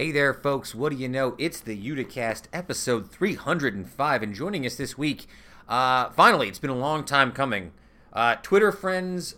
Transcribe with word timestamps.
Hey 0.00 0.12
there, 0.12 0.32
folks. 0.32 0.74
What 0.74 0.92
do 0.92 0.96
you 0.96 1.10
know? 1.10 1.34
It's 1.36 1.60
the 1.60 1.76
Uticast 1.78 2.44
episode 2.54 3.10
305. 3.10 4.22
And 4.22 4.34
joining 4.34 4.64
us 4.64 4.76
this 4.76 4.96
week, 4.96 5.26
uh, 5.68 6.08
finally, 6.08 6.48
it's 6.48 6.58
been 6.58 6.70
a 6.70 6.74
long 6.74 7.04
time 7.04 7.32
coming. 7.32 7.72
Uh, 8.10 8.36
Twitter 8.36 8.72
friends 8.72 9.34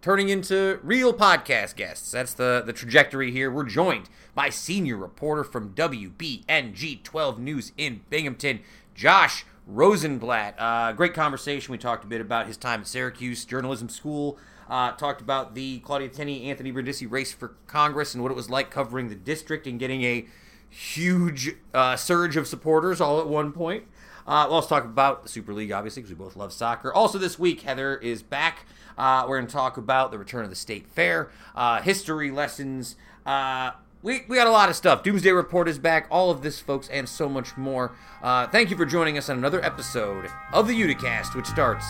turning 0.00 0.28
into 0.28 0.78
real 0.84 1.12
podcast 1.12 1.74
guests. 1.74 2.12
That's 2.12 2.34
the, 2.34 2.62
the 2.64 2.72
trajectory 2.72 3.32
here. 3.32 3.50
We're 3.50 3.64
joined 3.64 4.08
by 4.32 4.48
senior 4.48 4.96
reporter 4.96 5.42
from 5.42 5.74
WBNG 5.74 7.02
12 7.02 7.40
News 7.40 7.72
in 7.76 8.02
Binghamton, 8.08 8.60
Josh 8.94 9.44
Rosenblatt. 9.66 10.54
Uh, 10.56 10.92
great 10.92 11.14
conversation. 11.14 11.72
We 11.72 11.78
talked 11.78 12.04
a 12.04 12.06
bit 12.06 12.20
about 12.20 12.46
his 12.46 12.56
time 12.56 12.82
at 12.82 12.86
Syracuse 12.86 13.44
Journalism 13.44 13.88
School. 13.88 14.38
Uh, 14.68 14.92
talked 14.92 15.20
about 15.20 15.54
the 15.54 15.78
Claudia 15.80 16.08
Tenney, 16.08 16.50
Anthony 16.50 16.72
Brindisi 16.72 17.06
race 17.06 17.32
for 17.32 17.54
Congress 17.66 18.14
and 18.14 18.22
what 18.22 18.32
it 18.32 18.36
was 18.36 18.50
like 18.50 18.70
covering 18.70 19.08
the 19.08 19.14
district 19.14 19.66
and 19.66 19.78
getting 19.78 20.02
a 20.02 20.26
huge 20.68 21.54
uh, 21.72 21.96
surge 21.96 22.36
of 22.36 22.46
supporters 22.46 23.00
all 23.00 23.20
at 23.20 23.28
one 23.28 23.52
point. 23.52 23.84
Uh, 24.26 24.44
we'll 24.48 24.56
also 24.56 24.68
talk 24.68 24.84
about 24.84 25.22
the 25.22 25.28
Super 25.28 25.54
League, 25.54 25.70
obviously, 25.70 26.02
because 26.02 26.16
we 26.16 26.22
both 26.24 26.34
love 26.36 26.52
soccer. 26.52 26.92
Also, 26.92 27.16
this 27.16 27.38
week, 27.38 27.60
Heather 27.60 27.96
is 27.96 28.22
back. 28.22 28.66
Uh, 28.98 29.24
we're 29.28 29.38
going 29.38 29.46
to 29.46 29.52
talk 29.52 29.76
about 29.76 30.10
the 30.10 30.18
return 30.18 30.42
of 30.42 30.50
the 30.50 30.56
state 30.56 30.86
fair, 30.88 31.30
uh, 31.54 31.80
history 31.80 32.30
lessons. 32.30 32.96
Uh, 33.24 33.70
we, 34.02 34.22
we 34.28 34.36
got 34.36 34.46
a 34.46 34.50
lot 34.50 34.68
of 34.68 34.76
stuff. 34.76 35.02
Doomsday 35.02 35.30
Report 35.30 35.68
is 35.68 35.78
back. 35.78 36.06
All 36.10 36.30
of 36.30 36.42
this, 36.42 36.60
folks, 36.60 36.88
and 36.88 37.08
so 37.08 37.28
much 37.28 37.56
more. 37.56 37.92
Uh, 38.22 38.46
thank 38.48 38.70
you 38.70 38.76
for 38.76 38.86
joining 38.86 39.16
us 39.18 39.28
on 39.28 39.38
another 39.38 39.64
episode 39.64 40.28
of 40.52 40.68
the 40.68 40.80
Uticast, 40.80 41.34
which 41.34 41.46
starts 41.46 41.84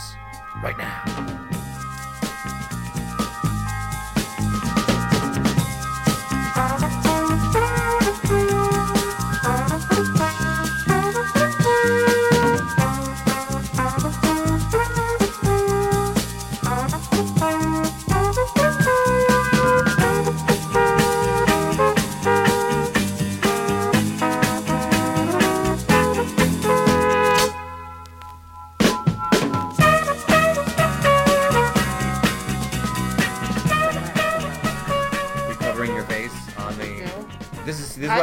right 0.63 0.77
now. 0.79 1.76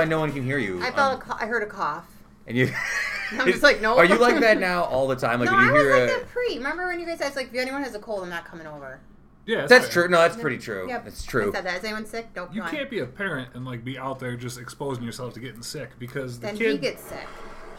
Why 0.04 0.10
no 0.10 0.20
one 0.20 0.32
can 0.32 0.44
hear 0.44 0.58
you. 0.58 0.82
I 0.84 0.90
um, 0.90 0.94
felt 0.94 1.20
a 1.20 1.24
co- 1.24 1.38
I 1.40 1.46
heard 1.48 1.64
a 1.64 1.68
cough. 1.68 2.06
and 2.48 2.58
you. 2.58 2.72
I'm 3.32 3.48
just 3.52 3.64
like, 3.64 3.82
no. 3.82 3.98
Are 3.98 4.06
you 4.06 4.18
like 4.20 4.40
that 4.42 4.60
now 4.60 4.84
all 4.84 5.08
the 5.08 5.16
time? 5.16 5.40
Like 5.40 5.50
no, 5.50 5.56
when 5.58 5.66
you 5.66 5.70
I 5.70 5.74
was 5.74 5.82
hear 5.82 5.92
like 5.94 6.04
a. 6.04 6.20
that 6.20 6.30
pre. 6.30 6.58
Remember 6.58 6.86
when 6.88 7.00
you 7.00 7.06
guys 7.06 7.20
said 7.20 7.36
like 7.36 7.48
if 7.48 7.56
anyone 7.56 7.82
has 7.84 7.96
a 7.96 8.00
cold, 8.00 8.24
I'm 8.24 8.30
not 8.30 8.46
coming 8.46 8.68
over. 8.68 9.00
Yeah, 9.46 9.66
That's 9.66 9.86
fair. 9.88 10.04
true. 10.04 10.08
No, 10.12 10.20
that's 10.20 10.38
pretty 10.38 10.58
true. 10.58 10.88
Yep. 10.88 11.04
That's 11.04 11.28
I 11.28 11.30
true. 11.30 11.52
said 11.54 11.66
that. 11.66 11.78
Is 11.80 11.84
anyone 11.84 12.06
sick? 12.06 12.28
Nope. 12.34 12.52
You 12.54 12.62
go 12.62 12.68
on. 12.68 12.72
can't 12.74 12.90
be 12.90 13.00
a 13.00 13.06
parent 13.06 13.50
and 13.54 13.66
like 13.66 13.84
be 13.84 13.98
out 13.98 14.18
there 14.20 14.38
just 14.38 14.58
exposing 14.58 15.04
yourself 15.04 15.34
to 15.34 15.42
getting 15.42 15.62
sick 15.62 15.90
because 16.00 16.40
the 16.40 16.48
Then 16.48 16.58
kid 16.58 16.72
he 16.72 16.78
gets 16.78 17.04
sick. 17.04 17.28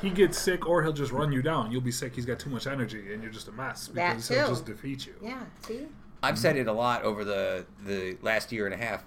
he 0.03 0.11
gets 0.11 0.37
sick 0.39 0.67
or 0.67 0.83
he'll 0.83 0.93
just 0.93 1.11
run 1.11 1.33
you 1.33 1.41
down. 1.41 1.73
You'll 1.73 1.81
be 1.81 1.91
sick. 1.93 2.15
He's 2.15 2.27
got 2.27 2.39
too 2.39 2.51
much 2.51 2.67
energy 2.67 3.15
and 3.15 3.23
you're 3.23 3.33
just 3.33 3.49
a 3.49 3.53
mess 3.53 3.87
That 3.95 4.11
because 4.11 4.29
he'll 4.29 4.49
just 4.49 4.67
defeat 4.67 5.07
you. 5.07 5.15
Yeah. 5.23 5.41
See. 5.67 5.87
I've 6.23 6.39
said 6.39 6.57
it 6.57 6.67
a 6.69 6.73
lot 6.73 7.03
over 7.03 7.25
the 7.25 7.65
the 7.87 8.19
last 8.21 8.53
year 8.53 8.67
and 8.67 8.75
a 8.75 8.79
half. 8.85 9.03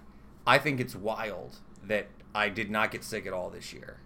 I 0.48 0.58
think 0.58 0.80
it's 0.80 0.96
wild 0.96 1.58
that 1.84 2.08
I 2.38 2.50
did 2.50 2.70
not 2.72 2.92
get 2.92 3.04
sick 3.04 3.26
at 3.26 3.34
all 3.34 3.50
this 3.50 3.74
year. 3.74 3.98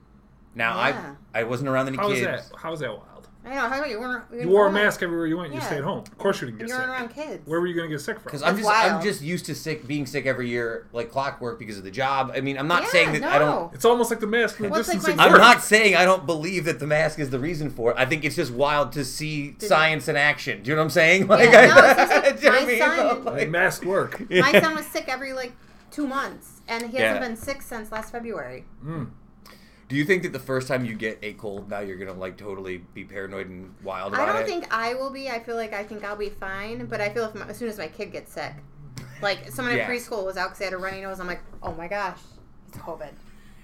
Now 0.55 0.75
Yeah. 0.87 1.15
I 1.33 1.39
I 1.41 1.43
wasn't 1.43 1.69
around 1.69 1.87
any 1.87 1.97
How 1.97 2.09
is 2.11 2.19
kids. 2.19 2.49
that? 2.49 2.57
How 2.59 2.73
is 2.73 2.79
that 2.81 2.89
wild? 2.91 3.07
I 3.43 3.55
know. 3.55 3.61
How 3.61 3.77
about 3.79 3.89
you? 3.89 3.99
Weren't, 3.99 4.25
You 4.39 4.49
wore 4.49 4.67
a 4.67 4.71
mask 4.71 5.01
everywhere 5.01 5.25
you 5.25 5.35
went. 5.35 5.51
You 5.51 5.59
Yeah. 5.59 5.65
stayed 5.65 5.83
home. 5.83 5.99
Of 5.99 6.15
course 6.19 6.41
you 6.41 6.45
didn't 6.47 6.61
And 6.61 6.69
get 6.69 6.75
you 6.75 6.79
sick. 6.79 6.87
weren't 6.89 7.01
around 7.01 7.09
kids. 7.15 7.47
Where 7.47 7.59
were 7.59 7.65
you 7.65 7.73
going 7.73 7.89
to 7.89 7.95
get 7.95 7.99
sick 8.01 8.17
from? 8.17 8.25
Because 8.25 8.43
I'm 8.43 8.55
That's 8.55 8.67
just 8.67 8.77
I'm 8.85 8.91
wild. 8.91 9.03
just 9.03 9.21
used 9.23 9.45
to 9.47 9.55
sick 9.55 9.87
being 9.87 10.05
sick 10.05 10.27
every 10.27 10.47
year 10.47 10.85
like 10.93 11.09
clockwork 11.09 11.57
because 11.57 11.79
of 11.79 11.83
the 11.83 11.89
job. 11.89 12.33
I 12.35 12.41
mean 12.41 12.55
I'm 12.59 12.67
not 12.67 12.83
Yeah, 12.83 12.89
saying 12.89 13.13
that 13.13 13.23
I 13.23 13.39
don't. 13.39 13.49
no. 13.49 13.71
It's 13.73 13.83
almost 13.85 14.11
like 14.11 14.19
the 14.19 14.27
mask 14.27 14.57
and 14.59 14.67
the 14.67 14.69
Well, 14.69 14.79
it's 14.79 14.89
like 14.89 14.97
distancing. 14.97 15.17
my- 15.17 15.25
I'm 15.25 15.31
works. 15.31 15.41
not 15.41 15.61
saying 15.63 15.95
I 15.95 16.05
don't 16.05 16.27
believe 16.27 16.65
that 16.65 16.77
the 16.79 16.85
mask 16.87 17.17
is 17.17 17.31
the 17.31 17.39
reason 17.39 17.71
for 17.71 17.89
it. 17.91 17.97
I 17.97 18.05
think 18.05 18.23
it's 18.25 18.35
just 18.35 18.51
wild 18.51 18.91
to 18.91 19.03
see 19.03 19.51
Did- 19.57 19.67
science 19.69 20.07
in 20.07 20.15
action. 20.17 20.61
Do 20.61 20.69
you 20.69 20.75
know 20.75 20.81
what 20.81 20.85
I'm 20.85 20.89
saying? 20.91 21.25
Like, 21.27 21.51
no, 21.51 21.57
I, 21.57 21.63
it's 21.63 21.95
just 21.95 22.11
like 22.11 22.39
do 22.41 22.45
you 22.45 22.51
know 22.51 22.59
what 22.59 22.61
I 22.61 22.65
my 22.65 22.67
mean? 22.67 22.79
son- 23.23 23.25
Like- 23.37 23.49
Mask 23.49 23.85
work. 23.85 24.29
My 24.29 24.51
son 24.61 24.75
was 24.75 24.85
sick 24.85 25.05
every 25.07 25.33
like 25.33 25.53
two 25.89 26.05
months, 26.05 26.50
and 26.71 26.89
he 26.89 26.97
hasn't 26.97 27.21
Yeah. 27.21 27.27
been 27.27 27.35
sick 27.35 27.61
since 27.61 27.91
last 27.91 28.11
February. 28.11 28.65
Mm. 28.83 29.11
Do 29.89 29.97
you 29.97 30.05
think 30.05 30.23
that 30.23 30.31
the 30.31 30.39
first 30.39 30.69
time 30.69 30.85
you 30.85 30.95
get 30.95 31.19
a 31.21 31.33
cold, 31.33 31.69
now 31.69 31.79
you're 31.79 31.97
gonna 31.97 32.13
like 32.17 32.37
totally 32.37 32.77
be 32.93 33.03
paranoid 33.03 33.47
and 33.49 33.75
wild 33.83 34.13
I 34.15 34.23
about 34.23 34.33
don't 34.33 34.41
it? 34.43 34.45
think 34.47 34.73
I 34.73 34.93
will 34.93 35.09
be. 35.09 35.29
I 35.29 35.39
feel 35.39 35.57
like 35.57 35.73
I 35.73 35.83
think 35.83 36.05
I'll 36.05 36.15
be 36.15 36.29
fine, 36.29 36.85
but 36.85 37.01
I 37.01 37.09
feel 37.09 37.25
if 37.25 37.35
my, 37.35 37.45
as 37.47 37.57
soon 37.57 37.67
as 37.67 37.77
my 37.77 37.87
kid 37.89 38.11
gets 38.13 38.31
sick, 38.31 38.53
like 39.21 39.51
someone 39.51 39.75
Yeah. 39.75 39.89
in 39.89 39.91
preschool 39.91 40.25
was 40.25 40.37
out 40.37 40.45
because 40.47 40.59
they 40.59 40.65
had 40.65 40.73
a 40.73 40.77
runny 40.77 41.01
nose. 41.01 41.19
I'm 41.19 41.27
like, 41.27 41.41
oh 41.61 41.73
my 41.73 41.89
gosh, 41.89 42.19
it's 42.69 42.77
COVID. 42.77 43.11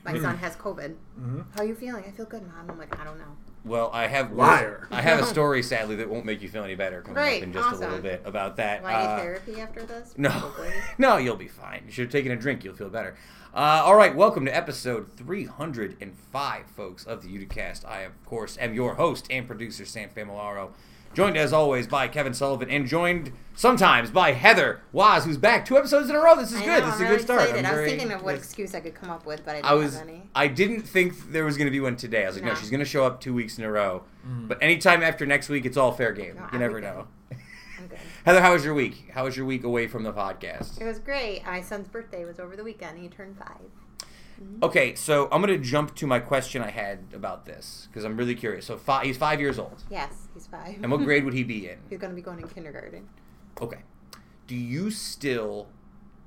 My 0.04 0.12
Hmm. 0.12 0.22
son 0.22 0.38
has 0.38 0.56
COVID. 0.58 0.96
Mhm. 1.20 1.46
How 1.56 1.62
are 1.62 1.66
you 1.66 1.76
feeling? 1.76 2.04
I 2.06 2.12
feel 2.12 2.26
good, 2.26 2.44
mom. 2.46 2.70
I'm 2.70 2.78
like, 2.78 3.00
I 3.00 3.06
don't 3.06 3.18
know. 3.20 3.36
Well, 3.66 3.90
I 3.94 4.08
have 4.08 4.32
Liar. 4.32 4.88
I 4.92 5.02
have 5.02 5.20
a 5.20 5.26
story, 5.34 5.62
sadly, 5.62 5.98
that 5.98 6.10
won't 6.10 6.26
make 6.26 6.42
you 6.42 6.48
feel 6.48 6.64
any 6.64 6.76
better 6.76 7.02
coming 7.02 7.16
Great, 7.16 7.38
up 7.38 7.44
in 7.44 7.54
just 7.54 7.74
a 7.76 7.80
little 7.80 8.00
bit 8.00 8.22
about 8.24 8.56
that. 8.58 8.82
Do 8.82 8.88
I 8.88 8.92
need 9.02 9.06
Uh, 9.08 9.18
therapy 9.18 9.60
after 9.60 9.84
this? 9.84 10.14
No, 10.18 10.52
no, 10.98 11.18
you'll 11.18 11.36
be 11.36 11.48
fine. 11.50 11.84
You 11.86 11.92
should 11.92 12.06
have 12.06 12.12
taken 12.12 12.32
a 12.32 12.36
drink. 12.38 12.64
You'll 12.64 12.76
feel 12.76 12.90
better. 12.90 13.16
Uh, 13.54 13.82
all 13.84 13.96
right, 13.96 14.16
welcome 14.16 14.46
to 14.46 14.56
episode 14.56 15.12
305, 15.14 16.66
folks, 16.68 17.06
of 17.06 17.24
the 17.24 17.30
Uticast. 17.30 17.86
I, 17.86 18.02
of 18.02 18.24
course, 18.26 18.58
am 18.60 18.74
your 18.74 18.96
host 18.96 19.28
and 19.30 19.48
producer, 19.48 19.84
Sam 19.86 20.10
Familaro. 20.16 20.70
Joined, 21.14 21.38
as 21.38 21.52
always, 21.54 21.88
by 21.88 22.08
Kevin 22.08 22.34
Sullivan, 22.34 22.70
and 22.70 22.86
joined 22.86 23.32
sometimes 23.56 24.12
by 24.12 24.34
Heather 24.34 24.82
Waz, 24.92 25.26
who's 25.26 25.38
back 25.38 25.66
two 25.66 25.78
episodes 25.78 26.10
in 26.10 26.16
a 26.16 26.20
row. 26.20 26.36
This 26.36 26.52
is 26.52 26.62
I 26.62 26.66
good. 26.66 26.80
know, 26.82 26.86
this 26.86 26.96
is 26.96 27.02
I'm 27.02 27.06
a 27.08 27.10
really 27.10 27.18
good 27.18 27.26
start. 27.26 27.42
excited. 27.42 27.66
I'm 27.66 27.74
I 27.74 27.82
was 27.82 27.90
thinking 27.90 28.12
of 28.12 28.24
what 28.24 28.36
yes. 28.36 28.44
excuse 28.44 28.76
I 28.76 28.80
could 28.82 28.94
come 28.94 29.10
up 29.10 29.26
with, 29.26 29.44
but 29.44 29.52
I 29.52 29.56
didn't 29.56 29.66
I 29.66 29.74
was. 29.74 29.98
have 29.98 30.08
any. 30.08 30.30
I 30.36 30.48
didn't 30.48 30.82
think 30.82 31.32
there 31.32 31.44
was 31.46 31.58
going 31.58 31.66
to 31.68 31.72
be 31.72 31.80
one 31.80 31.96
today. 31.96 32.24
I 32.24 32.28
was 32.28 32.36
like, 32.36 32.46
no, 32.46 32.52
No. 32.54 32.56
she's 32.60 32.70
going 32.70 32.80
to 32.82 32.86
show 32.86 33.04
up 33.06 33.20
two 33.20 33.34
weeks 33.34 33.58
in 33.58 33.64
a 33.64 33.72
row. 33.72 34.04
Mm. 34.28 34.48
But 34.48 34.62
anytime 34.62 35.02
after 35.02 35.26
next 35.26 35.50
week, 35.50 35.66
it's 35.66 35.78
all 35.78 35.92
fair 35.92 36.12
game. 36.14 36.36
No, 36.36 36.42
you 36.42 36.48
I'm 36.52 36.60
never 36.60 36.80
good. 36.80 36.84
know. 36.88 37.08
I'm 37.80 37.88
good. 37.88 37.98
Heather, 38.26 38.42
how 38.42 38.54
was 38.54 38.64
your 38.64 38.74
week? 38.76 39.10
How 39.14 39.24
was 39.24 39.36
your 39.36 39.46
week 39.46 39.64
away 39.64 39.88
from 39.88 40.04
the 40.04 40.14
podcast? 40.14 40.80
It 40.80 40.86
was 40.86 41.00
great. 41.00 41.44
My 41.46 41.62
son's 41.62 41.88
birthday 41.88 42.26
was 42.26 42.40
over 42.40 42.56
the 42.56 42.64
weekend. 42.64 43.00
He 43.00 43.08
turned 43.08 43.38
five. 43.38 43.58
Mm-hmm. 44.42 44.64
Okay, 44.64 44.94
so 44.94 45.28
I'm 45.32 45.42
going 45.42 45.60
to 45.60 45.66
jump 45.68 45.96
to 45.96 46.06
my 46.06 46.20
question 46.20 46.62
I 46.62 46.70
had 46.70 47.00
about 47.12 47.46
this 47.48 47.88
because 47.90 48.04
I'm 48.04 48.16
really 48.16 48.36
curious. 48.36 48.68
So 48.68 48.78
fi- 48.78 49.04
he's 49.06 49.18
five 49.18 49.40
years 49.40 49.58
old. 49.58 49.84
Yes, 49.90 50.10
he's 50.12 50.27
five. 50.52 50.80
And 50.82 50.92
what 50.92 51.04
grade 51.04 51.24
would 51.26 51.34
he 51.34 51.44
be 51.44 51.70
in? 51.70 51.78
He's 51.90 52.00
going 52.00 52.12
to 52.12 52.16
be 52.16 52.22
going 52.22 52.40
in 52.40 52.48
kindergarten. 52.48 53.08
Okay. 53.62 53.80
Do 54.48 54.56
you 54.56 54.92
still 54.92 55.68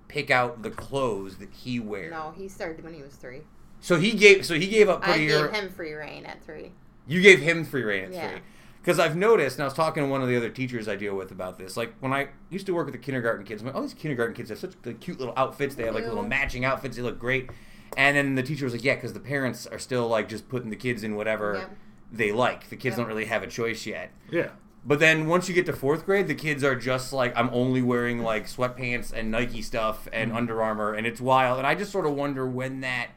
pick 0.08 0.30
out 0.30 0.62
the 0.62 0.70
clothes 0.70 1.38
that 1.38 1.50
he 1.52 1.80
wears? 1.80 2.10
No, 2.10 2.32
he 2.36 2.48
started 2.48 2.84
when 2.84 2.94
he 2.94 3.02
was 3.02 3.14
three. 3.14 3.42
So 3.80 3.98
he 3.98 4.12
gave. 4.12 4.44
So 4.44 4.54
he 4.54 4.66
gave 4.66 4.88
up 4.88 5.06
I 5.06 5.18
gave 5.18 5.50
him 5.50 5.70
free 5.70 5.94
reign 5.94 6.26
at 6.26 6.44
three. 6.44 6.72
You 7.06 7.22
gave 7.22 7.40
him 7.40 7.64
free 7.64 7.82
reign 7.82 8.04
at 8.04 8.12
Yeah. 8.12 8.30
three. 8.30 8.40
Because 8.82 8.98
I've 8.98 9.14
noticed, 9.16 9.56
and 9.56 9.62
I 9.62 9.66
was 9.66 9.74
talking 9.74 10.02
to 10.02 10.08
one 10.08 10.22
of 10.22 10.28
the 10.28 10.36
other 10.36 10.48
teachers 10.48 10.88
I 10.88 10.96
deal 10.96 11.14
with 11.14 11.30
about 11.30 11.58
this. 11.58 11.76
Like 11.76 11.92
when 12.00 12.12
I 12.14 12.28
used 12.48 12.64
to 12.66 12.72
work 12.74 12.86
with 12.86 12.94
the 12.94 12.98
kindergarten 12.98 13.44
kids, 13.44 13.60
I'm 13.60 13.66
like, 13.68 13.76
oh, 13.76 13.82
these 13.82 13.92
kindergarten 13.94 14.34
kids 14.34 14.48
have 14.48 14.58
such 14.58 14.72
like, 14.84 15.00
cute 15.00 15.18
little 15.18 15.34
outfits. 15.36 15.74
They 15.74 15.84
have 15.84 15.94
like 15.94 16.04
little 16.06 16.22
matching 16.22 16.64
outfits. 16.64 16.96
They 16.96 17.02
look 17.02 17.18
great. 17.18 17.50
And 17.96 18.16
then 18.16 18.36
the 18.36 18.42
teacher 18.42 18.64
was 18.64 18.72
like, 18.72 18.84
yeah, 18.84 18.94
because 18.94 19.12
the 19.12 19.20
parents 19.20 19.66
are 19.66 19.78
still 19.78 20.08
like 20.08 20.28
just 20.28 20.48
putting 20.48 20.70
the 20.70 20.76
kids 20.76 21.02
in 21.02 21.14
whatever 21.14 21.54
Yep. 21.58 21.76
They 22.12 22.32
like. 22.32 22.68
The 22.68 22.76
kids 22.76 22.92
Yep. 22.92 22.98
don't 22.98 23.08
really 23.08 23.26
have 23.26 23.42
a 23.42 23.46
choice 23.46 23.86
yet. 23.86 24.10
Yeah. 24.30 24.50
But 24.84 24.98
then 24.98 25.26
once 25.26 25.48
you 25.48 25.54
get 25.54 25.66
to 25.66 25.72
fourth 25.74 26.06
grade, 26.06 26.26
the 26.26 26.34
kids 26.34 26.64
are 26.64 26.74
just 26.74 27.12
like, 27.12 27.36
I'm 27.36 27.50
only 27.52 27.82
wearing 27.82 28.22
like 28.22 28.46
sweatpants 28.46 29.12
and 29.12 29.30
Nike 29.30 29.60
stuff 29.62 30.08
and 30.12 30.30
mm-hmm. 30.30 30.38
Under 30.38 30.62
Armour, 30.62 30.94
and 30.94 31.06
it's 31.06 31.20
wild. 31.20 31.58
And 31.58 31.66
I 31.66 31.74
just 31.74 31.92
sort 31.92 32.06
of 32.06 32.14
wonder 32.14 32.46
when 32.46 32.80
that 32.80 33.08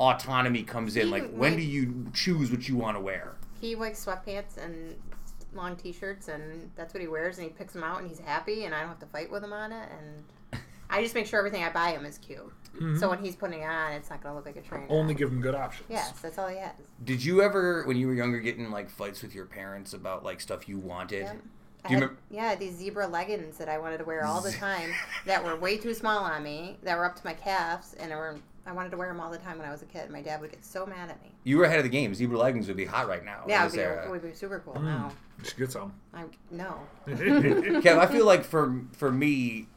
autonomy 0.00 0.62
comes 0.62 0.96
in. 0.96 1.06
He 1.06 1.12
Like, 1.12 1.30
when 1.30 1.52
might- 1.52 1.56
do 1.58 1.62
you 1.62 2.06
choose 2.14 2.50
what 2.50 2.68
you 2.68 2.76
want 2.76 2.96
to 2.96 3.00
wear? 3.00 3.36
He 3.60 3.74
likes 3.76 4.04
sweatpants 4.04 4.56
and 4.56 4.96
long 5.52 5.76
t-shirts, 5.76 6.28
and 6.28 6.70
that's 6.74 6.92
what 6.94 7.00
he 7.00 7.06
wears. 7.06 7.38
And 7.38 7.46
he 7.46 7.52
picks 7.52 7.74
them 7.74 7.84
out, 7.84 8.00
and 8.00 8.08
he's 8.08 8.18
happy, 8.18 8.64
and 8.64 8.74
I 8.74 8.80
don't 8.80 8.88
have 8.88 8.98
to 9.00 9.06
fight 9.06 9.30
with 9.30 9.44
him 9.44 9.52
on 9.52 9.72
it. 9.72 9.88
And 9.90 10.24
I 10.94 11.02
just 11.02 11.14
make 11.14 11.26
sure 11.26 11.38
everything 11.38 11.62
I 11.64 11.70
buy 11.70 11.90
him 11.90 12.04
is 12.04 12.18
cute. 12.18 12.52
So 12.98 13.08
when 13.08 13.20
he's 13.20 13.36
putting 13.36 13.60
it 13.60 13.66
on, 13.66 13.92
it's 13.92 14.10
not 14.10 14.20
going 14.20 14.32
to 14.32 14.36
look 14.36 14.46
like 14.46 14.56
a 14.56 14.60
train. 14.60 14.86
Only 14.88 15.14
give 15.14 15.30
him 15.30 15.40
good 15.40 15.54
options. 15.54 15.86
Yes, 15.88 16.10
that's 16.20 16.38
all 16.38 16.48
he 16.48 16.56
has. 16.56 16.72
Did 17.04 17.24
you 17.24 17.40
ever, 17.40 17.84
when 17.86 17.96
you 17.96 18.08
were 18.08 18.14
younger, 18.14 18.40
get 18.40 18.56
in 18.56 18.68
like 18.72 18.90
fights 18.90 19.22
with 19.22 19.32
your 19.32 19.46
parents 19.46 19.92
about 19.94 20.24
like 20.24 20.40
stuff 20.40 20.68
you 20.68 20.78
wanted? 20.78 21.22
Yep. 21.22 21.36
Do 21.86 21.92
you 21.94 22.00
had- 22.00 22.08
remem- 22.10 22.16
yeah, 22.30 22.54
these 22.56 22.74
zebra 22.74 23.06
leggings 23.06 23.58
that 23.58 23.68
I 23.68 23.78
wanted 23.78 23.98
to 23.98 24.04
wear 24.04 24.24
all 24.26 24.40
the 24.40 24.50
time 24.50 24.90
that 25.26 25.44
were 25.44 25.54
way 25.54 25.76
too 25.76 25.94
small 25.94 26.24
on 26.24 26.42
me, 26.42 26.78
that 26.82 26.98
were 26.98 27.04
up 27.04 27.14
to 27.14 27.22
my 27.24 27.34
calves, 27.34 27.94
and 28.00 28.12
I 28.12 28.16
were 28.16 28.36
I 28.66 28.72
wanted 28.72 28.90
to 28.92 28.96
wear 28.96 29.08
them 29.08 29.20
all 29.20 29.30
the 29.30 29.36
time 29.38 29.58
when 29.58 29.68
I 29.68 29.70
was 29.70 29.82
a 29.82 29.86
kid. 29.86 30.04
And 30.04 30.12
my 30.12 30.22
dad 30.22 30.40
would 30.40 30.50
get 30.50 30.64
so 30.64 30.84
mad 30.86 31.10
at 31.10 31.22
me. 31.22 31.30
You 31.44 31.58
were 31.58 31.64
ahead 31.64 31.78
of 31.78 31.84
the 31.84 31.90
game. 31.90 32.14
Zebra 32.14 32.38
leggings 32.38 32.66
would 32.66 32.78
be 32.78 32.86
hot 32.86 33.06
right 33.06 33.22
now. 33.22 33.44
Yeah, 33.46 33.62
it 33.62 33.66
would 33.66 33.72
be, 33.76 33.80
it 33.82 34.10
would 34.10 34.22
be 34.22 34.32
super 34.32 34.60
cool. 34.64 34.72
Mm. 34.74 34.84
No, 34.84 35.10
You 35.38 35.44
should 35.44 35.58
get 35.58 35.70
some. 35.70 35.92
I'm 36.14 36.30
no. 36.50 36.78
Kev, 37.06 37.98
I 37.98 38.06
feel 38.06 38.24
like 38.26 38.42
for 38.42 38.80
for 38.92 39.12
me, 39.12 39.68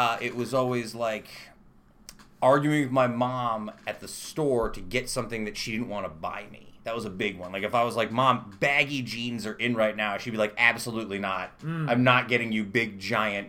uh, 0.00 0.16
it 0.20 0.34
was 0.34 0.54
always 0.54 0.94
like 0.94 1.28
arguing 2.42 2.82
with 2.84 2.90
my 2.92 3.06
mom 3.06 3.70
at 3.86 4.00
the 4.00 4.08
store 4.08 4.70
to 4.70 4.80
get 4.80 5.08
something 5.10 5.44
that 5.44 5.56
she 5.56 5.72
didn't 5.72 5.88
want 5.88 6.06
to 6.06 6.10
buy 6.10 6.46
me. 6.50 6.66
That 6.84 6.94
was 6.94 7.04
a 7.04 7.10
big 7.10 7.38
one. 7.38 7.52
Like 7.52 7.62
if 7.64 7.74
I 7.74 7.84
was 7.84 7.96
like, 7.96 8.10
"Mom, 8.10 8.56
baggy 8.60 9.02
jeans 9.02 9.46
are 9.46 9.52
in 9.52 9.74
right 9.74 9.94
now," 9.94 10.16
she'd 10.16 10.30
be 10.30 10.38
like, 10.38 10.54
"Absolutely 10.56 11.18
not. 11.18 11.52
I'm 11.62 12.02
not 12.02 12.28
getting 12.28 12.50
you 12.52 12.64
big 12.64 12.98
giant 12.98 13.48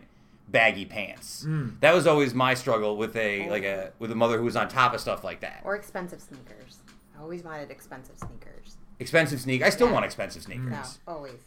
baggy 0.49 0.83
pants." 0.85 1.47
That 1.79 1.93
was 1.93 2.05
always 2.07 2.33
my 2.33 2.53
struggle 2.53 2.97
with 2.97 3.15
a 3.15 3.49
like 3.49 3.63
a 3.63 3.93
with 3.99 4.11
a 4.11 4.15
mother 4.15 4.37
who 4.37 4.43
was 4.43 4.57
on 4.57 4.67
top 4.67 4.93
of 4.93 4.99
stuff 4.99 5.23
like 5.23 5.39
that. 5.39 5.61
Or 5.63 5.75
expensive 5.75 6.19
sneakers. 6.21 6.79
I 7.17 7.21
always 7.21 7.43
wanted 7.43 7.71
expensive 7.71 8.17
sneakers. 8.17 8.75
Expensive 8.99 9.39
sneak. 9.39 9.61
I 9.63 9.69
still 9.69 9.87
Yeah. 9.87 9.93
want 9.93 10.05
expensive 10.05 10.43
sneakers. 10.43 10.69
No, 11.07 11.13
always. 11.13 11.39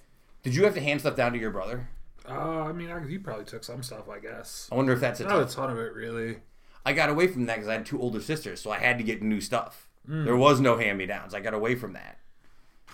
Did 0.42 0.54
you 0.54 0.64
have 0.64 0.74
to 0.74 0.80
hand 0.80 1.00
stuff 1.00 1.16
down 1.16 1.32
to 1.34 1.38
your 1.38 1.50
brother? 1.50 1.88
Uh, 2.28 2.62
I 2.62 2.72
mean, 2.72 2.90
I, 2.90 3.06
he 3.06 3.18
probably 3.18 3.44
took 3.44 3.64
some 3.64 3.82
stuff, 3.82 4.08
I 4.08 4.18
guess. 4.18 4.68
I 4.72 4.76
wonder 4.76 4.92
if 4.92 5.00
that's 5.00 5.20
a 5.20 5.24
Not 5.24 5.36
a 5.40 5.44
tough. 5.44 5.54
ton 5.54 5.70
of 5.70 5.78
it, 5.78 5.92
really. 5.94 6.38
I 6.86 6.92
got 6.92 7.08
away 7.10 7.26
from 7.28 7.46
that 7.46 7.56
because 7.56 7.68
I 7.68 7.74
had 7.74 7.86
two 7.86 8.00
older 8.00 8.20
sisters, 8.20 8.60
so 8.60 8.70
I 8.70 8.78
had 8.78 8.98
to 8.98 9.04
get 9.04 9.22
new 9.22 9.40
stuff. 9.40 9.88
There 10.06 10.36
was 10.36 10.60
no 10.60 10.76
hand 10.76 10.98
me 10.98 11.06
downs. 11.06 11.32
I 11.34 11.40
got 11.40 11.54
away 11.54 11.74
from 11.76 11.94
that. 11.94 12.18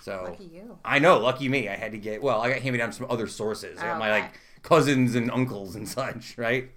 So 0.01 0.23
Lucky 0.29 0.45
you. 0.45 0.77
I 0.85 0.99
know, 0.99 1.19
lucky 1.19 1.49
me. 1.49 1.67
I 1.67 1.75
had 1.75 1.91
to 1.91 1.97
get 1.97 2.23
well. 2.23 2.39
I 2.41 2.49
got 2.49 2.59
hand 2.61 2.71
me 2.73 2.79
downs 2.79 2.97
from 2.97 3.07
other 3.11 3.27
sources. 3.27 3.79
I 3.79 3.83
got 3.87 3.99
my 3.99 4.09
Okay. 4.11 4.21
like 4.21 4.39
cousins 4.63 5.15
and 5.15 5.29
uncles 5.29 5.75
and 5.75 5.87
such, 5.99 6.37
right? 6.37 6.71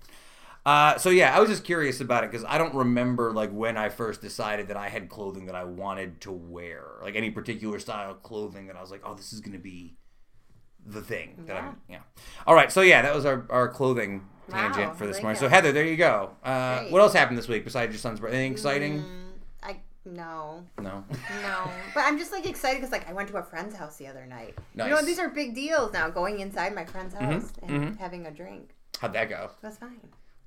Uh, 0.67 0.99
so 0.99 1.11
yeah, 1.11 1.37
I 1.37 1.41
was 1.41 1.49
just 1.51 1.63
curious 1.65 2.01
about 2.01 2.25
it 2.25 2.31
because 2.33 2.45
I 2.49 2.59
don't 2.59 2.75
remember 2.75 3.33
like 3.33 3.51
when 3.51 3.77
I 3.77 3.91
first 3.91 4.21
decided 4.23 4.69
that 4.69 4.77
I 4.77 4.89
had 4.89 5.09
clothing 5.09 5.47
that 5.47 5.55
I 5.55 5.65
wanted 5.65 6.21
to 6.23 6.33
wear, 6.33 6.85
like 7.03 7.15
any 7.17 7.31
particular 7.31 7.79
style 7.79 8.11
of 8.11 8.23
clothing 8.25 8.67
that 8.67 8.77
I 8.77 8.81
was 8.81 8.91
like, 8.91 9.03
oh, 9.05 9.15
this 9.15 9.33
is 9.33 9.41
gonna 9.41 9.59
be 9.59 9.95
the 10.87 11.03
thing 11.03 11.45
that 11.47 11.57
I'm. 11.57 11.77
Yeah. 11.89 11.99
All 12.47 12.55
right, 12.55 12.71
so 12.71 12.81
yeah, 12.81 13.03
that 13.03 13.15
was 13.15 13.25
our 13.25 13.47
our 13.51 13.69
clothing 13.69 14.23
Wow, 14.51 14.69
tangent 14.73 14.97
for 14.99 15.07
this 15.07 15.23
morning. 15.23 15.37
it. 15.37 15.41
So 15.41 15.49
Heather, 15.49 15.73
there 15.73 15.87
you 15.87 15.97
go. 15.97 16.31
Uh, 16.43 16.85
what 16.85 17.01
else 17.01 17.15
happened 17.15 17.39
this 17.39 17.49
week 17.49 17.65
besides 17.65 17.93
your 17.93 17.99
son's 17.99 18.21
birthday? 18.21 18.37
Anything 18.39 18.53
exciting? 18.53 18.99
Mm, 19.01 19.25
I 19.63 19.77
no, 20.05 20.65
No. 20.79 21.03
no. 21.43 21.71
but 21.95 22.01
I'm 22.05 22.19
just 22.19 22.31
like 22.31 22.45
excited 22.47 22.77
because 22.81 22.93
like 22.93 23.09
I 23.09 23.15
went 23.15 23.29
to 23.31 23.37
a 23.39 23.43
friend's 23.43 23.75
house 23.75 23.97
the 23.97 24.07
other 24.07 24.27
night. 24.27 24.55
You 24.75 24.85
know 24.85 24.97
Nice. 24.97 25.07
these 25.07 25.19
are 25.19 25.31
big 25.31 25.55
deals 25.55 25.93
now. 25.95 26.11
Going 26.11 26.41
inside 26.41 26.75
my 26.75 26.85
friend's 26.85 27.15
house 27.15 27.53
and 27.63 27.71
mhm. 27.71 27.99
having 27.99 28.27
a 28.27 28.31
drink. 28.31 28.75
How'd 29.01 29.15
that 29.15 29.31
go? 29.31 29.51
That's 29.63 29.79
fine. 29.79 30.01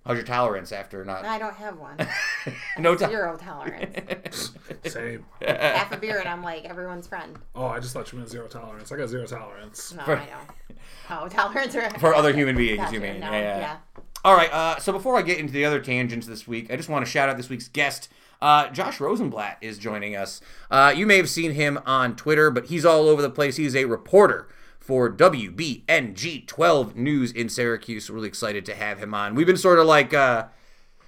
How's 0.08 0.16
your 0.16 0.26
tolerance 0.26 0.72
after 0.72 1.04
not? 1.04 1.26
I 1.26 1.38
don't 1.38 1.56
have 1.56 1.78
one. 1.78 1.98
no 2.80 2.96
time. 2.96 3.10
Zero 3.10 3.38
tolerance. 3.38 4.52
Same. 4.86 5.26
Half 5.46 5.92
a 5.92 5.98
beer 5.98 6.20
and 6.20 6.30
I'm 6.30 6.42
like 6.42 6.64
everyone's 6.64 7.08
friend. 7.08 7.38
Oh, 7.54 7.66
I 7.68 7.80
just 7.80 7.94
thought 7.94 8.12
you 8.12 8.18
meant 8.18 8.30
zero 8.30 8.48
tolerance. 8.48 8.92
I 8.92 8.96
got 8.98 9.10
zero 9.10 9.26
tolerance. 9.26 9.94
No, 9.94 10.04
For- 10.06 10.16
I 10.18 10.26
know. 10.26 10.76
Oh, 11.10 11.28
tolerance 11.28 11.74
for, 11.76 11.90
For 12.00 12.16
other 12.16 12.34
human 12.34 12.56
beings, 12.56 12.78
Gotcha, 12.78 12.94
you 12.94 13.02
mean? 13.02 13.20
No, 13.20 13.32
Yeah, 13.32 13.40
yeah. 13.40 13.60
yeah. 13.60 13.78
All 14.24 14.36
right. 14.36 14.52
Uh, 14.52 14.80
so 14.80 14.92
before 14.94 15.18
I 15.18 15.22
get 15.22 15.40
into 15.40 15.54
the 15.54 15.66
other 15.66 15.80
tangents 15.80 16.26
this 16.26 16.48
week, 16.48 16.72
I 16.72 16.76
just 16.78 16.90
want 16.90 17.06
to 17.06 17.12
shout 17.12 17.28
out 17.30 17.38
this 17.38 17.50
week's 17.50 17.68
guest. 17.68 18.10
Uh, 18.42 18.70
Josh 18.70 19.00
Rosenblatt 19.00 19.58
is 19.62 19.78
joining 19.78 20.16
us. 20.16 20.42
Uh, 20.72 20.94
you 20.96 21.06
may 21.06 21.18
have 21.18 21.30
seen 21.30 21.52
him 21.52 21.80
on 21.86 22.16
Twitter, 22.16 22.50
but 22.52 22.68
he's 22.68 22.86
all 22.86 23.10
over 23.10 23.22
the 23.22 23.30
place. 23.30 23.56
He's 23.58 23.76
a 23.76 23.86
reporter 23.86 24.48
for 24.88 25.12
WBNG 25.12 26.48
12 26.48 26.96
News 26.96 27.34
in 27.34 27.50
Syracuse. 27.50 28.10
Really 28.10 28.30
excited 28.30 28.66
to 28.68 28.74
have 28.74 29.00
him 29.00 29.14
on. 29.14 29.36
We've 29.36 29.46
been 29.46 29.58
sort 29.58 29.80
of 29.80 29.86
like, 29.86 30.14
uh, 30.14 30.46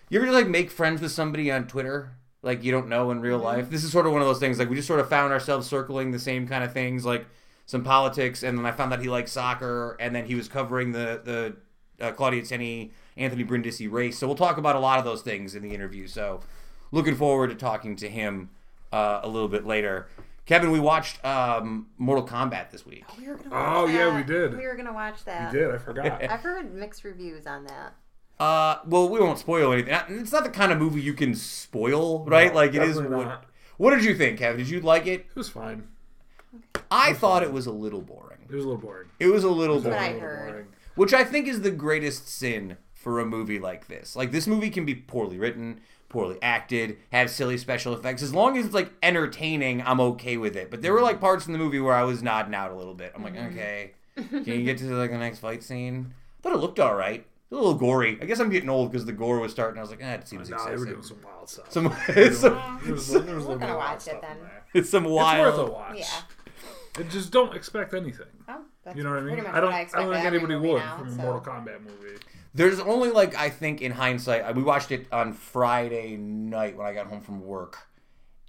you 0.09 0.19
ever 0.19 0.25
just 0.25 0.35
like 0.35 0.49
make 0.49 0.69
friends 0.69 0.99
with 0.99 1.13
somebody 1.13 1.49
on 1.49 1.65
Twitter? 1.65 2.11
Like 2.41 2.61
you 2.61 2.73
don't 2.73 2.89
know 2.89 3.09
in 3.09 3.21
real 3.21 3.37
life. 3.37 3.69
This 3.69 3.85
is 3.85 3.91
sort 3.93 4.05
of 4.05 4.11
one 4.11 4.21
of 4.21 4.27
those 4.27 4.39
things. 4.39 4.59
Like 4.59 4.69
we 4.69 4.75
just 4.75 4.87
sort 4.87 4.99
of 4.99 5.07
found 5.07 5.31
ourselves 5.31 5.65
circling 5.65 6.11
the 6.11 6.19
same 6.19 6.45
kind 6.45 6.61
of 6.61 6.73
things, 6.73 7.05
like 7.05 7.25
some 7.67 7.85
politics, 7.85 8.43
and 8.43 8.57
then 8.57 8.65
I 8.65 8.71
found 8.73 8.91
out 8.91 8.99
he 8.99 9.07
liked 9.07 9.29
soccer, 9.29 9.95
and 10.01 10.13
then 10.13 10.25
he 10.25 10.35
was 10.35 10.49
covering 10.49 10.91
the 10.91 11.21
the 11.23 12.05
uh, 12.05 12.11
Claudia 12.11 12.43
Tenney, 12.43 12.91
Anthony 13.15 13.43
Brindisi 13.43 13.87
race. 13.87 14.17
So 14.17 14.27
we'll 14.27 14.35
talk 14.35 14.57
about 14.57 14.75
a 14.75 14.79
lot 14.79 14.99
of 14.99 15.05
those 15.05 15.21
things 15.21 15.55
in 15.55 15.63
the 15.63 15.73
interview. 15.73 16.05
So 16.07 16.41
looking 16.91 17.15
forward 17.15 17.49
to 17.51 17.55
talking 17.55 17.95
to 17.97 18.09
him 18.09 18.49
uh, 18.91 19.21
a 19.23 19.29
little 19.29 19.47
bit 19.47 19.65
later. 19.65 20.07
Kevin, 20.49 20.71
we 20.71 20.79
watched 20.79 21.23
um, 21.23 21.89
Mortal 21.99 22.25
Kombat 22.25 22.71
this 22.71 22.83
week. 22.83 23.03
We 23.19 23.27
were 23.27 23.35
gonna 23.35 23.49
Oh, 23.53 23.83
watch 23.83 23.93
yeah, 23.93 24.15
we 24.17 24.23
did. 24.23 24.57
We 24.57 24.65
were 24.65 24.75
gonna 24.75 24.91
watch 24.91 25.23
that. 25.25 25.53
You 25.53 25.59
did. 25.59 25.75
I 25.75 25.77
forgot. 25.77 26.23
I've 26.31 26.39
heard 26.41 26.73
mixed 26.73 27.03
reviews 27.03 27.45
on 27.45 27.65
that. 27.65 27.93
Uh, 28.43 28.79
well, 28.87 29.07
we 29.09 29.19
won't 29.19 29.37
spoil 29.37 29.71
anything. 29.71 29.93
It's 30.09 30.31
not 30.31 30.43
the 30.43 30.49
kind 30.49 30.71
of 30.71 30.79
movie 30.79 31.01
you 31.01 31.13
can 31.13 31.35
spoil, 31.35 32.25
right? 32.25 32.47
No, 32.47 32.55
like 32.55 32.73
it 32.73 32.81
is. 32.81 32.95
definitely 32.95 33.17
What, 33.17 33.27
not. 33.27 33.45
what 33.77 33.91
did 33.91 34.03
you 34.03 34.15
think, 34.15 34.39
Kevin? 34.39 34.57
Did 34.57 34.69
you 34.69 34.79
like 34.81 35.05
it? 35.05 35.27
It 35.29 35.35
was 35.35 35.49
fine. 35.49 35.87
I 36.89 37.13
thought 37.13 37.43
it 37.43 37.53
was 37.53 37.67
a 37.67 37.71
little 37.71 38.01
boring. 38.01 38.39
It 38.49 38.55
was 38.55 38.65
a 38.65 38.67
little 38.69 38.81
boring. 38.81 39.09
It 39.19 39.27
was 39.27 39.43
a 39.43 39.49
little 39.51 39.79
what 39.79 39.93
I 39.93 40.13
boring, 40.13 40.13
A 40.13 40.13
little 40.13 40.19
heard. 40.29 40.49
boring. 40.51 40.67
which 40.95 41.13
I 41.13 41.23
think 41.23 41.47
is 41.47 41.61
the 41.61 41.69
greatest 41.69 42.27
sin 42.27 42.77
for 42.91 43.19
a 43.19 43.25
movie 43.25 43.59
like 43.59 43.87
this. 43.87 44.15
Like 44.15 44.31
this 44.31 44.47
movie 44.47 44.71
can 44.71 44.83
be 44.83 44.95
poorly 44.95 45.37
written, 45.37 45.81
poorly 46.09 46.37
acted, 46.41 46.97
have 47.11 47.29
silly 47.29 47.57
special 47.57 47.93
effects. 47.93 48.21
As 48.21 48.33
long 48.33 48.57
as 48.57 48.65
it's 48.65 48.73
like 48.75 48.91
entertaining, 49.03 49.81
I'm 49.83 49.99
okay 50.01 50.37
with 50.37 50.55
it. 50.55 50.69
But 50.71 50.81
there 50.81 50.91
were 50.93 51.01
like 51.01 51.19
parts 51.21 51.45
in 51.47 51.53
the 51.53 51.59
movie 51.59 51.79
where 51.79 51.93
I 51.93 52.03
was 52.03 52.21
nodding 52.23 52.53
out 52.55 52.71
a 52.71 52.75
little 52.75 52.95
bit. 52.95 53.11
I'm 53.15 53.23
like, 53.23 53.37
okay, 53.37 53.91
can 54.15 54.43
you 54.45 54.63
get 54.63 54.77
to 54.79 54.85
like 54.95 55.11
the 55.11 55.17
next 55.17 55.39
fight 55.39 55.63
scene? 55.63 56.13
But 56.41 56.53
it 56.53 56.57
looked 56.57 56.79
all 56.79 56.95
right. 56.95 57.25
A 57.51 57.55
little 57.55 57.73
gory. 57.73 58.17
I 58.21 58.25
guess 58.25 58.39
I'm 58.39 58.49
getting 58.51 58.69
old 58.69 58.91
because 58.91 59.05
the 59.05 59.11
gore 59.11 59.39
was 59.39 59.51
starting. 59.51 59.79
I 59.79 59.81
was 59.81 59.89
like, 59.89 60.01
ah, 60.03 60.11
it 60.13 60.27
seems 60.27 60.49
Nah, 60.49 60.57
they 60.65 60.75
were 60.75 60.87
excessive. 60.87 60.93
doing 60.93 61.03
some 61.03 61.17
wild 61.23 61.49
stuff. 61.49 61.71
Some, 61.71 61.95
There 62.07 62.25
was, 62.29 62.39
some, 62.39 62.79
there 62.83 62.93
was 62.93 63.09
a 63.09 63.13
little 63.13 63.47
We're 63.47 63.57
gonna 63.57 63.75
watch 63.75 64.07
it 64.07 64.21
then. 64.21 64.37
in 64.37 64.43
there. 64.73 64.83
some 64.83 65.05
It's 65.05 65.11
wild. 65.11 65.57
worth 65.57 65.67
a 65.69 65.71
watch. 65.71 65.97
Yeah. 65.99 67.01
And 67.01 67.09
just 67.09 67.31
don't 67.31 67.55
expect 67.55 67.93
anything. 67.95 68.25
Oh, 68.47 68.61
that's 68.83 68.95
You 68.97 69.03
know 69.03 69.09
what 69.11 69.19
I 69.19 69.21
mean? 69.23 69.39
I 69.45 69.59
don't. 69.61 69.71
what 69.71 69.73
I, 69.73 69.85
don't 70.03 70.13
think 70.13 70.25
anybody 70.25 70.55
would 70.57 70.77
now, 70.79 70.97
from 70.97 71.07
a 71.07 71.11
so. 71.11 71.17
Mortal 71.21 71.41
Kombat 71.41 71.81
movie. 71.81 72.17
There's 72.53 72.79
only 72.79 73.11
like 73.11 73.35
I 73.35 73.49
think 73.49 73.81
in 73.81 73.91
hindsight, 73.91 74.55
we 74.55 74.63
watched 74.63 74.91
it 74.91 75.07
on 75.11 75.33
Friday 75.33 76.17
night 76.17 76.75
when 76.75 76.87
I 76.87 76.93
got 76.93 77.07
home 77.07 77.21
from 77.21 77.45
work, 77.45 77.77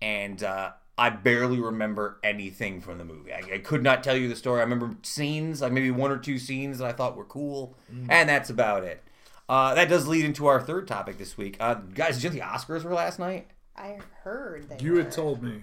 and 0.00 0.42
uh, 0.42 0.72
I 0.96 1.10
barely 1.10 1.60
remember 1.60 2.18
anything 2.24 2.80
from 2.80 2.98
the 2.98 3.04
movie. 3.04 3.32
I, 3.32 3.42
I 3.54 3.58
could 3.58 3.82
not 3.82 4.02
tell 4.02 4.16
you 4.16 4.28
the 4.28 4.36
story. 4.36 4.60
I 4.60 4.64
remember 4.64 4.96
scenes, 5.02 5.60
like 5.60 5.72
maybe 5.72 5.90
one 5.90 6.10
or 6.10 6.18
two 6.18 6.38
scenes 6.38 6.78
that 6.78 6.86
I 6.86 6.92
thought 6.92 7.16
were 7.16 7.24
cool, 7.24 7.76
and 8.08 8.28
that's 8.28 8.50
about 8.50 8.84
it. 8.84 9.02
Uh, 9.48 9.74
that 9.74 9.88
does 9.88 10.06
lead 10.06 10.24
into 10.24 10.46
our 10.46 10.60
third 10.60 10.86
topic 10.86 11.18
this 11.18 11.36
week, 11.36 11.56
uh, 11.58 11.74
guys. 11.74 12.14
Did 12.16 12.24
you 12.24 12.30
know 12.30 12.46
the 12.46 12.52
Oscars 12.52 12.84
were 12.84 12.94
last 12.94 13.18
night? 13.18 13.48
I 13.76 13.98
heard 14.22 14.68
that 14.68 14.82
You 14.82 14.96
had 14.96 15.10
told 15.10 15.42
me. 15.42 15.62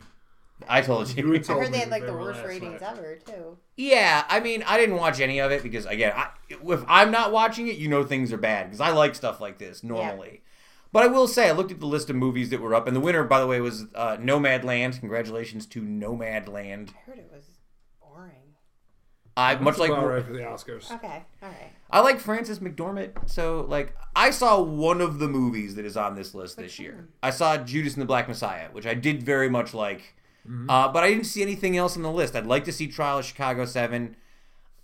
I 0.67 0.81
told 0.81 1.09
you. 1.15 1.27
You 1.27 1.31
had 1.33 1.41
I 1.43 1.47
told 1.47 1.63
heard 1.63 1.73
they 1.73 1.79
had 1.79 1.89
like 1.89 2.05
the 2.05 2.13
worst 2.13 2.43
ratings 2.43 2.81
night. 2.81 2.91
ever 2.91 3.19
too. 3.25 3.57
Yeah, 3.75 4.23
I 4.29 4.39
mean, 4.39 4.63
I 4.63 4.77
didn't 4.77 4.95
watch 4.95 5.19
any 5.19 5.39
of 5.39 5.51
it 5.51 5.63
because 5.63 5.85
again, 5.85 6.13
I, 6.15 6.29
if 6.49 6.83
I'm 6.87 7.11
not 7.11 7.31
watching 7.31 7.67
it, 7.67 7.77
you 7.77 7.87
know 7.87 8.03
things 8.03 8.33
are 8.33 8.37
bad 8.37 8.67
because 8.67 8.81
I 8.81 8.89
like 8.91 9.15
stuff 9.15 9.39
like 9.39 9.59
this 9.59 9.83
normally. 9.83 10.41
But 10.91 11.03
I 11.03 11.07
will 11.07 11.27
say, 11.27 11.49
I 11.49 11.51
looked 11.51 11.71
at 11.71 11.79
the 11.79 11.85
list 11.85 12.09
of 12.09 12.15
movies 12.15 12.49
that 12.49 12.61
were 12.61 12.73
up, 12.73 12.87
and 12.87 12.95
the 12.95 13.01
winner, 13.01 13.23
by 13.23 13.39
the 13.39 13.47
way, 13.47 13.59
was 13.59 13.85
uh, 13.93 14.17
Nomadland. 14.17 14.99
Congratulations 14.99 15.65
to 15.67 15.81
Nomadland. 15.81 16.89
I 16.89 17.09
heard 17.09 17.19
it 17.19 17.29
was 17.31 17.45
boring. 18.01 18.55
I 19.35 19.55
much 19.55 19.77
like 19.77 19.91
about 19.91 20.07
right 20.07 20.25
for 20.25 20.33
the 20.33 20.39
Oscars. 20.39 20.89
Okay, 20.91 21.23
all 21.43 21.49
right. 21.49 21.71
I 21.91 21.99
like 21.99 22.19
Frances 22.19 22.59
McDormand, 22.59 23.29
so 23.29 23.65
like 23.69 23.95
I 24.15 24.31
saw 24.31 24.59
one 24.61 24.99
of 24.99 25.19
the 25.19 25.27
movies 25.27 25.75
that 25.75 25.85
is 25.85 25.95
on 25.95 26.15
this 26.15 26.33
list 26.33 26.57
this 26.57 26.79
year. 26.79 27.09
I 27.21 27.29
saw 27.29 27.57
Judas 27.57 27.93
and 27.93 28.01
the 28.01 28.07
Black 28.07 28.27
Messiah, 28.27 28.69
which 28.71 28.87
I 28.87 28.93
did 28.93 29.21
very 29.21 29.49
much 29.49 29.73
like, 29.73 30.15
uh, 30.69 30.87
but 30.91 31.03
I 31.03 31.09
didn't 31.09 31.25
see 31.25 31.41
anything 31.41 31.75
else 31.77 31.95
on 31.97 32.03
the 32.03 32.11
list. 32.11 32.35
I'd 32.35 32.45
like 32.45 32.63
to 32.65 32.71
see 32.71 32.87
Trial 32.87 33.19
of 33.19 33.25
Chicago 33.25 33.65
Seven. 33.65 34.15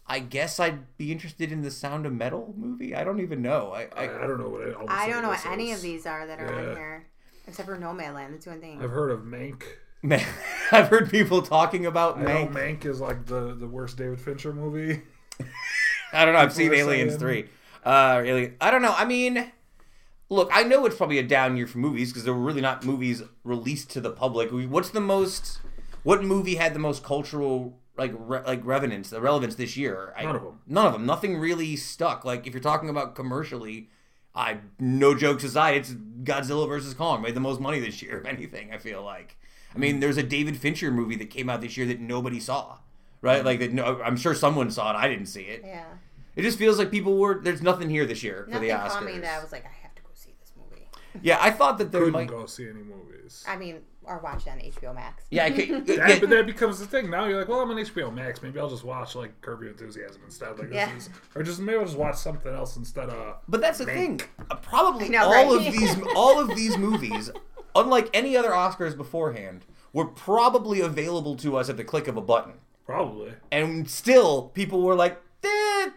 I 0.06 0.20
guess 0.20 0.60
I'd 0.60 0.98
be 0.98 1.12
interested 1.14 1.52
in 1.52 1.62
the 1.62 1.72
Sound 1.72 2.06
of 2.06 2.12
Metal 2.14 2.54
movie. 2.58 2.94
I 2.94 3.04
don't 3.06 3.22
even 3.22 3.42
know. 3.42 3.72
I, 3.72 3.84
I, 3.96 4.08
I 4.08 4.24
I 4.24 4.28
don't 4.28 4.40
know 4.40 4.50
what 4.50 4.62
it, 4.68 4.76
I 4.88 5.10
don't 5.10 5.22
know 5.24 5.30
what 5.30 5.46
any 5.46 5.72
of 5.72 5.82
these 5.82 6.06
are 6.06 6.28
that 6.28 6.40
are 6.40 6.46
Yeah. 6.52 6.70
on 6.72 6.76
here, 6.76 7.08
except 7.48 7.70
for 7.70 7.78
Nomadland. 7.78 8.32
That's 8.32 8.46
the 8.46 8.52
one 8.52 8.60
thing. 8.62 8.82
I've 8.84 8.90
heard 8.90 9.12
of 9.12 9.22
Mank. 9.22 9.64
man, 10.02 10.26
I've 10.74 10.90
heard 10.90 11.10
people 11.10 11.42
talking 11.42 11.86
about 11.86 12.18
I 12.18 12.24
know 12.24 12.48
Mank. 12.48 12.82
Mank 12.82 12.86
is 12.86 13.00
like 13.00 13.26
the, 13.28 13.56
the 13.56 13.68
worst 13.68 13.96
David 13.98 14.20
Fincher 14.20 14.52
movie. 14.54 15.02
I 16.14 16.26
don't 16.26 16.34
know. 16.34 16.42
I've 16.42 16.54
seen 16.54 16.70
People 16.72 16.90
are 16.90 16.94
Aliens 16.94 17.12
saying- 17.14 17.20
three. 17.20 17.46
Uh, 17.86 18.22
Alien. 18.24 18.56
I 18.62 18.72
don't 18.72 18.82
know. 18.82 18.94
I 18.98 19.06
mean, 19.06 19.52
look, 20.30 20.50
I 20.52 20.64
know 20.64 20.86
it's 20.86 20.96
probably 20.98 21.20
a 21.20 21.24
down 21.24 21.58
year 21.58 21.68
for 21.68 21.78
movies 21.78 22.12
because 22.12 22.24
there 22.24 22.34
were 22.34 22.42
really 22.42 22.62
not 22.62 22.86
movies 22.86 23.22
released 23.44 23.90
to 23.92 24.02
the 24.02 24.12
public. 24.12 24.50
What's 24.52 24.90
the 24.90 25.02
most? 25.02 25.60
What 26.04 26.24
movie 26.24 26.56
had 26.56 26.74
the 26.74 26.80
most 26.80 27.04
cultural 27.04 27.80
like 27.98 28.12
re- 28.16 28.42
like 28.46 28.62
relevance? 28.66 29.10
The 29.10 29.22
relevance 29.22 29.56
this 29.56 29.78
year? 29.78 30.14
I, 30.18 30.24
None 30.24 30.36
of 30.36 30.44
'em. 30.44 30.60
None 30.68 30.88
of 30.88 30.94
them. 30.94 31.06
Nothing 31.06 31.38
really 31.38 31.76
stuck. 31.76 32.26
Like 32.26 32.46
if 32.48 32.54
you're 32.54 32.62
talking 32.64 32.90
about 32.90 33.16
commercially. 33.16 33.90
I 34.36 34.58
no 34.80 35.14
jokes 35.14 35.44
aside, 35.44 35.76
it's 35.78 35.92
Godzilla 35.92 36.68
versus 36.68 36.96
Kong 36.96 37.22
made 37.22 37.36
the 37.36 37.40
most 37.40 37.62
money 37.62 37.80
this 37.80 38.02
year. 38.02 38.18
of 38.22 38.26
anything, 38.26 38.74
I 38.74 38.80
feel 38.80 39.04
like. 39.04 39.38
I 39.76 39.78
mean, 39.78 40.00
there's 40.00 40.18
a 40.18 40.24
David 40.24 40.58
Fincher 40.58 40.90
movie 40.90 41.16
that 41.18 41.30
came 41.30 41.52
out 41.52 41.62
this 41.62 41.78
year 41.78 41.86
that 41.86 42.00
nobody 42.00 42.40
saw, 42.40 42.80
right? 43.22 43.38
Mm-hmm. 43.38 43.46
Like 43.46 43.60
that. 43.60 43.74
No, 43.74 44.02
I'm 44.04 44.18
sure 44.18 44.34
someone 44.34 44.72
saw 44.72 44.90
it. 44.92 44.96
I 44.96 45.08
didn't 45.08 45.28
see 45.28 45.44
it. 45.44 45.62
yeah. 45.64 45.86
It 46.36 46.42
just 46.42 46.58
feels 46.58 46.80
like 46.80 46.90
people 46.90 47.16
were. 47.16 47.42
There's 47.44 47.62
nothing 47.62 47.92
here 47.92 48.08
this 48.08 48.24
year 48.24 48.48
for 48.52 48.58
the 48.58 48.70
Oscars. 48.70 48.90
caught 48.90 49.06
me 49.06 49.20
that 49.20 49.40
I 49.40 49.44
was 49.44 49.52
like, 49.52 49.66
I 49.66 49.72
have 49.84 49.94
to 49.94 50.02
go 50.02 50.10
see 50.16 50.34
this 50.40 50.52
movie. 50.58 50.88
Yeah, 51.22 51.38
I 51.42 51.52
thought 51.52 51.78
that 51.78 51.92
there 51.92 52.02
Couldn't 52.02 52.14
might. 52.14 52.28
go 52.28 52.46
see 52.46 52.64
any 52.64 52.82
movies. 52.84 53.44
I 53.48 53.56
mean, 53.56 53.82
or 54.04 54.20
watch 54.20 54.48
it 54.48 54.50
on 54.50 54.60
HBO 54.60 54.94
Max. 54.96 55.24
Yeah, 55.30 55.46
I 55.46 55.52
could. 55.52 55.86
That, 55.88 55.98
yeah, 56.10 56.20
but 56.20 56.30
that 56.30 56.46
becomes 56.46 56.80
the 56.80 56.86
thing. 56.86 57.10
Now 57.10 57.26
you're 57.26 57.40
like, 57.40 57.48
well, 57.48 57.62
I'm 57.62 57.70
on 57.72 57.78
HBO 57.78 58.14
Max. 58.14 58.42
Maybe 58.42 58.60
I'll 58.60 58.70
just 58.70 58.84
watch 58.84 59.16
like 59.16 59.40
Curb 59.42 59.62
Your 59.62 59.72
Enthusiasm 59.72 60.22
instead. 60.26 60.58
Like, 60.60 60.74
Yeah. 60.74 60.94
this 60.94 61.08
is, 61.08 61.10
or 61.36 61.44
just 61.44 61.60
maybe 61.60 61.78
I'll 61.78 61.86
just 61.86 61.98
watch 61.98 62.16
something 62.16 62.54
else 62.54 62.76
instead 62.78 63.10
of. 63.10 63.38
But 63.48 63.62
that's 63.62 63.78
the 63.78 63.86
thing. 63.86 64.22
Uh, 64.50 64.56
Probably 64.56 65.06
I 65.06 65.10
know, 65.10 65.26
all 65.26 65.58
right? 65.58 65.68
of 65.68 65.74
these, 65.74 65.96
all 66.16 66.40
of 66.40 66.56
these 66.56 66.78
movies, 66.78 67.32
unlike 67.76 68.10
any 68.14 68.36
other 68.36 68.50
Oscars 68.52 68.96
beforehand, 68.98 69.66
were 69.94 70.06
probably 70.06 70.82
available 70.82 71.36
to 71.38 71.56
us 71.56 71.70
at 71.70 71.78
the 71.78 71.84
click 71.84 72.08
of 72.08 72.18
a 72.18 72.22
button, 72.22 72.54
Probably. 72.86 73.34
and 73.52 73.90
still 73.90 74.50
people 74.50 74.82
were 74.82 74.96
like, 74.96 75.22
eh, 75.44 75.90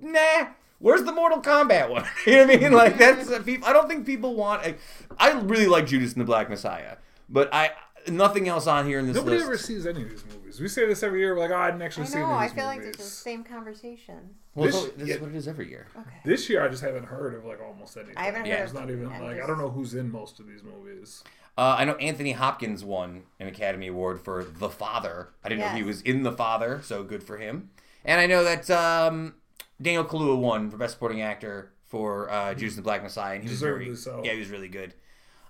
"Nah, 0.00 0.48
where's 0.78 1.04
the 1.04 1.12
Mortal 1.12 1.40
Kombat 1.40 1.88
one?" 1.90 2.04
you 2.26 2.32
know 2.36 2.46
what 2.46 2.54
I 2.54 2.56
mean? 2.58 2.72
Like 2.72 2.98
that's. 2.98 3.30
I 3.30 3.72
don't 3.72 3.88
think 3.88 4.06
people 4.06 4.34
want. 4.34 4.66
A, 4.66 4.74
I 5.18 5.32
really 5.40 5.66
like 5.66 5.86
Judas 5.86 6.12
and 6.12 6.20
the 6.20 6.24
Black 6.26 6.48
Messiah, 6.48 6.96
but 7.28 7.52
I 7.52 7.70
nothing 8.08 8.46
else 8.48 8.66
on 8.68 8.86
here 8.86 9.00
in 9.00 9.06
this 9.08 9.16
Nobody 9.16 9.36
list. 9.36 9.46
ever 9.48 9.58
sees 9.58 9.86
any 9.86 10.02
of 10.02 10.10
these 10.10 10.24
movies. 10.32 10.60
We 10.60 10.68
say 10.68 10.86
this 10.86 11.02
every 11.02 11.20
year. 11.20 11.34
We're 11.34 11.40
like, 11.40 11.50
oh, 11.50 11.56
I 11.56 11.70
didn't 11.72 11.82
actually 11.82 12.04
I 12.04 12.06
see 12.06 12.18
know. 12.18 12.24
any 12.26 12.32
of 12.34 12.38
I 12.40 12.46
these 12.46 12.54
feel 12.54 12.64
like 12.66 12.80
it's 12.82 12.96
the 12.98 13.02
same 13.02 13.42
conversation. 13.42 14.34
well, 14.54 14.66
This- 14.70 14.90
this 14.96 15.08
yeah. 15.08 15.14
is 15.16 15.20
what 15.20 15.30
it 15.30 15.36
is 15.36 15.48
every 15.48 15.68
year. 15.68 15.88
Okay. 15.98 16.16
This 16.24 16.48
year, 16.48 16.64
I 16.64 16.68
just 16.68 16.82
haven't 16.82 17.04
heard 17.06 17.34
of 17.34 17.44
like 17.44 17.60
almost 17.60 17.96
anything. 17.96 18.16
I 18.16 18.26
haven't 18.26 18.46
Yeah. 18.46 18.56
heard 18.58 18.62
It's 18.62 18.72
of 18.72 18.78
not 18.80 18.90
even 18.90 19.08
I'm 19.08 19.22
like 19.24 19.42
I 19.42 19.46
don't 19.46 19.58
know 19.58 19.70
who's 19.70 19.94
in 19.94 20.10
most 20.10 20.38
of 20.38 20.46
these 20.46 20.62
movies. 20.62 21.24
Uh, 21.58 21.74
I 21.78 21.84
know 21.84 21.94
Anthony 21.94 22.32
Hopkins 22.32 22.84
won 22.84 23.22
an 23.40 23.48
Academy 23.48 23.86
Award 23.88 24.20
for 24.20 24.44
The 24.44 24.68
Father. 24.68 25.30
I 25.42 25.48
didn't 25.48 25.62
know 25.62 25.70
he 25.70 25.82
was 25.82 26.00
in 26.02 26.22
The 26.22 26.30
Father, 26.32 26.80
so 26.84 27.02
good 27.02 27.22
for 27.24 27.38
him. 27.38 27.70
And 28.04 28.20
I 28.20 28.26
know 28.26 28.44
that 28.44 28.70
um, 28.70 29.34
Daniel 29.80 30.04
Kaluuya 30.04 30.38
won 30.38 30.70
for 30.70 30.76
Best 30.76 30.94
Supporting 30.94 31.22
Actor 31.22 31.72
for 31.84 32.30
uh, 32.30 32.54
Judas 32.54 32.76
and 32.76 32.84
the 32.84 32.86
Black 32.86 33.02
Messiah, 33.02 33.34
and 33.34 33.44
he 33.44 33.50
was 33.50 33.60
very, 33.60 33.94
so. 33.94 34.22
yeah, 34.24 34.32
he 34.32 34.38
was 34.38 34.48
really 34.48 34.68
good. 34.68 34.94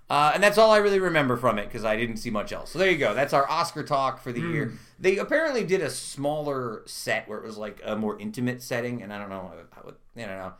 Uh, 0.09 0.31
and 0.33 0.41
that's 0.41 0.57
all 0.57 0.71
I 0.71 0.77
really 0.77 0.99
remember 0.99 1.35
from 1.35 1.59
it 1.59 1.65
because 1.65 1.83
I 1.83 1.97
didn't 1.97 2.17
see 2.17 2.29
much 2.29 2.53
else. 2.53 2.71
So 2.71 2.79
there 2.79 2.89
you 2.89 2.97
go. 2.97 3.13
That's 3.13 3.33
our 3.33 3.49
Oscar 3.49 3.83
talk 3.83 4.21
for 4.21 4.31
the 4.31 4.39
year. 4.39 4.71
They 4.99 5.17
apparently 5.17 5.65
did 5.65 5.81
a 5.81 5.89
smaller 5.89 6.83
set 6.85 7.27
where 7.27 7.39
it 7.39 7.43
was 7.45 7.57
like 7.57 7.81
a 7.83 7.95
more 7.95 8.17
intimate 8.17 8.61
setting, 8.61 9.03
and 9.03 9.11
I 9.11 9.19
don't 9.19 9.29
know. 9.29 9.51
How, 9.71 9.81
I 10.15 10.25
don't 10.25 10.27
know. 10.37 10.53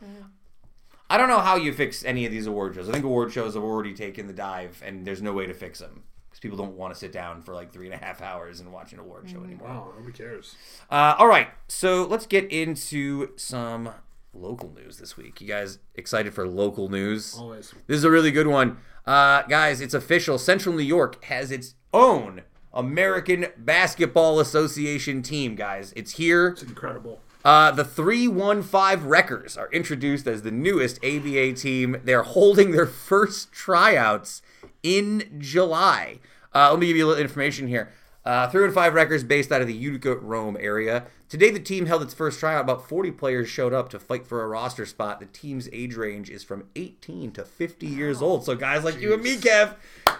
I 1.10 1.16
don't 1.16 1.28
know 1.28 1.40
how 1.40 1.56
you 1.56 1.72
fix 1.72 2.04
any 2.04 2.26
of 2.26 2.32
these 2.32 2.46
award 2.46 2.74
shows. 2.74 2.90
I 2.90 2.92
think 2.92 3.06
award 3.06 3.32
shows 3.32 3.54
have 3.54 3.62
already 3.62 3.94
taken 3.94 4.26
the 4.26 4.34
dive, 4.34 4.82
and 4.84 5.06
there's 5.06 5.22
no 5.22 5.32
way 5.32 5.46
to 5.46 5.54
fix 5.54 5.78
them 5.78 6.02
because 6.38 6.54
people 6.54 6.64
don't 6.64 6.76
want 6.76 6.94
to 6.94 6.98
sit 6.98 7.12
down 7.12 7.42
for 7.42 7.54
like 7.54 7.72
three 7.72 7.86
and 7.86 7.94
a 7.94 8.04
half 8.04 8.22
hours 8.22 8.60
and 8.60 8.72
watch 8.72 8.92
an 8.92 8.98
award 8.98 9.28
show 9.28 9.42
anymore. 9.42 9.68
Wow, 9.68 9.92
nobody 9.96 10.16
cares. 10.16 10.54
Uh, 10.90 11.14
all 11.18 11.26
right, 11.26 11.48
so 11.66 12.04
let's 12.04 12.26
get 12.26 12.50
into 12.50 13.30
some 13.36 13.90
local 14.32 14.72
news 14.72 14.98
this 14.98 15.16
week. 15.16 15.40
You 15.40 15.48
guys 15.48 15.78
excited 15.94 16.34
for 16.34 16.46
local 16.46 16.88
news? 16.88 17.36
Always. 17.38 17.74
This 17.86 17.98
is 17.98 18.04
a 18.04 18.10
really 18.10 18.30
good 18.30 18.46
one. 18.46 18.78
Uh, 19.06 19.42
guys, 19.42 19.80
it's 19.80 19.94
official. 19.94 20.38
Central 20.38 20.74
New 20.74 20.82
York 20.82 21.24
has 21.24 21.50
its 21.50 21.74
own 21.92 22.42
American 22.72 23.46
Basketball 23.56 24.38
Association 24.38 25.22
team, 25.22 25.56
guys. 25.56 25.92
It's 25.96 26.12
here. 26.12 26.48
It's 26.48 26.62
incredible. 26.62 27.20
Uh, 27.44 27.70
the 27.70 27.84
315 27.84 29.08
Wreckers 29.08 29.56
are 29.56 29.70
introduced 29.72 30.26
as 30.26 30.42
the 30.42 30.50
newest 30.50 31.02
ABA 31.04 31.54
team. 31.54 31.96
They're 32.04 32.22
holding 32.22 32.72
their 32.72 32.86
first 33.08 33.52
tryouts 33.52 34.42
in 34.82 35.36
July. 35.38 36.20
Uh, 36.54 36.70
let 36.70 36.78
me 36.78 36.86
give 36.86 36.96
you 36.96 37.06
a 37.06 37.08
little 37.08 37.22
information 37.22 37.68
here. 37.68 37.92
Uh, 38.24 38.46
315 38.48 38.92
Wreckers 38.92 39.24
based 39.24 39.50
out 39.50 39.62
of 39.62 39.66
the 39.66 39.74
Utica, 39.74 40.16
Rome 40.16 40.56
area. 40.60 41.06
Today, 41.28 41.50
the 41.50 41.60
team 41.60 41.86
held 41.86 42.02
its 42.02 42.12
first 42.12 42.40
tryout. 42.40 42.62
About 42.62 42.86
40 42.86 43.10
players 43.12 43.48
showed 43.48 43.72
up 43.72 43.88
to 43.90 43.98
fight 43.98 44.26
for 44.26 44.42
a 44.42 44.48
roster 44.48 44.84
spot. 44.84 45.20
The 45.20 45.26
team's 45.26 45.68
age 45.72 45.94
range 45.94 46.28
is 46.28 46.42
from 46.42 46.64
18 46.76 47.32
to 47.32 47.44
50 47.44 47.86
years 47.86 48.20
old. 48.20 48.44
So, 48.44 48.54
guys 48.54 48.84
like 48.84 49.00
you 49.00 49.14
and 49.14 49.22
me, 49.22 49.36
Kev, 49.36 49.76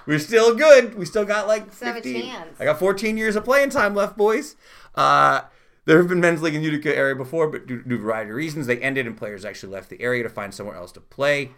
we're 0.07 0.19
still 0.19 0.55
good. 0.55 0.95
We 0.95 1.05
still 1.05 1.25
got 1.25 1.49
like 1.49 1.73
Still 1.73 1.93
15. 1.95 2.35
I 2.59 2.65
got 2.65 2.79
14 2.79 3.17
years 3.19 3.37
of 3.37 3.45
playing 3.45 3.71
time 3.71 3.95
left, 3.95 4.17
boys. 4.17 4.57
Uh, 4.95 5.43
there 5.85 5.99
have 5.99 6.09
been 6.09 6.21
men's 6.21 6.41
league 6.41 6.55
in 6.55 6.63
Utica 6.63 6.97
area 6.97 7.15
before, 7.15 7.49
but 7.49 7.67
due 7.67 7.83
to 7.83 7.95
a 7.95 7.99
variety 7.99 8.31
of 8.31 8.37
reasons, 8.37 8.67
they 8.67 8.79
ended 8.79 9.07
and 9.07 9.17
players 9.17 9.45
actually 9.45 9.73
left 9.73 9.91
the 9.91 10.01
area 10.01 10.23
to 10.23 10.29
find 10.29 10.55
somewhere 10.55 10.77
else 10.77 10.93
to 10.93 11.01
play. 11.01 11.51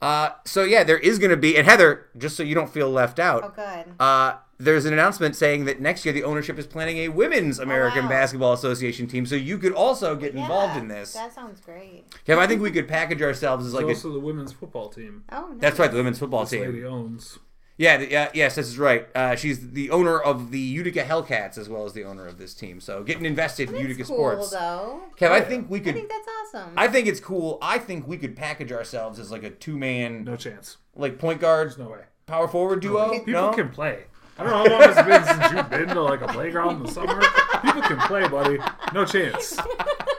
Uh, 0.00 0.30
so 0.44 0.62
yeah, 0.62 0.84
there 0.84 0.98
is 0.98 1.18
going 1.18 1.30
to 1.30 1.36
be, 1.36 1.56
and 1.56 1.66
Heather, 1.66 2.06
just 2.16 2.36
so 2.36 2.42
you 2.42 2.54
don't 2.54 2.70
feel 2.70 2.88
left 2.90 3.18
out, 3.18 3.42
Oh, 3.44 3.52
good. 3.54 3.94
uh, 3.98 4.36
there's 4.60 4.84
an 4.84 4.92
announcement 4.92 5.34
saying 5.36 5.64
that 5.66 5.80
next 5.80 6.04
year 6.04 6.12
the 6.12 6.22
ownership 6.24 6.58
is 6.58 6.66
planning 6.66 6.98
a 6.98 7.08
women's 7.08 7.58
American 7.58 8.04
wow. 8.04 8.10
Basketball 8.10 8.52
Association 8.52 9.06
team, 9.06 9.26
so 9.26 9.34
you 9.34 9.58
could 9.58 9.72
also 9.72 10.14
get 10.16 10.34
involved 10.34 10.76
in 10.76 10.88
this. 10.88 11.12
That 11.14 11.32
sounds 11.34 11.60
great. 11.60 12.04
Kev, 12.26 12.38
I 12.38 12.46
think 12.46 12.60
we 12.62 12.70
could 12.70 12.86
package 12.88 13.22
ourselves 13.22 13.66
as 13.66 13.74
like 13.74 13.86
There's 13.86 14.04
a, 14.04 14.08
also 14.08 14.12
the 14.20 14.24
women's 14.24 14.52
football 14.52 14.88
team. 14.88 15.24
Oh, 15.32 15.48
nice. 15.50 15.60
that's 15.60 15.78
right, 15.78 15.90
the 15.90 15.96
women's 15.96 16.18
football 16.18 16.40
This 16.42 16.50
team. 16.50 16.62
lady 16.62 16.84
owns. 16.84 17.38
Yeah, 17.78 17.96
the, 17.96 18.10
yeah, 18.10 18.28
yes, 18.34 18.56
this 18.56 18.66
is 18.66 18.76
right. 18.76 19.06
Uh, 19.14 19.36
she's 19.36 19.70
the 19.70 19.90
owner 19.90 20.18
of 20.18 20.50
the 20.50 20.58
Utica 20.58 21.04
Hellcats 21.04 21.56
as 21.56 21.68
well 21.68 21.84
as 21.84 21.92
the 21.92 22.02
owner 22.04 22.26
of 22.26 22.36
this 22.36 22.52
team. 22.52 22.80
So 22.80 23.04
getting 23.04 23.24
invested 23.24 23.70
in 23.70 23.76
Utica 23.76 24.02
cool, 24.04 24.16
sports. 24.16 24.50
though. 24.50 25.02
Kev, 25.16 25.30
I 25.30 25.40
think 25.40 25.70
we 25.70 25.78
could. 25.78 25.90
I 25.94 25.98
think 25.98 26.08
that's 26.10 26.28
awesome. 26.56 26.72
I 26.76 26.88
think 26.88 27.06
it's 27.06 27.20
cool. 27.20 27.56
I 27.62 27.78
think 27.78 28.08
we 28.08 28.16
could 28.18 28.34
package 28.34 28.72
ourselves 28.72 29.20
as 29.20 29.30
like 29.30 29.44
a 29.44 29.50
two 29.50 29.78
man, 29.78 30.24
No 30.24 30.34
chance. 30.34 30.78
like 30.96 31.18
point 31.20 31.40
guard, 31.40 31.68
There's 31.68 31.78
no 31.78 31.88
way. 31.90 32.00
power 32.26 32.48
forward 32.48 32.80
duo. 32.80 33.06
No 33.06 33.12
People 33.20 33.32
no? 33.32 33.52
can 33.52 33.68
play. 33.68 34.04
I 34.40 34.42
don't 34.44 34.52
know 34.52 34.58
how 34.76 34.80
long 34.80 34.90
it's 34.90 35.02
been 35.02 35.24
since 35.40 35.52
you've 35.52 35.70
been 35.70 35.88
to 35.94 36.02
like 36.02 36.20
a 36.20 36.28
playground 36.28 36.76
in 36.78 36.82
the 36.82 36.90
summer. 36.90 37.20
People 37.62 37.82
can 37.82 37.98
play, 38.08 38.26
buddy. 38.28 38.58
No 38.92 39.04
chance. 39.04 39.56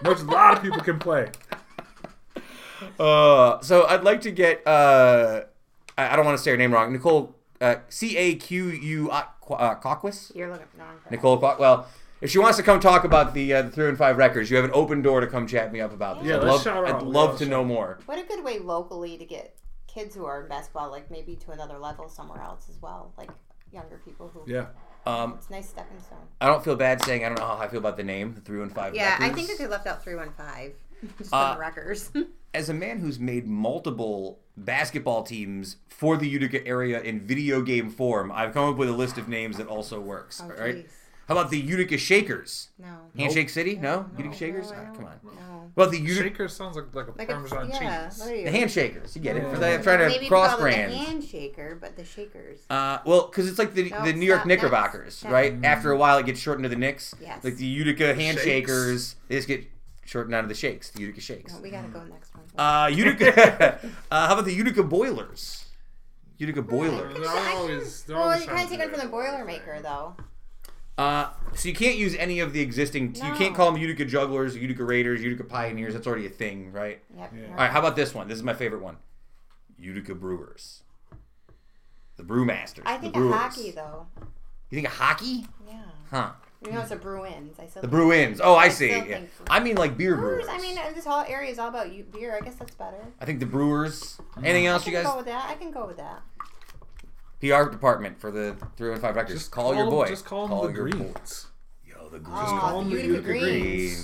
No, 0.02 0.12
a 0.12 0.16
lot 0.24 0.56
of 0.58 0.64
people 0.64 0.80
can 0.80 0.98
play. 0.98 1.30
Uh, 2.98 3.60
so 3.62 3.86
I'd 3.88 4.04
like 4.04 4.22
to 4.22 4.32
get. 4.32 4.66
Uh, 4.66 5.42
I 5.98 6.14
I 6.14 6.16
don't 6.16 6.26
want 6.26 6.38
to 6.38 6.44
say 6.44 6.52
her 6.52 6.58
name 6.58 6.74
wrong. 6.74 6.92
Nicole 6.94 7.36
uh, 7.62 7.76
C 7.90 8.18
A 8.18 8.36
Q 8.36 8.68
U 8.68 9.10
uh, 9.12 9.24
Coquis. 9.76 10.32
You're 10.36 10.50
looking 10.52 10.68
wrong. 10.78 10.98
for 11.04 11.12
Nicole 11.12 11.38
Coquis. 11.38 11.60
Well, 11.60 11.88
if 12.22 12.30
she 12.30 12.38
wants 12.40 12.58
to 12.58 12.64
come 12.64 12.80
talk 12.80 13.04
about 13.04 13.34
the 13.34 13.54
uh, 13.54 13.62
the 13.64 13.70
three 13.72 13.88
and 13.90 13.98
five 13.98 14.18
Wreckers, 14.18 14.50
you 14.50 14.56
have 14.58 14.66
an 14.66 14.72
open 14.74 15.02
door 15.02 15.22
to 15.22 15.28
come 15.28 15.48
chat 15.48 15.72
me 15.72 15.80
up 15.82 15.94
about 15.94 16.20
this. 16.20 16.30
Yeah, 16.30 16.36
I'd 16.38 16.44
let's 16.44 16.54
love, 16.54 16.64
shout 16.64 16.78
her 16.78 16.86
I'd 16.88 16.96
out. 16.96 17.08
love 17.08 17.38
to 17.40 17.46
know 17.46 17.64
more. 17.64 18.00
What 18.06 18.20
a 18.20 18.24
good 18.24 18.44
way 18.44 18.60
locally 18.60 19.18
to 19.18 19.26
get 19.26 19.56
kids 19.88 20.16
who 20.16 20.26
are 20.26 20.42
in 20.44 20.50
basketball, 20.50 20.92
like 20.92 21.10
maybe 21.10 21.36
to 21.38 21.52
another 21.52 21.78
level 21.80 22.10
somewhere 22.10 22.42
else 22.42 22.68
as 22.70 22.82
well, 22.82 23.14
like 23.18 23.30
younger 23.72 24.00
people 24.06 24.30
who. 24.34 24.44
Yeah. 24.52 24.68
Um, 25.06 25.36
It's 25.38 25.48
a 25.48 25.52
nice 25.54 25.70
stepping 25.70 26.00
stone. 26.02 26.20
I 26.42 26.48
don't 26.48 26.64
feel 26.64 26.76
bad 26.76 27.02
saying 27.04 27.24
I 27.24 27.30
don't 27.30 27.40
know 27.40 27.46
how 27.48 27.56
I 27.58 27.68
feel 27.70 27.80
about 27.80 27.96
the 27.98 28.04
name, 28.04 28.34
the 28.36 28.42
three 28.42 28.62
and 28.62 28.72
five. 28.74 28.94
Yeah, 28.94 29.16
I 29.20 29.30
think 29.30 29.50
if 29.50 29.58
they 29.58 29.66
left 29.68 29.88
out 29.88 30.04
three 30.04 30.16
one 30.16 30.32
five, 30.34 30.74
just 31.18 31.34
Uh, 31.34 31.54
the 31.56 31.60
Wreckers. 31.62 32.12
as 32.54 32.70
a 32.70 32.74
man 32.74 33.00
who's 33.00 33.20
made 33.20 33.48
multiple 33.48 34.40
basketball 34.58 35.24
teams 35.24 35.78
for 35.88 36.18
the 36.18 36.28
Utica 36.28 36.66
area 36.66 37.02
in 37.02 37.22
video 37.22 37.62
game 37.62 37.90
form, 37.90 38.32
I've 38.32 38.54
come 38.54 38.70
up 38.70 38.78
with 38.78 38.90
a 38.90 38.94
list 38.94 39.18
of 39.18 39.28
names 39.28 39.58
that 39.58 39.68
also 39.68 40.00
works. 40.00 40.42
Oh, 40.44 40.46
all 40.46 40.52
right. 40.60 40.78
jeez. 40.86 40.90
How 41.28 41.38
about 41.38 41.52
the 41.52 41.60
Utica 41.60 41.96
Shakers? 42.00 42.70
No. 42.80 42.88
Handshake 43.16 43.50
City? 43.50 43.76
No? 43.76 44.08
No, 44.14 44.18
Utica 44.18 44.36
Shakers? 44.36 44.72
no, 44.72 44.78
I 44.78 44.80
Ah, 44.90 44.94
come 44.96 45.06
on. 45.06 45.20
No. 45.24 45.72
Well, 45.76 45.88
the 45.88 46.00
Utica, 46.00 46.24
Shaker 46.24 46.48
sounds 46.48 46.76
like 46.76 46.86
like 46.96 47.08
a 47.08 47.12
Like 47.16 47.30
a, 47.30 47.34
Parmesan 47.34 47.70
yeah, 47.70 48.08
cheese. 48.10 48.20
what 48.20 48.30
the 48.30 48.46
Handshakers. 48.52 49.16
You 49.16 49.22
get 49.22 49.38
it? 49.38 49.48
For 49.48 49.60
the, 49.60 49.68
Yeah. 49.70 49.76
I'm 49.76 49.84
trying 49.84 50.00
to 50.00 50.08
Maybe 50.08 50.28
cross 50.28 50.50
call 50.56 50.58
it 50.58 50.62
brand. 50.62 50.92
the 50.92 50.98
handshaker, 50.98 51.80
but 51.80 51.96
the 51.96 52.04
shakers. 52.04 52.62
Uh, 52.72 52.98
well, 53.06 53.28
because 53.28 53.48
it's 53.48 53.60
like 53.60 53.76
the 53.76 53.92
No, 53.92 54.06
the 54.06 54.14
New 54.14 54.26
York. 54.26 54.48
Knickerbockers, 54.48 55.22
That's- 55.22 55.32
right? 55.32 55.64
After 55.64 55.92
a 55.92 55.98
while, 55.98 56.18
it 56.18 56.26
gets 56.26 56.40
shortened 56.40 56.64
to 56.64 56.70
the 56.70 56.76
Knicks. 56.76 57.14
Yes. 57.22 57.44
Like 57.44 57.58
the 57.58 57.66
Utica 57.66 58.16
Shakes. 58.16 58.42
Handshakers, 58.44 59.16
they 59.28 59.36
just 59.36 59.48
get 59.48 59.68
shortened 60.06 60.34
out 60.34 60.44
of 60.44 60.50
the 60.50 60.56
Shakes. 60.56 60.90
The 60.90 61.02
Utica 61.02 61.22
Shakes. 61.22 61.54
No, 61.54 61.60
we 61.62 61.70
gotta 61.70 61.90
go 61.90 62.04
next 62.06 62.34
one. 62.34 62.39
Uh, 62.58 62.90
Utica. 62.94 63.80
uh, 64.12 64.28
how 64.28 64.34
about 64.34 64.46
the 64.46 64.54
Utica 64.54 64.84
Boilers? 64.84 65.66
Utica 66.38 66.62
Boilers. 66.62 67.14
They're 67.18 67.30
always- 67.30 68.04
they're 68.04 68.16
well, 68.16 68.26
always 68.26 68.42
you 68.42 68.48
kind 68.48 68.64
of 68.64 68.70
take 68.70 68.80
it 68.80 68.90
from 68.90 69.00
the 69.00 69.06
that. 69.06 69.12
Boilermaker, 69.14 69.82
though. 69.82 70.16
Uh, 70.98 71.30
so 71.56 71.70
you 71.70 71.76
can't 71.76 71.98
use 71.98 72.14
any 72.16 72.42
of 72.42 72.52
the 72.52 72.60
existing. 72.60 73.16
You 73.16 73.34
can't 73.36 73.56
call 73.56 73.72
them 73.72 73.80
Utica 73.82 74.04
Jugglers, 74.04 74.56
Utica 74.58 74.84
Raiders, 74.84 75.22
Utica 75.24 75.46
Pioneers. 75.46 75.94
That's 75.94 76.06
already 76.06 76.26
a 76.26 76.30
thing, 76.30 76.74
right? 76.74 77.02
Yep. 77.18 77.34
Yeah. 77.34 77.44
All 77.44 77.50
right. 77.52 77.58
right. 77.58 77.72
How 77.72 77.80
about 77.80 77.96
this 77.96 78.14
one? 78.14 78.28
This 78.28 78.38
is 78.38 78.44
my 78.44 78.54
favorite 78.54 78.82
one. 78.82 78.98
Utica 79.78 80.14
Brewers. 80.14 80.84
The 82.18 82.24
Brewmasters. 82.24 82.82
I 82.86 82.98
the 82.98 83.04
think 83.04 83.14
Brewers. 83.14 83.34
of 83.34 83.40
hockey, 83.40 83.72
though. 83.72 84.08
You 84.70 84.76
think 84.76 84.88
of 84.88 84.94
hockey? 84.94 85.46
Yeah. 85.66 85.82
Huh. 86.12 86.32
You 86.66 86.74
know, 86.74 86.82
it's 86.82 86.92
a 86.92 86.98
Bruins. 86.98 87.58
I 87.58 87.68
still 87.68 87.82
The 87.82 87.88
Bruins. 87.88 88.42
Oh, 88.44 88.54
I 88.56 88.64
I 88.66 88.70
see. 88.70 88.90
still 88.92 89.06
Yeah. 89.08 89.22
I 89.50 89.60
mean, 89.62 89.76
like 89.78 89.98
beer 89.98 90.16
Brewers. 90.18 90.46
brewers. 90.46 90.60
I 90.60 90.62
mean, 90.62 90.78
uh, 90.78 90.92
this 90.94 91.06
whole 91.06 91.22
area 91.28 91.52
is 91.52 91.58
all 91.60 91.70
about 91.70 91.94
you, 91.94 92.04
beer. 92.04 92.36
I 92.36 92.42
guess 92.44 92.56
that's 92.56 92.76
better. 92.76 92.98
I 93.20 93.26
think 93.26 93.40
the 93.40 93.46
Brewers. 93.46 94.20
Anything 94.38 94.66
else, 94.68 94.86
you 94.86 94.92
guys? 94.92 95.06
I 95.06 95.10
can 95.10 95.12
go 95.14 95.18
with 95.18 95.26
that. 95.28 95.50
I 95.50 95.56
can 95.56 95.72
go 95.72 95.86
with 95.88 95.98
that. 95.98 96.22
PR 97.40 97.70
department 97.72 98.20
for 98.20 98.32
the 98.32 98.58
three 98.76 98.92
and 98.92 99.02
five 99.02 99.16
Wreckers. 99.16 99.34
Just 99.40 99.52
call, 99.52 99.74
your 99.74 99.86
them- 99.86 99.94
boy. 99.94 100.08
Just 100.10 100.26
call 100.26 100.48
call 100.50 100.68
the 100.68 100.74
your 100.74 100.88
boy. 100.90 100.98
Greens. 100.98 101.48
Yo, 101.86 102.10
the 102.10 102.20
Greens. 102.20 102.40
Oh, 102.42 102.58
call 102.60 102.84
the 102.84 102.90
them 102.90 102.90
the 102.90 102.96
Utica 103.04 103.08
Utica 103.14 103.24
Greens. 103.24 103.52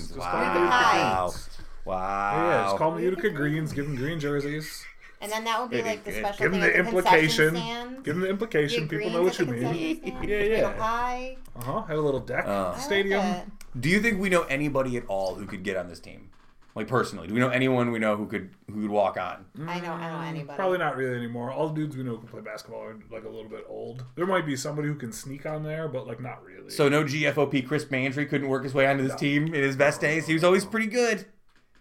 Greens. 0.08 0.16
Wow. 0.16 0.30
call 0.30 0.40
them 0.40 0.54
the 0.54 0.60
Utica 0.60 0.72
Hi. 0.72 1.18
Greens. 1.26 1.48
Wow. 1.84 2.48
Yeah, 2.48 2.62
just 2.64 2.76
call 2.78 2.90
them 2.90 2.98
the 2.98 3.04
Utica 3.04 3.22
Utica 3.24 3.36
Greens. 3.36 3.72
Give 3.74 3.86
them 3.86 3.96
green 3.96 4.18
jerseys. 4.18 4.84
And 5.20 5.32
then 5.32 5.44
that 5.44 5.60
would 5.60 5.70
be 5.70 5.76
Pretty 5.80 5.88
like 5.88 6.04
the 6.04 6.10
good. 6.10 6.20
special 6.24 6.44
Give 6.44 6.52
them 6.52 6.60
the 6.60 6.66
the 6.66 6.78
implication. 6.78 7.56
stand. 7.56 8.04
Give 8.04 8.14
them 8.14 8.22
the 8.22 8.28
implication. 8.30 8.86
Get 8.86 8.98
People 9.00 9.10
know 9.12 9.22
what 9.22 9.38
you 9.38 9.46
mean. 9.46 10.00
Yeah, 10.22 10.36
yeah. 10.42 10.72
pie. 10.72 11.38
Uh 11.56 11.62
huh. 11.62 11.82
Have 11.84 11.98
a 11.98 12.00
little 12.02 12.20
deck 12.20 12.44
Uh. 12.46 12.50
I 12.50 12.68
like 12.72 12.80
stadium. 12.80 13.52
Do 13.78 13.88
you 13.88 14.00
think 14.00 14.20
we 14.20 14.28
know 14.28 14.42
anybody 14.42 14.96
at 14.96 15.06
all 15.06 15.34
who 15.34 15.46
could 15.46 15.62
get 15.62 15.76
on 15.76 15.88
this 15.88 16.00
team? 16.00 16.30
Like 16.74 16.88
personally, 16.88 17.26
do 17.26 17.32
we 17.32 17.40
know 17.40 17.48
anyone 17.48 17.90
we 17.90 17.98
know 17.98 18.16
who 18.16 18.26
could 18.26 18.50
who 18.70 18.82
could 18.82 18.90
walk 18.90 19.16
on? 19.16 19.46
I 19.66 19.80
don't. 19.80 19.98
I 19.98 20.10
don't 20.10 20.20
know 20.20 20.26
anybody. 20.28 20.56
Probably 20.56 20.76
not 20.76 20.94
really 20.98 21.16
anymore. 21.16 21.50
All 21.50 21.70
the 21.70 21.74
dudes 21.74 21.96
we 21.96 22.02
know 22.02 22.10
who 22.10 22.18
can 22.18 22.28
play 22.28 22.42
basketball 22.42 22.82
are 22.82 22.98
like 23.10 23.24
a 23.24 23.28
little 23.30 23.48
bit 23.48 23.64
old. 23.66 24.04
There 24.16 24.26
might 24.26 24.44
be 24.44 24.56
somebody 24.56 24.88
who 24.88 24.94
can 24.96 25.10
sneak 25.10 25.46
on 25.46 25.62
there, 25.62 25.88
but 25.88 26.06
like 26.06 26.20
not 26.20 26.44
really. 26.44 26.68
So 26.68 26.90
no 26.90 27.02
GFOP 27.04 27.66
Chris 27.66 27.86
Bandry 27.86 28.28
couldn't 28.28 28.48
work 28.48 28.64
his 28.64 28.74
way 28.74 28.86
onto 28.86 29.02
this 29.02 29.12
No. 29.12 29.16
team 29.18 29.46
in 29.46 29.62
his 29.62 29.74
best 29.76 30.02
days. 30.02 30.26
He 30.26 30.34
was 30.34 30.44
always 30.44 30.66
pretty 30.66 30.88
good. 30.88 31.24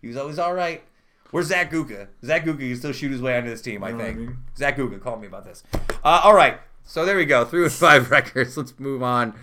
He 0.01 0.07
was 0.07 0.15
always 0.15 0.39
all 0.39 0.53
right. 0.53 0.81
Where's 1.31 1.47
Zach 1.47 1.71
Guka? 1.71 2.07
Zach 2.23 2.45
Guka 2.45 2.59
can 2.59 2.75
still 2.77 2.91
shoot 2.91 3.11
his 3.11 3.21
way 3.21 3.35
onto 3.37 3.49
this 3.49 3.61
team, 3.61 3.83
I 3.83 3.91
know 3.91 3.97
what 3.97 4.03
I 4.05 4.07
think. 4.09 4.19
mean? 4.19 4.37
Zach 4.57 4.77
Guka, 4.77 5.01
call 5.01 5.17
me 5.17 5.27
about 5.27 5.43
this. 5.43 5.63
Uh, 6.03 6.21
all 6.23 6.33
right, 6.35 6.59
so 6.83 7.05
there 7.05 7.17
we 7.17 7.25
go. 7.25 7.43
Three 7.45 7.63
and 7.63 7.71
five 7.71 8.07
Wreckers. 8.11 8.55
Let's 8.57 8.77
move 8.79 9.03
on 9.03 9.33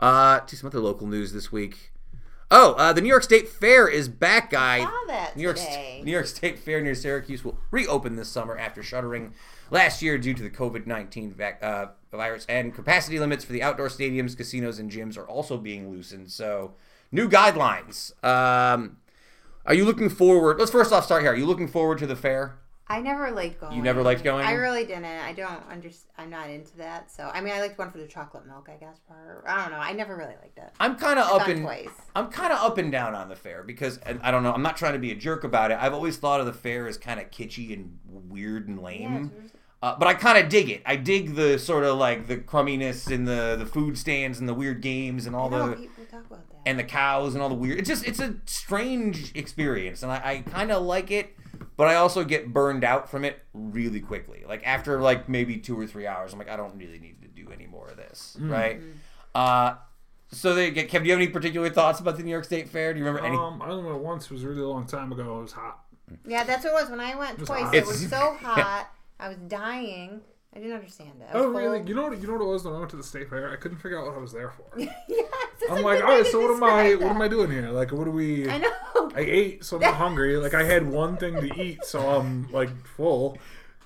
uh, 0.00 0.40
to 0.40 0.56
some 0.56 0.66
other 0.66 0.80
local 0.80 1.06
news 1.06 1.32
this 1.32 1.50
week. 1.52 1.92
Oh, 2.50 2.72
uh, 2.74 2.92
the 2.94 3.00
New 3.02 3.08
York 3.08 3.22
State 3.22 3.46
Fair 3.48 3.86
is 3.88 4.08
back, 4.08 4.50
guys. 4.50 4.82
saw 4.82 4.90
that 5.08 5.36
New 5.36 5.42
York, 5.42 5.56
today. 5.56 6.00
New 6.02 6.12
York 6.12 6.26
State 6.26 6.58
Fair 6.58 6.80
near 6.80 6.94
Syracuse 6.94 7.44
will 7.44 7.58
reopen 7.70 8.16
this 8.16 8.28
summer 8.30 8.56
after 8.56 8.82
shuttering 8.82 9.34
last 9.70 10.00
year 10.00 10.16
due 10.16 10.32
to 10.32 10.42
the 10.42 10.48
COVID 10.48 10.86
19 10.86 11.32
vac- 11.32 11.62
uh, 11.62 11.86
virus. 12.10 12.46
And 12.48 12.74
capacity 12.74 13.18
limits 13.18 13.44
for 13.44 13.52
the 13.52 13.62
outdoor 13.62 13.88
stadiums, 13.88 14.34
casinos, 14.34 14.78
and 14.78 14.90
gyms 14.90 15.18
are 15.18 15.28
also 15.28 15.58
being 15.58 15.90
loosened. 15.90 16.30
So, 16.30 16.72
new 17.12 17.28
guidelines. 17.28 18.12
Um, 18.24 18.96
are 19.68 19.74
you 19.74 19.84
looking 19.84 20.08
forward? 20.08 20.58
Let's 20.58 20.70
first 20.72 20.92
off 20.92 21.04
start 21.04 21.22
here. 21.22 21.30
Are 21.32 21.36
you 21.36 21.46
looking 21.46 21.68
forward 21.68 21.98
to 21.98 22.06
the 22.06 22.16
fair? 22.16 22.58
I 22.90 23.02
never 23.02 23.30
liked 23.30 23.60
going. 23.60 23.76
You 23.76 23.82
never 23.82 24.02
liked 24.02 24.24
going? 24.24 24.46
I 24.46 24.52
really 24.52 24.86
didn't. 24.86 25.04
I 25.04 25.34
don't 25.34 25.62
understand. 25.70 26.10
I'm 26.16 26.30
not 26.30 26.48
into 26.48 26.74
that. 26.78 27.10
So 27.10 27.30
I 27.34 27.42
mean, 27.42 27.52
I 27.52 27.60
liked 27.60 27.78
one 27.78 27.90
for 27.90 27.98
the 27.98 28.06
chocolate 28.06 28.46
milk. 28.46 28.70
I 28.72 28.76
guess. 28.82 28.98
Part. 29.06 29.44
I 29.46 29.62
don't 29.62 29.72
know. 29.72 29.78
I 29.78 29.92
never 29.92 30.16
really 30.16 30.36
liked 30.40 30.56
it. 30.56 30.72
I'm 30.80 30.96
kind 30.96 31.18
of 31.18 31.26
up 31.30 31.46
and 31.48 31.60
twice. 31.62 31.90
I'm 32.16 32.28
kind 32.28 32.50
of 32.50 32.58
up 32.60 32.78
and 32.78 32.90
down 32.90 33.14
on 33.14 33.28
the 33.28 33.36
fair 33.36 33.62
because 33.62 34.00
I 34.22 34.30
don't 34.30 34.42
know. 34.42 34.52
I'm 34.54 34.62
not 34.62 34.78
trying 34.78 34.94
to 34.94 34.98
be 34.98 35.10
a 35.12 35.14
jerk 35.14 35.44
about 35.44 35.70
it. 35.70 35.76
I've 35.78 35.92
always 35.92 36.16
thought 36.16 36.40
of 36.40 36.46
the 36.46 36.52
fair 36.54 36.88
as 36.88 36.96
kind 36.96 37.20
of 37.20 37.30
kitschy 37.30 37.74
and 37.74 37.98
weird 38.06 38.68
and 38.68 38.78
Yeah, 38.78 38.84
lame. 38.84 39.32
it's- 39.36 39.52
Uh, 39.80 39.94
but 39.96 40.08
I 40.08 40.14
kind 40.14 40.38
of 40.42 40.48
dig 40.50 40.70
it. 40.70 40.82
I 40.86 40.96
dig 40.96 41.36
the 41.36 41.56
sort 41.56 41.84
of 41.84 41.98
like 41.98 42.26
the 42.26 42.38
crumminess 42.38 43.06
and 43.06 43.28
the 43.28 43.54
the 43.56 43.66
food 43.66 43.96
stands 43.98 44.40
and 44.40 44.48
the 44.48 44.54
weird 44.54 44.80
games 44.80 45.26
and 45.26 45.36
all 45.36 45.54
I 45.54 45.58
know 45.58 45.68
the 45.74 45.88
talk 46.22 46.26
about 46.30 46.48
that. 46.50 46.56
and 46.66 46.78
the 46.78 46.84
cows 46.84 47.34
and 47.34 47.42
all 47.42 47.48
the 47.48 47.54
weird. 47.54 47.78
It's 47.78 47.88
just 47.88 48.06
it's 48.06 48.20
a 48.20 48.34
strange 48.46 49.32
experience, 49.34 50.02
and 50.02 50.12
I, 50.12 50.16
I 50.46 50.50
kind 50.50 50.70
of 50.72 50.82
like 50.82 51.10
it, 51.10 51.34
but 51.76 51.88
I 51.88 51.94
also 51.96 52.24
get 52.24 52.52
burned 52.52 52.84
out 52.84 53.10
from 53.10 53.24
it 53.24 53.40
really 53.52 54.00
quickly. 54.00 54.44
Like 54.46 54.66
after 54.66 55.00
like 55.00 55.28
maybe 55.28 55.56
two 55.58 55.78
or 55.78 55.86
three 55.86 56.06
hours, 56.06 56.32
I'm 56.32 56.38
like 56.38 56.48
I 56.50 56.56
don't 56.56 56.76
really 56.78 56.98
need 56.98 57.22
to 57.22 57.28
do 57.28 57.50
any 57.52 57.66
more 57.66 57.88
of 57.88 57.96
this, 57.96 58.36
right? 58.40 58.80
Uh, 59.34 59.74
so 60.30 60.54
they 60.54 60.70
get. 60.70 60.90
Kev, 60.90 61.00
do 61.00 61.04
you 61.06 61.12
have 61.12 61.20
any 61.20 61.28
particular 61.30 61.70
thoughts 61.70 62.00
about 62.00 62.16
the 62.16 62.22
New 62.22 62.30
York 62.30 62.44
State 62.44 62.68
Fair? 62.68 62.92
Do 62.92 62.98
you 62.98 63.04
remember 63.06 63.26
any? 63.26 63.36
um, 63.36 63.62
I 63.62 63.68
only 63.70 63.90
went 63.90 64.02
once. 64.02 64.24
It 64.26 64.32
was 64.32 64.44
really 64.44 64.58
a 64.58 64.60
really 64.62 64.72
long 64.74 64.86
time 64.86 65.10
ago. 65.12 65.38
It 65.38 65.42
was 65.42 65.52
hot. 65.52 65.84
yeah, 66.26 66.44
that's 66.44 66.64
what 66.64 66.72
it 66.72 66.82
was 66.82 66.90
when 66.90 67.00
I 67.00 67.14
went 67.14 67.38
was 67.38 67.48
twice. 67.48 67.62
hot. 67.64 67.74
It 67.74 67.86
was 67.86 68.08
so 68.08 68.36
hot. 68.40 68.88
I 69.20 69.28
was 69.28 69.38
dying. 69.48 70.20
I 70.54 70.60
didn't 70.60 70.74
understand 70.76 71.10
it. 71.20 71.28
I 71.30 71.32
oh, 71.34 71.48
was 71.50 71.56
Oh 71.56 71.58
really? 71.58 71.78
cold. 71.78 71.88
You 71.88 71.94
know 71.94 72.02
what? 72.08 72.20
You 72.20 72.26
know 72.26 72.32
what 72.34 72.42
it 72.42 72.46
was 72.48 72.64
when 72.64 72.74
I 72.74 72.78
went 72.78 72.90
to 72.90 72.96
the 72.96 73.02
state 73.02 73.28
fair? 73.28 73.50
I 73.52 73.56
couldn't 73.56 73.78
figure 73.78 73.98
out 73.98 74.06
what 74.06 74.14
I 74.16 74.18
was 74.18 74.32
there 74.32 74.50
for. 74.50 74.64
yes, 74.78 74.90
I'm 75.70 75.82
like, 75.82 75.98
good 75.98 76.04
all 76.04 76.10
way 76.10 76.16
right. 76.16 76.24
to 76.24 76.30
So 76.30 76.40
what 76.40 76.50
am 76.56 76.64
I? 76.64 76.82
describe 76.84 77.00
What 77.08 77.16
am. 77.16 77.22
I 77.22 77.28
doing 77.28 77.50
here? 77.50 77.68
Like, 77.70 77.92
what 77.92 78.04
do 78.04 78.10
we? 78.10 78.48
I 78.48 78.58
know. 78.58 78.72
I 79.14 79.20
ate, 79.20 79.64
so 79.64 79.76
I'm 79.76 79.82
not 79.82 79.94
hungry. 80.06 80.36
Like 80.36 80.54
I 80.54 80.64
had 80.64 80.88
one 80.90 81.16
thing 81.16 81.34
to 81.34 81.60
eat, 81.60 81.84
so 81.84 82.00
I'm 82.00 82.50
like 82.50 82.70
full. 82.86 83.36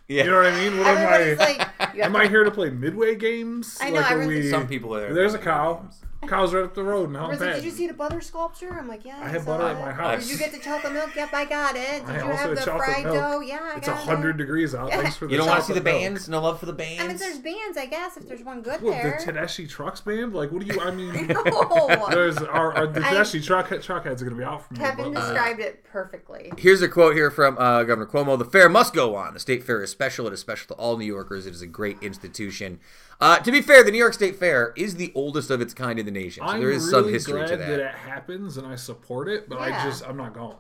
yeah, 0.09 0.25
You 0.25 0.31
know 0.31 0.37
what 0.39 0.47
I 0.53 0.57
mean? 0.57 0.79
What 0.79 0.87
am 0.89 1.13
I? 1.13 1.35
like, 1.35 1.99
am 1.99 2.17
I 2.17 2.29
here 2.29 2.45
to 2.45 2.51
play 2.51 2.71
midway 2.71 3.17
games? 3.17 3.79
I 3.81 3.91
know, 3.91 4.01
Like, 4.01 4.13
are 4.13 4.27
we- 4.27 4.49
some 4.51 4.67
people 4.69 4.95
are. 4.95 5.01
There. 5.01 5.15
There's 5.15 5.35
a 5.35 5.39
cow. 5.39 5.89
Cow's 6.27 6.55
right 6.55 6.63
up 6.65 6.75
the 6.75 6.85
road 6.85 7.11
in 7.11 7.17
I 7.17 7.29
was 7.29 7.41
like, 7.41 7.57
did 7.57 7.65
you 7.65 7.71
see 7.73 7.87
the 7.89 7.95
butter 7.95 8.21
sculpture? 8.21 8.71
I'm 8.79 8.87
like, 8.89 9.05
yeah. 9.05 9.19
I 9.21 9.29
had 9.29 9.43
saw 9.43 9.59
butter 9.59 9.65
at 9.69 9.77
it. 9.77 9.81
my 9.81 9.93
house. 9.93 10.23
Did 10.23 10.31
you 10.33 10.39
get 10.39 10.53
the 10.53 10.59
chocolate 10.59 10.93
milk? 10.93 11.15
Yep, 11.17 11.35
I 11.35 11.45
got 11.45 11.75
it. 11.77 12.07
Did 12.07 12.17
I 12.17 12.19
you 12.19 12.25
also 12.31 12.37
have 12.37 12.51
the 12.51 12.57
chocolate 12.65 12.85
fried 12.85 13.05
milk. 13.05 13.17
dough? 13.17 13.41
Yeah, 13.41 13.59
I 13.61 13.77
It's 13.79 13.87
got 13.89 13.99
a 13.99 14.01
it. 14.01 14.05
hundred 14.05 14.37
degrees 14.37 14.75
out. 14.75 14.91
Thanks 14.91 15.17
for 15.17 15.27
the 15.27 15.33
You 15.33 15.39
don't 15.39 15.49
want 15.49 15.61
to 15.61 15.67
see 15.67 15.73
the 15.73 15.81
chocolate 15.81 15.95
milk. 16.01 16.03
bands? 16.13 16.29
No 16.29 16.41
love 16.41 16.61
for 16.61 16.67
the 16.67 16.73
bands. 16.73 17.03
I 17.03 17.09
mean, 17.09 17.17
there's 17.17 17.39
bands, 17.39 17.77
I 17.77 17.87
guess, 17.87 18.17
if 18.17 18.29
there's 18.29 18.43
one 18.45 18.63
good 18.63 18.81
What, 18.83 18.93
there. 18.93 19.21
the 19.25 19.33
Tedeschi 19.33 19.69
Trucks 19.69 20.01
band? 20.01 20.33
Like, 20.33 20.53
what 20.53 20.65
do 20.65 20.73
you? 20.73 20.81
I 20.81 20.91
mean, 20.93 21.27
no. 21.29 22.07
there's 22.11 22.39
our, 22.39 22.73
our 22.73 22.87
the 22.87 23.01
I- 23.05 23.13
Tedeschi 23.15 23.45
truck 23.45 23.69
truck 23.83 24.05
heads 24.05 24.23
are 24.23 24.25
gonna 24.25 24.37
be 24.37 24.45
out 24.45 24.67
from 24.67 24.77
Kevin 24.77 25.13
but, 25.13 25.21
uh, 25.21 25.29
described 25.33 25.61
it 25.61 25.83
perfectly. 25.85 26.53
Here's 26.57 26.83
a 26.83 26.89
quote 26.89 27.15
here 27.15 27.31
from 27.33 27.59
uh, 27.59 27.83
Governor 27.83 28.07
Cuomo: 28.07 28.39
"The 28.39 28.45
fair 28.45 28.69
must 28.69 28.95
go 28.95 29.17
on. 29.17 29.35
The 29.35 29.41
state 29.41 29.65
fair 29.65 29.83
is 29.83 29.91
special. 29.91 30.27
It 30.29 30.33
is 30.33 30.41
special 30.41 30.69
to 30.69 30.75
all 30.81 30.97
New 30.97 31.05
Yorkers. 31.05 31.47
It 31.47 31.51
is 31.55 31.63
a 31.63 31.67
great 31.67 32.01
institution." 32.01 32.79
Uh, 33.23 33.39
to 33.39 33.53
be 33.53 33.63
fair, 33.63 33.85
the 33.85 33.93
New 33.93 33.99
York 33.99 34.15
State 34.15 34.35
Fair 34.35 34.73
is 34.77 34.97
the 34.97 35.13
oldest 35.15 35.49
of 35.49 35.61
its 35.61 35.73
kind 35.73 35.97
in 36.01 36.05
the 36.05 36.11
nation, 36.11 36.43
so 36.43 36.49
I'm 36.53 36.61
there 36.61 36.73
is 36.73 36.89
really 36.89 37.05
some 37.05 37.13
history 37.13 37.33
glad 37.35 37.49
to 37.51 37.57
that. 37.57 37.69
that. 37.69 37.81
it 37.81 37.95
happens, 37.95 38.57
and 38.57 38.67
I 38.67 38.75
support 38.75 39.29
it, 39.29 39.49
but 39.49 39.61
I 39.61 39.69
just 39.85 40.05
I'm 40.05 40.17
not 40.17 40.35
going. 40.35 40.57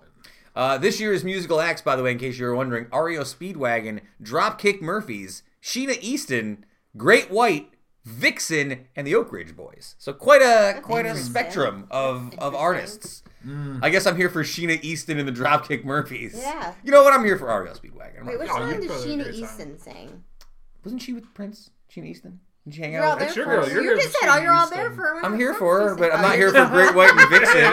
Uh, 0.54 0.78
this 0.78 1.00
year's 1.00 1.24
musical 1.24 1.60
acts, 1.60 1.82
by 1.82 1.96
the 1.96 2.04
way, 2.04 2.12
in 2.12 2.18
case 2.18 2.38
you 2.38 2.46
were 2.46 2.54
wondering, 2.54 2.84
REO 2.92 3.22
Speedwagon, 3.22 4.00
Dropkick 4.22 4.80
Murphys, 4.80 5.42
Sheena 5.60 5.98
Easton, 6.00 6.64
Great 6.96 7.32
White, 7.32 7.70
Vixen, 8.04 8.86
and 8.94 9.08
the 9.08 9.14
Oak 9.16 9.32
Ridge 9.32 9.56
Boys. 9.56 9.96
So 9.98 10.12
quite 10.12 10.42
a 10.42 10.80
quite 10.82 11.04
a 11.04 11.08
interesting. 11.08 11.32
spectrum 11.32 11.86
of, 11.90 12.16
of 12.16 12.22
interesting. 12.34 12.54
artists. 12.60 13.22
I 13.82 13.90
guess 13.90 14.06
I'm 14.06 14.16
here 14.16 14.28
for 14.30 14.44
Sheena 14.44 14.80
Easton 14.84 15.18
and 15.18 15.26
the 15.26 15.32
Dropkick 15.32 15.84
Murphys. 15.84 16.34
Yeah. 16.38 16.74
You 16.84 16.92
know 16.92 17.02
what? 17.02 17.12
I'm 17.12 17.24
here 17.24 17.36
for 17.36 17.46
REO 17.46 17.72
Speedwagon. 17.74 18.20
I'm 18.20 18.26
Wait, 18.26 18.34
not- 18.34 18.40
which 18.40 18.48
song 18.50 18.68
you 18.68 18.80
did 18.82 18.88
put 18.88 18.98
Sheena 19.00 19.12
in 19.14 19.18
your 19.18 19.30
Easton 19.30 19.80
sing? 19.80 20.22
Wasn't 20.84 21.02
she 21.02 21.12
with 21.12 21.34
Prince? 21.34 21.70
Sheena 21.92 22.06
Easton? 22.06 22.38
Did 22.64 22.74
she 22.74 22.80
hang 22.82 22.92
You're 22.92 23.02
out 23.02 23.04
all 23.04 23.10
with 23.16 23.18
there 23.18 23.26
That's 23.26 23.36
your 23.36 23.44
for 23.46 23.50
girl. 23.56 23.68
You're 23.68 23.82
You 23.82 23.88
here 23.88 23.96
just 23.96 24.16
for 24.16 24.26
said, 24.26 24.38
oh, 24.38 24.40
you're 24.40 24.52
all 24.52 24.70
there 24.70 24.90
for 24.92 25.02
her. 25.02 25.24
I'm 25.24 25.36
here 25.36 25.52
for 25.52 25.80
her, 25.88 25.94
but 25.96 26.14
I'm 26.14 26.22
not 26.22 26.36
here 26.36 26.50
for 26.52 26.64
Great 26.66 26.94
White 26.94 27.10
and 27.10 27.28
Vixen. 27.28 27.64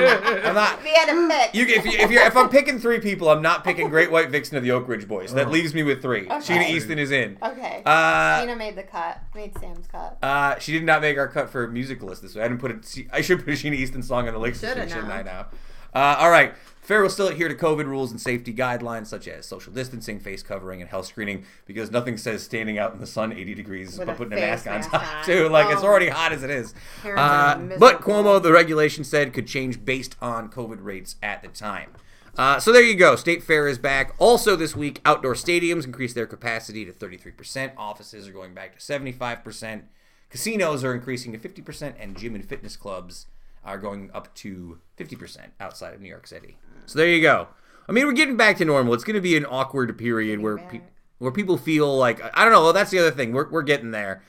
I'm 0.47 0.55
not. 0.55 0.79
If 0.79 0.85
you 0.85 0.93
had 0.95 1.05
to 1.05 1.27
pick. 1.27 1.53
You, 1.53 1.65
if, 1.67 1.85
you, 1.85 1.91
if, 1.91 2.09
you're, 2.11 2.23
if 2.23 2.35
I'm 2.35 2.49
picking 2.49 2.79
three 2.79 2.99
people, 2.99 3.29
I'm 3.29 3.43
not 3.43 3.63
picking 3.63 3.89
Great 3.89 4.09
White 4.11 4.31
Vixen 4.31 4.57
of 4.57 4.63
the 4.63 4.71
Oak 4.71 4.87
Ridge 4.87 5.07
Boys. 5.07 5.31
That 5.35 5.45
Oh. 5.47 5.51
leaves 5.51 5.75
me 5.75 5.83
with 5.83 6.01
three. 6.01 6.25
Sheena 6.25 6.67
Easton 6.67 6.97
is 6.97 7.11
in. 7.11 7.37
Okay. 7.43 7.83
Uh, 7.85 8.41
Sheena 8.43 8.57
made 8.57 8.75
the 8.75 8.81
cut. 8.81 9.21
Made 9.35 9.55
Sam's 9.59 9.85
cut. 9.85 10.17
uh, 10.23 10.57
she 10.57 10.71
did 10.71 10.83
not 10.83 11.01
make 11.01 11.19
our 11.19 11.27
cut 11.27 11.51
for 11.51 11.67
music 11.67 12.01
list 12.01 12.23
this 12.23 12.33
week. 12.33 12.43
I 12.43 12.47
didn't 12.47 12.59
put 12.59 12.71
it. 12.71 13.07
I 13.13 13.21
should 13.21 13.37
put 13.45 13.49
a 13.49 13.51
Sheena 13.51 13.75
Easton 13.75 14.01
song 14.01 14.27
on 14.27 14.33
the 14.33 14.39
list 14.39 14.61
this 14.61 14.71
Shoulda 14.71 14.85
week, 14.85 14.89
shouldn't 14.89 15.11
I? 15.11 15.21
now. 15.21 15.45
Now. 15.93 16.01
Uh, 16.01 16.15
all 16.19 16.31
right. 16.31 16.53
Fair 16.89 17.03
will 17.03 17.09
still 17.11 17.27
adhere 17.27 17.47
to 17.47 17.53
COVID 17.53 17.85
rules 17.85 18.09
and 18.09 18.19
safety 18.19 18.51
guidelines 18.51 19.05
such 19.05 19.27
as 19.27 19.45
social 19.45 19.71
distancing, 19.71 20.19
face 20.19 20.41
covering, 20.41 20.81
and 20.81 20.89
health 20.89 21.05
screening 21.05 21.45
because 21.67 21.91
nothing 21.91 22.17
says 22.17 22.41
standing 22.41 22.79
out 22.79 22.93
in 22.95 22.99
the 22.99 23.05
sun 23.05 23.31
80 23.31 23.53
degrees 23.53 23.95
With 23.99 24.07
but 24.07 24.17
putting 24.17 24.33
a 24.33 24.37
mask 24.37 24.65
on 24.65 24.81
top 24.81 25.17
on. 25.17 25.23
too. 25.23 25.49
Like 25.49 25.71
it's 25.71 25.83
Oh. 25.83 25.85
already 25.85 26.09
hot 26.09 26.31
as 26.31 26.41
it 26.41 26.49
is. 26.49 26.73
Uh, 27.05 27.59
but. 27.77 28.01
Cuomo, 28.01 28.41
the 28.41 28.51
regulation 28.51 29.03
said, 29.03 29.33
could 29.33 29.45
change 29.45 29.85
based 29.85 30.15
on 30.19 30.49
COVID 30.49 30.83
rates 30.83 31.17
at 31.21 31.43
the 31.43 31.49
time. 31.49 31.91
Uh, 32.35 32.59
so 32.59 32.71
there 32.71 32.81
you 32.81 32.95
go. 32.95 33.15
State 33.15 33.43
Fair 33.43 33.67
is 33.67 33.77
back. 33.77 34.15
Also 34.17 34.55
this 34.55 34.75
week, 34.75 34.99
outdoor 35.05 35.35
stadiums 35.35 35.85
increased 35.85 36.15
their 36.15 36.25
capacity 36.25 36.85
to 36.85 36.91
33%. 36.91 37.71
Offices 37.77 38.27
are 38.27 38.31
going 38.33 38.55
back 38.55 38.75
to 38.75 38.79
75%. 38.83 39.83
Casinos 40.31 40.83
are 40.83 40.95
increasing 40.95 41.33
to 41.33 41.37
50%, 41.37 41.93
and 41.99 42.17
gym 42.17 42.33
and 42.33 42.43
fitness 42.43 42.75
clubs 42.75 43.27
are 43.63 43.77
going 43.77 44.09
up 44.13 44.33
to 44.35 44.79
50% 44.97 45.49
outside 45.59 45.93
of 45.93 46.01
New 46.01 46.07
York 46.09 46.25
City. 46.25 46.57
So 46.89 46.97
there 46.97 47.07
you 47.07 47.21
go. 47.21 47.47
I 47.87 47.91
mean, 47.91 48.07
we're 48.07 48.13
getting 48.13 48.35
back 48.35 48.57
to 48.57 48.65
normal. 48.65 48.95
It's 48.95 49.03
going 49.03 49.15
to 49.15 49.21
be 49.21 49.37
an 49.37 49.45
awkward 49.45 49.95
period 49.97 50.39
where 50.39 50.57
pe- 50.57 50.81
where 51.19 51.31
people 51.31 51.57
feel 51.57 51.95
like 51.95 52.19
I 52.35 52.43
don't 52.43 52.51
know. 52.51 52.63
Well, 52.63 52.73
that's 52.73 52.89
the 52.89 52.97
other 52.97 53.11
thing. 53.11 53.31
We're 53.31 53.49
we're 53.49 53.61
getting 53.61 53.91
there. 53.91 54.23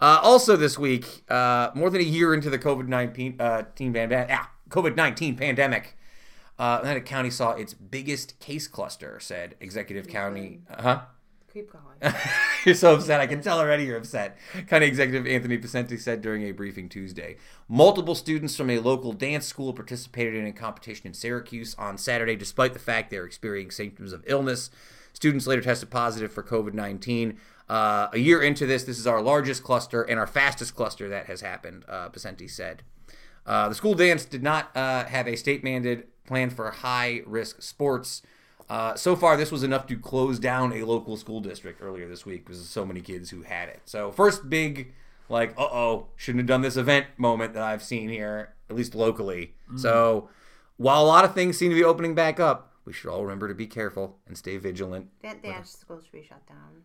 Uh, 0.00 0.20
also, 0.22 0.56
this 0.56 0.78
week, 0.78 1.24
uh, 1.28 1.70
more 1.74 1.90
than 1.90 2.00
a 2.00 2.04
year 2.04 2.32
into 2.32 2.50
the 2.50 2.58
COVID 2.58 2.86
nineteen 2.86 3.36
uh, 3.40 3.64
pandemic, 3.76 4.28
ah, 4.30 4.52
COVID 4.68 4.94
nineteen 4.94 5.36
pandemic, 5.36 5.96
uh, 6.58 6.78
Atlantic 6.80 7.04
County 7.04 7.30
saw 7.30 7.50
its 7.50 7.74
biggest 7.74 8.38
case 8.38 8.68
cluster. 8.68 9.18
Said 9.20 9.56
Executive 9.60 10.06
County, 10.06 10.60
huh? 10.70 11.02
Keep 11.54 11.70
going. 11.70 12.14
you're 12.64 12.74
so 12.74 12.94
upset. 12.94 13.20
I 13.20 13.28
can 13.28 13.40
tell 13.40 13.60
already 13.60 13.84
you're 13.84 13.96
upset. 13.96 14.36
County 14.66 14.86
Executive 14.86 15.24
Anthony 15.24 15.56
Picente 15.56 15.96
said 16.00 16.20
during 16.20 16.42
a 16.42 16.50
briefing 16.50 16.88
Tuesday. 16.88 17.36
Multiple 17.68 18.16
students 18.16 18.56
from 18.56 18.70
a 18.70 18.80
local 18.80 19.12
dance 19.12 19.46
school 19.46 19.72
participated 19.72 20.34
in 20.34 20.46
a 20.46 20.52
competition 20.52 21.06
in 21.06 21.14
Syracuse 21.14 21.76
on 21.78 21.96
Saturday, 21.96 22.34
despite 22.34 22.72
the 22.72 22.80
fact 22.80 23.10
they 23.10 23.20
were 23.20 23.24
experiencing 23.24 23.70
symptoms 23.70 24.12
of 24.12 24.24
illness. 24.26 24.68
Students 25.12 25.46
later 25.46 25.62
tested 25.62 25.90
positive 25.90 26.32
for 26.32 26.42
COVID 26.42 26.74
19. 26.74 27.38
Uh, 27.68 28.08
a 28.12 28.18
year 28.18 28.42
into 28.42 28.66
this, 28.66 28.82
this 28.82 28.98
is 28.98 29.06
our 29.06 29.22
largest 29.22 29.62
cluster 29.62 30.02
and 30.02 30.18
our 30.18 30.26
fastest 30.26 30.74
cluster 30.74 31.08
that 31.08 31.26
has 31.26 31.40
happened, 31.40 31.84
uh, 31.88 32.08
Picente 32.08 32.50
said. 32.50 32.82
Uh, 33.46 33.68
the 33.68 33.76
school 33.76 33.94
dance 33.94 34.24
did 34.24 34.42
not 34.42 34.76
uh, 34.76 35.04
have 35.04 35.28
a 35.28 35.36
state 35.36 35.62
mandated 35.62 36.06
plan 36.26 36.50
for 36.50 36.68
high 36.72 37.22
risk 37.24 37.62
sports. 37.62 38.22
Uh, 38.68 38.94
so 38.94 39.14
far, 39.14 39.36
this 39.36 39.52
was 39.52 39.62
enough 39.62 39.86
to 39.86 39.96
close 39.98 40.38
down 40.38 40.72
a 40.72 40.84
local 40.84 41.16
school 41.16 41.40
district 41.40 41.82
earlier 41.82 42.08
this 42.08 42.24
week 42.24 42.44
because 42.44 42.66
so 42.68 42.84
many 42.84 43.00
kids 43.00 43.30
who 43.30 43.42
had 43.42 43.68
it. 43.68 43.80
So, 43.84 44.10
first 44.10 44.48
big, 44.48 44.92
like, 45.28 45.50
uh 45.58 45.68
oh, 45.70 46.06
shouldn't 46.16 46.40
have 46.40 46.46
done 46.48 46.62
this 46.62 46.76
event 46.76 47.06
moment 47.16 47.54
that 47.54 47.62
I've 47.62 47.82
seen 47.82 48.08
here, 48.08 48.54
at 48.70 48.76
least 48.76 48.94
locally. 48.94 49.54
So, 49.76 50.28
while 50.76 51.02
a 51.02 51.06
lot 51.06 51.24
of 51.24 51.34
things 51.34 51.58
seem 51.58 51.70
to 51.70 51.74
be 51.76 51.84
opening 51.84 52.14
back 52.14 52.40
up, 52.40 52.72
we 52.84 52.92
should 52.92 53.10
all 53.10 53.22
remember 53.22 53.48
to 53.48 53.54
be 53.54 53.66
careful 53.66 54.16
and 54.26 54.36
stay 54.36 54.56
vigilant. 54.56 55.08
That 55.22 55.42
dance 55.42 55.70
school 55.78 56.00
should 56.02 56.12
be 56.12 56.22
shut 56.22 56.46
down. 56.46 56.82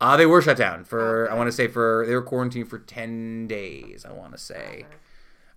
Uh, 0.00 0.16
they 0.16 0.26
were 0.26 0.40
shut 0.40 0.56
down 0.56 0.84
for, 0.84 1.24
Okay. 1.24 1.32
I 1.32 1.36
want 1.36 1.48
to 1.48 1.52
say, 1.52 1.66
for, 1.66 2.04
they 2.06 2.14
were 2.14 2.22
quarantined 2.22 2.68
for 2.70 2.78
10 2.78 3.48
days, 3.48 4.04
I 4.08 4.12
want 4.12 4.32
to 4.32 4.38
say. 4.38 4.86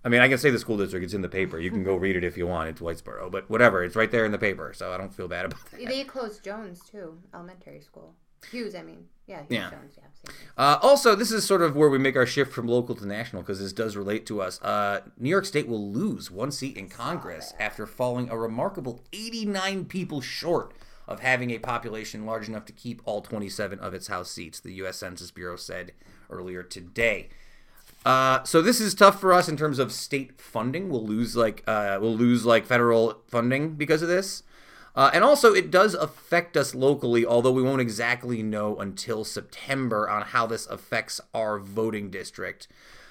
I 0.04 0.08
mean, 0.08 0.20
I 0.20 0.28
can 0.28 0.38
say 0.38 0.50
the 0.50 0.58
school 0.58 0.76
district. 0.76 1.04
It's 1.04 1.14
in 1.14 1.22
the 1.22 1.28
paper. 1.28 1.58
You 1.60 1.70
can 1.70 1.84
go 1.84 1.94
read 1.94 2.16
it 2.16 2.24
if 2.24 2.36
you 2.36 2.46
want. 2.46 2.68
It's 2.68 2.80
Whitesboro, 2.80 3.30
but 3.30 3.48
whatever. 3.48 3.84
It's 3.84 3.94
right 3.96 4.10
there 4.10 4.24
in 4.24 4.32
the 4.32 4.38
paper, 4.38 4.72
so 4.74 4.92
I 4.92 4.98
don't 4.98 5.14
feel 5.14 5.28
bad 5.28 5.46
about 5.46 5.70
that. 5.70 5.86
They 5.86 6.04
closed 6.04 6.42
Jones 6.42 6.80
too, 6.90 7.18
elementary 7.32 7.80
school. 7.80 8.14
Hughes, 8.50 8.74
I 8.74 8.82
mean, 8.82 9.06
yeah, 9.26 9.38
Hughes 9.38 9.46
Yeah. 9.50 9.70
Jones, 9.70 9.94
yeah. 9.96 10.30
Uh, 10.56 10.78
also, 10.82 11.14
this 11.14 11.30
is 11.30 11.44
sort 11.44 11.62
of 11.62 11.76
where 11.76 11.88
we 11.88 11.98
make 11.98 12.16
our 12.16 12.26
shift 12.26 12.52
from 12.52 12.66
local 12.66 12.94
to 12.96 13.06
national 13.06 13.42
because 13.42 13.60
this 13.60 13.72
does 13.72 13.96
relate 13.96 14.26
to 14.26 14.40
us. 14.40 14.60
Uh, 14.62 15.00
New 15.18 15.30
York 15.30 15.44
State 15.44 15.68
will 15.68 15.92
lose 15.92 16.30
one 16.30 16.50
seat 16.50 16.76
in 16.76 16.88
Congress 16.88 17.54
after 17.58 17.86
falling 17.86 18.28
a 18.30 18.36
remarkable 18.36 19.04
89 19.12 19.84
people 19.86 20.20
short 20.20 20.74
of 21.08 21.20
having 21.20 21.50
a 21.50 21.58
population 21.58 22.24
large 22.26 22.48
enough 22.48 22.64
to 22.66 22.72
keep 22.72 23.02
all 23.04 23.20
27 23.20 23.78
of 23.80 23.94
its 23.94 24.06
House 24.08 24.30
seats, 24.30 24.60
the 24.60 24.74
U.S. 24.74 24.96
Census 24.96 25.30
Bureau 25.30 25.56
said 25.56 25.92
earlier 26.30 26.62
today. 26.62 27.28
Uh, 28.04 28.42
so 28.42 28.60
this 28.60 28.80
is 28.80 28.94
tough 28.94 29.20
for 29.20 29.32
us 29.32 29.48
in 29.48 29.56
terms 29.56 29.78
of 29.78 29.92
state 29.92 30.40
funding. 30.40 30.88
We'll 30.88 31.06
lose 31.06 31.36
like 31.36 31.62
uh, 31.66 31.98
we'll 32.00 32.16
lose 32.16 32.44
like 32.44 32.66
federal 32.66 33.22
funding 33.28 33.74
because 33.74 34.02
of 34.02 34.08
this, 34.08 34.42
uh, 34.96 35.10
and 35.14 35.22
also 35.22 35.54
it 35.54 35.70
does 35.70 35.94
affect 35.94 36.56
us 36.56 36.74
locally. 36.74 37.24
Although 37.24 37.52
we 37.52 37.62
won't 37.62 37.80
exactly 37.80 38.42
know 38.42 38.76
until 38.76 39.24
September 39.24 40.08
on 40.08 40.22
how 40.22 40.46
this 40.46 40.66
affects 40.66 41.20
our 41.32 41.58
voting 41.58 42.10
district. 42.10 42.68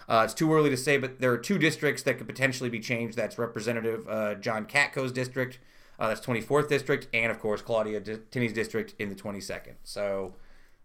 Uh, 0.09 0.23
it's 0.25 0.33
too 0.33 0.53
early 0.53 0.69
to 0.69 0.75
say, 0.75 0.97
but 0.97 1.21
there 1.21 1.31
are 1.31 1.37
two 1.37 1.57
districts 1.57 2.03
that 2.03 2.17
could 2.17 2.27
potentially 2.27 2.69
be 2.69 2.81
changed. 2.81 3.15
That's 3.15 3.37
Representative 3.37 4.05
uh, 4.09 4.35
John 4.35 4.65
Katko's 4.65 5.13
district, 5.13 5.57
uh, 5.97 6.09
that's 6.09 6.19
24th 6.19 6.67
district, 6.67 7.07
and 7.13 7.31
of 7.31 7.39
course 7.39 7.61
Claudia 7.61 8.01
D- 8.01 8.17
Tenney's 8.29 8.51
district 8.51 8.93
in 8.99 9.07
the 9.07 9.15
22nd. 9.15 9.75
So, 9.85 10.33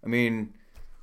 I 0.04 0.06
mean, 0.06 0.54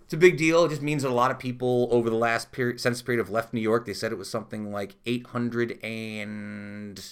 it's 0.03 0.13
a 0.13 0.17
big 0.17 0.37
deal. 0.37 0.65
It 0.65 0.69
just 0.69 0.81
means 0.81 1.03
that 1.03 1.09
a 1.09 1.13
lot 1.13 1.31
of 1.31 1.39
people 1.39 1.87
over 1.91 2.09
the 2.09 2.15
last 2.15 2.51
period, 2.51 2.79
census 2.79 3.01
period 3.01 3.19
have 3.19 3.29
left 3.29 3.53
New 3.53 3.61
York. 3.61 3.85
They 3.85 3.93
said 3.93 4.11
it 4.11 4.17
was 4.17 4.29
something 4.29 4.71
like 4.71 4.95
800 5.05 5.79
and 5.83 7.03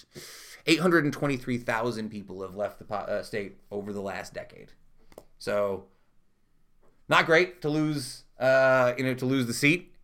823,000 0.67 2.09
people 2.09 2.41
have 2.41 2.55
left 2.55 2.79
the 2.79 2.85
po- 2.85 2.95
uh, 2.95 3.23
state 3.23 3.57
over 3.71 3.93
the 3.93 4.01
last 4.01 4.33
decade. 4.33 4.73
So, 5.39 5.85
not 7.09 7.25
great 7.25 7.61
to 7.61 7.69
lose, 7.69 8.23
uh, 8.39 8.93
you 8.97 9.03
know, 9.03 9.13
to 9.15 9.25
lose 9.25 9.47
the 9.47 9.53
seat. 9.53 9.95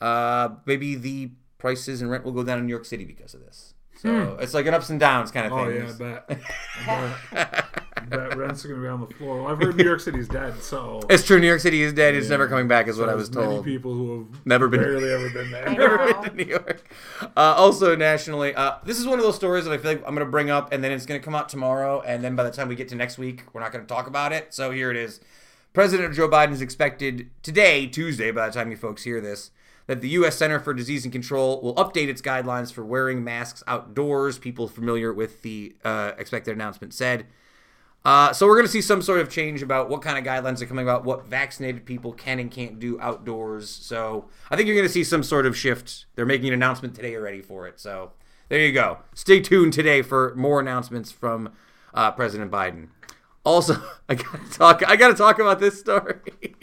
Uh, 0.00 0.50
maybe 0.66 0.94
the 0.94 1.30
prices 1.58 2.02
and 2.02 2.10
rent 2.10 2.24
will 2.24 2.32
go 2.32 2.44
down 2.44 2.58
in 2.58 2.66
New 2.66 2.70
York 2.70 2.84
City 2.84 3.04
because 3.04 3.32
of 3.34 3.40
this. 3.40 3.74
So 3.98 4.36
it's 4.38 4.52
like 4.52 4.66
an 4.66 4.74
ups 4.74 4.90
and 4.90 5.00
downs 5.00 5.30
kind 5.30 5.46
of 5.46 5.52
thing. 5.52 5.82
Oh 5.82 5.96
thing. 5.96 6.06
yeah, 6.06 6.16
I 6.26 6.34
bet. 6.36 6.40
I 6.86 7.14
bet. 7.32 7.65
I 8.12 8.16
bet 8.16 8.36
rents 8.36 8.64
are 8.64 8.68
gonna 8.68 8.80
be 8.82 8.86
on 8.88 9.00
the 9.00 9.06
floor. 9.14 9.42
Well, 9.42 9.52
I've 9.52 9.58
heard 9.60 9.76
New 9.78 9.84
York 9.84 10.00
City's 10.00 10.28
dead, 10.28 10.60
so 10.62 11.00
It's 11.10 11.24
true. 11.26 11.40
New 11.40 11.46
York 11.46 11.60
City 11.60 11.82
is 11.82 11.92
dead. 11.92 12.14
It's 12.14 12.26
Yeah. 12.26 12.30
never 12.32 12.48
coming 12.48 12.68
back, 12.68 12.88
is 12.88 12.98
what 12.98 13.08
I 13.08 13.12
there's 13.12 13.28
was 13.28 13.34
many 13.36 13.46
told. 13.54 13.64
people 13.64 13.94
who 13.94 14.18
have 14.30 14.46
Never 14.46 14.68
been- 14.68 14.80
barely 14.80 15.10
ever 15.12 15.28
been 15.30 15.50
there. 15.50 15.68
Never 15.78 15.98
been 16.12 16.22
to 16.30 16.34
New 16.36 16.44
York. 16.44 16.82
Uh, 17.22 17.28
also, 17.36 17.96
nationally, 17.96 18.54
uh, 18.54 18.76
this 18.84 18.98
is 18.98 19.06
one 19.06 19.18
of 19.18 19.24
those 19.24 19.36
stories 19.36 19.64
that 19.64 19.72
I 19.72 19.78
feel 19.78 19.92
like 19.92 19.98
I'm 20.06 20.14
going 20.14 20.24
to 20.26 20.30
bring 20.30 20.50
up, 20.50 20.72
and 20.72 20.82
then 20.84 20.92
it's 20.92 21.06
going 21.06 21.20
to 21.20 21.24
come 21.24 21.34
out 21.34 21.48
tomorrow, 21.48 22.00
and 22.06 22.22
then 22.22 22.36
by 22.36 22.42
the 22.44 22.50
time 22.50 22.68
we 22.68 22.74
get 22.76 22.88
to 22.88 22.94
next 22.94 23.18
week, 23.18 23.42
we're 23.52 23.60
not 23.60 23.72
going 23.72 23.84
to 23.84 23.88
talk 23.92 24.06
about 24.06 24.32
it. 24.32 24.54
So 24.54 24.70
here 24.70 24.90
it 24.90 24.96
is. 24.96 25.20
President 25.72 26.14
Joe 26.14 26.28
Biden 26.28 26.52
is 26.52 26.60
expected 26.62 27.28
today, 27.42 27.86
Tuesday, 27.86 28.30
by 28.30 28.46
the 28.46 28.52
time 28.52 28.70
you 28.70 28.76
folks 28.78 29.02
hear 29.04 29.20
this, 29.20 29.50
that 29.88 30.00
the 30.00 30.08
U.S. 30.10 30.36
Center 30.36 30.58
for 30.58 30.72
Disease 30.72 31.04
and 31.04 31.12
Control 31.12 31.60
will 31.60 31.74
update 31.74 32.08
its 32.08 32.22
guidelines 32.22 32.72
for 32.72 32.82
wearing 32.84 33.22
masks 33.22 33.62
outdoors. 33.66 34.38
People 34.38 34.68
familiar 34.68 35.12
with 35.12 35.42
the 35.42 35.76
uh, 35.84 36.12
expected 36.18 36.52
announcement 36.54 36.94
said. 36.94 37.26
Uh, 38.06 38.32
so 38.32 38.46
we're 38.46 38.54
going 38.54 38.64
to 38.64 38.70
see 38.70 38.80
some 38.80 39.02
sort 39.02 39.18
of 39.18 39.28
change 39.28 39.62
about 39.62 39.90
what 39.90 40.00
kind 40.00 40.16
of 40.16 40.22
guidelines 40.22 40.62
are 40.62 40.66
coming 40.66 40.84
about, 40.84 41.04
what 41.04 41.26
vaccinated 41.26 41.84
people 41.84 42.12
can 42.12 42.38
and 42.38 42.52
can't 42.52 42.78
do 42.78 43.00
outdoors. 43.00 43.68
So 43.68 44.26
I 44.48 44.54
think 44.54 44.68
you're 44.68 44.76
going 44.76 44.86
to 44.86 44.92
see 44.92 45.02
some 45.02 45.24
sort 45.24 45.44
of 45.44 45.56
shift. 45.56 46.06
They're 46.14 46.24
making 46.24 46.46
an 46.46 46.54
announcement 46.54 46.94
today 46.94 47.16
already 47.16 47.42
for 47.42 47.66
it. 47.66 47.80
So 47.80 48.12
there 48.48 48.60
you 48.60 48.70
go. 48.72 48.98
Stay 49.12 49.40
tuned 49.40 49.72
today 49.72 50.02
for 50.02 50.32
more 50.36 50.60
announcements 50.60 51.10
from 51.10 51.50
uh, 51.94 52.12
President 52.12 52.48
Biden. 52.48 52.90
Also, 53.44 53.74
I 54.08 54.14
got 54.14 54.52
to 54.52 54.56
talk. 54.56 54.88
I 54.88 54.94
got 54.94 55.08
to 55.08 55.14
talk 55.14 55.40
about 55.40 55.58
this 55.58 55.80
story. 55.80 56.20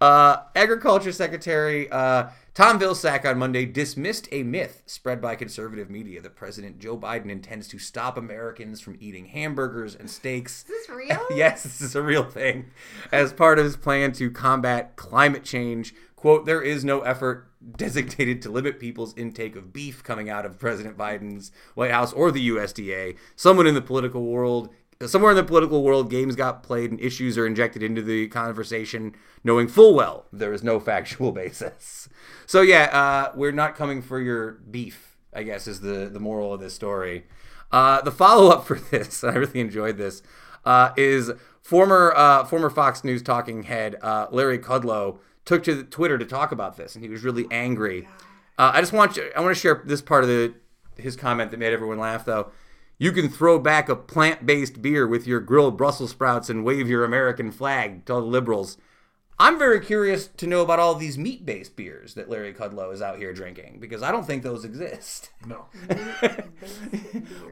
Uh, 0.00 0.42
Agriculture 0.56 1.12
Secretary 1.12 1.88
uh, 1.92 2.28
Tom 2.54 2.78
Vilsack 2.78 3.24
on 3.24 3.38
Monday 3.38 3.64
dismissed 3.64 4.28
a 4.30 4.42
myth 4.42 4.82
spread 4.84 5.22
by 5.22 5.36
conservative 5.36 5.88
media 5.88 6.20
that 6.20 6.36
President 6.36 6.78
Joe 6.78 6.98
Biden 6.98 7.30
intends 7.30 7.66
to 7.68 7.78
stop 7.78 8.18
Americans 8.18 8.78
from 8.78 8.98
eating 9.00 9.24
hamburgers 9.24 9.94
and 9.94 10.10
steaks. 10.10 10.60
Is 10.60 10.64
this 10.64 10.88
real? 10.94 11.26
yes, 11.34 11.62
this 11.62 11.80
is 11.80 11.96
a 11.96 12.02
real 12.02 12.24
thing. 12.24 12.66
As 13.10 13.32
part 13.32 13.58
of 13.58 13.64
his 13.64 13.78
plan 13.78 14.12
to 14.12 14.30
combat 14.30 14.96
climate 14.96 15.44
change, 15.44 15.94
quote, 16.14 16.44
there 16.44 16.60
is 16.60 16.84
no 16.84 17.00
effort 17.00 17.48
designated 17.78 18.42
to 18.42 18.50
limit 18.50 18.78
people's 18.78 19.16
intake 19.16 19.56
of 19.56 19.72
beef 19.72 20.02
coming 20.04 20.28
out 20.28 20.44
of 20.44 20.58
President 20.58 20.98
Biden's 20.98 21.52
White 21.74 21.90
House 21.90 22.12
or 22.12 22.30
the 22.30 22.50
USDA. 22.50 23.16
Someone 23.34 23.66
in 23.66 23.74
the 23.74 23.80
political 23.80 24.26
world 24.26 24.68
somewhere 25.06 25.32
in 25.32 25.36
the 25.36 25.44
political 25.44 25.82
world, 25.82 26.10
games 26.10 26.36
got 26.36 26.62
played 26.62 26.90
and 26.90 27.00
issues 27.00 27.38
are 27.38 27.46
injected 27.46 27.82
into 27.82 28.02
the 28.02 28.28
conversation, 28.28 29.14
knowing 29.44 29.68
full 29.68 29.94
well 29.94 30.26
there 30.32 30.52
is 30.52 30.62
no 30.62 30.78
factual 30.80 31.32
basis. 31.42 32.08
So 32.46 32.60
yeah, 32.60 32.84
uh, 32.92 33.32
we're 33.34 33.52
not 33.52 33.74
coming 33.74 34.02
for 34.02 34.20
your 34.20 34.52
beef. 34.52 35.16
I 35.34 35.44
guess 35.44 35.66
is 35.66 35.80
the 35.80 36.10
the 36.12 36.20
moral 36.20 36.52
of 36.52 36.60
this 36.60 36.74
story. 36.74 37.24
Uh, 37.70 38.02
the 38.02 38.10
follow 38.10 38.50
up 38.50 38.64
for 38.66 38.78
this, 38.78 39.24
I 39.24 39.32
really 39.32 39.60
enjoyed 39.60 39.96
this, 39.96 40.22
uh, 40.64 40.90
is 40.96 41.32
former 41.62 42.12
uh, 42.14 42.44
former 42.44 42.70
Fox 42.70 43.04
News 43.04 43.22
talking 43.22 43.64
head 43.64 43.96
uh, 44.02 44.26
Larry 44.30 44.58
Kudlow 44.58 45.18
took 45.44 45.64
to 45.64 45.82
Twitter 45.84 46.18
to 46.18 46.24
talk 46.24 46.52
about 46.52 46.76
this, 46.76 46.94
and 46.94 47.02
he 47.04 47.10
was 47.10 47.24
really 47.24 47.46
angry. 47.50 48.08
Uh, 48.58 48.72
I 48.74 48.80
just 48.80 48.92
want 48.92 49.16
you, 49.16 49.30
I 49.34 49.40
want 49.40 49.54
to 49.54 49.60
share 49.60 49.82
this 49.84 50.02
part 50.02 50.24
of 50.24 50.28
the 50.28 50.54
his 50.96 51.16
comment 51.16 51.50
that 51.50 51.56
made 51.56 51.72
everyone 51.72 51.98
laugh 51.98 52.24
though. 52.24 52.52
You 53.02 53.10
can 53.10 53.28
throw 53.28 53.58
back 53.58 53.88
a 53.88 53.96
plant 53.96 54.46
based 54.46 54.80
beer 54.80 55.08
with 55.08 55.26
your 55.26 55.40
grilled 55.40 55.76
Brussels 55.76 56.10
sprouts 56.12 56.48
and 56.48 56.64
wave 56.64 56.88
your 56.88 57.02
American 57.02 57.50
flag 57.50 58.04
to 58.04 58.12
all 58.12 58.20
the 58.20 58.28
liberals. 58.28 58.76
I'm 59.40 59.58
very 59.58 59.80
curious 59.80 60.28
to 60.36 60.46
know 60.46 60.62
about 60.62 60.78
all 60.78 60.94
these 60.94 61.18
meat 61.18 61.44
based 61.44 61.74
beers 61.74 62.14
that 62.14 62.30
Larry 62.30 62.54
Kudlow 62.54 62.94
is 62.94 63.02
out 63.02 63.18
here 63.18 63.32
drinking 63.32 63.78
because 63.80 64.04
I 64.04 64.12
don't 64.12 64.24
think 64.24 64.44
those 64.44 64.64
exist. 64.64 65.32
No. 65.44 65.66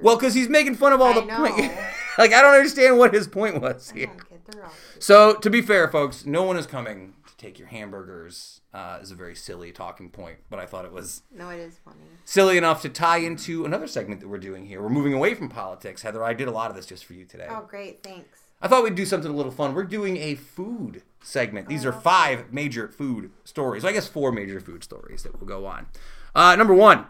Well, 0.03 0.17
because 0.17 0.35
he's 0.35 0.49
making 0.49 0.77
fun 0.77 0.93
of 0.93 1.01
all 1.01 1.09
I 1.11 1.21
the 1.21 1.27
know. 1.27 1.37
point. 1.37 1.73
like, 2.19 2.33
I 2.33 2.41
don't 2.41 2.55
understand 2.55 2.97
what 2.97 3.13
his 3.13 3.27
point 3.27 3.61
was 3.61 3.91
here. 3.91 4.07
don't 4.07 4.31
get 4.31 4.47
they're 4.47 4.65
all 4.65 4.71
stupid. 4.71 5.03
So, 5.03 5.35
to 5.35 5.51
be 5.51 5.61
fair, 5.61 5.89
folks, 5.89 6.25
no 6.25 6.43
one 6.43 6.57
is 6.57 6.67
coming 6.67 7.13
to 7.20 7.20
take 7.41 7.59
your 7.59 7.69
hamburgers. 7.69 8.61
Uh, 8.73 8.99
is 9.03 9.11
a 9.11 9.15
very 9.15 9.35
silly 9.35 9.73
talking 9.73 10.11
point, 10.11 10.37
but 10.51 10.61
I 10.61 10.67
thought 10.67 10.85
it 10.85 10.93
was 10.93 11.23
No, 11.33 11.49
it 11.49 11.59
is 11.59 11.79
funny. 11.85 11.97
silly 12.25 12.57
enough 12.59 12.83
to 12.83 12.89
tie 12.89 13.17
into 13.19 13.65
another 13.65 13.87
segment 13.89 14.21
that 14.21 14.29
we're 14.29 14.39
doing 14.39 14.67
here. 14.67 14.81
We're 14.83 14.89
moving 14.91 15.15
away 15.15 15.35
from 15.35 15.49
politics. 15.49 16.03
Heather, 16.03 16.23
I 16.23 16.35
did 16.35 16.47
a 16.49 16.53
lot 16.53 16.71
of 16.71 16.77
this 16.77 16.87
just 16.87 17.05
for 17.05 17.15
you 17.15 17.25
today. 17.25 17.47
Oh, 17.51 17.67
great. 17.69 18.03
Thanks. 18.03 18.39
I 18.63 18.69
thought 18.69 18.85
we'd 18.85 18.95
do 18.95 19.07
something 19.07 19.31
a 19.31 19.35
little 19.35 19.51
fun. 19.53 19.75
We're 19.75 19.85
doing 19.85 20.19
a 20.19 20.35
food 20.35 21.03
segment. 21.23 21.69
These 21.69 21.87
are 21.87 21.93
five 21.93 22.53
major 22.53 22.89
food 22.89 23.31
stories. 23.45 23.85
I 23.87 23.93
guess 23.93 24.07
four 24.07 24.33
major 24.33 24.61
food 24.61 24.85
stories 24.85 25.23
that 25.23 25.41
will 25.41 25.47
go 25.47 25.65
on. 25.67 25.87
Uh, 26.35 26.55
number 26.57 26.75
one, 26.75 27.07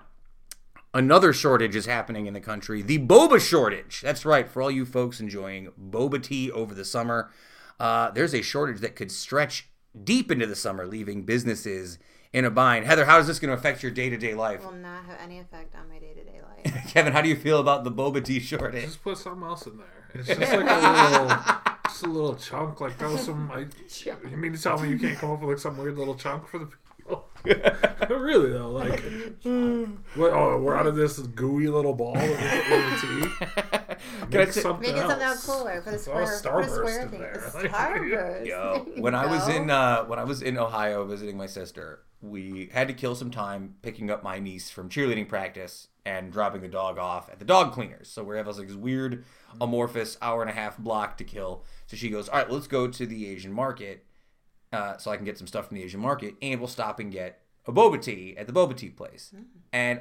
another 0.95 1.33
shortage 1.33 1.75
is 1.75 1.87
happening 1.87 2.27
in 2.27 2.35
the 2.35 2.41
country 2.41 2.83
the 2.83 2.99
boba 2.99 3.41
shortage. 3.41 4.01
That's 4.01 4.25
right, 4.25 4.49
for 4.49 4.63
all 4.63 4.71
you 4.71 4.87
folks 4.87 5.19
enjoying 5.21 5.73
boba 5.91 6.23
tea 6.23 6.51
over 6.53 6.73
the 6.75 6.85
summer. 6.85 7.31
Uh, 7.81 8.11
there's 8.11 8.35
a 8.35 8.43
shortage 8.43 8.81
that 8.81 8.95
could 8.95 9.11
stretch 9.11 9.70
deep 10.05 10.31
into 10.31 10.47
the 10.47 10.57
summer, 10.57 10.87
leaving 10.87 11.23
businesses 11.23 11.99
in 12.33 12.45
a 12.45 12.51
bind. 12.51 12.87
Heather, 12.87 13.05
how 13.05 13.19
is 13.19 13.27
this 13.27 13.39
going 13.39 13.51
to 13.51 13.59
affect 13.59 13.83
your 13.83 13.93
day 13.93 14.11
to 14.11 14.17
day 14.17 14.35
life? 14.35 14.65
Will 14.65 14.73
not 14.73 15.05
have 15.05 15.19
any 15.21 15.39
effect 15.39 15.75
on 15.75 15.89
my 15.89 15.99
day 15.99 16.15
to 16.15 16.25
day 16.25 16.41
life. 16.43 16.87
Kevin, 16.93 17.13
how 17.13 17.23
do 17.23 17.29
you 17.29 17.37
feel 17.37 17.61
about 17.61 17.85
the 17.85 17.91
boba 17.91 18.25
tea 18.25 18.41
shortage? 18.41 18.85
Just 18.85 19.03
put 19.03 19.19
something 19.19 19.43
else 19.43 19.67
in 19.67 19.79
there. 19.79 19.87
It's 20.15 20.29
just 20.29 20.41
like 20.41 20.53
a 20.53 21.11
little, 21.11 21.29
just 21.87 22.03
a 22.05 22.09
little 22.09 22.35
chunk. 22.37 22.81
Like 22.81 22.99
throw 22.99 23.17
some. 23.17 23.51
I, 23.51 23.61
you 24.31 24.37
mean 24.37 24.53
to 24.53 24.63
tell 24.63 24.79
me 24.79 24.91
you 24.91 24.99
can't 24.99 25.19
come 25.19 25.31
up 25.33 25.41
with 25.41 25.51
like 25.51 25.59
some 25.59 25.79
weird 25.79 25.99
little 25.99 26.15
chunk 26.15 26.49
for 26.49 26.59
the 26.59 26.69
people? 27.11 27.27
But 28.11 28.19
really 28.19 28.51
though, 28.51 28.71
like, 28.71 29.01
what? 30.17 30.33
Oh, 30.33 30.61
we're 30.61 30.77
out 30.77 30.87
of 30.89 30.97
this 30.97 31.19
gooey 31.21 31.69
little 31.69 31.95
ball 31.95 32.15
that 32.15 32.29
we 32.29 32.37
put 32.67 32.85
with 32.85 33.01
the 33.01 33.95
tea. 33.95 33.97
Can 34.33 34.41
I 34.41 34.45
Make 34.45 34.53
something 34.53 34.81
Make 34.95 34.97
it 34.97 35.09
something 35.09 35.23
else. 35.23 35.49
else 35.49 35.59
cooler. 35.59 35.81
Put 35.83 35.95
a 35.95 35.99
square, 36.01 36.25
put 36.25 36.29
a 36.29 36.49
Starburst 36.49 36.75
square 36.75 37.01
in 37.03 37.09
thing. 37.11 37.21
there. 37.21 37.33
A 37.35 37.51
Starburst. 37.69 38.47
Yo, 38.47 38.87
when 39.01 39.15
I 39.15 39.27
was 39.27 39.47
in 39.49 39.71
uh, 39.71 40.05
when 40.07 40.19
I 40.19 40.25
was 40.25 40.43
in 40.43 40.59
Ohio 40.59 41.05
visiting 41.05 41.37
my 41.37 41.47
sister, 41.47 42.01
we 42.21 42.69
had 42.73 42.89
to 42.89 42.95
kill 42.95 43.15
some 43.15 43.31
time 43.31 43.77
picking 43.83 44.11
up 44.11 44.25
my 44.25 44.41
niece 44.41 44.69
from 44.71 44.89
cheerleading 44.89 45.29
practice 45.29 45.87
and 46.05 46.33
dropping 46.33 46.63
the 46.63 46.69
dog 46.69 46.99
off 46.99 47.31
at 47.31 47.39
the 47.39 47.45
dog 47.45 47.73
cleaners. 47.73 48.09
So 48.09 48.25
we 48.25 48.37
have 48.39 48.49
like 48.49 48.67
this 48.67 48.77
weird 48.77 49.25
amorphous 49.61 50.19
hour 50.21 50.41
and 50.41 50.51
a 50.51 50.55
half 50.55 50.77
block 50.79 51.17
to 51.19 51.25
kill. 51.25 51.63
So 51.87 51.97
she 51.97 52.09
goes, 52.11 52.29
"All 52.29 52.39
right, 52.41 52.51
let's 52.51 52.67
go 52.67 52.89
to 52.89 53.07
the 53.07 53.29
Asian 53.29 53.53
market, 53.53 54.05
uh, 54.73 54.97
so 54.97 55.11
I 55.11 55.17
can 55.17 55.25
get 55.25 55.39
some 55.39 55.47
stuff 55.47 55.69
from 55.69 55.77
the 55.77 55.83
Asian 55.83 56.01
market, 56.01 56.35
and 56.43 56.61
we'll 56.61 56.69
stop 56.69 57.01
and 57.01 57.11
get 57.13 57.41
a 57.67 57.73
boba 57.73 58.01
tea 58.01 58.37
at 58.37 58.47
the 58.47 58.53
boba 58.53 58.77
tea 58.77 58.91
place." 58.91 59.33
And 59.73 60.01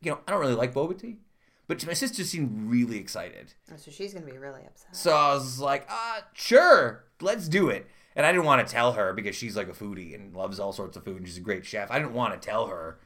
you 0.00 0.10
know, 0.10 0.20
I 0.26 0.30
don't 0.30 0.40
really 0.40 0.54
like 0.54 0.72
boba 0.72 0.98
tea, 0.98 1.18
but 1.66 1.84
my 1.86 1.92
sister 1.92 2.24
seemed 2.24 2.70
really 2.70 2.98
excited. 2.98 3.54
Oh, 3.72 3.76
so 3.76 3.90
she's 3.90 4.14
gonna 4.14 4.26
be 4.26 4.38
really 4.38 4.62
upset. 4.66 4.94
So 4.94 5.12
I 5.12 5.34
was 5.34 5.60
like, 5.60 5.86
uh, 5.90 6.20
sure, 6.32 7.04
let's 7.20 7.48
do 7.48 7.68
it. 7.68 7.86
And 8.16 8.26
I 8.26 8.32
didn't 8.32 8.46
want 8.46 8.66
to 8.66 8.72
tell 8.72 8.94
her 8.94 9.12
because 9.12 9.36
she's 9.36 9.56
like 9.56 9.68
a 9.68 9.72
foodie 9.72 10.12
and 10.14 10.34
loves 10.34 10.58
all 10.58 10.72
sorts 10.72 10.96
of 10.96 11.04
food 11.04 11.18
and 11.18 11.26
she's 11.26 11.36
a 11.36 11.40
great 11.42 11.64
chef. 11.64 11.90
I 11.90 11.98
didn't 12.00 12.14
want 12.14 12.40
to 12.40 12.44
tell 12.44 12.66
her 12.66 12.98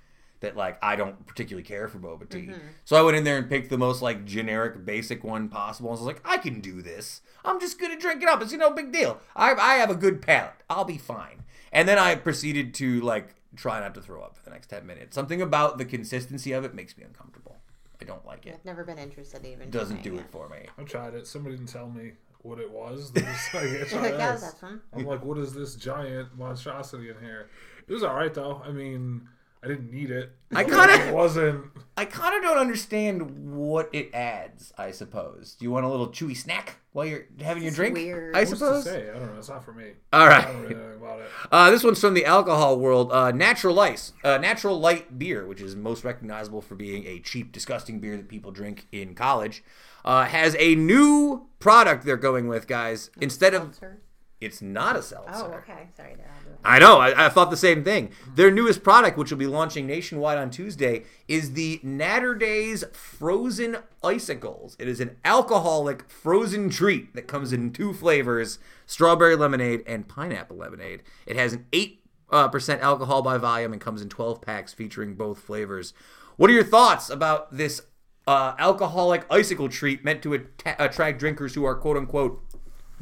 that 0.42 0.57
like 0.57 0.78
I 0.83 0.94
don't 0.94 1.26
particularly 1.26 1.64
care 1.64 1.88
for 1.88 1.98
boba 1.98 2.28
tea. 2.28 2.48
Mm-hmm. 2.48 2.59
So 2.85 2.96
I 2.96 3.02
went 3.02 3.16
in 3.16 3.24
there 3.24 3.38
and 3.38 3.48
picked 3.48 3.70
the 3.70 3.78
most 3.78 4.02
like 4.02 4.24
generic, 4.24 4.85
basic 4.85 5.24
one 5.24 5.48
possible. 5.48 5.88
I 5.88 5.92
was 5.92 6.02
like, 6.02 6.20
I 6.24 6.37
can 6.37 6.61
do 6.61 6.83
this. 6.83 7.22
I'm 7.44 7.59
just 7.59 7.81
gonna 7.81 7.98
drink 7.98 8.22
it 8.22 8.28
up. 8.28 8.42
It's 8.42 8.52
no 8.52 8.70
big 8.70 8.92
deal. 8.92 9.20
I 9.35 9.55
I 9.55 9.74
have 9.74 9.90
a 9.90 9.94
good 9.94 10.20
palate. 10.20 10.55
I'll 10.68 10.85
be 10.85 10.98
fine. 10.98 11.42
And 11.72 11.88
then 11.88 11.98
I 11.98 12.14
proceeded 12.14 12.74
to 12.74 13.00
like 13.00 13.35
try 13.57 13.81
not 13.81 13.94
to 13.94 14.02
throw 14.02 14.22
up 14.22 14.37
for 14.37 14.44
the 14.44 14.50
next 14.50 14.66
ten 14.68 14.87
minutes. 14.87 15.14
Something 15.14 15.40
about 15.40 15.78
the 15.78 15.85
consistency 15.85 16.52
of 16.52 16.64
it 16.64 16.74
makes 16.74 16.96
me 16.98 17.05
uncomfortable. 17.05 17.57
I 18.00 18.05
don't 18.05 18.26
like 18.26 18.46
it. 18.46 18.55
I've 18.59 18.64
never 18.64 18.85
been 18.85 18.98
interested 18.98 19.46
even. 19.46 19.68
It 19.68 19.70
doesn't 19.70 20.02
do 20.02 20.16
it 20.18 20.28
for 20.31 20.48
me. 20.48 20.66
I 20.76 20.83
tried 20.83 21.14
it. 21.14 21.26
Somebody 21.26 21.57
didn't 21.57 21.68
tell 21.68 21.88
me 21.88 22.12
what 22.40 22.59
it 22.59 22.70
was. 22.70 23.12
They 23.12 23.20
just 23.20 23.55
like, 23.55 23.64
"Yeah, 23.72 23.85
try 23.85 24.00
Like, 24.00 24.12
yeah, 24.18 24.33
this." 24.33 24.42
that's 24.42 24.62
one. 24.62 24.81
I'm 24.92 25.05
like, 25.07 25.24
what 25.24 25.38
is 25.38 25.55
this 25.55 25.76
giant 25.76 26.37
monstrosity 26.37 27.11
in 27.11 27.20
here? 27.20 27.48
It 27.87 27.92
was 27.92 28.02
all 28.02 28.14
right 28.14 28.35
though. 28.35 28.61
I 28.64 28.72
mean, 28.72 29.28
I 29.64 29.68
didn't 29.68 29.92
need 29.92 30.11
it. 30.11 30.33
I 30.53 30.64
kinda- 30.64 31.09
It 31.09 31.14
wasn't. 31.14 31.66
I 31.96 32.05
kind 32.05 32.35
of 32.35 32.42
don't 32.42 32.59
understand 32.59 33.55
what 33.55 33.88
it 33.92 34.12
adds. 34.14 34.72
I 34.77 34.90
suppose. 34.90 35.55
Do 35.59 35.64
you 35.64 35.70
want 35.70 35.85
a 35.85 35.88
little 35.88 36.09
chewy 36.09 36.37
snack 36.37 36.77
while 36.92 37.07
you're 37.07 37.27
having 37.40 37.62
your 37.62 37.70
drink? 37.72 37.94
weird. 37.94 38.35
I 38.35 38.40
What's 38.40 38.51
to 38.51 38.57
suppose. 38.57 38.85
say? 38.85 39.09
I 39.11 39.12
don't 39.18 39.27
know. 39.33 39.38
It's 39.38 39.48
not 39.48 39.64
for 39.64 39.72
me. 39.72 39.92
All 40.12 40.27
right. 40.27 40.44
I 40.44 40.53
don't 40.53 40.62
really 40.62 40.75
know 40.75 40.92
about 41.01 41.20
it. 41.20 41.27
Uh, 41.53 41.70
this 41.70 41.85
one's 41.85 42.01
from 42.01 42.14
the 42.14 42.25
alcohol 42.25 42.79
world. 42.79 43.12
Uh, 43.12 43.31
natural 43.31 43.79
ice, 43.79 44.12
uh, 44.25 44.38
natural 44.38 44.81
light 44.81 45.18
beer, 45.18 45.46
which 45.46 45.61
is 45.61 45.77
most 45.77 46.03
recognizable 46.03 46.61
for 46.61 46.75
being 46.75 47.07
a 47.07 47.20
cheap, 47.20 47.53
disgusting 47.53 48.01
beer 48.01 48.16
that 48.16 48.29
people 48.29 48.51
drink 48.51 48.88
in 48.90 49.14
college, 49.14 49.62
uh, 50.05 50.25
has 50.25 50.57
a 50.59 50.75
new 50.75 51.46
product 51.61 52.05
they're 52.05 52.16
going 52.16 52.48
with, 52.48 52.66
guys. 52.66 53.11
Instead 53.20 53.55
of 53.55 53.62
Seltzer? 53.75 54.01
It's 54.42 54.61
not 54.61 54.96
a 54.96 55.02
seltzer. 55.02 55.33
Oh, 55.35 55.59
okay. 55.59 55.88
Sorry. 55.96 56.11
I'll 56.11 56.44
do 56.44 56.50
it. 56.50 56.59
I 56.64 56.78
know. 56.78 56.98
I, 56.98 57.26
I 57.26 57.28
thought 57.28 57.50
the 57.50 57.57
same 57.57 57.85
thing. 57.85 58.11
Their 58.35 58.50
newest 58.50 58.83
product, 58.83 59.16
which 59.16 59.31
will 59.31 59.38
be 59.38 59.46
launching 59.46 59.87
nationwide 59.87 60.38
on 60.38 60.50
Tuesday, 60.50 61.05
is 61.28 61.52
the 61.52 61.81
Naturdays 61.85 62.85
Frozen 62.94 63.78
Icicles. 64.02 64.76
It 64.78 64.88
is 64.88 65.00
an 65.00 65.16
alcoholic 65.24 66.11
frozen 66.11 66.70
treat 66.70 67.14
that 67.14 67.28
comes 67.28 67.52
in 67.52 67.72
two 67.72 67.92
flavors: 67.92 68.59
strawberry 68.87 69.37
lemonade 69.37 69.83
and 69.87 70.09
pineapple 70.09 70.57
lemonade. 70.57 71.02
It 71.26 71.37
has 71.37 71.52
an 71.52 71.66
eight 71.72 72.02
uh, 72.31 72.48
percent 72.48 72.83
alcohol 72.83 73.22
by 73.22 73.38
volume 73.38 73.72
and 73.72 73.81
comes 73.81 74.02
in 74.02 74.09
twelve 74.09 74.40
packs 74.40 74.72
featuring 74.72 75.14
both 75.14 75.38
flavors. 75.38 75.94
What 76.37 76.50
are 76.50 76.55
your 76.55 76.64
thoughts 76.64 77.11
about 77.11 77.57
this 77.57 77.83
uh, 78.26 78.55
alcoholic 78.59 79.26
icicle 79.31 79.68
treat 79.68 80.05
meant 80.05 80.22
to 80.22 80.46
attract 80.78 81.18
drinkers 81.18 81.55
who 81.55 81.64
are 81.64 81.74
quote 81.74 81.96
unquote 81.96 82.42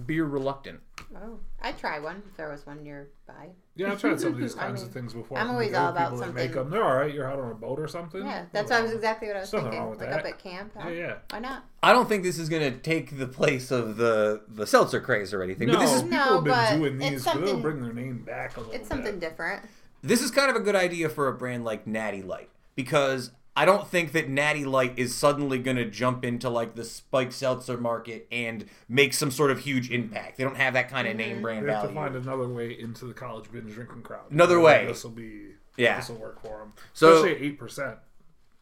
beer 0.07 0.25
reluctant? 0.25 0.81
Oh, 1.17 1.39
I'd 1.61 1.79
try 1.79 1.99
one 1.99 2.23
if 2.31 2.37
there 2.37 2.49
was 2.51 2.67
one 2.67 2.83
nearby. 2.85 3.49
Yeah, 3.75 3.93
I've 3.93 4.01
tried 4.01 4.21
some 4.21 4.35
of 4.35 4.39
these 4.41 4.57
I 4.57 4.61
kinds 4.67 4.81
mean, 4.81 4.89
of 4.89 4.93
things 4.95 5.13
before. 5.15 5.39
I'm 5.39 5.51
always 5.51 5.75
all 5.75 5.89
about 5.89 6.11
people 6.13 6.19
that 6.27 6.35
make 6.35 6.53
something- 6.55 6.63
them. 6.65 6.71
They're 6.71 6.85
all 6.85 6.95
right. 6.97 7.13
You're 7.13 7.29
out 7.31 7.39
on 7.39 7.51
a 7.51 7.55
boat 7.55 7.81
or 7.81 7.89
something. 7.89 8.23
Yeah, 8.25 8.45
that's 8.53 8.71
what 8.71 8.79
I 8.79 8.83
was 8.83 8.93
exactly 8.93 9.29
what 9.29 9.37
I 9.37 9.41
was 9.41 9.51
There's 9.51 9.63
nothing 9.65 9.71
thinking. 9.79 9.81
wrong 9.81 9.91
with 9.91 10.01
Like 10.01 10.11
that. 10.11 10.21
up 10.21 10.27
at 10.27 10.39
camp. 10.39 10.73
huh? 10.79 10.89
Yeah, 10.89 10.95
yeah. 10.97 11.15
Why 11.31 11.39
not? 11.41 11.65
I 11.83 11.93
don't 11.93 12.09
think 12.09 12.23
this 12.23 12.39
is 12.39 12.49
going 12.49 12.73
to 12.73 12.79
take 12.79 13.19
the 13.19 13.27
place 13.27 13.71
of 13.71 13.97
the 13.97 14.43
the 14.49 14.67
seltzer 14.67 15.01
craze 15.01 15.33
or 15.35 15.43
anything. 15.43 15.69
No, 15.69 15.75
But 15.75 15.81
this 15.81 15.95
is 15.95 16.03
people 16.03 16.17
No, 16.19 16.25
have 16.55 16.71
been 16.71 16.79
doing 16.81 17.03
it's 17.03 17.11
these. 17.11 17.25
but 17.25 17.35
They'll 17.35 17.47
something- 17.47 17.63
bring 17.63 17.83
their 17.83 17.93
name 17.93 18.19
back 18.25 18.57
a 18.57 18.61
little 18.61 18.75
It's 18.75 18.89
something 18.89 19.19
bit. 19.19 19.29
different. 19.31 19.63
this 20.03 20.23
is 20.23 20.31
kind 20.31 20.49
of 20.51 20.57
a 20.57 20.61
good 20.61 20.77
idea 20.77 21.09
for 21.09 21.29
a 21.29 21.33
brand 21.33 21.65
like 21.65 21.87
Natty 21.87 22.23
Light 22.23 22.51
because 22.77 23.33
I 23.57 23.65
don't 23.65 23.87
think 23.87 24.13
that 24.13 24.29
Natty 24.29 24.65
Light 24.65 24.95
is 24.97 25.15
suddenly 25.15 25.59
going 25.59 25.77
to 25.77 25.85
jump 25.85 26.25
into 26.25 26.49
like 26.49 26.77
the 26.77 26.85
spiked 26.85 27.33
seltzer 27.33 27.77
market 27.77 28.27
and 28.31 28.65
make 28.89 29.13
some 29.13 29.31
sort 29.31 29.51
of 29.51 29.61
huge 29.61 29.91
impact. 29.91 30.39
They 30.39 30.45
don't 30.45 30.57
have 30.57 30.75
that 30.75 30.89
kind 30.89 31.09
of 31.09 31.17
name 31.17 31.35
mm-hmm. 31.35 31.43
brand 31.43 31.69
They 31.69 31.73
have 31.73 31.89
to 31.89 31.95
find 31.95 32.15
another 32.15 32.49
way 32.49 32.79
into 32.79 33.07
the 33.07 33.15
college 33.15 33.51
binge 33.51 33.75
drinking 33.75 34.03
crowd. 34.03 34.31
Another 34.31 34.61
way. 34.61 34.87
This 34.87 35.03
will 35.03 35.11
be. 35.11 35.49
Yeah. 35.77 35.97
This 35.97 36.09
will 36.09 36.17
work 36.17 36.41
for 36.43 36.59
them. 36.59 36.73
So- 36.93 37.17
Especially 37.17 37.37
at 37.37 37.43
eight 37.43 37.59
percent. 37.59 37.97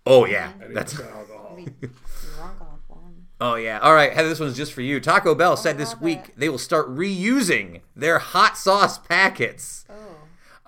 oh 0.07 0.24
yeah, 0.24 0.53
At 0.61 0.70
eight 0.70 0.74
that's 0.74 0.94
percent 0.94 1.14
alcohol. 1.14 1.55
Be 1.57 1.64
drunk 1.64 2.61
off 2.61 2.79
one. 2.88 3.27
oh 3.40 3.57
yeah. 3.57 3.79
All 3.81 3.94
right, 3.94 4.12
Heather, 4.12 4.29
this 4.29 4.40
one's 4.40 4.57
just 4.57 4.72
for 4.72 4.81
you. 4.81 5.01
Taco 5.01 5.35
Bell 5.35 5.57
said 5.57 5.77
this 5.77 6.01
week 6.01 6.29
it. 6.29 6.35
they 6.38 6.48
will 6.48 6.59
start 6.59 6.88
reusing 6.88 7.83
their 7.94 8.18
hot 8.18 8.57
sauce 8.57 8.98
packets. 8.98 9.85
Oh. 9.90 10.07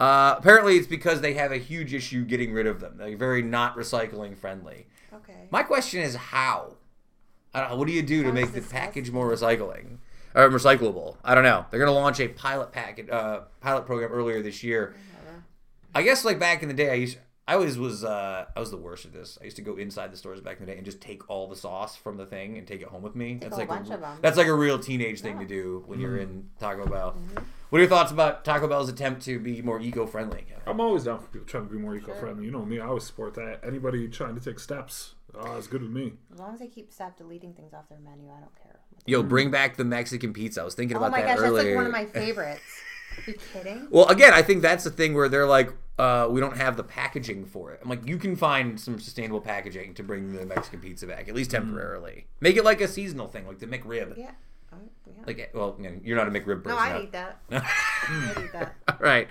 Uh, 0.00 0.34
apparently, 0.38 0.76
it's 0.78 0.86
because 0.86 1.20
they 1.20 1.34
have 1.34 1.52
a 1.52 1.58
huge 1.58 1.92
issue 1.92 2.24
getting 2.24 2.52
rid 2.54 2.66
of 2.66 2.80
them. 2.80 2.96
They're 2.96 3.16
very 3.18 3.42
not 3.42 3.76
recycling 3.76 4.34
friendly. 4.36 4.86
Okay. 5.12 5.46
My 5.50 5.62
question 5.62 6.00
is 6.00 6.14
how? 6.14 6.76
I 7.52 7.60
don't 7.60 7.70
know. 7.70 7.76
What 7.76 7.86
do 7.86 7.92
you 7.92 8.02
do 8.02 8.22
to 8.22 8.32
make 8.32 8.52
the 8.52 8.62
package 8.62 9.10
more 9.10 9.30
recycling 9.30 9.98
or 10.34 10.48
recyclable? 10.48 11.16
I 11.22 11.34
don't 11.34 11.44
know. 11.44 11.66
They're 11.70 11.80
going 11.80 11.92
to 11.92 11.98
launch 11.98 12.18
a 12.18 12.28
pilot 12.28 12.72
packet 12.72 13.10
uh, 13.10 13.42
pilot 13.60 13.84
program 13.84 14.10
earlier 14.10 14.40
this 14.40 14.62
year. 14.62 14.94
I 15.94 16.02
guess 16.02 16.24
like 16.24 16.38
back 16.38 16.62
in 16.62 16.68
the 16.68 16.74
day, 16.74 16.90
I 16.90 16.94
used 16.94 17.18
I 17.50 17.54
always 17.54 17.76
was 17.76 18.04
uh, 18.04 18.44
I 18.54 18.60
was 18.60 18.70
the 18.70 18.76
worst 18.76 19.06
at 19.06 19.12
this. 19.12 19.36
I 19.40 19.44
used 19.44 19.56
to 19.56 19.62
go 19.62 19.74
inside 19.74 20.12
the 20.12 20.16
stores 20.16 20.40
back 20.40 20.60
in 20.60 20.66
the 20.66 20.70
day 20.70 20.76
and 20.78 20.84
just 20.84 21.00
take 21.00 21.28
all 21.28 21.48
the 21.48 21.56
sauce 21.56 21.96
from 21.96 22.16
the 22.16 22.24
thing 22.24 22.56
and 22.56 22.64
take 22.64 22.80
it 22.80 22.86
home 22.86 23.02
with 23.02 23.16
me. 23.16 23.38
That's 23.40 23.56
a 23.56 23.58
like 23.58 23.68
bunch 23.68 23.90
of 23.90 24.00
'em. 24.00 24.18
that's 24.22 24.36
like 24.36 24.46
a 24.46 24.54
real 24.54 24.78
teenage 24.78 25.20
thing 25.20 25.36
to 25.40 25.44
do 25.44 25.82
when 25.88 25.98
you're 25.98 26.18
in 26.18 26.48
Taco 26.60 26.86
Bell. 26.86 27.16
What 27.70 27.78
are 27.78 27.82
your 27.82 27.88
thoughts 27.88 28.12
about 28.12 28.44
Taco 28.44 28.68
Bell's 28.68 28.88
attempt 28.88 29.22
to 29.22 29.40
be 29.40 29.62
more 29.62 29.80
eco-friendly? 29.80 30.46
I'm 30.64 30.80
always 30.80 31.02
down 31.02 31.18
for 31.18 31.26
people 31.26 31.48
trying 31.48 31.66
to 31.66 31.74
be 31.74 31.78
more 31.78 31.96
eco-friendly. 31.96 32.44
You 32.44 32.52
know 32.52 32.64
me. 32.64 32.78
I 32.78 32.86
always 32.86 33.02
support 33.02 33.34
that. 33.34 33.64
Anybody 33.64 34.06
trying 34.06 34.36
to 34.36 34.40
take 34.40 34.60
steps, 34.60 35.16
uh, 35.36 35.54
is 35.54 35.66
good 35.66 35.82
with 35.82 35.90
me. 35.90 36.12
As 36.32 36.38
long 36.38 36.54
as 36.54 36.60
they 36.60 36.68
keep 36.68 36.92
stop 36.92 37.16
deleting 37.16 37.54
things 37.54 37.74
off 37.74 37.88
their 37.88 37.98
menu, 37.98 38.28
I 38.28 38.38
don't 38.38 38.54
care. 38.62 38.78
Yo, 39.06 39.24
bring 39.24 39.50
back 39.50 39.76
the 39.76 39.84
Mexican 39.84 40.32
pizza. 40.32 40.60
I 40.60 40.64
was 40.64 40.76
thinking 40.76 40.96
about 40.96 41.10
that. 41.10 41.24
earlier. 41.24 41.32
Oh 41.32 41.40
my 41.40 41.44
gosh, 41.48 41.54
that's 41.54 41.66
like 41.66 41.74
one 41.74 41.86
of 41.86 41.92
my 41.92 42.06
favorites. 42.06 42.62
you 43.26 43.34
kidding? 43.52 43.88
Well, 43.90 44.06
again, 44.08 44.32
I 44.32 44.42
think 44.42 44.62
that's 44.62 44.84
the 44.84 44.90
thing 44.90 45.14
where 45.14 45.28
they're 45.28 45.46
like, 45.46 45.72
uh, 45.98 46.28
we 46.30 46.40
don't 46.40 46.56
have 46.56 46.76
the 46.76 46.84
packaging 46.84 47.44
for 47.44 47.72
it. 47.72 47.80
I'm 47.82 47.88
like, 47.88 48.06
you 48.06 48.16
can 48.16 48.34
find 48.36 48.80
some 48.80 48.98
sustainable 48.98 49.40
packaging 49.40 49.94
to 49.94 50.02
bring 50.02 50.32
the 50.32 50.46
Mexican 50.46 50.80
pizza 50.80 51.06
back, 51.06 51.28
at 51.28 51.34
least 51.34 51.50
temporarily. 51.50 52.26
Make 52.40 52.56
it 52.56 52.64
like 52.64 52.80
a 52.80 52.88
seasonal 52.88 53.28
thing, 53.28 53.46
like 53.46 53.58
the 53.58 53.66
McRib. 53.66 54.16
Yeah. 54.16 54.30
Oh, 54.72 54.76
yeah. 55.06 55.22
Like, 55.26 55.50
well, 55.52 55.76
you 55.78 55.90
know, 55.90 56.00
you're 56.02 56.16
not 56.16 56.28
a 56.28 56.30
McRib 56.30 56.62
person. 56.64 56.70
no, 56.70 56.76
I 56.78 57.02
eat 57.02 57.12
that. 57.12 57.40
I 57.50 58.44
eat 58.44 58.52
that. 58.52 58.74
All 58.88 58.96
right. 58.98 59.28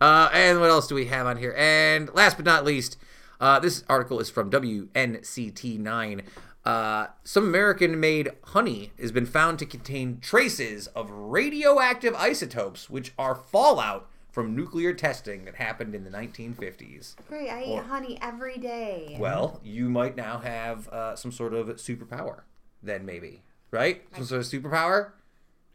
Uh, 0.00 0.28
and 0.32 0.60
what 0.60 0.68
else 0.68 0.86
do 0.88 0.94
we 0.94 1.06
have 1.06 1.26
on 1.26 1.36
here? 1.38 1.54
And 1.56 2.12
last 2.14 2.36
but 2.36 2.44
not 2.44 2.64
least, 2.64 2.98
uh, 3.40 3.58
this 3.58 3.82
article 3.88 4.20
is 4.20 4.28
from 4.28 4.50
WNCT9. 4.50 6.22
Uh, 6.64 7.06
some 7.24 7.44
American 7.44 7.98
made 7.98 8.30
honey 8.44 8.92
has 9.00 9.12
been 9.12 9.26
found 9.26 9.58
to 9.58 9.66
contain 9.66 10.18
traces 10.20 10.86
of 10.88 11.10
radioactive 11.10 12.14
isotopes, 12.14 12.90
which 12.90 13.12
are 13.18 13.34
fallout 13.34 14.08
from 14.30 14.54
nuclear 14.54 14.92
testing 14.92 15.44
that 15.46 15.56
happened 15.56 15.94
in 15.94 16.04
the 16.04 16.10
1950s. 16.10 17.16
Great. 17.28 17.48
I 17.50 17.62
eat 17.62 17.70
Or- 17.78 17.82
honey 17.82 18.18
every 18.22 18.58
day. 18.58 19.16
Well, 19.18 19.60
you 19.64 19.88
might 19.88 20.16
now 20.16 20.38
have 20.38 20.86
uh, 20.88 21.16
some 21.16 21.32
sort 21.32 21.54
of 21.54 21.66
superpower, 21.76 22.42
then 22.82 23.04
maybe. 23.04 23.42
Right? 23.70 24.02
Some 24.14 24.24
sort 24.24 24.40
of 24.42 24.46
superpower? 24.46 25.12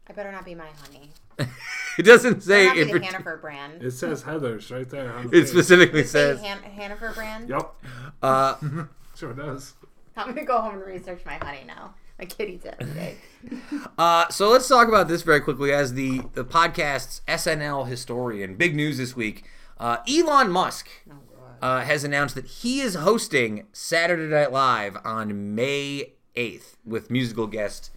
I 0.08 0.12
better 0.12 0.30
not 0.32 0.44
be 0.44 0.54
my 0.54 0.68
honey. 0.82 1.10
it 1.98 2.04
doesn't 2.04 2.42
say 2.42 2.68
Better 2.68 2.80
in 2.80 2.86
not 2.88 2.92
the 2.94 3.00
partic- 3.00 3.04
Hannaford 3.10 3.40
brand. 3.42 3.82
It 3.82 3.90
says 3.90 4.22
Heather's 4.22 4.70
right 4.70 4.88
there. 4.88 5.12
on 5.12 5.24
the 5.26 5.36
It 5.36 5.42
page. 5.42 5.48
specifically 5.50 6.04
Say 6.04 6.08
says. 6.36 6.40
Han- 6.40 6.62
Hannaford 6.62 7.14
brand. 7.14 7.48
Yep. 7.48 7.74
Uh, 8.22 8.54
Sure 9.16 9.32
does. 9.32 9.72
I'm 10.16 10.28
gonna 10.28 10.44
go 10.44 10.60
home 10.60 10.74
and 10.74 10.84
research 10.84 11.22
my 11.26 11.34
honey 11.34 11.64
now. 11.66 11.94
My 12.18 12.26
every 12.38 12.94
day. 12.94 13.16
Uh, 13.98 14.28
so 14.28 14.50
let's 14.50 14.66
talk 14.68 14.88
about 14.88 15.06
this 15.06 15.22
very 15.22 15.40
quickly 15.40 15.72
as 15.72 15.94
the, 15.94 16.20
the 16.34 16.44
podcast's 16.44 17.22
SNL 17.28 17.86
historian. 17.86 18.56
Big 18.56 18.74
news 18.74 18.98
this 18.98 19.14
week. 19.14 19.44
Uh, 19.78 19.98
Elon 20.08 20.50
Musk 20.50 20.88
Oh 21.10 21.14
uh, 21.62 21.80
has 21.82 22.04
announced 22.04 22.34
that 22.34 22.46
he 22.46 22.80
is 22.80 22.94
hosting 22.96 23.66
Saturday 23.72 24.28
Night 24.28 24.52
Live 24.52 24.98
on 25.04 25.54
May 25.54 26.12
8th 26.36 26.76
with 26.84 27.10
musical 27.10 27.46
guest 27.46 27.90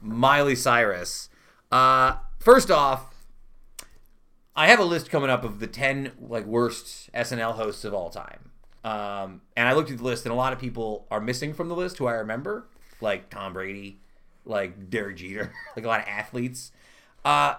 Miley 0.00 0.56
Cyrus. 0.56 1.28
Uh, 1.70 2.16
first 2.38 2.70
off, 2.70 3.14
I 4.54 4.68
have 4.68 4.80
a 4.80 4.84
list 4.84 5.10
coming 5.10 5.30
up 5.30 5.44
of 5.44 5.60
the 5.60 5.66
10 5.66 6.12
like 6.20 6.46
worst 6.46 7.12
SNL 7.12 7.54
hosts 7.54 7.84
of 7.84 7.94
all 7.94 8.10
time. 8.10 8.50
Um, 8.86 9.40
and 9.56 9.66
I 9.66 9.72
looked 9.72 9.90
at 9.90 9.98
the 9.98 10.04
list, 10.04 10.26
and 10.26 10.32
a 10.32 10.36
lot 10.36 10.52
of 10.52 10.60
people 10.60 11.08
are 11.10 11.20
missing 11.20 11.52
from 11.52 11.68
the 11.68 11.74
list 11.74 11.98
who 11.98 12.06
I 12.06 12.12
remember, 12.12 12.68
like 13.00 13.30
Tom 13.30 13.52
Brady, 13.52 13.98
like 14.44 14.88
Derek 14.88 15.16
Jeter, 15.16 15.52
like 15.76 15.84
a 15.84 15.88
lot 15.88 16.00
of 16.00 16.06
athletes. 16.06 16.70
Uh, 17.24 17.56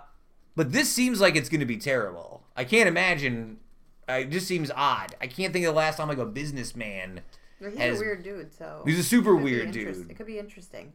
but 0.56 0.72
this 0.72 0.90
seems 0.90 1.20
like 1.20 1.36
it's 1.36 1.50
going 1.50 1.60
to 1.60 1.66
be 1.66 1.76
terrible. 1.76 2.44
I 2.56 2.64
can't 2.64 2.88
imagine. 2.88 3.58
It 4.08 4.30
just 4.30 4.48
seems 4.48 4.72
odd. 4.74 5.16
I 5.20 5.28
can't 5.28 5.52
think 5.52 5.66
of 5.66 5.74
the 5.74 5.78
last 5.78 5.98
time 5.98 6.08
like 6.08 6.18
a 6.18 6.26
businessman. 6.26 7.20
Well, 7.60 7.72
he's 7.72 7.80
has- 7.80 7.98
a 7.98 8.04
weird 8.04 8.24
dude, 8.24 8.54
so 8.54 8.84
He's 8.86 8.98
a 8.98 9.04
super 9.04 9.32
it 9.32 9.40
could 9.40 9.46
be 9.46 9.52
weird 9.52 9.72
dude. 9.72 10.10
It 10.10 10.16
could 10.16 10.28
be 10.28 10.40
interesting. 10.40 10.94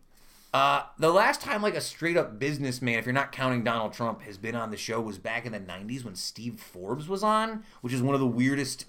Uh, 0.54 0.84
the 0.98 1.10
last 1.10 1.42
time 1.42 1.60
like 1.60 1.74
a 1.74 1.80
straight 1.80 2.16
up 2.16 2.38
businessman, 2.38 2.98
if 2.98 3.04
you're 3.04 3.12
not 3.12 3.32
counting 3.32 3.64
Donald 3.64 3.92
Trump, 3.92 4.22
has 4.22 4.38
been 4.38 4.54
on 4.54 4.70
the 4.70 4.76
show 4.78 5.00
was 5.00 5.18
back 5.18 5.44
in 5.44 5.52
the 5.52 5.60
'90s 5.60 6.04
when 6.04 6.14
Steve 6.14 6.58
Forbes 6.58 7.06
was 7.06 7.22
on, 7.22 7.64
which 7.82 7.92
is 7.92 8.00
one 8.00 8.14
of 8.14 8.20
the 8.20 8.26
weirdest 8.26 8.86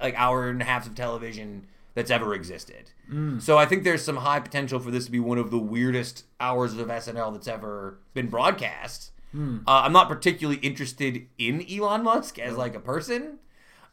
like 0.00 0.14
hour 0.16 0.48
and 0.48 0.60
a 0.62 0.64
half 0.64 0.86
of 0.86 0.94
television 0.94 1.66
that's 1.94 2.10
ever 2.10 2.34
existed. 2.34 2.90
So 3.38 3.56
I 3.56 3.64
think 3.66 3.84
there's 3.84 4.04
some 4.04 4.16
high 4.16 4.40
potential 4.40 4.80
for 4.80 4.90
this 4.90 5.06
to 5.06 5.10
be 5.10 5.20
one 5.20 5.38
of 5.38 5.50
the 5.50 5.58
weirdest 5.58 6.24
hours 6.40 6.76
of 6.76 6.88
SNL 6.88 7.32
that's 7.32 7.48
ever 7.48 7.98
been 8.14 8.28
broadcast. 8.28 9.12
Uh, 9.34 9.60
I'm 9.66 9.92
not 9.92 10.08
particularly 10.08 10.58
interested 10.60 11.26
in 11.38 11.64
Elon 11.70 12.02
Musk 12.02 12.38
as 12.38 12.56
like 12.56 12.74
a 12.74 12.80
person. 12.80 13.38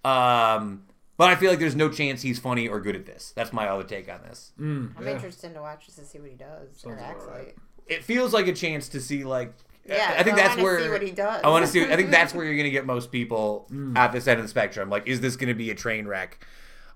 Um, 0.05 0.83
But 1.15 1.29
I 1.29 1.35
feel 1.35 1.49
like 1.51 1.59
there's 1.59 1.75
no 1.75 1.89
chance 1.89 2.21
he's 2.23 2.39
funny 2.39 2.67
or 2.67 2.79
good 2.81 2.95
at 2.95 3.05
this. 3.05 3.33
That's 3.35 3.53
my 3.53 3.67
other 3.67 3.83
take 3.83 4.09
on 4.11 4.21
this. 4.23 4.51
Mm, 4.59 4.93
I'm 4.97 5.05
yeah. 5.05 5.13
interested 5.13 5.53
to 5.53 5.61
watch 5.61 5.85
just 5.85 5.99
to 5.99 6.05
see 6.05 6.19
what 6.19 6.29
he 6.29 6.35
does 6.35 6.75
Sounds 6.77 6.97
or 6.97 6.99
acts 6.99 7.25
right. 7.25 7.45
like. 7.45 7.57
It 7.87 8.03
feels 8.03 8.33
like 8.33 8.47
a 8.47 8.53
chance 8.53 8.89
to 8.89 8.99
see 8.99 9.23
like. 9.23 9.53
Yeah, 9.85 10.15
I 10.17 10.23
think 10.23 10.37
I 10.37 10.47
that's 10.47 10.61
where 10.61 10.79
see 10.81 10.89
what 10.89 11.01
he 11.01 11.11
does. 11.11 11.41
I 11.43 11.49
want 11.49 11.65
to 11.65 11.71
see. 11.71 11.83
I 11.83 11.95
think 11.95 12.09
that's 12.11 12.33
where 12.35 12.45
you're 12.45 12.55
going 12.55 12.63
to 12.65 12.71
get 12.71 12.85
most 12.85 13.11
people 13.11 13.67
Mm. 13.71 13.97
at 13.97 14.11
this 14.11 14.27
end 14.27 14.39
of 14.39 14.45
the 14.45 14.49
spectrum. 14.49 14.89
Like, 14.89 15.07
is 15.07 15.19
this 15.21 15.35
going 15.35 15.49
to 15.49 15.53
be 15.53 15.69
a 15.71 15.75
train 15.75 16.07
wreck? 16.07 16.45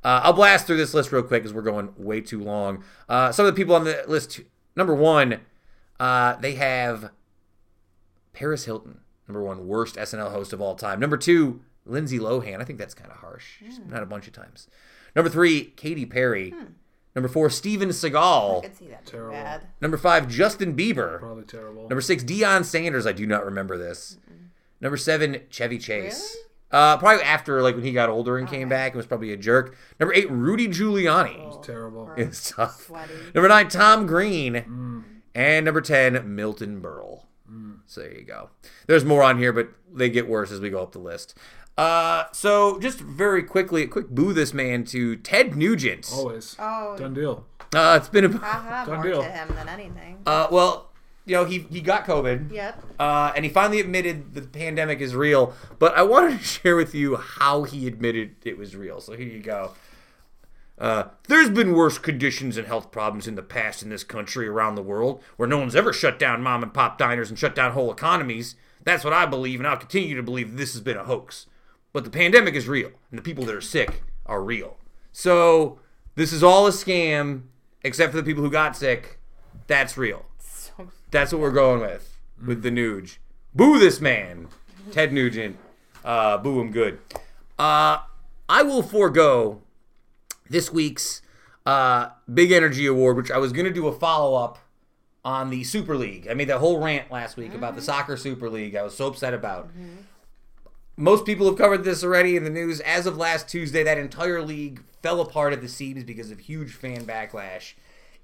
Uh, 0.03 0.21
I'll 0.23 0.33
blast 0.33 0.67
through 0.67 0.77
this 0.77 0.93
list 0.93 1.11
real 1.11 1.23
quick 1.23 1.43
because 1.43 1.53
we're 1.53 1.63
going 1.63 1.93
way 1.97 2.21
too 2.21 2.41
long. 2.41 2.83
Uh, 3.09 3.31
some 3.31 3.45
of 3.45 3.53
the 3.53 3.59
people 3.59 3.75
on 3.75 3.83
the 3.83 4.03
list. 4.07 4.39
Number 4.75 4.93
one, 4.95 5.41
uh, 5.99 6.35
they 6.37 6.53
have 6.55 7.09
Paris 8.33 8.65
Hilton, 8.65 8.99
number 9.27 9.41
one 9.41 9.67
worst 9.67 9.95
SNL 9.95 10.31
host 10.31 10.53
of 10.53 10.61
all 10.61 10.75
time. 10.75 10.99
Number 10.99 11.17
two, 11.17 11.61
Lindsay 11.85 12.19
Lohan. 12.19 12.61
I 12.61 12.63
think 12.63 12.77
that's 12.79 12.93
kind 12.93 13.11
of 13.11 13.17
harsh. 13.17 13.57
She's 13.59 13.79
been 13.79 13.93
out 13.95 14.03
a 14.03 14.05
bunch 14.05 14.27
of 14.27 14.33
times. 14.33 14.67
Number 15.15 15.29
three, 15.29 15.63
Katy 15.75 16.05
Perry. 16.05 16.53
Number 17.17 17.27
four, 17.29 17.49
Steven 17.49 17.87
I 17.89 17.91
Seagal. 17.93 18.61
could 18.61 18.77
see 18.77 18.87
that 18.89 19.07
Terrible. 19.07 19.31
bad. 19.31 19.63
Number 19.81 19.97
five, 19.97 20.27
Justin 20.27 20.75
Bieber. 20.77 21.17
Probably 21.17 21.45
terrible. 21.45 21.89
Number 21.89 21.99
six, 21.99 22.23
Deion 22.23 22.63
Sanders. 22.63 23.07
I 23.07 23.11
do 23.11 23.25
not 23.25 23.43
remember 23.43 23.75
this. 23.75 24.19
Number 24.79 24.97
seven, 24.97 25.41
Chevy 25.49 25.79
Chase. 25.79 26.37
Uh, 26.69 26.95
probably 26.97 27.23
after 27.23 27.63
like 27.63 27.73
when 27.73 27.83
he 27.83 27.91
got 27.91 28.09
older 28.09 28.37
and 28.37 28.47
came 28.47 28.67
Okay. 28.67 28.69
back 28.69 28.91
and 28.91 28.97
was 28.97 29.07
probably 29.07 29.33
a 29.33 29.37
jerk. 29.37 29.75
Number 29.99 30.13
eight, 30.13 30.29
Rudy 30.29 30.67
Giuliani. 30.67 31.39
Oh, 31.55 31.59
terrible. 31.63 32.05
gross. 32.05 32.19
It's 32.19 32.51
tough. 32.51 32.83
Sweaty. 32.85 33.13
Number 33.33 33.47
nine, 33.49 33.67
Tom 33.69 34.05
Green. 34.05 34.53
Mm. 34.53 35.03
And 35.33 35.65
number 35.65 35.81
10, 35.81 36.35
Milton 36.35 36.81
Berle. 36.81 37.23
So 37.87 38.01
there 38.01 38.13
you 38.13 38.25
go. 38.25 38.49
There's 38.85 39.05
more 39.05 39.23
on 39.23 39.37
here, 39.39 39.53
but 39.53 39.69
they 39.91 40.09
get 40.09 40.27
worse 40.27 40.51
as 40.51 40.59
we 40.59 40.69
go 40.69 40.83
up 40.83 40.91
the 40.91 40.99
list. 40.99 41.35
Uh, 41.77 42.25
so 42.31 42.79
just 42.79 42.99
very 42.99 43.43
quickly, 43.43 43.83
a 43.83 43.87
quick 43.87 44.09
boo 44.09 44.33
this 44.33 44.53
man 44.53 44.83
to 44.85 45.15
Ted 45.17 45.55
Nugent. 45.55 46.09
Always. 46.13 46.55
Oh, 46.57 46.97
Done 46.97 47.13
deal. 47.13 47.45
Uh, 47.75 47.97
it's 47.99 48.09
been 48.09 48.25
a, 48.25 48.29
haha, 48.37 48.85
Done 48.85 48.95
more 48.95 49.03
deal. 49.03 49.21
to 49.21 49.29
him 49.29 49.49
than 49.55 49.69
anything. 49.69 50.17
uh, 50.25 50.47
well, 50.49 50.89
you 51.25 51.35
know, 51.35 51.43
he, 51.45 51.59
he 51.69 51.81
got 51.81 52.05
COVID. 52.05 52.51
yep. 52.51 52.81
Uh, 52.97 53.31
and 53.35 53.43
he 53.45 53.51
finally 53.51 53.79
admitted 53.79 54.33
the 54.33 54.41
pandemic 54.41 55.01
is 55.01 55.13
real. 55.13 55.53
But 55.77 55.95
I 55.95 56.01
wanted 56.01 56.39
to 56.39 56.43
share 56.43 56.75
with 56.75 56.95
you 56.95 57.17
how 57.17 57.63
he 57.63 57.85
admitted 57.85 58.35
it 58.45 58.57
was 58.57 58.75
real. 58.75 58.99
So 59.01 59.13
here 59.13 59.27
you 59.27 59.39
go. 59.41 59.73
Uh, 60.79 61.05
there's 61.27 61.49
been 61.49 61.73
worse 61.73 61.97
conditions 61.97 62.55
and 62.55 62.67
health 62.67 62.91
problems 62.91 63.27
in 63.27 63.35
the 63.35 63.41
past 63.41 63.81
in 63.83 63.89
this 63.89 64.03
country 64.03 64.47
around 64.47 64.75
the 64.75 64.81
world 64.83 65.21
where 65.35 65.49
no 65.49 65.57
one's 65.57 65.75
ever 65.75 65.91
shut 65.91 66.17
down 66.19 66.41
mom 66.41 66.61
and 66.63 66.73
pop 66.73 66.97
diners 66.99 67.29
and 67.29 67.37
shut 67.37 67.55
down 67.55 67.71
whole 67.73 67.91
economies. 67.91 68.55
That's 68.83 69.03
what 69.03 69.11
I 69.11 69.25
believe, 69.25 69.59
and 69.59 69.67
I'll 69.67 69.75
continue 69.77 70.15
to 70.15 70.23
believe 70.23 70.55
this 70.55 70.73
has 70.73 70.81
been 70.81 70.95
a 70.97 71.03
hoax. 71.03 71.47
But 71.93 72.03
the 72.03 72.09
pandemic 72.09 72.53
is 72.55 72.67
real, 72.67 72.91
and 73.09 73.17
the 73.17 73.23
people 73.23 73.45
that 73.45 73.55
are 73.55 73.61
sick 73.61 74.03
are 74.25 74.43
real. 74.43 74.77
So 75.11 75.79
this 76.15 76.31
is 76.33 76.43
all 76.43 76.67
a 76.67 76.71
scam, 76.71 77.43
except 77.83 78.11
for 78.11 78.17
the 78.17 78.23
people 78.23 78.43
who 78.43 78.51
got 78.51 78.75
sick. 78.75 79.19
That's 79.67 79.97
real. 79.97 80.25
So, 80.39 80.89
That's 81.11 81.31
what 81.31 81.41
we're 81.41 81.51
going 81.51 81.81
with 81.81 82.17
with 82.45 82.61
the 82.61 82.69
Nuge. 82.69 83.17
Boo 83.55 83.79
this 83.79 83.99
man, 83.99 84.47
Ted 84.91 85.11
Nugent. 85.11 85.57
Uh, 86.05 86.37
boo 86.37 86.59
him 86.59 86.71
good. 86.71 86.99
Uh, 87.57 87.99
I 88.47 88.63
will 88.63 88.83
forego 88.83 89.61
this 90.49 90.71
week's 90.71 91.21
uh, 91.65 92.09
Big 92.31 92.51
Energy 92.51 92.85
Award, 92.85 93.17
which 93.17 93.31
I 93.31 93.37
was 93.37 93.51
going 93.51 93.65
to 93.65 93.73
do 93.73 93.87
a 93.87 93.91
follow 93.91 94.35
up 94.35 94.59
on 95.25 95.49
the 95.49 95.63
Super 95.63 95.97
League. 95.97 96.27
I 96.29 96.33
made 96.33 96.47
that 96.47 96.59
whole 96.59 96.79
rant 96.79 97.11
last 97.11 97.35
week 97.35 97.53
about 97.53 97.75
the 97.75 97.81
soccer 97.81 98.15
Super 98.15 98.49
League. 98.49 98.75
I 98.75 98.83
was 98.83 98.95
so 98.95 99.07
upset 99.07 99.33
about. 99.33 99.69
Most 100.99 101.25
people 101.25 101.45
have 101.47 101.57
covered 101.57 101.83
this 101.83 102.03
already 102.03 102.35
in 102.35 102.43
the 102.43 102.49
news. 102.49 102.79
As 102.79 103.05
of 103.05 103.17
last 103.17 103.47
Tuesday, 103.47 103.83
that 103.83 103.99
entire 103.99 104.41
league 104.41 104.81
fell 105.03 105.21
apart 105.21 105.53
at 105.53 105.61
the 105.61 105.67
seams 105.67 106.03
because 106.03 106.31
of 106.31 106.39
huge 106.39 106.71
fan 106.73 107.05
backlash. 107.05 107.73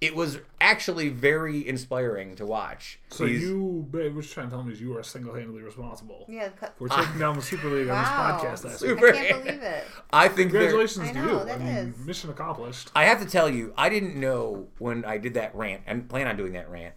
It 0.02 0.16
was 0.16 0.40
actually 0.60 1.08
very 1.10 1.66
inspiring 1.66 2.36
to 2.36 2.46
watch. 2.48 3.00
So 3.10 3.26
These- 3.26 3.44
you, 3.44 3.88
babe, 3.92 4.16
what 4.16 4.26
you're 4.26 4.34
trying 4.34 4.48
to 4.48 4.56
tell 4.56 4.64
me 4.64 4.74
is 4.74 4.82
you 4.82 4.98
are 4.98 5.04
single-handedly 5.04 5.62
responsible 5.62 6.26
yeah. 6.28 6.50
cut- 6.50 6.74
for 6.78 6.90
taking 6.90 7.20
down 7.20 7.36
the 7.36 7.42
Super 7.44 7.70
League 7.70 7.88
Wow. 7.88 7.96
on 7.96 8.04
this 8.04 8.44
podcast 8.64 8.66
last 8.66 8.82
week. 8.82 8.90
Super- 8.90 9.08
I 9.08 9.12
can't 9.28 9.44
believe 9.46 9.62
it. 9.62 9.84
I 10.12 10.28
think 10.28 10.52
they're- 10.52 10.62
Congratulations 10.62 11.10
I 11.10 11.12
to 11.14 11.18
know, 11.26 11.44
you. 11.46 11.52
I 11.52 11.58
mean, 11.60 11.68
is. 11.68 11.98
mission 12.06 12.32
accomplished. 12.32 12.92
I 12.96 13.06
have 13.06 13.20
to 13.22 13.26
tell 13.28 13.48
you, 13.50 13.72
I 13.78 13.88
didn't 13.88 14.16
know 14.20 14.68
when 14.80 15.06
I 15.06 15.20
did 15.20 15.36
that 15.36 15.56
rant 15.56 15.84
and 15.86 16.10
plan 16.10 16.28
on 16.28 16.36
doing 16.36 16.54
that 16.54 16.70
rant 16.70 16.96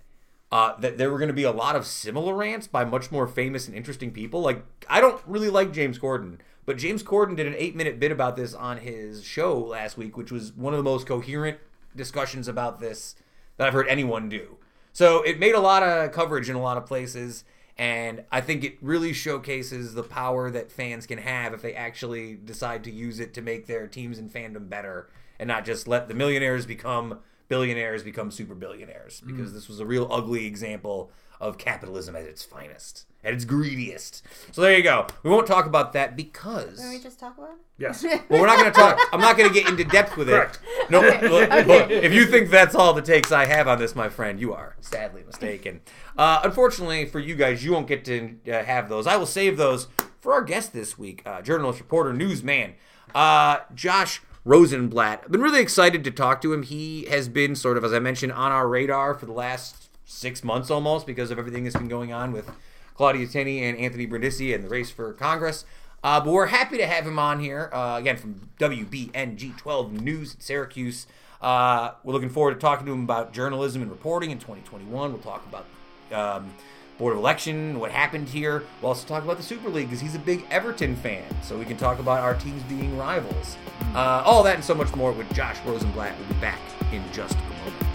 uh, 0.52 0.78
that 0.78 0.96
there 0.98 1.10
were 1.10 1.18
going 1.18 1.28
to 1.28 1.34
be 1.34 1.42
a 1.42 1.52
lot 1.52 1.76
of 1.76 1.86
similar 1.86 2.34
rants 2.34 2.66
by 2.66 2.84
much 2.84 3.10
more 3.10 3.26
famous 3.26 3.66
and 3.66 3.76
interesting 3.76 4.10
people. 4.10 4.40
Like, 4.40 4.64
I 4.88 5.00
don't 5.00 5.20
really 5.26 5.50
like 5.50 5.72
James 5.72 5.98
Corden, 5.98 6.38
but 6.64 6.78
James 6.78 7.02
Corden 7.02 7.36
did 7.36 7.46
an 7.46 7.54
eight 7.56 7.74
minute 7.74 7.98
bit 7.98 8.12
about 8.12 8.36
this 8.36 8.54
on 8.54 8.78
his 8.78 9.24
show 9.24 9.58
last 9.58 9.96
week, 9.96 10.16
which 10.16 10.30
was 10.30 10.52
one 10.52 10.72
of 10.72 10.78
the 10.78 10.84
most 10.84 11.06
coherent 11.06 11.58
discussions 11.94 12.48
about 12.48 12.80
this 12.80 13.16
that 13.56 13.66
I've 13.66 13.72
heard 13.72 13.88
anyone 13.88 14.28
do. 14.28 14.58
So 14.92 15.22
it 15.22 15.38
made 15.38 15.54
a 15.54 15.60
lot 15.60 15.82
of 15.82 16.12
coverage 16.12 16.48
in 16.48 16.56
a 16.56 16.62
lot 16.62 16.76
of 16.76 16.86
places. 16.86 17.44
And 17.78 18.24
I 18.32 18.40
think 18.40 18.64
it 18.64 18.78
really 18.80 19.12
showcases 19.12 19.92
the 19.92 20.02
power 20.02 20.50
that 20.50 20.72
fans 20.72 21.06
can 21.06 21.18
have 21.18 21.52
if 21.52 21.60
they 21.60 21.74
actually 21.74 22.34
decide 22.34 22.84
to 22.84 22.90
use 22.90 23.20
it 23.20 23.34
to 23.34 23.42
make 23.42 23.66
their 23.66 23.86
teams 23.86 24.18
and 24.18 24.32
fandom 24.32 24.70
better 24.70 25.10
and 25.38 25.48
not 25.48 25.66
just 25.66 25.86
let 25.86 26.08
the 26.08 26.14
millionaires 26.14 26.64
become 26.64 27.20
billionaires 27.48 28.02
become 28.02 28.30
super 28.30 28.54
billionaires. 28.54 29.22
Because 29.26 29.52
this 29.52 29.68
was 29.68 29.80
a 29.80 29.86
real 29.86 30.08
ugly 30.10 30.46
example 30.46 31.10
of 31.40 31.58
capitalism 31.58 32.16
at 32.16 32.22
its 32.22 32.42
finest, 32.42 33.04
at 33.22 33.34
its 33.34 33.44
greediest. 33.44 34.22
So 34.52 34.62
there 34.62 34.76
you 34.76 34.82
go. 34.82 35.06
We 35.22 35.30
won't 35.30 35.46
talk 35.46 35.66
about 35.66 35.92
that 35.92 36.16
because. 36.16 36.78
Can 36.78 36.90
we 36.90 36.98
just 36.98 37.20
talk 37.20 37.36
about 37.36 37.50
it? 37.50 37.56
Yes. 37.78 38.04
Well, 38.28 38.40
we're 38.40 38.46
not 38.46 38.58
going 38.58 38.72
to 38.72 38.78
talk. 38.78 38.98
I'm 39.12 39.20
not 39.20 39.36
going 39.36 39.48
to 39.48 39.54
get 39.54 39.68
into 39.68 39.84
depth 39.84 40.16
with 40.16 40.28
it. 40.28 40.32
Correct. 40.32 40.60
No, 40.90 41.00
look, 41.00 41.66
look, 41.66 41.90
if 41.90 42.12
you 42.12 42.26
think 42.26 42.50
that's 42.50 42.74
all 42.74 42.94
the 42.94 43.02
takes 43.02 43.30
I 43.32 43.44
have 43.44 43.68
on 43.68 43.78
this, 43.78 43.94
my 43.94 44.08
friend, 44.08 44.40
you 44.40 44.54
are 44.54 44.76
sadly 44.80 45.22
mistaken. 45.24 45.80
Uh, 46.16 46.40
unfortunately 46.42 47.04
for 47.06 47.20
you 47.20 47.34
guys, 47.34 47.64
you 47.64 47.72
won't 47.72 47.86
get 47.86 48.04
to 48.06 48.36
uh, 48.48 48.64
have 48.64 48.88
those. 48.88 49.06
I 49.06 49.16
will 49.16 49.26
save 49.26 49.56
those 49.56 49.88
for 50.20 50.32
our 50.32 50.42
guest 50.42 50.72
this 50.72 50.98
week, 50.98 51.22
uh, 51.26 51.42
journalist, 51.42 51.78
reporter, 51.80 52.12
newsman, 52.12 52.74
uh, 53.14 53.58
Josh 53.74 54.22
Rosenblatt. 54.46 55.22
I've 55.24 55.32
been 55.32 55.40
really 55.40 55.60
excited 55.60 56.04
to 56.04 56.10
talk 56.12 56.40
to 56.42 56.52
him. 56.52 56.62
He 56.62 57.04
has 57.06 57.28
been 57.28 57.56
sort 57.56 57.76
of, 57.76 57.84
as 57.84 57.92
I 57.92 57.98
mentioned, 57.98 58.30
on 58.30 58.52
our 58.52 58.68
radar 58.68 59.12
for 59.12 59.26
the 59.26 59.32
last 59.32 59.88
six 60.04 60.44
months 60.44 60.70
almost 60.70 61.04
because 61.04 61.32
of 61.32 61.38
everything 61.38 61.64
that's 61.64 61.74
been 61.74 61.88
going 61.88 62.12
on 62.12 62.30
with 62.30 62.48
Claudia 62.94 63.26
Tenney 63.26 63.64
and 63.64 63.76
Anthony 63.76 64.06
Brindisi 64.06 64.54
and 64.54 64.62
the 64.62 64.68
race 64.68 64.88
for 64.88 65.12
Congress. 65.14 65.64
Uh, 66.04 66.20
but 66.20 66.30
we're 66.30 66.46
happy 66.46 66.76
to 66.76 66.86
have 66.86 67.04
him 67.04 67.18
on 67.18 67.40
here 67.40 67.70
uh, 67.72 67.96
again 67.98 68.16
from 68.16 68.48
WBNG 68.60 69.58
12 69.58 69.92
News 70.00 70.36
Syracuse. 70.38 71.08
Uh, 71.42 71.90
we're 72.04 72.12
looking 72.12 72.30
forward 72.30 72.54
to 72.54 72.60
talking 72.60 72.86
to 72.86 72.92
him 72.92 73.02
about 73.02 73.32
journalism 73.32 73.82
and 73.82 73.90
reporting 73.90 74.30
in 74.30 74.38
2021. 74.38 75.12
We'll 75.12 75.20
talk 75.22 75.44
about 75.48 75.66
um, 76.12 76.54
Board 76.98 77.12
of 77.12 77.18
Election, 77.18 77.78
what 77.78 77.90
happened 77.90 78.28
here. 78.28 78.64
We'll 78.80 78.88
also 78.90 79.06
talk 79.06 79.22
about 79.22 79.36
the 79.36 79.42
Super 79.42 79.68
League 79.68 79.86
because 79.86 80.00
he's 80.00 80.14
a 80.14 80.18
big 80.18 80.46
Everton 80.50 80.96
fan. 80.96 81.24
So 81.42 81.58
we 81.58 81.64
can 81.64 81.76
talk 81.76 81.98
about 81.98 82.20
our 82.20 82.34
teams 82.34 82.62
being 82.64 82.96
rivals. 82.96 83.56
Uh, 83.94 84.22
all 84.24 84.42
that 84.42 84.54
and 84.54 84.64
so 84.64 84.74
much 84.74 84.94
more 84.94 85.12
with 85.12 85.30
Josh 85.34 85.58
Rosenblatt. 85.66 86.18
We'll 86.18 86.28
be 86.28 86.34
back 86.34 86.60
in 86.92 87.02
just 87.12 87.34
a 87.34 87.42
moment. 87.42 87.86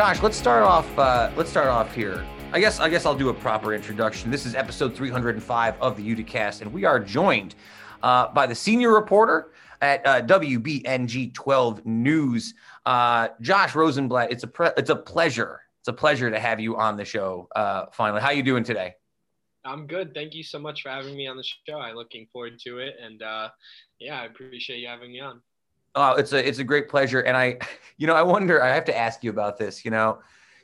Josh, 0.00 0.22
let's 0.22 0.38
start 0.38 0.62
off. 0.62 0.98
Uh, 0.98 1.30
let's 1.36 1.50
start 1.50 1.66
off 1.66 1.94
here. 1.94 2.26
I 2.54 2.58
guess. 2.58 2.80
I 2.80 2.88
guess 2.88 3.04
I'll 3.04 3.14
do 3.14 3.28
a 3.28 3.34
proper 3.34 3.74
introduction. 3.74 4.30
This 4.30 4.46
is 4.46 4.54
episode 4.54 4.94
305 4.94 5.74
of 5.78 5.94
the 5.94 6.02
Uticast, 6.02 6.62
and 6.62 6.72
we 6.72 6.86
are 6.86 6.98
joined 6.98 7.54
uh, 8.02 8.28
by 8.28 8.46
the 8.46 8.54
senior 8.54 8.94
reporter 8.94 9.52
at 9.82 10.00
uh, 10.06 10.22
WBNG 10.22 11.34
12 11.34 11.84
News, 11.84 12.54
uh, 12.86 13.28
Josh 13.42 13.74
Rosenblatt. 13.74 14.32
It's 14.32 14.42
a 14.42 14.46
pre- 14.46 14.70
it's 14.78 14.88
a 14.88 14.96
pleasure. 14.96 15.60
It's 15.82 15.88
a 15.88 15.92
pleasure 15.92 16.30
to 16.30 16.40
have 16.40 16.60
you 16.60 16.78
on 16.78 16.96
the 16.96 17.04
show. 17.04 17.46
Uh, 17.54 17.84
finally, 17.92 18.22
how 18.22 18.28
are 18.28 18.32
you 18.32 18.42
doing 18.42 18.64
today? 18.64 18.94
I'm 19.66 19.86
good. 19.86 20.14
Thank 20.14 20.32
you 20.32 20.42
so 20.42 20.58
much 20.58 20.80
for 20.80 20.88
having 20.88 21.14
me 21.14 21.26
on 21.26 21.36
the 21.36 21.44
show. 21.44 21.78
I'm 21.78 21.94
looking 21.94 22.26
forward 22.32 22.58
to 22.60 22.78
it, 22.78 22.94
and 23.04 23.20
uh, 23.20 23.50
yeah, 23.98 24.22
I 24.22 24.24
appreciate 24.24 24.78
you 24.78 24.88
having 24.88 25.12
me 25.12 25.20
on. 25.20 25.42
Oh, 25.94 26.14
it's 26.14 26.32
a 26.32 26.46
it's 26.46 26.58
a 26.58 26.64
great 26.64 26.88
pleasure, 26.88 27.20
and 27.20 27.36
I, 27.36 27.58
you 27.96 28.06
know, 28.06 28.14
I 28.14 28.22
wonder. 28.22 28.62
I 28.62 28.68
have 28.74 28.84
to 28.86 28.96
ask 28.96 29.24
you 29.24 29.30
about 29.30 29.58
this. 29.58 29.84
You 29.84 29.90
know, 29.90 30.20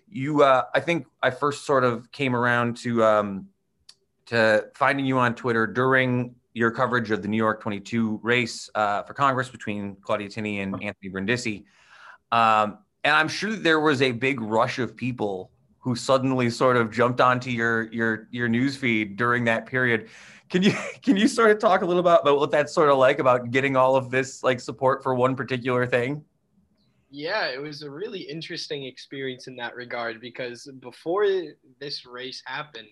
you, 0.08 0.42
uh, 0.42 0.64
I 0.74 0.80
think 0.80 1.06
I 1.22 1.30
first 1.30 1.64
sort 1.64 1.84
of 1.84 2.10
came 2.12 2.34
around 2.34 2.76
to 2.78 3.04
um, 3.04 3.48
to 4.26 4.66
finding 4.74 5.06
you 5.06 5.18
on 5.18 5.34
Twitter 5.34 5.66
during 5.66 6.34
your 6.54 6.70
coverage 6.70 7.10
of 7.10 7.20
the 7.20 7.28
New 7.28 7.36
York 7.36 7.60
22 7.60 8.20
race 8.22 8.70
uh, 8.74 9.02
for 9.02 9.12
Congress 9.12 9.48
between 9.48 9.94
Claudia 10.00 10.30
Tenney 10.30 10.60
and 10.60 10.74
Anthony 10.82 11.10
Brindisi. 11.10 11.66
Um, 12.32 12.78
and 13.04 13.14
I'm 13.14 13.28
sure 13.28 13.54
there 13.54 13.78
was 13.78 14.00
a 14.00 14.12
big 14.12 14.40
rush 14.40 14.78
of 14.78 14.96
people 14.96 15.50
who 15.78 15.94
suddenly 15.94 16.50
sort 16.50 16.76
of 16.76 16.90
jumped 16.90 17.20
onto 17.20 17.50
your 17.50 17.92
your 17.92 18.26
your 18.30 18.48
news 18.48 18.76
feed 18.76 19.16
during 19.16 19.44
that 19.44 19.66
period. 19.66 20.08
Can 20.48 20.62
you 20.62 20.72
can 21.02 21.16
you 21.16 21.28
sort 21.28 21.50
of 21.50 21.58
talk 21.58 21.82
a 21.82 21.86
little 21.86 22.00
about, 22.00 22.22
about 22.22 22.38
what 22.38 22.50
that's 22.50 22.72
sort 22.72 22.88
of 22.88 22.98
like 22.98 23.18
about 23.18 23.50
getting 23.50 23.76
all 23.76 23.96
of 23.96 24.10
this 24.10 24.42
like 24.42 24.60
support 24.60 25.02
for 25.02 25.14
one 25.14 25.36
particular 25.36 25.86
thing? 25.86 26.24
Yeah, 27.10 27.46
it 27.46 27.60
was 27.60 27.82
a 27.82 27.90
really 27.90 28.20
interesting 28.20 28.84
experience 28.84 29.46
in 29.46 29.56
that 29.56 29.76
regard 29.76 30.20
because 30.20 30.68
before 30.80 31.26
this 31.78 32.04
race 32.04 32.42
happened, 32.44 32.88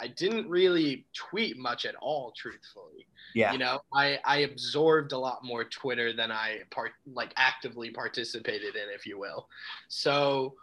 I 0.00 0.08
didn't 0.08 0.48
really 0.48 1.06
tweet 1.14 1.56
much 1.56 1.84
at 1.84 1.94
all, 1.96 2.32
truthfully. 2.36 3.06
Yeah. 3.34 3.52
You 3.52 3.58
know, 3.58 3.80
I, 3.94 4.18
I 4.24 4.38
absorbed 4.38 5.12
a 5.12 5.18
lot 5.18 5.44
more 5.44 5.64
Twitter 5.64 6.12
than 6.12 6.30
I 6.32 6.58
part 6.70 6.92
like 7.14 7.32
actively 7.36 7.90
participated 7.90 8.74
in, 8.74 8.88
if 8.94 9.06
you 9.06 9.18
will. 9.18 9.48
So 9.88 10.54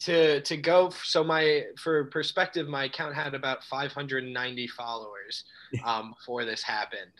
to 0.00 0.40
to 0.42 0.56
go 0.56 0.90
so 1.04 1.22
my 1.22 1.62
for 1.78 2.04
perspective 2.06 2.68
my 2.68 2.84
account 2.84 3.14
had 3.14 3.34
about 3.34 3.62
590 3.64 4.66
followers 4.68 5.44
um, 5.84 6.14
before 6.18 6.44
this 6.44 6.62
happened 6.62 7.12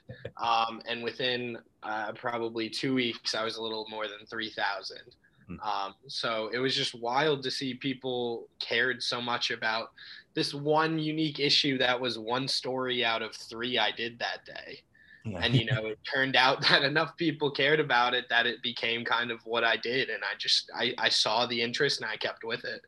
um, 0.43 0.81
and 0.89 1.03
within 1.03 1.59
uh, 1.83 2.13
probably 2.13 2.69
two 2.69 2.95
weeks 2.95 3.35
i 3.35 3.45
was 3.45 3.57
a 3.57 3.63
little 3.63 3.87
more 3.89 4.07
than 4.09 4.27
3000 4.29 4.99
hmm. 5.47 5.61
um, 5.61 5.95
so 6.09 6.51
it 6.53 6.59
was 6.59 6.75
just 6.75 6.95
wild 6.95 7.43
to 7.43 7.51
see 7.51 7.75
people 7.75 8.49
cared 8.59 9.03
so 9.03 9.21
much 9.21 9.51
about 9.51 9.91
this 10.37 10.53
one 10.53 10.99
unique 10.99 11.41
issue 11.41 11.79
that 11.79 11.99
was 11.99 12.19
one 12.19 12.47
story 12.47 13.03
out 13.03 13.23
of 13.23 13.35
three 13.35 13.79
I 13.79 13.91
did 13.91 14.19
that 14.19 14.45
day. 14.45 14.83
Yeah. 15.27 15.41
And 15.43 15.55
you 15.55 15.65
know, 15.65 15.87
it 15.87 15.99
turned 16.13 16.37
out 16.37 16.61
that 16.69 16.83
enough 16.83 17.17
people 17.17 17.51
cared 17.51 17.81
about 17.81 18.15
it 18.15 18.29
that 18.31 18.47
it 18.47 18.63
became 18.63 19.05
kind 19.05 19.31
of 19.31 19.41
what 19.45 19.65
I 19.65 19.77
did, 19.77 20.09
and 20.09 20.23
I 20.23 20.37
just 20.39 20.71
I, 20.75 20.95
I 20.99 21.09
saw 21.09 21.47
the 21.47 21.61
interest 21.61 22.01
and 22.01 22.11
I 22.11 22.17
kept 22.17 22.45
with 22.45 22.65
it. 22.65 22.81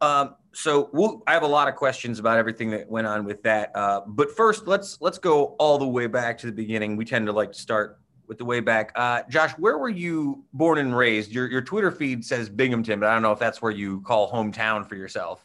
Um, 0.00 0.36
so 0.52 0.90
we'll, 0.92 1.22
I 1.26 1.32
have 1.32 1.42
a 1.42 1.48
lot 1.48 1.68
of 1.68 1.76
questions 1.76 2.18
about 2.18 2.38
everything 2.38 2.70
that 2.70 2.88
went 2.88 3.06
on 3.06 3.24
with 3.24 3.42
that. 3.42 3.74
Uh, 3.74 4.02
but 4.06 4.30
first, 4.30 4.66
let's 4.66 5.00
let's 5.00 5.18
go 5.18 5.56
all 5.58 5.78
the 5.78 5.86
way 5.86 6.06
back 6.06 6.38
to 6.38 6.46
the 6.46 6.52
beginning. 6.52 6.96
We 6.96 7.04
tend 7.04 7.26
to 7.26 7.32
like 7.32 7.52
to 7.52 7.58
start 7.58 7.98
with 8.26 8.38
the 8.38 8.44
way 8.44 8.60
back. 8.60 8.92
Uh, 8.94 9.22
Josh, 9.28 9.52
where 9.52 9.78
were 9.78 9.88
you 9.88 10.44
born 10.52 10.78
and 10.78 10.96
raised? 10.96 11.32
Your 11.32 11.50
your 11.50 11.62
Twitter 11.62 11.90
feed 11.90 12.24
says 12.24 12.48
Binghamton, 12.48 13.00
but 13.00 13.08
I 13.08 13.12
don't 13.12 13.22
know 13.22 13.32
if 13.32 13.38
that's 13.38 13.60
where 13.60 13.72
you 13.72 14.00
call 14.02 14.30
hometown 14.30 14.88
for 14.88 14.94
yourself. 14.94 15.44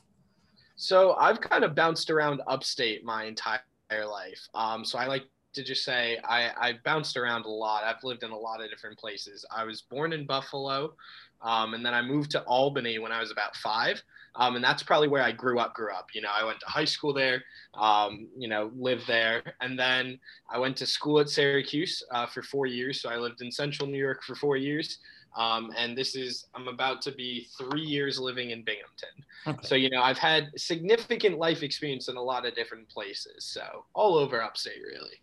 So 0.76 1.16
I've 1.16 1.41
kind 1.41 1.64
of 1.64 1.74
bounced 1.74 2.10
around 2.10 2.41
upstate 2.47 3.03
my 3.03 3.26
entire 3.26 3.60
life. 3.91 4.47
Um, 4.53 4.86
so 4.86 4.99
I 4.99 5.08
like 5.08 5.24
to 5.58 5.64
just 5.64 5.84
say 5.84 6.18
I, 6.24 6.51
I 6.60 6.74
bounced 6.86 7.18
around 7.18 7.45
a 7.45 7.49
lot. 7.49 7.84
I've 7.84 8.03
lived 8.03 8.24
in 8.24 8.32
a 8.32 8.38
lot 8.38 8.64
of 8.64 8.70
different 8.70 8.97
places. 8.97 9.45
I 9.55 9.66
was 9.66 9.82
born 9.82 10.14
in 10.14 10.26
Buffalo, 10.26 10.93
um, 11.41 11.74
and 11.74 11.86
then 11.86 11.93
I 11.93 12.01
moved 12.01 12.32
to 12.32 12.41
Albany 12.43 12.97
when 12.99 13.12
I 13.12 13.20
was 13.20 13.32
about 13.32 13.55
five. 13.58 14.01
Um, 14.36 14.55
and 14.55 14.64
that's 14.64 14.84
probably 14.84 15.08
where 15.08 15.24
I 15.24 15.32
grew 15.32 15.60
up. 15.60 15.74
Grew 15.74 15.91
up, 15.91 16.10
you 16.14 16.22
know. 16.22 16.30
I 16.32 16.45
went 16.45 16.60
to 16.60 16.68
high 16.68 16.86
school 16.86 17.12
there, 17.12 17.43
um, 17.74 18.28
you 18.38 18.47
know, 18.47 18.72
lived 18.78 19.08
there, 19.08 19.41
and 19.62 19.78
then 19.78 20.20
I 20.49 20.60
went 20.60 20.78
to 20.78 20.86
school 20.86 21.20
at 21.20 21.30
Syracuse 21.30 22.03
uh, 22.12 22.28
for 22.28 22.43
four 22.43 22.68
years. 22.68 23.01
So 23.01 23.10
I 23.10 23.18
lived 23.18 23.41
in 23.41 23.51
Central 23.51 23.89
New 23.89 23.97
York 23.97 24.24
for 24.24 24.36
four 24.36 24.55
years, 24.55 24.99
um, 25.38 25.72
and 25.78 25.95
this 25.95 26.16
is, 26.16 26.47
I'm 26.55 26.68
about 26.68 27.01
to 27.03 27.12
be 27.12 27.47
three 27.58 27.82
years 27.82 28.20
living 28.20 28.49
in 28.49 28.64
Binghamton. 28.64 29.10
Okay. 29.45 29.68
So, 29.68 29.76
you 29.76 29.89
know, 29.89 30.01
I've 30.01 30.18
had 30.18 30.49
significant 30.58 31.38
life 31.38 31.62
experience 31.62 32.08
in 32.08 32.18
a 32.18 32.22
lot 32.22 32.45
of 32.45 32.55
different 32.55 32.89
places. 32.89 33.45
So, 33.45 33.86
all 33.93 34.18
over 34.18 34.41
upstate, 34.41 34.82
really. 34.84 35.22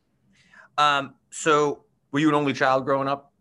Um, 0.79 1.15
so, 1.31 1.85
were 2.13 2.21
you 2.21 2.29
an 2.29 2.35
only 2.35 2.53
child 2.53 2.85
growing 2.85 3.09
up? 3.09 3.33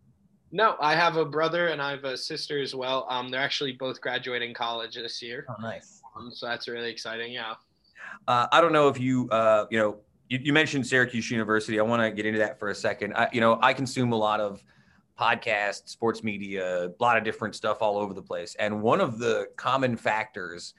No, 0.52 0.76
I 0.80 0.96
have 0.96 1.18
a 1.18 1.26
brother 1.26 1.70
and 1.70 1.82
I 1.82 1.92
have 1.92 2.04
a 2.04 2.16
sister 2.16 2.62
as 2.62 2.76
well. 2.76 3.08
Um, 3.10 3.30
they're 3.30 3.42
actually 3.42 3.74
both 3.74 4.00
graduating 4.00 4.54
college 4.54 4.94
this 4.94 5.20
year. 5.20 5.48
Oh, 5.50 5.60
nice. 5.60 6.02
Um, 6.16 6.32
so 6.32 6.46
that's 6.46 6.68
really 6.68 6.92
exciting. 6.92 7.32
Yeah. 7.32 7.56
Uh, 8.28 8.46
I 8.52 8.62
don't 8.62 8.72
know 8.72 8.88
if 8.88 9.00
you, 9.00 9.28
uh, 9.32 9.66
you 9.72 9.80
know, 9.80 9.98
you, 10.30 10.40
you, 10.44 10.54
mentioned 10.54 10.86
Syracuse 10.86 11.32
University. 11.32 11.80
I 11.80 11.84
want 11.84 12.04
to 12.04 12.12
get 12.12 12.28
into 12.28 12.38
that 12.38 12.60
for 12.60 12.70
a 12.70 12.76
second. 12.76 13.14
I, 13.16 13.30
you 13.34 13.42
know, 13.42 13.58
I 13.64 13.74
consume 13.74 14.12
a 14.12 14.16
lot 14.16 14.40
of 14.40 14.64
podcasts, 15.20 15.90
sports 15.90 16.24
media, 16.24 16.86
a 16.86 16.92
lot 17.00 17.18
of 17.18 17.24
different 17.24 17.56
stuff 17.56 17.82
all 17.82 17.98
over 17.98 18.14
the 18.14 18.22
place. 18.22 18.56
And 18.60 18.82
one 18.82 19.02
of 19.02 19.18
the 19.18 19.48
common 19.56 19.98
factors 19.98 20.76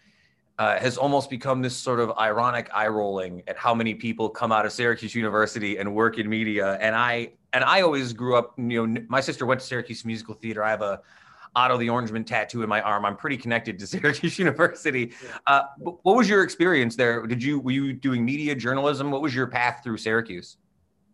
uh, 0.59 0.79
has 0.79 0.97
almost 0.97 1.31
become 1.31 1.63
this 1.63 1.77
sort 1.77 2.01
of 2.01 2.17
ironic 2.19 2.71
eye 2.73 2.87
rolling 2.87 3.43
at 3.49 3.57
how 3.57 3.75
many 3.75 3.95
people 3.95 4.29
come 4.29 4.53
out 4.53 4.65
of 4.65 4.73
Syracuse 4.73 5.15
University 5.15 5.79
and 5.79 5.95
work 5.95 6.19
in 6.19 6.29
media. 6.29 6.79
And 6.81 6.95
I 6.95 7.33
and 7.53 7.65
I 7.65 7.83
always 7.83 8.13
grew 8.13 8.37
up. 8.37 8.55
You 8.57 8.87
know, 8.87 9.03
my 9.09 9.21
sister 9.21 9.47
went 9.47 9.61
to 9.61 9.67
Syracuse 9.67 10.05
Musical 10.05 10.35
Theater. 10.35 10.63
I 10.63 10.71
have 10.71 10.83
a 10.83 11.01
Otto 11.57 11.77
the 11.77 11.89
Orangeman 11.89 12.27
tattoo 12.27 12.63
in 12.63 12.69
my 12.69 12.81
arm. 12.81 13.05
I'm 13.05 13.17
pretty 13.17 13.37
connected 13.37 13.79
to 13.79 13.87
Syracuse 13.87 14.39
University. 14.39 15.13
Uh, 15.47 15.63
what 15.79 16.17
was 16.17 16.29
your 16.29 16.43
experience 16.43 16.97
there? 16.97 17.27
Did 17.27 17.43
you 17.43 17.61
were 17.61 17.73
you 17.73 17.93
doing 17.93 18.25
media 18.25 18.55
journalism? 18.55 19.11
What 19.11 19.23
was 19.23 19.35
your 19.35 19.47
path 19.47 19.81
through 19.83 19.99
Syracuse? 19.99 20.57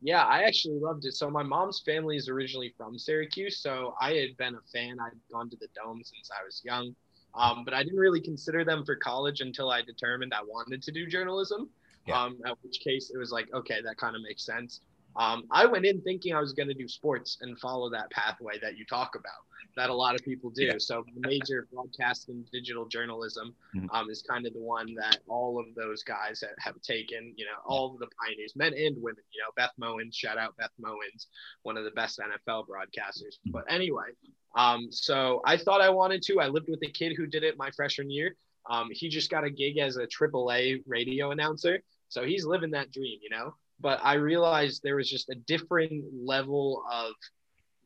Yeah, 0.03 0.25
I 0.25 0.45
actually 0.45 0.79
loved 0.79 1.05
it. 1.05 1.15
So 1.15 1.31
my 1.31 1.43
mom's 1.43 1.81
family 1.81 2.17
is 2.17 2.29
originally 2.29 2.75
from 2.77 2.99
Syracuse, 2.99 3.59
so 3.59 3.95
I 4.01 4.13
had 4.15 4.35
been 4.39 4.55
a 4.55 4.63
fan. 4.73 4.99
I'd 4.99 5.13
gone 5.31 5.51
to 5.51 5.57
the 5.57 5.69
dome 5.75 6.01
since 6.03 6.31
I 6.31 6.43
was 6.43 6.63
young, 6.65 6.95
um, 7.35 7.65
but 7.65 7.75
I 7.75 7.83
didn't 7.83 7.99
really 7.99 8.21
consider 8.21 8.65
them 8.65 8.85
for 8.85 8.97
college 8.97 9.41
until 9.41 9.71
I 9.71 9.83
determined 9.83 10.33
I 10.35 10.43
wanted 10.43 10.83
to 10.83 10.93
do 10.93 11.07
journalism. 11.07 11.69
Yeah. 12.07 12.23
Um, 12.23 12.39
at 12.47 12.57
which 12.63 12.81
case 12.81 13.11
it 13.15 13.19
was 13.19 13.31
like, 13.31 13.53
okay, 13.53 13.81
that 13.85 13.97
kind 13.99 14.17
of 14.17 14.23
makes 14.23 14.45
sense. 14.45 14.81
Um, 15.17 15.45
I 15.51 15.67
went 15.67 15.85
in 15.85 16.01
thinking 16.01 16.35
I 16.35 16.41
was 16.41 16.53
going 16.53 16.69
to 16.69 16.75
do 16.75 16.89
sports 16.89 17.39
and 17.43 17.59
follow 17.59 17.91
that 17.91 18.11
pathway 18.11 18.59
that 18.63 18.79
you 18.79 18.87
talk 18.87 19.17
about 19.17 19.45
that 19.77 19.91
a 19.91 19.95
lot 19.95 20.15
of 20.15 20.23
people 20.23 20.51
do. 20.51 20.65
Yeah. 20.65 20.75
So 20.79 21.05
major 21.17 21.69
broadcast 21.73 22.29
and 22.29 22.49
digital 22.51 22.87
journalism 22.87 23.55
mm-hmm. 23.75 23.91
um, 23.91 24.11
is 24.11 24.23
kind 24.23 24.47
of 24.47 24.53
the 24.53 24.61
one 24.61 24.95
that 24.95 25.19
all 25.29 25.59
of 25.59 25.75
those 25.75 26.03
guys 26.03 26.43
have, 26.43 26.75
have 26.75 26.83
taken. 26.83 27.35
You 27.37 27.47
know, 27.47 27.59
all 27.65 27.93
of 27.93 27.99
the 27.99 28.09
pioneers, 28.21 28.55
men 28.57 28.75
and 28.75 28.97
women. 29.01 29.23
You 29.33 29.43
know, 29.43 29.51
Beth 29.57 29.73
Mowins, 29.81 30.15
shout 30.15 30.39
out 30.39 30.57
Beth 30.57 30.73
Mowins, 30.83 31.27
one 31.63 31.77
of 31.77 31.85
the 31.85 31.91
best 31.93 32.19
NFL 32.19 32.67
broadcasters. 32.67 33.39
Mm-hmm. 33.39 33.53
But 33.53 33.65
anyway, 33.69 34.09
um, 34.57 34.89
so 34.91 35.41
I 35.45 35.57
thought 35.57 35.81
I 35.81 35.91
wanted 35.91 36.23
to. 36.23 36.41
I 36.41 36.49
lived 36.49 36.69
with 36.69 36.83
a 36.83 36.91
kid 36.91 37.15
who 37.17 37.27
did 37.27 37.45
it 37.45 37.57
my 37.57 37.71
freshman 37.71 38.11
year. 38.11 38.37
Um, 38.69 38.89
he 38.93 39.09
just 39.09 39.31
got 39.31 39.45
a 39.45 39.51
gig 39.51 39.79
as 39.79 39.97
a 39.97 40.07
AAA 40.07 40.83
radio 40.87 41.31
announcer, 41.31 41.81
so 42.09 42.25
he's 42.25 42.45
living 42.45 42.71
that 42.73 42.93
dream, 42.93 43.19
you 43.23 43.31
know. 43.31 43.55
But 43.81 44.01
I 44.03 44.15
realized 44.15 44.83
there 44.83 44.97
was 44.97 45.09
just 45.09 45.31
a 45.31 45.35
different 45.35 46.05
level 46.13 46.83
of 46.93 47.13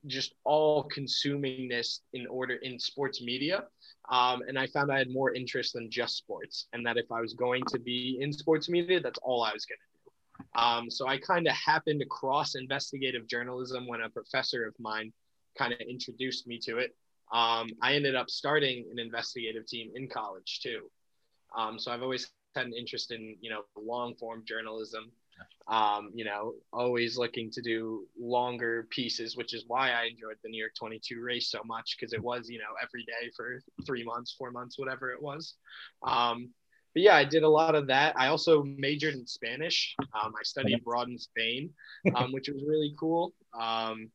just 0.07 0.35
all 0.45 0.89
consumingness 0.95 2.01
in 2.13 2.27
order 2.27 2.57
in 2.57 2.79
sports 2.79 3.23
media. 3.23 3.65
Um, 4.11 4.43
and 4.47 4.59
I 4.59 4.67
found 4.67 4.93
I 4.93 4.99
had 4.99 5.11
more 5.11 5.33
interest 5.33 5.75
than 5.75 5.91
just 5.91 6.17
sports, 6.17 6.67
and 6.73 6.85
that 6.87 6.97
if 6.97 7.11
I 7.11 7.21
was 7.21 7.35
going 7.35 7.63
to 7.69 7.79
be 7.79 8.19
in 8.21 8.33
sports 8.33 8.69
media, 8.69 9.01
that's 9.01 9.19
all 9.23 9.43
I 9.43 9.53
was 9.53 9.65
going 9.65 9.79
to 9.79 9.85
do. 9.85 10.61
Um, 10.61 10.91
so 10.91 11.07
I 11.07 11.19
kind 11.19 11.47
of 11.47 11.55
happened 11.55 12.03
across 12.03 12.55
investigative 12.55 13.27
journalism 13.29 13.87
when 13.87 14.03
a 14.03 14.11
professor 14.11 14.67
of 14.67 14.75
mine 14.79 15.13
kind 15.57 15.73
of 15.73 15.81
introduced 15.81 16.47
me 16.47 16.59
to 16.65 16.79
it. 16.79 16.95
Um, 17.33 17.71
I 17.83 17.95
ended 17.95 18.15
up 18.15 18.31
starting 18.31 18.87
an 18.91 18.99
investigative 18.99 19.67
team 19.67 19.91
in 19.95 20.09
college 20.09 20.61
too. 20.63 20.91
Um, 21.57 21.79
so 21.79 21.91
I've 21.91 22.03
always 22.03 22.31
had 22.55 22.67
an 22.67 22.75
interest 22.75 23.11
in 23.11 23.37
you 23.41 23.51
know 23.51 23.63
long 23.77 24.15
form 24.17 24.43
journalism 24.47 25.11
um, 25.67 26.11
you 26.15 26.25
know, 26.25 26.55
always 26.73 27.17
looking 27.17 27.51
to 27.53 27.63
do 27.63 28.07
longer 28.19 28.87
pieces, 28.91 29.37
which 29.37 29.55
is 29.55 29.65
why 29.67 29.93
I 29.93 30.05
enjoyed 30.05 30.37
the 30.43 30.51
New 30.51 30.59
York 30.59 30.73
22 30.79 31.21
race 31.23 31.51
so 31.51 31.61
much 31.65 31.97
because 31.99 32.13
it 32.13 32.23
was, 32.23 32.49
you 32.51 32.59
know, 32.59 32.75
every 32.83 33.05
day 33.05 33.31
for 33.35 33.63
three 33.87 34.05
months, 34.05 34.35
four 34.37 34.51
months, 34.51 34.79
whatever 34.79 35.11
it 35.11 35.23
was. 35.23 35.55
Um, 36.03 36.51
but 36.93 37.03
yeah, 37.03 37.17
I 37.17 37.25
did 37.25 37.45
a 37.45 37.49
lot 37.49 37.75
of 37.75 37.87
that. 37.89 38.15
I 38.19 38.29
also 38.29 38.63
majored 38.63 39.15
in 39.15 39.27
Spanish. 39.27 39.97
Um, 40.01 40.35
I 40.39 40.43
studied 40.43 40.81
abroad 40.81 41.09
in 41.09 41.19
Spain, 41.19 41.71
um, 42.15 42.31
which 42.33 42.49
was 42.49 42.63
really 42.65 42.95
cool. 43.01 43.33
Um, 43.59 44.11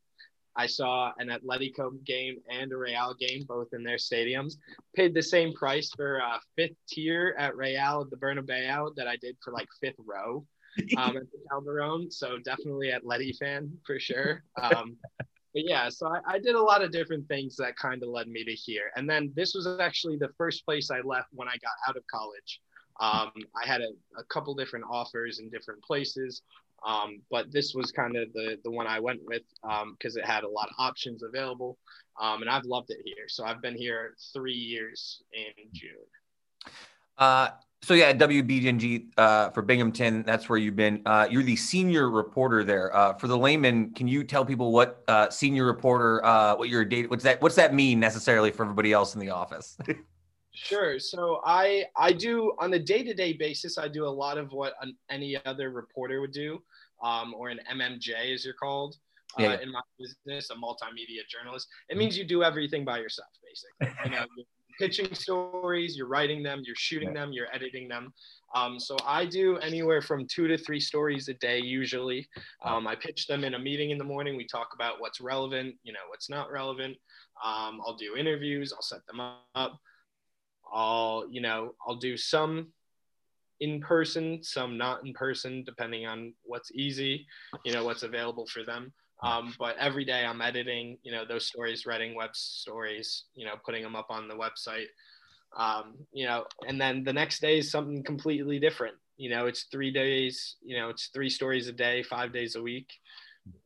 I 0.56 0.66
saw 0.66 1.12
an 1.20 1.30
Atletico 1.30 2.04
game 2.04 2.38
and 2.50 2.72
a 2.72 2.78
Real 2.78 3.14
game, 3.14 3.45
both 3.47 3.68
in 3.74 3.84
their 3.84 3.97
stadiums. 3.97 4.56
Paid 4.95 5.14
the 5.14 5.24
same 5.24 5.54
price 5.54 5.91
for 5.95 6.22
uh, 6.22 6.39
fifth 6.56 6.76
tier 6.88 7.36
at 7.38 7.56
Real 7.56 8.02
at 8.02 8.10
the 8.10 8.18
Bernabeu 8.18 8.95
that 8.95 9.08
I 9.08 9.16
did 9.18 9.38
for 9.43 9.54
like 9.54 9.68
fifth 9.80 10.00
row 10.00 10.45
um, 10.97 11.18
at 11.18 11.32
the 11.32 11.39
Calderon. 11.50 12.12
So 12.12 12.38
definitely 12.39 12.91
Atleti 12.91 13.36
fan 13.38 13.72
for 13.86 14.00
sure. 14.00 14.43
Um, 14.62 14.97
but 15.54 15.64
yeah, 15.66 15.89
so 15.89 16.08
I, 16.08 16.36
I, 16.36 16.39
did 16.39 16.56
a 16.56 16.62
lot 16.62 16.84
of 16.84 16.91
different 16.91 17.28
things 17.28 17.56
that 17.58 17.76
kind 17.76 18.04
of 18.04 18.10
led 18.10 18.28
me 18.28 18.43
to 18.43 18.52
here. 18.52 18.91
And 18.95 19.10
then 19.10 19.32
this 19.36 19.54
was 19.56 19.68
actually 19.80 20.18
the 20.18 20.30
first 20.38 20.64
place 20.66 20.91
I 20.91 21.02
left 21.02 21.30
when 21.32 21.47
I 21.47 21.54
got 21.54 21.72
out 21.88 21.97
of 21.97 22.04
college. 22.08 22.62
Um, 23.00 23.32
I 23.56 23.66
had 23.66 23.82
a, 23.82 23.89
a, 24.20 24.24
couple 24.26 24.54
different 24.54 24.86
offers 24.89 25.39
in 25.39 25.50
different 25.50 25.82
places. 25.82 26.41
Um, 26.86 27.21
but 27.30 27.51
this 27.51 27.73
was 27.73 27.91
kind 27.91 28.15
of 28.15 28.32
the 28.34 28.57
the 28.63 28.71
one 28.71 28.88
I 28.88 28.99
went 28.99 29.21
with 29.25 29.43
because 29.61 30.15
um, 30.15 30.21
it 30.21 30.25
had 30.25 30.43
a 30.43 30.49
lot 30.49 30.69
of 30.69 30.75
options 30.77 31.23
available, 31.23 31.77
um, 32.19 32.41
and 32.41 32.49
I've 32.49 32.65
loved 32.65 32.89
it 32.89 32.99
here. 33.03 33.27
So 33.27 33.45
I've 33.45 33.61
been 33.61 33.75
here 33.75 34.15
three 34.34 34.53
years 34.53 35.21
in 35.34 35.69
June. 35.73 36.71
Uh, 37.17 37.49
so 37.82 37.93
yeah, 37.93 38.11
WBGN 38.13 39.11
uh, 39.17 39.49
for 39.51 39.61
Binghamton, 39.61 40.23
that's 40.23 40.49
where 40.49 40.57
you've 40.57 40.75
been. 40.75 41.01
Uh, 41.05 41.27
you're 41.30 41.43
the 41.43 41.55
senior 41.55 42.09
reporter 42.09 42.63
there. 42.63 42.95
Uh, 42.95 43.13
for 43.13 43.27
the 43.27 43.38
layman, 43.38 43.93
can 43.93 44.07
you 44.07 44.23
tell 44.23 44.45
people 44.45 44.71
what 44.71 45.03
uh, 45.07 45.30
senior 45.30 45.65
reporter, 45.65 46.23
uh, 46.25 46.55
what 46.55 46.69
your 46.69 46.84
date, 46.84 47.09
what's 47.09 47.23
that, 47.23 47.41
what's 47.41 47.55
that 47.55 47.73
mean 47.73 47.99
necessarily 47.99 48.51
for 48.51 48.63
everybody 48.63 48.91
else 48.91 49.13
in 49.13 49.21
the 49.21 49.30
office? 49.30 49.77
sure. 50.64 50.99
So 50.99 51.41
I 51.45 51.86
I 51.97 52.12
do 52.12 52.53
on 52.60 52.74
a 52.74 52.80
day 52.80 53.03
to 53.03 53.14
day 53.14 53.34
basis, 53.34 53.78
I 53.78 53.88
do 53.88 54.05
a 54.05 54.10
lot 54.10 54.38
of 54.38 54.51
what 54.51 54.74
an, 54.82 54.95
any 55.10 55.38
other 55.45 55.72
reporter 55.72 56.22
would 56.22 56.32
do, 56.32 56.62
um, 57.01 57.34
or 57.34 57.49
an 57.49 57.60
MMJ 57.72 58.34
as 58.34 58.45
you're 58.45 58.53
called. 58.53 58.95
Uh, 59.39 59.43
yeah. 59.43 59.62
in 59.62 59.72
my 59.72 59.82
business, 59.99 60.49
a 60.49 60.55
multimedia 60.55 61.22
journalist. 61.30 61.68
It 61.88 61.97
means 61.97 62.18
you 62.18 62.26
do 62.26 62.41
everything 62.41 62.84
by 62.84 62.97
yourself, 62.97 63.30
basically. 63.45 63.95
You 64.03 64.10
know, 64.10 64.26
pitching 64.80 65.14
stories, 65.14 65.95
you're 65.95 66.07
writing 66.07 66.41
them, 66.41 66.64
you're 66.66 66.76
shooting 66.76 67.14
them, 67.14 67.32
you're 67.32 67.53
editing 67.53 67.88
them. 67.88 68.12
Um, 68.55 68.80
so 68.80 68.97
I 69.05 69.26
do 69.26 69.57
anywhere 69.57 70.01
from 70.01 70.26
two 70.26 70.47
to 70.47 70.57
three 70.57 70.80
stories 70.80 71.28
a 71.28 71.34
day 71.36 71.60
usually. 71.60 72.28
Um, 72.64 72.88
I 72.88 72.95
pitch 72.95 73.28
them 73.28 73.43
in 73.43 73.53
a 73.53 73.60
meeting 73.60 73.91
in 73.91 73.97
the 73.97 74.03
morning. 74.03 74.36
We 74.36 74.47
talk 74.47 74.70
about 74.74 74.99
what's 74.99 75.22
relevant, 75.22 75.76
you 75.84 75.93
know, 75.93 75.99
what's 76.07 76.30
not 76.30 76.51
relevant. 76.51 76.97
Um, 77.45 77.82
I'll 77.86 77.97
do 77.97 78.16
interviews. 78.16 78.74
I'll 78.74 78.82
set 78.82 79.05
them 79.05 79.20
up. 79.20 79.80
I'll, 80.74 81.26
you 81.30 81.41
know, 81.41 81.76
I'll 81.86 81.95
do 81.95 82.17
some 82.17 82.67
in 83.59 83.82
person, 83.82 84.43
some 84.43 84.78
not 84.78 85.05
in 85.05 85.13
person, 85.13 85.63
depending 85.65 86.05
on 86.05 86.34
what's 86.43 86.72
easy, 86.72 87.26
you 87.65 87.74
know, 87.74 87.84
what's 87.84 88.03
available 88.03 88.47
for 88.47 88.63
them. 88.63 88.93
Um, 89.22 89.53
but 89.59 89.76
every 89.78 90.05
day 90.05 90.26
I'm 90.26 90.41
editing, 90.41 90.97
you 91.03 91.11
know, 91.11 91.26
those 91.26 91.45
stories, 91.45 91.86
writing 91.86 92.15
web 92.15 92.30
stories, 92.34 93.26
you 93.36 93.45
know, 93.45 93.55
putting 93.65 93.84
them 93.84 93.95
up 93.95 94.07
on 94.09 94.30
the 94.30 94.36
website. 94.36 94.86
Um, 95.57 95.95
you 96.13 96.26
know, 96.26 96.45
and 96.67 96.80
then 96.80 97.03
the 97.03 97.11
next 97.11 97.41
day 97.41 97.57
is 97.57 97.70
something 97.70 98.03
completely 98.03 98.59
different. 98.59 98.95
You 99.17 99.30
know, 99.30 99.47
it's 99.47 99.63
three 99.63 99.91
days, 99.91 100.55
you 100.63 100.78
know, 100.78 100.89
it's 100.89 101.07
three 101.07 101.30
stories 101.30 101.67
a 101.67 101.74
day, 101.74 102.01
five 102.03 102.32
days 102.32 102.55
a 102.55 102.61
week. 102.61 102.88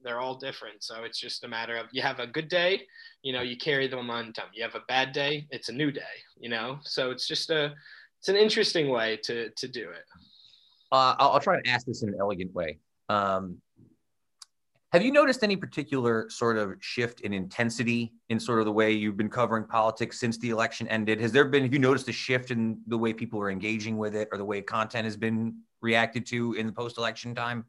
They're 0.03 0.19
all 0.19 0.35
different. 0.35 0.83
So 0.83 1.03
it's 1.03 1.19
just 1.19 1.43
a 1.43 1.47
matter 1.47 1.77
of 1.77 1.87
you 1.91 2.01
have 2.01 2.19
a 2.19 2.27
good 2.27 2.47
day, 2.47 2.81
you 3.21 3.33
know, 3.33 3.41
you 3.41 3.57
carry 3.57 3.87
the 3.87 3.95
momentum. 3.95 4.45
You 4.53 4.63
have 4.63 4.75
a 4.75 4.83
bad 4.87 5.11
day, 5.13 5.47
it's 5.49 5.69
a 5.69 5.73
new 5.73 5.91
day, 5.91 6.01
you 6.39 6.49
know. 6.49 6.79
So 6.83 7.11
it's 7.11 7.27
just 7.27 7.49
a 7.49 7.73
it's 8.19 8.29
an 8.29 8.35
interesting 8.35 8.89
way 8.89 9.17
to 9.23 9.49
to 9.49 9.67
do 9.67 9.89
it. 9.89 10.05
Uh, 10.91 11.15
I'll, 11.19 11.31
I'll 11.31 11.39
try 11.39 11.61
to 11.61 11.69
ask 11.69 11.85
this 11.85 12.03
in 12.03 12.09
an 12.09 12.15
elegant 12.19 12.53
way. 12.53 12.79
Um, 13.09 13.57
have 14.93 15.01
you 15.01 15.11
noticed 15.11 15.43
any 15.43 15.55
particular 15.55 16.29
sort 16.29 16.55
of 16.55 16.75
shift 16.79 17.21
in 17.21 17.33
intensity 17.33 18.13
in 18.29 18.39
sort 18.39 18.59
of 18.59 18.65
the 18.65 18.71
way 18.71 18.91
you've 18.91 19.17
been 19.17 19.27
covering 19.29 19.63
politics 19.63 20.19
since 20.19 20.37
the 20.37 20.51
election 20.51 20.87
ended? 20.87 21.19
Has 21.19 21.31
there 21.31 21.45
been, 21.45 21.63
have 21.63 21.73
you 21.73 21.79
noticed 21.79 22.07
a 22.09 22.11
shift 22.11 22.51
in 22.51 22.79
the 22.85 22.97
way 22.97 23.11
people 23.11 23.39
are 23.39 23.49
engaging 23.49 23.97
with 23.97 24.15
it 24.15 24.29
or 24.31 24.37
the 24.37 24.45
way 24.45 24.61
content 24.61 25.05
has 25.05 25.17
been 25.17 25.55
reacted 25.81 26.27
to 26.27 26.53
in 26.53 26.67
the 26.67 26.71
post 26.71 26.99
election 26.99 27.33
time? 27.33 27.65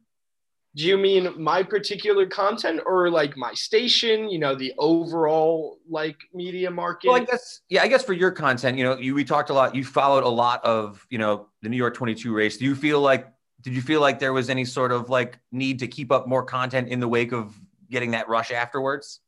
Do 0.75 0.83
you 0.83 0.97
mean 0.97 1.41
my 1.41 1.63
particular 1.63 2.25
content 2.25 2.81
or 2.85 3.09
like 3.09 3.37
my 3.37 3.53
station, 3.53 4.29
you 4.29 4.39
know, 4.39 4.55
the 4.55 4.73
overall 4.77 5.77
like 5.89 6.17
media 6.33 6.69
market? 6.69 7.07
Well, 7.07 7.21
I 7.21 7.25
guess, 7.25 7.61
yeah, 7.69 7.81
I 7.81 7.87
guess 7.87 8.03
for 8.03 8.13
your 8.13 8.31
content, 8.31 8.77
you 8.77 8.83
know, 8.83 8.97
you, 8.97 9.15
we 9.15 9.23
talked 9.23 9.49
a 9.49 9.53
lot, 9.53 9.73
you 9.73 9.85
followed 9.85 10.25
a 10.25 10.29
lot 10.29 10.63
of, 10.65 11.05
you 11.09 11.17
know, 11.17 11.47
the 11.61 11.69
New 11.69 11.77
York 11.77 11.93
22 11.93 12.33
race. 12.33 12.57
Do 12.57 12.65
you 12.65 12.75
feel 12.75 12.99
like 12.99 13.27
did 13.61 13.73
you 13.73 13.81
feel 13.81 13.99
like 13.99 14.19
there 14.19 14.33
was 14.33 14.49
any 14.49 14.63
sort 14.63 14.91
of 14.91 15.09
like 15.09 15.39
need 15.51 15.79
to 15.79 15.87
keep 15.87 16.11
up 16.11 16.27
more 16.27 16.43
content 16.43 16.89
in 16.89 16.99
the 16.99 17.07
wake 17.07 17.31
of 17.31 17.59
getting 17.89 18.11
that 18.11 18.27
rush 18.27 18.51
afterwards? 18.51 19.21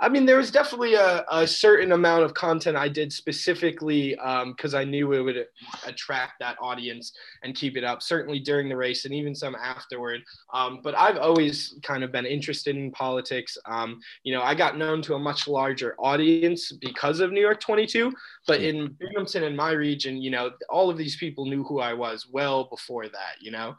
I 0.00 0.08
mean, 0.08 0.26
there 0.26 0.38
was 0.38 0.50
definitely 0.50 0.94
a, 0.94 1.24
a 1.30 1.46
certain 1.46 1.92
amount 1.92 2.24
of 2.24 2.34
content 2.34 2.76
I 2.76 2.88
did 2.88 3.12
specifically 3.12 4.10
because 4.10 4.74
um, 4.74 4.80
I 4.80 4.82
knew 4.82 5.12
it 5.12 5.20
would 5.20 5.46
attract 5.86 6.40
that 6.40 6.56
audience 6.60 7.12
and 7.44 7.54
keep 7.54 7.76
it 7.76 7.84
up, 7.84 8.02
certainly 8.02 8.40
during 8.40 8.68
the 8.68 8.76
race 8.76 9.04
and 9.04 9.14
even 9.14 9.36
some 9.36 9.54
afterward. 9.54 10.22
Um, 10.52 10.80
but 10.82 10.96
I've 10.96 11.18
always 11.18 11.76
kind 11.84 12.02
of 12.02 12.10
been 12.10 12.26
interested 12.26 12.76
in 12.76 12.90
politics. 12.90 13.56
Um, 13.66 14.00
you 14.24 14.34
know, 14.34 14.42
I 14.42 14.56
got 14.56 14.76
known 14.76 15.00
to 15.02 15.14
a 15.14 15.18
much 15.18 15.46
larger 15.46 15.94
audience 15.98 16.72
because 16.72 17.20
of 17.20 17.30
New 17.30 17.40
York 17.40 17.60
22, 17.60 18.12
but 18.46 18.60
hmm. 18.60 18.66
in 18.66 18.96
Binghamton 18.98 19.44
in 19.44 19.56
my 19.56 19.72
region, 19.72 20.20
you 20.20 20.30
know, 20.30 20.50
all 20.68 20.90
of 20.90 20.98
these 20.98 21.16
people 21.16 21.46
knew 21.46 21.64
who 21.64 21.80
I 21.80 21.92
was 21.94 22.26
well 22.30 22.64
before 22.64 23.08
that, 23.08 23.36
you 23.40 23.50
know, 23.50 23.74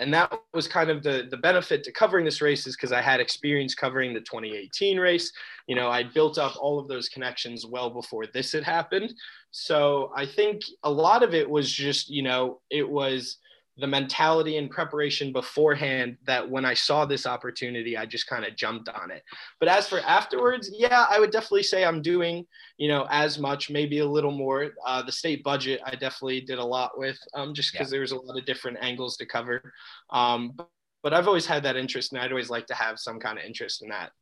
and 0.00 0.12
that 0.14 0.32
was 0.52 0.68
kind 0.68 0.90
of 0.90 1.02
the, 1.02 1.26
the 1.30 1.36
benefit 1.36 1.84
to 1.84 1.92
covering 1.92 2.24
this 2.24 2.40
race 2.40 2.66
is 2.66 2.76
because 2.76 2.92
I 2.92 3.00
had 3.00 3.20
experience 3.20 3.74
covering 3.74 4.14
the 4.14 4.20
2018 4.20 4.98
race. 4.98 5.32
You 5.66 5.76
know, 5.76 5.90
I 5.90 6.02
built 6.02 6.38
up 6.38 6.56
all 6.60 6.78
of 6.78 6.88
those 6.88 7.08
connections 7.08 7.66
well 7.66 7.90
before 7.90 8.26
this 8.26 8.52
had 8.52 8.64
happened. 8.64 9.12
So 9.50 10.12
I 10.16 10.26
think 10.26 10.62
a 10.82 10.90
lot 10.90 11.22
of 11.22 11.34
it 11.34 11.48
was 11.48 11.70
just, 11.70 12.10
you 12.10 12.22
know, 12.22 12.60
it 12.70 12.88
was 12.88 13.38
the 13.76 13.86
mentality 13.86 14.56
and 14.56 14.70
preparation 14.70 15.32
beforehand 15.32 16.16
that 16.26 16.48
when 16.48 16.64
I 16.64 16.74
saw 16.74 17.04
this 17.04 17.26
opportunity, 17.26 17.96
I 17.96 18.06
just 18.06 18.28
kind 18.28 18.44
of 18.44 18.54
jumped 18.54 18.88
on 18.88 19.10
it. 19.10 19.24
But 19.58 19.68
as 19.68 19.88
for 19.88 19.98
afterwards, 20.00 20.70
yeah, 20.72 21.06
I 21.10 21.18
would 21.18 21.32
definitely 21.32 21.64
say 21.64 21.84
I'm 21.84 22.00
doing, 22.00 22.46
you 22.76 22.86
know, 22.86 23.06
as 23.10 23.38
much, 23.38 23.70
maybe 23.70 23.98
a 23.98 24.06
little 24.06 24.30
more. 24.30 24.70
Uh, 24.86 25.02
the 25.02 25.10
state 25.10 25.42
budget, 25.42 25.80
I 25.84 25.92
definitely 25.92 26.40
did 26.40 26.58
a 26.58 26.64
lot 26.64 26.96
with, 26.96 27.18
um, 27.34 27.52
just 27.52 27.72
because 27.72 27.92
yeah. 27.92 27.98
was 27.98 28.12
a 28.12 28.16
lot 28.16 28.38
of 28.38 28.44
different 28.44 28.78
angles 28.80 29.16
to 29.16 29.26
cover. 29.26 29.72
Um, 30.10 30.56
but 31.02 31.12
I've 31.12 31.26
always 31.26 31.46
had 31.46 31.64
that 31.64 31.76
interest, 31.76 32.12
and 32.12 32.20
I'd 32.22 32.30
always 32.30 32.50
like 32.50 32.66
to 32.66 32.74
have 32.74 32.98
some 32.98 33.18
kind 33.18 33.38
of 33.38 33.44
interest 33.44 33.82
in 33.82 33.88
that. 33.88 34.12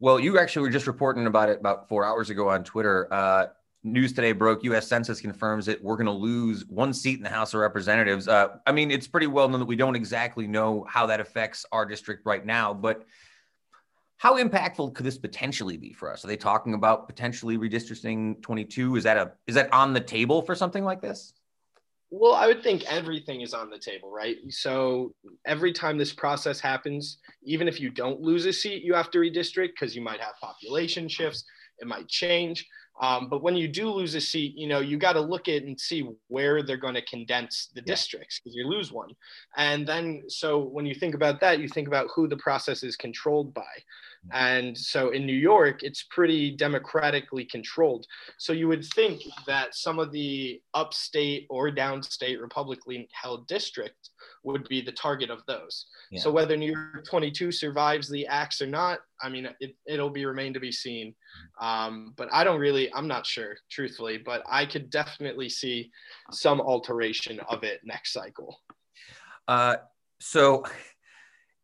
Well, 0.00 0.20
you 0.20 0.38
actually 0.38 0.62
were 0.62 0.70
just 0.70 0.86
reporting 0.86 1.26
about 1.26 1.48
it 1.48 1.58
about 1.58 1.88
four 1.88 2.04
hours 2.04 2.30
ago 2.30 2.48
on 2.50 2.62
Twitter. 2.62 3.12
Uh, 3.12 3.46
news 3.82 4.12
today 4.12 4.32
broke. 4.32 4.64
U.S. 4.64 4.86
Census 4.86 5.20
confirms 5.20 5.66
that 5.66 5.82
we're 5.82 5.96
going 5.96 6.06
to 6.06 6.12
lose 6.12 6.66
one 6.66 6.92
seat 6.92 7.18
in 7.18 7.22
the 7.22 7.30
House 7.30 7.54
of 7.54 7.60
Representatives. 7.60 8.28
Uh, 8.28 8.56
I 8.66 8.72
mean, 8.72 8.90
it's 8.90 9.06
pretty 9.06 9.26
well 9.26 9.48
known 9.48 9.60
that 9.60 9.66
we 9.66 9.76
don't 9.76 9.96
exactly 9.96 10.46
know 10.46 10.84
how 10.88 11.06
that 11.06 11.20
affects 11.20 11.64
our 11.72 11.86
district 11.86 12.26
right 12.26 12.44
now, 12.44 12.74
but 12.74 13.04
how 14.18 14.36
impactful 14.36 14.94
could 14.94 15.06
this 15.06 15.16
potentially 15.16 15.76
be 15.76 15.92
for 15.92 16.12
us? 16.12 16.24
Are 16.24 16.28
they 16.28 16.36
talking 16.36 16.74
about 16.74 17.06
potentially 17.06 17.56
redistricting 17.56 18.42
22? 18.42 18.96
Is 18.96 19.04
that 19.04 19.16
a 19.16 19.32
is 19.46 19.54
that 19.54 19.72
on 19.72 19.92
the 19.92 20.00
table 20.00 20.42
for 20.42 20.54
something 20.54 20.84
like 20.84 21.00
this? 21.00 21.32
Well, 22.10 22.34
I 22.34 22.46
would 22.46 22.62
think 22.62 22.90
everything 22.90 23.42
is 23.42 23.52
on 23.52 23.68
the 23.68 23.78
table, 23.78 24.10
right? 24.10 24.36
So 24.48 25.14
every 25.46 25.72
time 25.72 25.98
this 25.98 26.12
process 26.12 26.58
happens, 26.58 27.18
even 27.44 27.68
if 27.68 27.80
you 27.80 27.90
don't 27.90 28.20
lose 28.20 28.46
a 28.46 28.52
seat, 28.52 28.82
you 28.82 28.94
have 28.94 29.10
to 29.10 29.18
redistrict 29.18 29.72
because 29.78 29.94
you 29.94 30.00
might 30.00 30.20
have 30.20 30.32
population 30.40 31.06
shifts, 31.06 31.44
it 31.78 31.86
might 31.86 32.08
change. 32.08 32.66
Um, 33.00 33.28
but 33.28 33.42
when 33.42 33.56
you 33.56 33.68
do 33.68 33.90
lose 33.90 34.14
a 34.14 34.20
seat, 34.20 34.54
you 34.56 34.66
know, 34.66 34.80
you 34.80 34.96
got 34.96 35.12
to 35.12 35.20
look 35.20 35.48
at 35.48 35.62
and 35.62 35.78
see 35.78 36.08
where 36.28 36.62
they're 36.62 36.76
going 36.76 36.94
to 36.94 37.04
condense 37.04 37.70
the 37.74 37.80
yeah. 37.80 37.92
districts 37.92 38.40
because 38.40 38.56
you 38.56 38.66
lose 38.66 38.92
one. 38.92 39.10
And 39.56 39.86
then, 39.86 40.24
so 40.28 40.58
when 40.58 40.86
you 40.86 40.94
think 40.94 41.14
about 41.14 41.40
that, 41.40 41.60
you 41.60 41.68
think 41.68 41.86
about 41.86 42.08
who 42.14 42.28
the 42.28 42.36
process 42.36 42.82
is 42.82 42.96
controlled 42.96 43.54
by. 43.54 43.62
And 44.32 44.76
so 44.76 45.10
in 45.10 45.24
New 45.24 45.36
York, 45.36 45.82
it's 45.82 46.04
pretty 46.10 46.50
democratically 46.50 47.44
controlled. 47.44 48.06
So 48.38 48.52
you 48.52 48.68
would 48.68 48.84
think 48.84 49.22
that 49.46 49.74
some 49.74 49.98
of 49.98 50.12
the 50.12 50.60
upstate 50.74 51.46
or 51.48 51.70
downstate 51.70 52.40
Republically 52.40 53.08
held 53.12 53.46
districts 53.46 54.10
would 54.44 54.68
be 54.68 54.80
the 54.80 54.92
target 54.92 55.30
of 55.30 55.44
those. 55.46 55.86
Yeah. 56.10 56.20
So 56.20 56.30
whether 56.30 56.56
New 56.56 56.72
York 56.72 57.06
22 57.06 57.52
survives 57.52 58.08
the 58.08 58.26
axe 58.26 58.60
or 58.60 58.66
not, 58.66 59.00
I 59.20 59.28
mean, 59.28 59.48
it, 59.60 59.76
it'll 59.86 60.10
be 60.10 60.24
remain 60.24 60.54
to 60.54 60.60
be 60.60 60.72
seen. 60.72 61.08
Mm-hmm. 61.08 61.66
Um, 61.66 62.14
but 62.16 62.28
I 62.32 62.44
don't 62.44 62.60
really, 62.60 62.92
I'm 62.94 63.08
not 63.08 63.26
sure, 63.26 63.56
truthfully, 63.70 64.18
but 64.18 64.42
I 64.48 64.66
could 64.66 64.90
definitely 64.90 65.48
see 65.48 65.90
some 66.32 66.60
alteration 66.60 67.40
of 67.48 67.64
it 67.64 67.80
next 67.84 68.12
cycle. 68.12 68.60
Uh, 69.46 69.76
so 70.20 70.64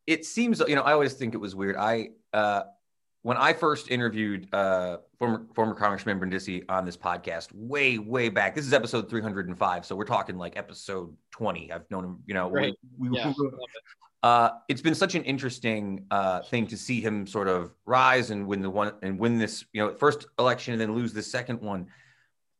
it 0.06 0.24
seems, 0.24 0.62
you 0.66 0.74
know, 0.74 0.82
I 0.82 0.92
always 0.92 1.14
think 1.14 1.34
it 1.34 1.38
was 1.38 1.54
weird. 1.54 1.76
I, 1.76 2.10
uh, 2.32 2.62
when 3.24 3.38
I 3.38 3.54
first 3.54 3.90
interviewed 3.90 4.52
uh, 4.52 4.98
former 5.18 5.46
former 5.54 5.74
Congressman 5.74 6.18
Brindisi 6.18 6.62
on 6.68 6.84
this 6.84 6.96
podcast, 6.96 7.48
way 7.54 7.96
way 7.96 8.28
back. 8.28 8.54
This 8.54 8.66
is 8.66 8.74
episode 8.74 9.08
305, 9.08 9.86
so 9.86 9.96
we're 9.96 10.04
talking 10.04 10.36
like 10.36 10.58
episode 10.58 11.16
20. 11.30 11.72
I've 11.72 11.90
known 11.90 12.04
him, 12.04 12.18
you 12.26 12.34
know. 12.34 12.50
Right. 12.50 12.74
We, 12.98 13.08
we, 13.08 13.16
yeah. 13.16 13.32
uh, 14.22 14.50
it's 14.68 14.82
been 14.82 14.94
such 14.94 15.14
an 15.14 15.24
interesting 15.24 16.04
uh, 16.10 16.42
thing 16.42 16.66
to 16.66 16.76
see 16.76 17.00
him 17.00 17.26
sort 17.26 17.48
of 17.48 17.72
rise 17.86 18.30
and 18.30 18.46
win 18.46 18.60
the 18.60 18.68
one 18.68 18.92
and 19.02 19.18
win 19.18 19.38
this, 19.38 19.64
you 19.72 19.82
know, 19.82 19.94
first 19.94 20.26
election 20.38 20.74
and 20.74 20.80
then 20.80 20.94
lose 20.94 21.14
the 21.14 21.22
second 21.22 21.62
one. 21.62 21.86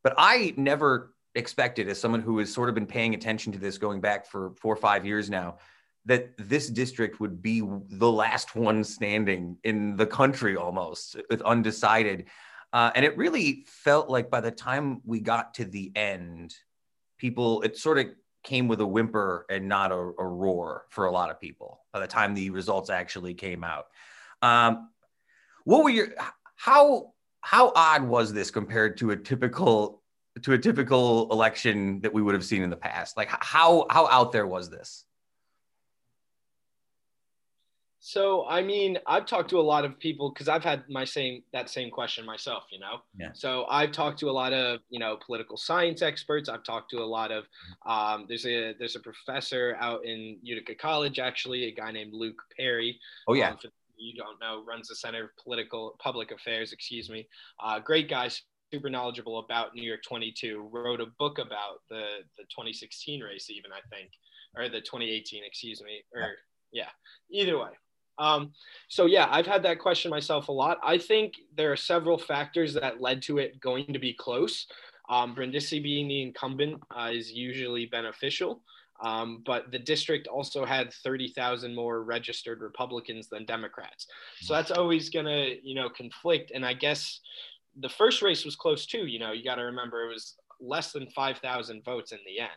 But 0.03 0.15
I 0.17 0.55
never 0.57 1.15
expected, 1.35 1.91
as 1.91 2.01
someone 2.01 2.23
who 2.23 2.39
has 2.39 2.51
sort 2.51 2.71
of 2.71 2.75
been 2.75 2.87
paying 2.87 3.13
attention 3.13 3.53
to 3.53 3.59
this 3.59 3.77
going 3.77 4.01
back 4.01 4.25
for 4.25 4.55
four 4.63 4.73
or 4.73 4.77
five 4.77 5.05
years 5.05 5.29
now, 5.29 5.59
that 6.07 6.31
this 6.39 6.69
district 6.69 7.21
would 7.21 7.43
be 7.43 7.63
the 7.89 8.11
last 8.11 8.55
one 8.55 8.85
standing 8.85 9.57
in 9.65 9.97
the 9.97 10.07
country 10.07 10.57
almost 10.57 11.17
with 11.31 11.41
undecided. 11.43 12.27
Uh, 12.73 12.91
and 12.95 13.05
it 13.05 13.17
really 13.17 13.65
felt 13.67 14.11
like 14.11 14.31
by 14.31 14.41
the 14.41 14.51
time 14.51 15.01
we 15.05 15.21
got 15.21 15.55
to 15.55 15.65
the 15.65 15.93
end, 15.95 16.55
people, 17.19 17.63
it 17.63 17.77
sort 17.77 17.99
of 17.99 18.07
came 18.43 18.69
with 18.69 18.81
a 18.81 18.87
whimper 18.87 19.47
and 19.49 19.67
not 19.67 19.91
a, 19.91 19.95
a 19.95 20.27
roar 20.27 20.85
for 20.91 21.07
a 21.07 21.11
lot 21.11 21.31
of 21.31 21.41
people 21.41 21.81
by 21.93 22.01
the 22.01 22.07
time 22.07 22.35
the 22.35 22.51
results 22.51 22.91
actually 22.91 23.33
came 23.35 23.65
out. 23.65 23.87
Um, 24.43 24.91
what 25.65 25.83
were 25.83 25.91
your 25.91 26.09
how 26.57 27.13
how 27.41 27.73
odd 27.75 28.03
was 28.03 28.33
this 28.33 28.51
compared 28.51 28.99
to 28.99 29.11
a 29.11 29.17
typical 29.17 30.03
to 30.43 30.53
a 30.53 30.59
typical 30.59 31.31
election 31.33 32.01
that 32.01 32.13
we 32.13 32.23
would 32.23 32.35
have 32.35 32.45
seen 32.45 32.63
in 32.63 32.71
the 32.71 32.77
past? 32.77 33.17
Like 33.17 33.29
how 33.31 33.87
how 33.91 34.07
out 34.09 34.31
there 34.31 34.47
was 34.47 34.69
this? 34.69 35.07
So 38.07 38.45
I 38.47 38.61
mean, 38.61 38.99
I've 39.07 39.25
talked 39.25 39.49
to 39.49 39.59
a 39.59 39.63
lot 39.63 39.87
of 39.87 39.99
people 39.99 40.29
because 40.29 40.47
I've 40.47 40.63
had 40.63 40.85
my 40.91 41.07
same 41.07 41.43
that 41.55 41.71
same 41.71 41.91
question 41.91 42.27
myself, 42.27 42.65
you 42.71 42.79
know. 42.79 42.99
Yeah. 43.19 43.31
So 43.33 43.65
I've 43.71 43.93
talked 43.93 44.19
to 44.21 44.29
a 44.29 44.31
lot 44.31 44.53
of 44.53 44.81
you 44.91 44.99
know 44.99 45.17
political 45.25 45.57
science 45.57 46.03
experts. 46.03 46.51
I've 46.51 46.65
talked 46.65 46.91
to 46.91 46.99
a 46.99 47.09
lot 47.19 47.33
of 47.33 47.45
um, 47.87 48.27
there's 48.29 48.45
a 48.45 48.75
there's 48.79 48.95
a 48.95 49.01
professor 49.01 49.79
out 49.81 50.05
in 50.05 50.37
Utica 50.43 50.75
College 50.75 51.19
actually, 51.19 51.65
a 51.65 51.73
guy 51.73 51.93
named 51.93 52.13
Luke 52.13 52.43
Perry. 52.55 53.01
Oh 53.27 53.33
yeah. 53.33 53.53
Um, 53.53 53.59
you 53.97 54.15
don't 54.15 54.39
know 54.39 54.63
runs 54.69 54.89
the 54.89 54.97
Center 54.97 55.25
of 55.25 55.31
Political 55.43 55.97
Public 55.99 56.31
Affairs. 56.31 56.75
Excuse 56.75 57.09
me. 57.09 57.27
Uh, 57.59 57.81
great 57.81 58.11
guy, 58.11 58.29
super 58.71 58.91
knowledgeable 58.91 59.39
about 59.39 59.75
New 59.75 59.83
York 59.83 60.03
22. 60.07 60.69
Wrote 60.71 61.01
a 61.01 61.07
book 61.19 61.39
about 61.39 61.81
the 61.89 62.19
the 62.37 62.45
2016 62.51 63.23
race, 63.23 63.49
even 63.49 63.73
I 63.73 63.81
think, 63.89 64.11
or 64.55 64.69
the 64.69 64.83
2018. 64.83 65.43
Excuse 65.43 65.83
me. 65.83 66.03
Or 66.15 66.21
yeah. 66.71 66.85
yeah. 67.31 67.41
Either 67.41 67.59
way. 67.59 67.71
Um, 68.19 68.53
so 68.89 69.07
yeah, 69.07 69.29
I've 69.31 69.47
had 69.47 69.62
that 69.65 69.79
question 69.79 70.11
myself 70.11 70.49
a 70.49 70.53
lot. 70.53 70.79
I 70.83 70.99
think 70.99 71.35
there 71.57 71.73
are 71.73 71.77
several 71.77 72.19
factors 72.19 72.75
that 72.75 73.01
led 73.01 73.23
to 73.23 73.39
it 73.39 73.61
going 73.61 73.93
to 73.93 73.99
be 73.99 74.12
close. 74.12 74.67
Um, 75.09 75.35
Brindisi 75.35 75.83
being 75.83 76.09
the 76.09 76.23
incumbent 76.23 76.81
uh, 76.97 77.11
is 77.12 77.31
usually 77.31 77.87
beneficial, 77.87 78.62
um, 79.03 79.43
but 79.45 79.71
the 79.71 79.79
district 79.79 80.29
also 80.29 80.65
had 80.65 80.93
30,000 80.93 81.75
more 81.75 82.03
registered 82.03 82.61
Republicans 82.61 83.29
than 83.29 83.45
Democrats. 83.45 84.07
So 84.41 84.55
that's 84.55 84.71
always 84.71 85.11
going 85.11 85.27
to, 85.27 85.57
you 85.62 85.75
know, 85.75 85.91
conflict. 85.91 86.53
And 86.55 86.65
I 86.65 86.73
guess 86.73 87.21
the 87.81 87.89
first 87.89 88.23
race 88.23 88.45
was 88.45 88.57
close 88.57 88.87
too. 88.87 89.07
You 89.07 89.19
know, 89.19 89.33
you 89.33 89.45
got 89.45 89.57
to 89.57 89.62
remember 89.62 90.05
it 90.05 90.12
was 90.12 90.37
less 90.61 90.93
than 90.93 91.07
5,000 91.11 91.85
votes 91.85 92.12
in 92.12 92.19
the 92.25 92.41
end 92.41 92.51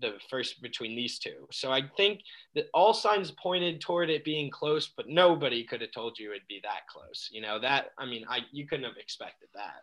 the 0.00 0.14
first 0.30 0.62
between 0.62 0.96
these 0.96 1.18
two. 1.18 1.46
So 1.50 1.72
I 1.72 1.82
think 1.96 2.20
that 2.54 2.66
all 2.74 2.94
signs 2.94 3.30
pointed 3.32 3.80
toward 3.80 4.10
it 4.10 4.24
being 4.24 4.50
close, 4.50 4.88
but 4.88 5.08
nobody 5.08 5.64
could 5.64 5.80
have 5.80 5.92
told 5.92 6.18
you 6.18 6.30
it'd 6.30 6.42
be 6.48 6.60
that 6.62 6.86
close. 6.88 7.28
You 7.32 7.42
know, 7.42 7.58
that 7.60 7.92
I 7.98 8.06
mean, 8.06 8.24
I 8.28 8.40
you 8.52 8.66
couldn't 8.66 8.86
have 8.86 8.96
expected 8.98 9.48
that. 9.54 9.82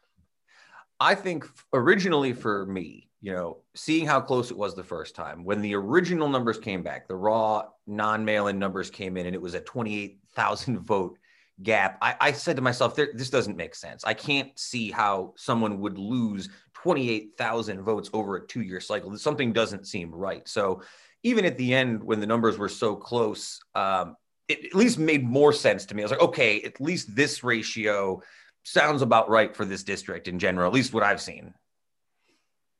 I 1.00 1.16
think 1.16 1.46
originally 1.74 2.34
for 2.34 2.66
me, 2.68 3.10
you 3.22 3.34
know, 3.34 3.58
seeing 3.76 4.06
how 4.06 4.22
close 4.22 4.52
it 4.52 4.58
was 4.58 4.76
the 4.76 4.84
first 4.84 5.16
time, 5.16 5.44
when 5.44 5.62
the 5.62 5.76
original 5.76 6.30
numbers 6.30 6.58
came 6.58 6.84
back, 6.84 7.08
the 7.08 7.16
raw 7.16 7.64
non-mail-in 7.88 8.58
numbers 8.58 8.90
came 8.90 9.18
in 9.18 9.26
and 9.26 9.36
it 9.36 9.42
was 9.42 9.56
a 9.56 9.62
28,000 9.62 10.80
vote 10.80 11.18
gap. 11.64 11.98
I, 12.02 12.16
I 12.22 12.32
said 12.32 12.56
to 12.58 12.62
myself, 12.62 12.96
this 12.96 13.30
doesn't 13.30 13.58
make 13.58 13.76
sense. 13.76 14.04
I 14.06 14.14
can't 14.14 14.58
see 14.58 14.92
how 14.92 15.34
someone 15.38 15.80
would 15.80 15.98
lose 15.98 16.50
28,000 16.86 17.82
votes 17.82 18.12
over 18.14 18.36
a 18.36 18.46
two 18.46 18.62
year 18.62 18.80
cycle. 18.80 19.18
Something 19.18 19.52
doesn't 19.52 19.88
seem 19.88 20.14
right. 20.14 20.48
So 20.48 20.84
even 21.24 21.44
at 21.44 21.58
the 21.58 21.74
end, 21.74 22.04
when 22.04 22.20
the 22.20 22.28
numbers 22.28 22.60
were 22.60 22.70
so 22.70 22.96
close, 22.96 23.60
um, 23.74 24.16
it 24.48 24.64
at 24.66 24.76
least 24.76 25.00
made 25.00 25.24
more 25.24 25.52
sense 25.52 25.88
to 25.88 25.96
me. 25.96 26.04
I 26.04 26.06
was 26.06 26.12
like, 26.12 26.22
okay, 26.22 26.62
at 26.62 26.80
least 26.80 27.16
this 27.16 27.44
ratio 27.44 28.22
sounds 28.62 29.02
about 29.02 29.32
right 29.32 29.56
for 29.56 29.66
this 29.66 29.84
district 29.84 30.28
in 30.28 30.38
general, 30.38 30.68
at 30.68 30.76
least 30.76 30.94
what 30.94 31.02
I've 31.02 31.20
seen. 31.20 31.56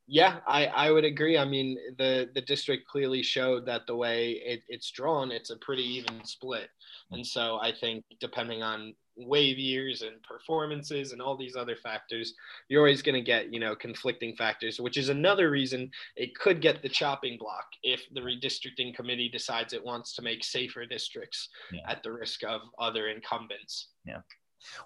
Yeah, 0.06 0.36
I, 0.48 0.68
I 0.68 0.92
would 0.92 1.04
agree. 1.04 1.40
I 1.40 1.46
mean, 1.46 1.76
the, 1.98 2.30
the 2.36 2.42
district 2.42 2.88
clearly 2.88 3.24
showed 3.24 3.66
that 3.66 3.88
the 3.88 3.96
way 3.96 4.34
it, 4.34 4.62
it's 4.68 4.92
drawn, 4.92 5.32
it's 5.32 5.50
a 5.50 5.58
pretty 5.58 5.82
even 5.82 6.24
split. 6.26 6.70
And 7.10 7.26
so 7.26 7.58
I 7.60 7.72
think 7.72 8.06
depending 8.20 8.62
on 8.62 8.94
wave 9.18 9.58
years 9.58 10.02
and 10.02 10.22
performances 10.24 11.12
and 11.12 11.22
all 11.22 11.38
these 11.38 11.56
other 11.56 11.76
factors, 11.76 12.34
you're 12.68 12.82
always 12.82 13.02
going 13.02 13.16
to 13.16 13.22
get, 13.22 13.54
you 13.54 13.60
know, 13.60 13.76
conflicting 13.76 14.36
factors, 14.36 14.80
which 14.80 14.98
is 14.98 15.10
another 15.10 15.50
reason 15.50 15.90
it 16.16 16.36
could 16.36 16.62
get 16.62 16.82
the 16.82 16.90
chopping 16.90 17.38
block 17.38 17.66
if 17.84 18.02
the 18.14 18.22
redistricting 18.22 18.94
committee 18.96 19.30
decides 19.30 19.74
it 19.74 19.84
wants 19.84 20.16
to 20.16 20.22
make 20.22 20.44
safer 20.44 20.86
districts 20.86 21.50
yeah. 21.72 21.82
at 21.88 22.04
the 22.04 22.12
risk 22.12 22.44
of 22.44 22.62
other 22.80 23.08
incumbents. 23.08 23.90
Yeah. 24.06 24.22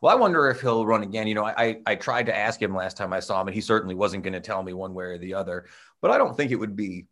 Well, 0.01 0.15
I 0.15 0.19
wonder 0.19 0.49
if 0.49 0.61
he'll 0.61 0.85
run 0.85 1.03
again. 1.03 1.27
You 1.27 1.35
know, 1.35 1.45
I, 1.45 1.77
I 1.85 1.95
tried 1.95 2.25
to 2.25 2.37
ask 2.37 2.61
him 2.61 2.75
last 2.75 2.97
time 2.97 3.13
I 3.13 3.19
saw 3.19 3.39
him, 3.41 3.47
and 3.47 3.55
he 3.55 3.61
certainly 3.61 3.95
wasn't 3.95 4.23
going 4.23 4.33
to 4.33 4.41
tell 4.41 4.61
me 4.61 4.73
one 4.73 4.93
way 4.93 5.05
or 5.05 5.17
the 5.17 5.33
other. 5.33 5.65
But 6.01 6.11
I 6.11 6.17
don't 6.17 6.35
think 6.35 6.51
it 6.51 6.57
would 6.57 6.75
be 6.75 7.07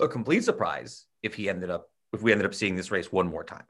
a 0.00 0.08
complete 0.08 0.44
surprise 0.44 1.06
if 1.22 1.34
he 1.34 1.48
ended 1.48 1.70
up 1.70 1.90
if 2.12 2.22
we 2.22 2.32
ended 2.32 2.46
up 2.46 2.54
seeing 2.54 2.74
this 2.74 2.90
race 2.90 3.12
one 3.12 3.28
more 3.28 3.44
time. 3.44 3.64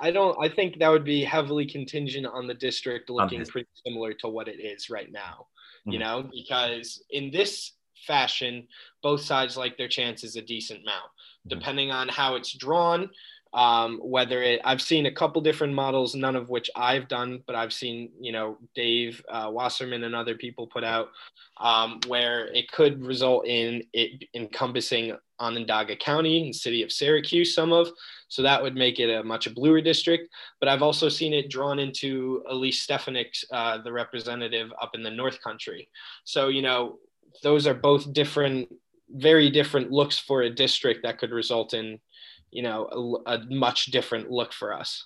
I 0.00 0.10
don't. 0.10 0.36
I 0.40 0.48
think 0.48 0.78
that 0.78 0.88
would 0.88 1.04
be 1.04 1.24
heavily 1.24 1.66
contingent 1.66 2.26
on 2.26 2.46
the 2.46 2.54
district 2.54 3.10
looking 3.10 3.44
pretty 3.44 3.68
similar 3.86 4.12
to 4.14 4.28
what 4.28 4.48
it 4.48 4.60
is 4.60 4.90
right 4.90 5.10
now. 5.10 5.46
Mm-hmm. 5.80 5.92
You 5.92 5.98
know, 5.98 6.30
because 6.32 7.02
in 7.10 7.30
this 7.30 7.72
fashion, 8.06 8.66
both 9.02 9.22
sides 9.22 9.56
like 9.56 9.76
their 9.76 9.88
chances 9.88 10.36
a 10.36 10.42
decent 10.42 10.82
amount. 10.82 11.04
Mm-hmm. 11.04 11.58
Depending 11.58 11.90
on 11.90 12.08
how 12.08 12.36
it's 12.36 12.56
drawn, 12.56 13.10
um, 13.56 13.98
whether 13.98 14.42
it 14.42 14.60
i've 14.64 14.82
seen 14.82 15.06
a 15.06 15.12
couple 15.12 15.40
different 15.40 15.74
models 15.74 16.14
none 16.14 16.36
of 16.36 16.48
which 16.48 16.70
i've 16.76 17.08
done 17.08 17.42
but 17.46 17.56
i've 17.56 17.72
seen 17.72 18.10
you 18.20 18.30
know 18.30 18.56
dave 18.74 19.24
uh, 19.28 19.48
wasserman 19.50 20.04
and 20.04 20.14
other 20.14 20.36
people 20.36 20.66
put 20.68 20.84
out 20.84 21.08
um, 21.58 22.00
where 22.06 22.46
it 22.54 22.70
could 22.70 23.04
result 23.04 23.46
in 23.46 23.82
it 23.92 24.24
encompassing 24.34 25.16
onondaga 25.38 25.96
county 25.96 26.44
and 26.44 26.54
city 26.54 26.82
of 26.82 26.92
syracuse 26.92 27.54
some 27.54 27.72
of. 27.72 27.88
So 28.28 28.42
that 28.42 28.62
would 28.62 28.74
make 28.74 28.98
it 28.98 29.12
a 29.12 29.22
much 29.22 29.52
bluer 29.54 29.80
district. 29.80 30.28
But 30.60 30.68
i've 30.68 30.82
also 30.82 31.08
seen 31.08 31.32
it 31.34 31.50
drawn 31.50 31.78
into 31.78 32.42
elise 32.48 32.82
stefanik 32.82 33.34
uh, 33.52 33.78
the 33.82 33.92
representative 33.92 34.72
up 34.80 34.90
in 34.94 35.02
the 35.02 35.10
north 35.10 35.40
country. 35.42 35.88
So 36.24 36.48
you 36.48 36.62
know 36.62 36.98
those 37.42 37.66
are 37.66 37.74
both 37.74 38.12
different 38.12 38.68
very 39.10 39.50
different 39.50 39.92
looks 39.92 40.18
for 40.18 40.42
a 40.42 40.50
district 40.50 41.02
that 41.04 41.18
could 41.18 41.30
result 41.30 41.74
in 41.74 41.98
you 42.56 42.62
know 42.62 43.20
a, 43.26 43.34
a 43.34 43.44
much 43.50 43.86
different 43.86 44.30
look 44.30 44.52
for 44.52 44.72
us. 44.72 45.04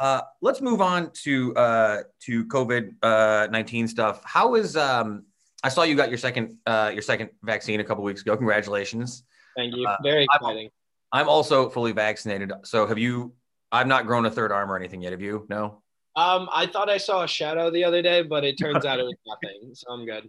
Uh, 0.00 0.22
let's 0.42 0.60
move 0.60 0.80
on 0.80 1.10
to 1.22 1.54
uh, 1.54 1.98
to 2.26 2.44
COVID 2.46 2.90
uh, 3.02 3.46
nineteen 3.52 3.86
stuff. 3.86 4.20
How 4.24 4.56
is 4.56 4.76
um, 4.76 5.26
I 5.62 5.68
saw 5.68 5.84
you 5.84 5.94
got 5.94 6.08
your 6.08 6.18
second 6.18 6.56
uh, 6.66 6.90
your 6.92 7.02
second 7.02 7.30
vaccine 7.44 7.78
a 7.78 7.84
couple 7.84 8.02
weeks 8.02 8.22
ago. 8.22 8.36
Congratulations! 8.36 9.22
Thank 9.56 9.76
you. 9.76 9.86
Uh, 9.86 9.96
Very 10.02 10.24
exciting. 10.24 10.70
I'm, 11.12 11.22
I'm, 11.22 11.28
also 11.28 11.70
fully 11.70 11.92
vaccinated. 11.92 12.52
So 12.64 12.84
have 12.84 12.98
you? 12.98 13.32
I've 13.70 13.86
not 13.86 14.06
grown 14.06 14.26
a 14.26 14.30
third 14.30 14.50
arm 14.50 14.72
or 14.72 14.76
anything 14.76 15.00
yet. 15.02 15.12
Have 15.12 15.22
you? 15.22 15.46
No. 15.48 15.82
Um, 16.16 16.48
I 16.52 16.66
thought 16.66 16.90
I 16.90 16.98
saw 16.98 17.22
a 17.22 17.28
shadow 17.28 17.70
the 17.70 17.84
other 17.84 18.02
day, 18.02 18.22
but 18.22 18.42
it 18.42 18.58
turns 18.58 18.84
out 18.88 18.98
it 18.98 19.04
was 19.04 19.14
nothing. 19.24 19.70
So 19.74 19.92
I'm 19.92 20.04
good. 20.04 20.28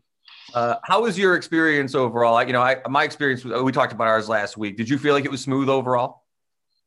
Uh, 0.54 0.76
how 0.84 1.02
was 1.02 1.18
your 1.18 1.36
experience 1.36 1.96
overall? 1.96 2.44
You 2.44 2.54
know, 2.54 2.62
I, 2.62 2.78
my 2.90 3.04
experience. 3.04 3.44
We 3.44 3.72
talked 3.72 3.94
about 3.94 4.08
ours 4.08 4.28
last 4.30 4.58
week. 4.58 4.78
Did 4.78 4.90
you 4.90 4.98
feel 4.98 5.14
like 5.14 5.26
it 5.26 5.32
was 5.32 5.42
smooth 5.42 5.70
overall? 5.70 6.24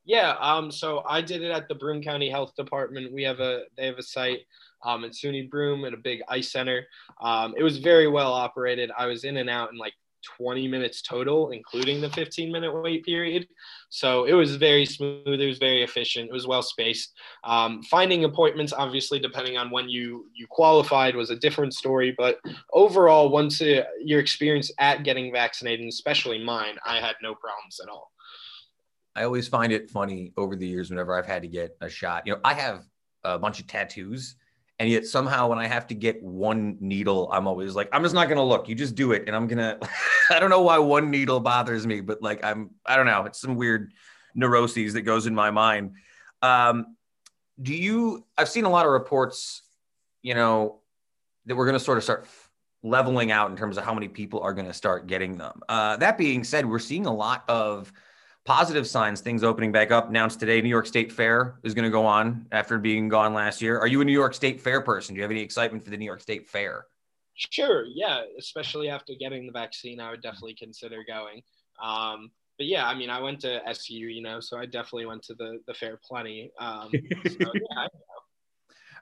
Yeah. 0.05 0.36
Um. 0.40 0.70
So 0.70 1.02
I 1.09 1.20
did 1.20 1.42
it 1.42 1.50
at 1.50 1.68
the 1.68 1.74
Broome 1.74 2.02
County 2.02 2.28
Health 2.28 2.55
Department. 2.57 3.12
We 3.12 3.22
have 3.22 3.40
a 3.40 3.62
they 3.76 3.86
have 3.86 3.98
a 3.98 4.02
site 4.02 4.40
um, 4.84 5.05
at 5.05 5.12
SUNY 5.12 5.48
Broome 5.50 5.84
at 5.84 5.94
a 5.94 5.98
big 5.98 6.20
ice 6.28 6.52
center. 6.52 6.86
Um, 7.20 7.55
it 7.57 7.62
was 7.62 7.78
very 7.78 8.07
well 8.07 8.32
operated. 8.32 8.90
I 8.96 9.07
was 9.07 9.24
in 9.24 9.38
and 9.38 9.48
out 9.48 9.72
in 9.72 9.78
like 9.78 9.94
20 10.37 10.68
minutes 10.68 11.03
total, 11.03 11.51
including 11.51 12.01
the 12.01 12.11
15 12.11 12.51
minute 12.51 12.72
wait 12.72 13.05
period. 13.05 13.47
So 13.89 14.25
it 14.25 14.33
was 14.33 14.57
very 14.57 14.87
smooth. 14.87 15.41
It 15.41 15.47
was 15.47 15.59
very 15.59 15.83
efficient. 15.83 16.29
It 16.31 16.33
was 16.33 16.47
well 16.47 16.62
spaced. 16.62 17.12
Um, 17.45 17.83
finding 17.83 18.25
appointments, 18.25 18.72
obviously, 18.72 19.18
depending 19.18 19.57
on 19.57 19.70
when 19.70 19.89
you 19.89 20.27
you 20.35 20.47
qualified, 20.49 21.14
was 21.14 21.31
a 21.31 21.37
different 21.37 21.75
story. 21.75 22.14
But 22.16 22.41
overall, 22.72 23.29
once 23.29 23.61
uh, 23.61 23.85
your 24.03 24.20
experience 24.20 24.70
at 24.79 25.05
getting 25.05 25.33
vaccinated, 25.33 25.87
especially 25.89 26.43
mine, 26.43 26.77
I 26.85 26.97
had 26.97 27.16
no 27.22 27.35
problems 27.35 27.81
at 27.83 27.89
all. 27.89 28.11
I 29.16 29.25
always 29.25 29.47
find 29.47 29.72
it 29.72 29.91
funny 29.91 30.33
over 30.37 30.57
the 30.57 30.66
years 30.66 30.91
whenever 30.91 31.16
I've 31.16 31.27
had 31.27 31.43
to 31.43 31.49
get 31.49 31.77
a 31.81 31.89
shot. 31.89 32.27
You 32.27 32.35
know, 32.35 32.41
I 32.45 32.55
have 32.55 32.85
a 33.22 33.39
bunch 33.39 33.61
of 33.61 33.66
tattoos 33.66 34.37
and 34.79 34.89
yet 34.89 35.07
somehow 35.07 35.49
when 35.49 35.59
I 35.59 35.66
have 35.66 35.87
to 35.89 35.95
get 35.95 36.22
one 36.22 36.77
needle, 36.81 37.31
I'm 37.33 37.47
always 37.47 37.75
like, 37.75 37.89
I'm 37.93 38.03
just 38.03 38.14
not 38.14 38.29
gonna 38.29 38.45
look. 38.45 38.68
You 38.68 38.75
just 38.75 38.95
do 38.95 39.12
it, 39.12 39.25
and 39.27 39.37
I'm 39.37 39.47
gonna. 39.47 39.79
I 40.31 40.41
don't 40.41 40.51
know 40.51 40.62
why 40.62 40.79
one 40.79 41.11
needle 41.11 41.41
bothers 41.41 41.87
me, 41.87 42.01
but 42.01 42.22
like 42.22 42.45
I'm, 42.45 42.70
I 42.85 42.97
don't 42.97 43.07
know. 43.07 43.25
It's 43.25 43.41
some 43.41 43.57
weird 43.57 43.93
neuroses 44.35 44.95
that 44.95 45.03
goes 45.03 45.27
in 45.27 45.35
my 45.35 45.51
mind. 45.51 45.93
Um, 46.43 46.97
do 47.61 47.75
you? 47.75 48.27
I've 48.37 48.49
seen 48.49 48.64
a 48.64 48.70
lot 48.70 48.87
of 48.87 48.93
reports, 48.93 49.62
you 50.22 50.35
know, 50.35 50.81
that 51.47 51.55
we're 51.55 51.66
gonna 51.66 51.79
sort 51.79 51.99
of 51.99 52.05
start 52.05 52.27
leveling 52.83 53.31
out 53.31 53.51
in 53.51 53.57
terms 53.57 53.79
of 53.79 53.85
how 53.85 53.95
many 53.95 54.09
people 54.09 54.41
are 54.41 54.53
to 54.55 54.72
start 54.75 55.07
getting 55.07 55.39
them. 55.39 55.61
Uh, 55.68 55.97
that 55.97 56.18
being 56.18 56.45
said, 56.45 56.66
we're 56.66 56.79
seeing 56.79 57.07
a 57.07 57.14
lot 57.14 57.45
of 57.49 57.93
positive 58.45 58.86
signs, 58.86 59.20
things 59.20 59.42
opening 59.42 59.72
back 59.72 59.90
up. 59.90 60.09
Announced 60.09 60.40
today, 60.40 60.61
New 60.61 60.68
York 60.68 60.86
State 60.86 61.11
Fair 61.11 61.59
is 61.62 61.74
going 61.74 61.84
to 61.84 61.90
go 61.90 62.05
on 62.07 62.47
after 62.53 62.78
being 62.78 63.09
gone 63.09 63.32
last 63.34 63.62
year. 63.62 63.78
Are 63.78 63.86
you 63.86 64.01
a 64.01 64.05
New 64.05 64.12
York 64.12 64.34
State 64.34 64.61
Fair 64.61 64.80
person? 64.80 65.14
Do 65.14 65.18
you 65.18 65.22
have 65.22 65.30
any 65.30 65.40
excitement 65.40 65.84
for 65.84 65.90
the 65.90 65.97
New 65.97 66.05
York 66.05 66.20
State 66.20 66.49
Fair? 66.49 66.86
Sure, 67.36 67.84
yeah, 67.92 68.20
especially 68.38 68.88
after 68.88 69.12
getting 69.18 69.47
the 69.47 69.53
vaccine, 69.53 69.99
I 69.99 70.11
would 70.11 70.22
definitely 70.22 70.55
consider 70.55 71.03
going. 71.07 71.42
Um, 71.82 72.30
but 72.59 72.66
yeah, 72.68 72.86
I 72.86 72.95
mean, 72.95 73.11
I 73.11 73.20
went 73.20 73.40
to 73.40 73.61
SU, 73.70 73.95
you 73.95 74.22
know, 74.22 74.38
so 74.38 74.57
I 74.57 74.66
definitely 74.66 75.07
went 75.07 75.22
to 75.24 75.34
the 75.34 75.59
the 75.66 75.74
fair 75.74 75.99
plenty. 76.09 76.53
Um, 76.61 76.90
so, 77.26 77.51
yeah, 77.55 77.76
Are 77.82 77.88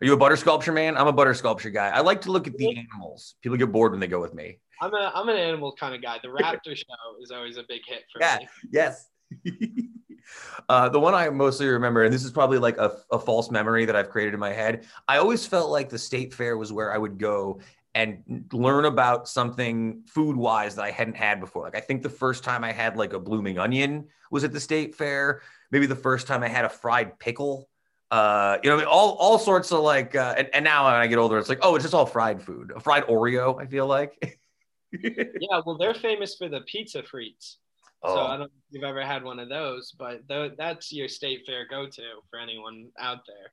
you 0.07 0.15
a 0.15 0.17
butter 0.17 0.37
sculpture 0.37 0.73
man? 0.73 0.97
I'm 0.97 1.09
a 1.09 1.13
butter 1.13 1.35
sculpture 1.35 1.69
guy. 1.69 1.91
I 1.91 2.01
like 2.01 2.23
to 2.23 2.33
look 2.33 2.47
at 2.47 2.57
the 2.57 2.75
animals. 2.75 3.35
People 3.43 3.59
get 3.59 3.71
bored 3.71 3.91
when 3.93 4.01
they 4.01 4.07
go 4.07 4.21
with 4.23 4.33
me. 4.33 4.59
I'm 4.81 4.95
a 4.95 5.13
I'm 5.15 5.29
an 5.29 5.37
animal 5.37 5.77
kind 5.79 5.95
of 5.95 6.01
guy. 6.01 6.19
The 6.23 6.29
raptor 6.29 6.75
show 6.75 6.85
is 7.23 7.31
always 7.31 7.59
a 7.59 7.65
big 7.69 7.83
hit 7.87 8.05
for 8.11 8.23
Yeah. 8.23 8.39
me. 8.41 8.49
Yes. 8.73 9.11
uh, 10.69 10.89
the 10.89 11.01
one 11.01 11.15
I 11.15 11.29
mostly 11.31 11.69
remember, 11.69 12.05
and 12.05 12.13
this 12.13 12.25
is 12.25 12.31
probably 12.31 12.59
like 12.59 12.79
a, 12.79 12.97
a 13.11 13.19
false 13.19 13.51
memory 13.51 13.85
that 13.85 13.97
I've 13.97 14.11
created 14.11 14.35
in 14.35 14.41
my 14.41 14.53
head. 14.53 14.87
I 15.09 15.19
always 15.19 15.47
felt 15.47 15.71
like 15.71 15.89
the 15.89 15.99
state 15.99 16.35
fair 16.35 16.57
was 16.57 16.73
where 16.73 16.93
I 16.93 16.99
would 16.99 17.19
go 17.19 17.61
and 17.95 18.47
learn 18.53 18.87
about 18.87 19.29
something 19.29 20.03
food 20.07 20.37
wise 20.37 20.75
that 20.77 20.85
I 20.85 20.91
hadn't 20.91 21.17
had 21.17 21.41
before. 21.41 21.65
Like 21.65 21.77
I 21.77 21.81
think 21.81 22.03
the 22.03 22.09
first 22.09 22.43
time 22.43 22.65
I 22.65 22.73
had 22.73 22.97
like 22.97 23.13
a 23.13 23.19
blooming 23.19 23.59
onion 23.59 24.09
was 24.31 24.45
at 24.45 24.53
the 24.53 24.61
state 24.61 24.95
fair. 24.95 25.43
Maybe 25.71 25.87
the 25.87 25.97
first 25.97 26.27
time 26.27 26.43
I 26.43 26.49
had 26.49 26.65
a 26.65 26.71
fried 26.71 27.19
pickle. 27.19 27.69
Uh, 28.11 28.59
you 28.63 28.71
know, 28.71 28.85
all 28.85 29.13
all 29.13 29.39
sorts 29.39 29.73
of 29.73 29.81
like, 29.81 30.15
uh, 30.15 30.35
and, 30.37 30.49
and 30.53 30.65
now 30.65 30.85
when 30.85 30.95
I 30.95 31.07
get 31.07 31.19
older, 31.19 31.39
it's 31.39 31.49
like, 31.49 31.61
oh, 31.63 31.75
it's 31.75 31.85
just 31.85 31.95
all 31.95 32.07
fried 32.07 32.43
food, 32.43 32.73
a 32.75 32.81
fried 32.81 33.05
Oreo. 33.07 33.61
I 33.61 33.67
feel 33.67 33.87
like. 33.87 34.39
Yeah, 34.95 35.63
well, 35.65 35.79
they're 35.79 35.95
famous 35.95 36.37
for 36.37 36.51
the 36.51 36.61
pizza 36.67 37.03
frites. 37.03 37.57
So 38.05 38.11
I 38.11 38.13
oh, 38.13 38.29
don't 38.31 38.39
know 38.41 38.45
if 38.47 38.51
you've 38.71 38.85
ever 38.85 39.03
had 39.03 39.23
one 39.23 39.39
of 39.39 39.49
those, 39.49 39.93
but 39.97 40.27
th- 40.29 40.55
that's 40.59 40.93
your 40.93 41.07
state 41.07 41.43
fair 41.47 41.67
go-to 41.69 42.03
for 42.31 42.39
anyone 42.41 42.89
out 42.99 43.21
there. 43.27 43.53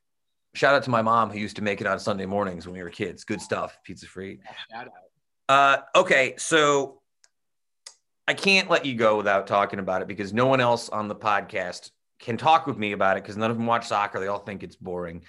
shout 0.54 0.74
out 0.74 0.82
to 0.84 0.90
my 0.90 1.02
mom 1.02 1.30
who 1.30 1.38
used 1.38 1.54
to 1.56 1.62
make 1.62 1.80
it 1.80 1.86
on 1.86 2.00
Sunday 2.00 2.26
mornings 2.26 2.66
when 2.66 2.74
we 2.74 2.82
were 2.82 2.90
kids. 2.90 3.22
Good 3.22 3.40
stuff, 3.40 3.78
pizza 3.84 4.06
free. 4.06 4.40
Shout 4.72 4.88
out. 4.88 4.92
Uh, 5.48 5.82
okay, 6.00 6.34
so 6.36 7.00
I 8.26 8.34
can't 8.34 8.68
let 8.68 8.84
you 8.84 8.94
go 8.94 9.16
without 9.16 9.46
talking 9.46 9.78
about 9.78 10.02
it 10.02 10.08
because 10.08 10.32
no 10.32 10.46
one 10.46 10.60
else 10.60 10.88
on 10.88 11.06
the 11.06 11.16
podcast 11.16 11.90
can 12.20 12.36
talk 12.36 12.66
with 12.66 12.78
me 12.78 12.92
about 12.92 13.16
it 13.16 13.22
because 13.22 13.36
none 13.36 13.50
of 13.50 13.56
them 13.56 13.66
watch 13.66 13.86
soccer. 13.86 14.20
They 14.20 14.28
all 14.28 14.38
think 14.38 14.62
it's 14.62 14.76
boring. 14.76 15.22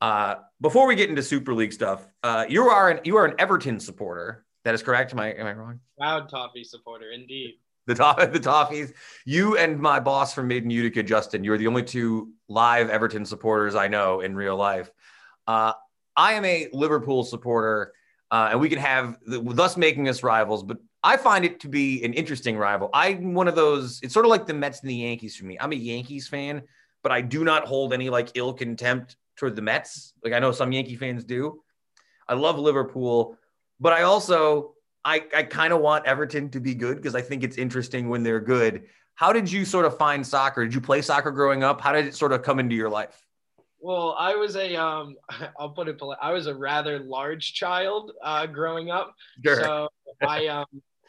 Uh, 0.00 0.36
before 0.60 0.86
we 0.86 0.94
get 0.94 1.08
into 1.08 1.22
Super 1.22 1.54
League 1.54 1.72
stuff, 1.72 2.06
uh, 2.22 2.44
you 2.48 2.64
are 2.64 2.90
an 2.90 3.00
you 3.04 3.16
are 3.16 3.24
an 3.24 3.34
Everton 3.38 3.80
supporter. 3.80 4.44
That 4.64 4.74
is 4.74 4.82
correct. 4.82 5.12
Am 5.12 5.20
I 5.20 5.28
am 5.28 5.46
I 5.46 5.52
wrong? 5.52 5.80
Proud 5.98 6.28
Toffee 6.28 6.64
supporter, 6.64 7.10
indeed. 7.12 7.54
The 7.86 7.94
top 7.94 8.18
the 8.32 8.40
Toffees. 8.40 8.92
You 9.24 9.56
and 9.56 9.78
my 9.78 10.00
boss 10.00 10.34
from 10.34 10.48
Made 10.48 10.64
In 10.64 10.70
Utica, 10.70 11.02
Justin. 11.02 11.44
You're 11.44 11.58
the 11.58 11.66
only 11.66 11.82
two 11.82 12.32
live 12.48 12.90
Everton 12.90 13.24
supporters 13.24 13.74
I 13.74 13.88
know 13.88 14.20
in 14.20 14.34
real 14.34 14.56
life. 14.56 14.90
Uh, 15.46 15.72
I 16.16 16.34
am 16.34 16.44
a 16.44 16.68
Liverpool 16.72 17.24
supporter, 17.24 17.92
uh, 18.30 18.48
and 18.52 18.60
we 18.60 18.68
can 18.68 18.78
have 18.78 19.18
thus 19.26 19.76
making 19.76 20.08
us 20.08 20.22
rivals. 20.22 20.62
But 20.62 20.78
I 21.02 21.16
find 21.16 21.44
it 21.44 21.60
to 21.60 21.68
be 21.68 22.04
an 22.04 22.12
interesting 22.12 22.56
rival. 22.56 22.90
I'm 22.92 23.34
one 23.34 23.48
of 23.48 23.54
those. 23.54 24.00
It's 24.02 24.14
sort 24.14 24.26
of 24.26 24.30
like 24.30 24.46
the 24.46 24.54
Mets 24.54 24.80
and 24.80 24.90
the 24.90 24.94
Yankees 24.94 25.36
for 25.36 25.46
me. 25.46 25.58
I'm 25.60 25.72
a 25.72 25.76
Yankees 25.76 26.28
fan, 26.28 26.62
but 27.02 27.10
I 27.10 27.20
do 27.20 27.44
not 27.44 27.66
hold 27.66 27.92
any 27.92 28.10
like 28.10 28.30
ill 28.34 28.52
contempt 28.52 29.16
toward 29.36 29.56
the 29.56 29.62
Mets. 29.62 30.12
Like 30.22 30.32
I 30.32 30.38
know 30.38 30.52
some 30.52 30.70
Yankee 30.70 30.96
fans 30.96 31.24
do. 31.24 31.62
I 32.28 32.34
love 32.34 32.58
Liverpool, 32.58 33.36
but 33.80 33.92
I 33.92 34.02
also 34.02 34.74
I, 35.04 35.24
I 35.34 35.42
kind 35.42 35.72
of 35.72 35.80
want 35.80 36.06
Everton 36.06 36.48
to 36.50 36.60
be 36.60 36.74
good 36.74 36.96
because 36.96 37.14
I 37.14 37.22
think 37.22 37.42
it's 37.42 37.56
interesting 37.56 38.08
when 38.08 38.22
they're 38.22 38.40
good. 38.40 38.84
How 39.14 39.32
did 39.32 39.50
you 39.50 39.64
sort 39.64 39.84
of 39.84 39.96
find 39.98 40.26
soccer? 40.26 40.64
Did 40.64 40.74
you 40.74 40.80
play 40.80 41.02
soccer 41.02 41.30
growing 41.30 41.62
up? 41.62 41.80
How 41.80 41.92
did 41.92 42.06
it 42.06 42.14
sort 42.14 42.32
of 42.32 42.42
come 42.42 42.58
into 42.58 42.74
your 42.74 42.88
life? 42.88 43.26
Well, 43.80 44.14
I 44.16 44.36
was 44.36 44.56
a 44.56 44.76
um, 44.76 45.16
I'll 45.58 45.70
put 45.70 45.88
it 45.88 45.98
polite. 45.98 46.18
I 46.22 46.32
was 46.32 46.46
a 46.46 46.54
rather 46.54 47.00
large 47.00 47.52
child 47.54 48.12
uh, 48.22 48.46
growing 48.46 48.90
up. 48.90 49.14
So 49.44 49.88
I 50.26 50.46
um, 50.46 50.66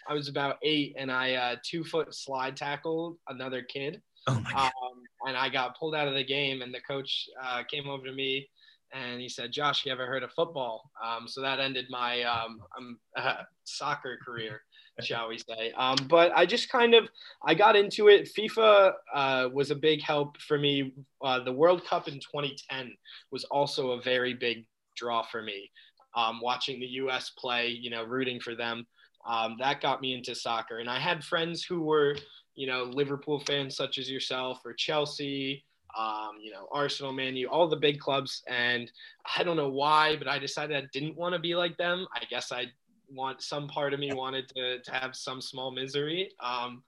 I 0.08 0.14
was 0.14 0.28
about 0.28 0.58
eight, 0.64 0.96
and 0.98 1.12
I 1.12 1.34
uh, 1.36 1.56
two 1.64 1.84
foot 1.84 2.14
slide 2.14 2.58
tackled 2.58 3.18
another 3.30 3.62
kid. 3.62 4.02
oh 4.28 4.39
my 4.39 4.52
god. 4.52 4.72
um, 4.84 5.02
and 5.28 5.38
I 5.38 5.50
got 5.50 5.78
pulled 5.78 5.96
out 5.96 6.08
of 6.08 6.16
the 6.16 6.24
game. 6.24 6.62
And 6.62 6.74
the 6.74 6.82
coach 6.82 7.28
uh, 7.41 7.64
came 7.64 7.88
over 7.88 8.06
to 8.06 8.12
me 8.12 8.50
and 8.94 9.20
he 9.20 9.28
said, 9.28 9.52
"Josh, 9.52 9.86
you 9.86 9.91
ever 9.91 10.06
heard 10.06 10.24
of 10.24 10.32
football?" 10.32 10.91
Um, 11.04 11.28
so 11.28 11.41
that 11.41 11.60
ended 11.60 11.88
my 11.89 12.24
um, 12.24 12.62
um, 12.78 13.00
uh, 13.18 13.44
soccer 13.64 14.18
career, 14.24 14.62
shall 15.02 15.28
we 15.28 15.38
say? 15.38 15.72
Um, 15.78 15.98
but 16.08 16.32
I 16.36 16.46
just 16.46 16.70
kind 16.70 16.94
of 16.94 17.08
I 17.44 17.54
got 17.54 17.76
into 17.76 18.08
it. 18.08 18.30
FIFA 18.38 18.94
uh, 19.14 19.50
was 19.54 19.72
a 19.72 19.76
big 19.76 20.02
help 20.02 20.39
for 20.41 20.58
me. 20.58 20.94
Uh, 21.22 21.44
the 21.44 21.52
World 21.52 21.86
Cup 21.86 22.08
in 22.08 22.16
2010 22.16 22.94
was 23.32 23.44
also 23.46 23.91
a 23.91 24.02
very 24.02 24.34
big 24.34 24.66
draw 24.96 25.24
for 25.24 25.41
me. 25.41 25.72
Um, 26.16 26.39
watching 26.41 26.80
the 26.80 26.86
U.S. 26.86 27.32
play, 27.32 27.68
you 27.68 27.89
know, 27.89 28.04
rooting 28.04 28.39
for 28.39 28.54
them, 28.54 28.86
um, 29.26 29.56
that 29.60 29.82
got 29.82 30.02
me 30.02 30.14
into 30.14 30.36
soccer. 30.36 30.80
And 30.80 30.89
I 30.89 31.00
had 31.00 31.24
friends 31.24 31.64
who 31.64 31.82
were, 31.82 32.16
you 32.56 32.68
know, 32.68 32.84
Liverpool 32.84 33.39
fans 33.39 33.76
such 33.76 33.98
as 33.98 34.12
yourself 34.12 34.60
or 34.66 34.74
Chelsea 34.74 35.64
um, 35.98 36.38
you 36.41 36.52
know, 36.52 36.68
Arsenal, 36.72 37.14
Man 37.14 37.36
U, 37.36 37.50
all 37.50 37.68
the 37.68 37.76
big 37.76 38.00
clubs. 38.00 38.44
And 38.48 38.91
I 39.38 39.44
don't 39.44 39.58
know 39.58 39.70
why, 39.70 40.16
but 40.18 40.28
I 40.28 40.39
decided 40.39 40.76
I 40.76 40.88
didn't 40.91 41.16
want 41.16 41.34
to 41.34 41.39
be 41.39 41.56
like 41.56 41.78
them. 41.78 42.08
I 42.16 42.26
guess 42.30 42.52
I 42.52 42.66
want 43.10 43.41
some 43.41 43.68
part 43.68 43.94
of 43.94 44.00
me 44.00 44.14
wanted 44.14 44.50
to, 44.50 44.80
to 44.80 44.91
have 44.91 45.16
some 45.16 45.41
small 45.41 45.72
misery. 45.72 46.32
Um, 46.39 46.84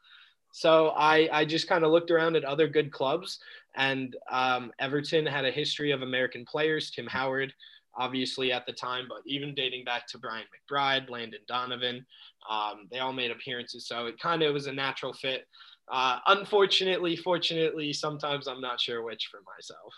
so 0.52 0.90
I, 0.96 1.30
I 1.32 1.46
just 1.46 1.68
kind 1.68 1.84
of 1.84 1.92
looked 1.92 2.12
around 2.12 2.36
at 2.36 2.46
other 2.46 2.68
good 2.68 2.90
clubs, 2.90 3.40
and 3.76 4.16
um, 4.32 4.72
Everton 4.80 5.26
had 5.26 5.44
a 5.44 5.52
history 5.52 5.92
of 5.92 6.02
American 6.02 6.46
players. 6.46 6.92
Tim 6.92 7.08
Howard, 7.08 7.54
obviously 7.98 8.54
at 8.54 8.66
the 8.66 8.72
time, 8.72 9.06
but 9.10 9.20
even 9.26 9.54
dating 9.54 9.84
back 9.84 10.08
to 10.08 10.18
Brian 10.18 10.46
McBride, 10.46 11.10
Landon 11.10 11.42
Donovan, 11.48 12.06
um, 12.50 12.88
they 12.90 13.00
all 13.00 13.14
made 13.14 13.32
appearances. 13.32 13.86
So 13.86 14.06
it 14.06 14.18
kind 14.18 14.44
of 14.44 14.54
was 14.54 14.68
a 14.68 14.72
natural 14.72 15.12
fit. 15.12 15.46
Uh, 15.92 16.20
unfortunately, 16.28 17.16
fortunately, 17.16 17.94
sometimes 17.94 18.48
I'm 18.48 18.62
not 18.62 18.80
sure 18.82 19.04
which 19.04 19.30
for 19.32 19.42
myself. 19.56 19.94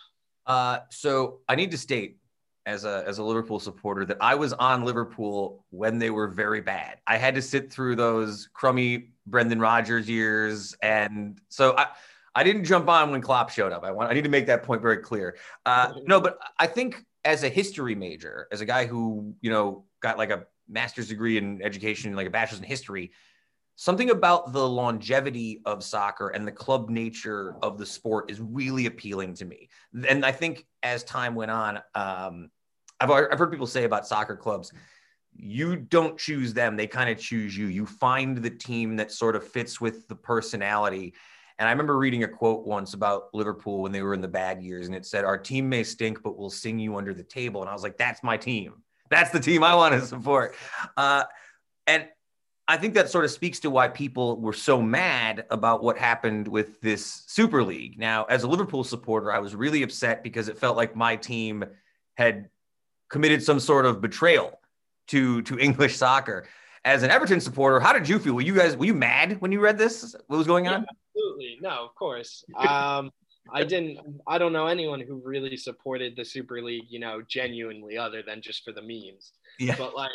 Uh, 0.45 0.79
so 0.89 1.39
I 1.47 1.55
need 1.55 1.71
to 1.71 1.77
state 1.77 2.17
as 2.65 2.83
a 2.83 3.03
as 3.07 3.17
a 3.17 3.23
Liverpool 3.23 3.59
supporter 3.59 4.03
that 4.05 4.17
I 4.19 4.35
was 4.35 4.53
on 4.53 4.83
Liverpool 4.83 5.65
when 5.69 5.99
they 5.99 6.09
were 6.09 6.27
very 6.27 6.61
bad. 6.61 6.97
I 7.07 7.17
had 7.17 7.35
to 7.35 7.41
sit 7.41 7.71
through 7.71 7.95
those 7.95 8.49
crummy 8.53 9.11
Brendan 9.25 9.59
Rodgers 9.59 10.09
years, 10.09 10.75
and 10.81 11.39
so 11.49 11.75
I. 11.77 11.87
I 12.35 12.43
didn't 12.43 12.65
jump 12.65 12.87
on 12.87 13.09
when 13.09 13.19
Klopp 13.19 13.49
showed 13.49 13.71
up. 13.71 13.83
I 13.83 13.89
want. 13.89 14.11
I 14.11 14.13
need 14.13 14.25
to 14.25 14.29
make 14.29 14.45
that 14.45 14.61
point 14.61 14.79
very 14.79 14.97
clear. 14.97 15.37
Uh, 15.65 15.93
no, 16.05 16.21
but 16.21 16.37
I 16.59 16.67
think 16.67 17.03
as 17.25 17.41
a 17.41 17.49
history 17.49 17.95
major, 17.95 18.47
as 18.51 18.61
a 18.61 18.65
guy 18.65 18.85
who 18.85 19.33
you 19.41 19.49
know 19.49 19.85
got 20.03 20.19
like 20.19 20.29
a 20.29 20.45
master's 20.69 21.07
degree 21.07 21.37
in 21.37 21.63
education, 21.63 22.15
like 22.15 22.27
a 22.27 22.29
bachelor's 22.29 22.59
in 22.59 22.67
history, 22.67 23.11
something 23.77 24.09
about 24.09 24.53
the 24.53 24.67
longevity 24.67 25.61
of 25.63 25.83
soccer 25.83 26.29
and 26.29 26.47
the 26.47 26.51
club 26.51 26.89
nature 26.89 27.55
of 27.61 27.77
the 27.77 27.85
sport 27.85 28.29
is 28.29 28.41
really 28.41 28.87
appealing 28.87 29.35
to 29.35 29.45
me. 29.45 29.69
And 30.09 30.25
I 30.25 30.31
think 30.31 30.65
as 30.81 31.03
time 31.03 31.35
went 31.35 31.51
on, 31.51 31.77
um, 31.93 32.49
I've, 32.99 33.11
I've 33.11 33.37
heard 33.37 33.51
people 33.51 33.67
say 33.67 33.83
about 33.83 34.07
soccer 34.07 34.35
clubs, 34.35 34.73
you 35.31 35.75
don't 35.75 36.17
choose 36.17 36.55
them, 36.55 36.75
they 36.75 36.87
kind 36.87 37.11
of 37.11 37.19
choose 37.19 37.55
you. 37.55 37.67
You 37.67 37.85
find 37.85 38.37
the 38.37 38.49
team 38.49 38.95
that 38.95 39.11
sort 39.11 39.35
of 39.35 39.47
fits 39.47 39.79
with 39.79 40.07
the 40.07 40.15
personality. 40.15 41.13
And 41.59 41.69
I 41.69 41.71
remember 41.71 41.99
reading 41.99 42.23
a 42.23 42.27
quote 42.27 42.65
once 42.65 42.95
about 42.95 43.25
Liverpool 43.35 43.83
when 43.83 43.91
they 43.91 44.01
were 44.01 44.15
in 44.15 44.21
the 44.21 44.27
bad 44.27 44.63
years, 44.63 44.87
and 44.87 44.95
it 44.95 45.05
said, 45.05 45.23
Our 45.23 45.37
team 45.37 45.69
may 45.69 45.83
stink, 45.83 46.23
but 46.23 46.35
we'll 46.35 46.49
sing 46.49 46.79
you 46.79 46.97
under 46.97 47.13
the 47.13 47.23
table. 47.23 47.61
And 47.61 47.69
I 47.69 47.73
was 47.73 47.83
like, 47.83 47.97
That's 47.97 48.23
my 48.23 48.37
team. 48.37 48.81
That's 49.09 49.29
the 49.29 49.39
team 49.39 49.63
I 49.63 49.75
want 49.75 49.93
to 49.93 50.01
support. 50.01 50.55
Uh, 50.95 51.23
and 51.85 52.07
I 52.69 52.75
think 52.75 52.93
that 52.95 53.09
sort 53.09 53.23
of 53.23 53.31
speaks 53.31 53.59
to 53.61 53.69
why 53.69 53.87
people 53.87 54.41
were 54.41 54.53
so 54.53 54.81
mad 54.81 55.45
about 55.49 55.81
what 55.83 55.97
happened 55.97 56.47
with 56.47 56.81
this 56.81 57.23
Super 57.27 57.63
League. 57.63 57.97
Now, 57.97 58.25
as 58.25 58.43
a 58.43 58.47
Liverpool 58.47 58.83
supporter, 58.83 59.31
I 59.31 59.39
was 59.39 59.55
really 59.55 59.83
upset 59.83 60.21
because 60.21 60.49
it 60.49 60.57
felt 60.57 60.75
like 60.75 60.95
my 60.95 61.15
team 61.15 61.63
had 62.15 62.49
committed 63.09 63.41
some 63.41 63.59
sort 63.59 63.85
of 63.85 64.01
betrayal 64.01 64.59
to 65.07 65.41
to 65.43 65.57
English 65.59 65.95
soccer. 65.95 66.47
As 66.83 67.03
an 67.03 67.11
Everton 67.11 67.41
supporter, 67.41 67.79
how 67.79 67.93
did 67.93 68.07
you 68.07 68.19
feel? 68.19 68.33
Were 68.33 68.41
you 68.41 68.55
guys 68.55 68.75
were 68.75 68.85
you 68.85 68.93
mad 68.93 69.39
when 69.39 69.51
you 69.51 69.59
read 69.59 69.77
this? 69.77 70.15
What 70.27 70.37
was 70.37 70.47
going 70.47 70.67
on? 70.67 70.81
Yeah, 70.81 70.87
absolutely. 71.15 71.57
No, 71.61 71.85
of 71.85 71.95
course. 71.95 72.43
Um, 72.57 73.11
I 73.51 73.63
didn't. 73.63 73.99
I 74.27 74.37
don't 74.37 74.53
know 74.53 74.67
anyone 74.67 74.99
who 74.99 75.21
really 75.23 75.57
supported 75.57 76.15
the 76.15 76.25
Super 76.25 76.61
League, 76.61 76.85
you 76.89 76.99
know, 76.99 77.21
genuinely, 77.27 77.97
other 77.97 78.21
than 78.21 78.41
just 78.41 78.63
for 78.63 78.71
the 78.71 78.81
memes. 78.81 79.31
Yeah. 79.59 79.75
But 79.77 79.95
like, 79.95 80.11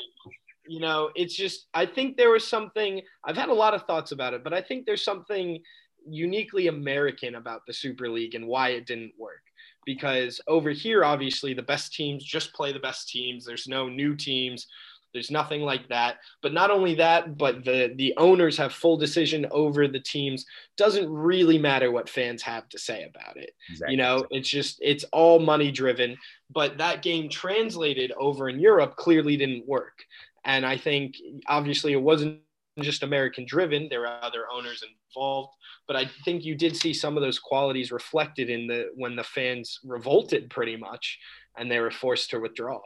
you 0.67 0.81
know, 0.81 1.11
it's 1.15 1.35
just. 1.35 1.67
I 1.75 1.87
think 1.87 2.17
there 2.17 2.31
was 2.31 2.47
something. 2.47 3.01
I've 3.25 3.37
had 3.37 3.49
a 3.49 3.55
lot 3.55 3.75
of 3.75 3.83
thoughts 3.83 4.13
about 4.13 4.35
it, 4.35 4.45
but 4.45 4.55
I 4.55 4.61
think 4.61 4.87
there's 4.87 5.05
something 5.05 5.61
uniquely 6.07 6.69
American 6.69 7.37
about 7.37 7.63
the 7.67 7.73
Super 7.73 8.09
League 8.09 8.35
and 8.35 8.47
why 8.47 8.71
it 8.71 8.87
didn't 8.87 9.13
work. 9.19 9.43
Because 9.85 10.41
over 10.47 10.71
here, 10.71 11.05
obviously, 11.05 11.55
the 11.55 11.63
best 11.63 11.93
teams 11.93 12.25
just 12.25 12.53
play 12.53 12.73
the 12.73 12.79
best 12.79 13.09
teams. 13.09 13.45
There's 13.45 13.67
no 13.67 13.89
new 13.89 14.15
teams. 14.15 14.69
There's 15.13 15.31
nothing 15.31 15.63
like 15.63 15.89
that. 15.89 16.19
But 16.41 16.53
not 16.53 16.71
only 16.71 16.95
that, 16.97 17.37
but 17.37 17.65
the 17.65 17.93
the 17.97 18.15
owners 18.17 18.57
have 18.57 18.73
full 18.73 18.97
decision 18.97 19.47
over 19.51 19.87
the 19.87 20.01
teams. 20.01 20.47
Doesn't 20.77 21.11
really 21.11 21.59
matter 21.59 21.91
what 21.91 22.09
fans 22.09 22.43
have 22.43 22.69
to 22.71 22.79
say 22.79 23.05
about 23.05 23.37
it. 23.37 23.55
Exactly. 23.71 23.93
You 23.93 23.99
know, 23.99 24.27
it's 24.31 24.49
just 24.49 24.79
it's 24.81 25.05
all 25.13 25.39
money 25.39 25.71
driven. 25.71 26.17
But 26.51 26.79
that 26.79 27.03
game 27.03 27.29
translated 27.29 28.13
over 28.19 28.49
in 28.49 28.61
Europe 28.61 28.97
clearly 28.97 29.37
didn't 29.37 29.67
work. 29.67 30.05
And 30.45 30.67
I 30.67 30.77
think 30.77 31.17
obviously 31.49 31.93
it 31.93 32.03
wasn't 32.03 32.41
just 32.81 33.03
American 33.03 33.45
driven. 33.45 33.89
There 33.89 34.01
were 34.01 34.19
other 34.23 34.45
owners 34.53 34.83
involved, 34.83 35.55
but 35.87 35.97
I 35.97 36.11
think 36.25 36.45
you 36.45 36.55
did 36.55 36.77
see 36.77 36.95
some 36.95 37.17
of 37.17 37.23
those 37.23 37.39
qualities 37.39 37.93
reflected 37.93 38.49
in 38.49 38.67
the 38.67 38.91
when 38.95 39.15
the 39.15 39.25
fans 39.25 39.79
revolted 39.85 40.51
pretty 40.51 40.77
much 40.77 41.19
and 41.57 41.71
they 41.71 41.81
were 41.81 41.91
forced 41.91 42.31
to 42.31 42.39
withdraw. 42.39 42.81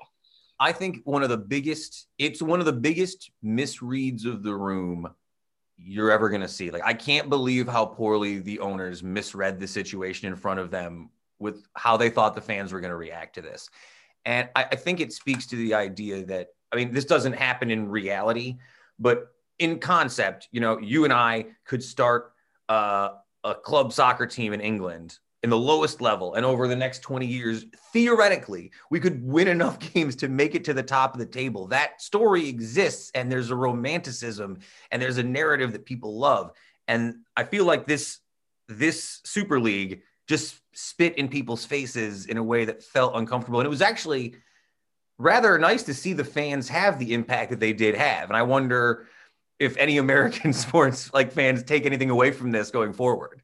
I 0.58 0.72
think 0.72 0.98
one 1.04 1.22
of 1.22 1.28
the 1.28 1.36
biggest 1.36 2.08
it's 2.18 2.42
one 2.42 2.60
of 2.60 2.66
the 2.66 2.72
biggest 2.72 3.30
misreads 3.44 4.24
of 4.24 4.42
the 4.42 4.54
room 4.54 5.08
you're 5.78 6.10
ever 6.10 6.28
going 6.30 6.40
to 6.40 6.48
see. 6.48 6.70
Like 6.70 6.84
I 6.84 6.94
can't 6.94 7.28
believe 7.28 7.68
how 7.68 7.86
poorly 7.86 8.38
the 8.38 8.60
owners 8.60 9.02
misread 9.02 9.60
the 9.60 9.68
situation 9.68 10.28
in 10.28 10.36
front 10.36 10.58
of 10.58 10.70
them 10.70 11.10
with 11.38 11.66
how 11.74 11.96
they 11.96 12.10
thought 12.10 12.34
the 12.34 12.40
fans 12.40 12.72
were 12.72 12.80
going 12.80 12.90
to 12.90 12.96
react 12.96 13.34
to 13.34 13.42
this. 13.42 13.68
And 14.24 14.48
I, 14.56 14.64
I 14.72 14.76
think 14.76 15.00
it 15.00 15.12
speaks 15.12 15.46
to 15.48 15.56
the 15.56 15.74
idea 15.74 16.24
that 16.24 16.48
I 16.72 16.76
mean 16.76 16.92
this 16.92 17.04
doesn't 17.04 17.34
happen 17.34 17.70
in 17.70 17.88
reality, 17.88 18.56
but 18.98 19.28
in 19.58 19.78
concept, 19.78 20.48
you 20.52 20.60
know, 20.60 20.78
you 20.78 21.04
and 21.04 21.12
I 21.12 21.46
could 21.64 21.82
start 21.82 22.32
uh, 22.68 23.10
a 23.44 23.54
club 23.54 23.92
soccer 23.92 24.26
team 24.26 24.52
in 24.52 24.60
England 24.60 25.18
in 25.42 25.50
the 25.50 25.56
lowest 25.56 26.00
level, 26.00 26.34
and 26.34 26.44
over 26.44 26.66
the 26.66 26.74
next 26.74 27.00
20 27.00 27.24
years, 27.24 27.66
theoretically, 27.92 28.72
we 28.90 28.98
could 28.98 29.24
win 29.24 29.46
enough 29.48 29.78
games 29.94 30.16
to 30.16 30.28
make 30.28 30.54
it 30.54 30.64
to 30.64 30.74
the 30.74 30.82
top 30.82 31.14
of 31.14 31.20
the 31.20 31.26
table. 31.26 31.68
That 31.68 32.02
story 32.02 32.48
exists, 32.48 33.10
and 33.14 33.30
there's 33.30 33.50
a 33.50 33.54
romanticism 33.54 34.58
and 34.90 35.00
there's 35.00 35.18
a 35.18 35.22
narrative 35.22 35.72
that 35.72 35.84
people 35.84 36.18
love. 36.18 36.52
And 36.88 37.18
I 37.36 37.44
feel 37.44 37.64
like 37.64 37.86
this 37.86 38.18
this 38.68 39.20
Super 39.24 39.60
League 39.60 40.02
just 40.26 40.60
spit 40.72 41.16
in 41.16 41.28
people's 41.28 41.64
faces 41.64 42.26
in 42.26 42.36
a 42.36 42.42
way 42.42 42.64
that 42.64 42.82
felt 42.82 43.14
uncomfortable. 43.14 43.60
And 43.60 43.66
it 43.66 43.70
was 43.70 43.82
actually 43.82 44.34
rather 45.18 45.58
nice 45.58 45.82
to 45.84 45.94
see 45.94 46.12
the 46.12 46.24
fans 46.24 46.68
have 46.68 46.98
the 46.98 47.14
impact 47.14 47.50
that 47.50 47.60
they 47.60 47.72
did 47.72 47.94
have. 47.94 48.28
And 48.28 48.36
I 48.36 48.42
wonder 48.42 49.06
if 49.58 49.76
any 49.76 49.98
American 49.98 50.52
sports 50.52 51.12
like 51.12 51.32
fans 51.32 51.62
take 51.62 51.86
anything 51.86 52.10
away 52.10 52.30
from 52.30 52.50
this 52.50 52.70
going 52.70 52.92
forward. 52.92 53.42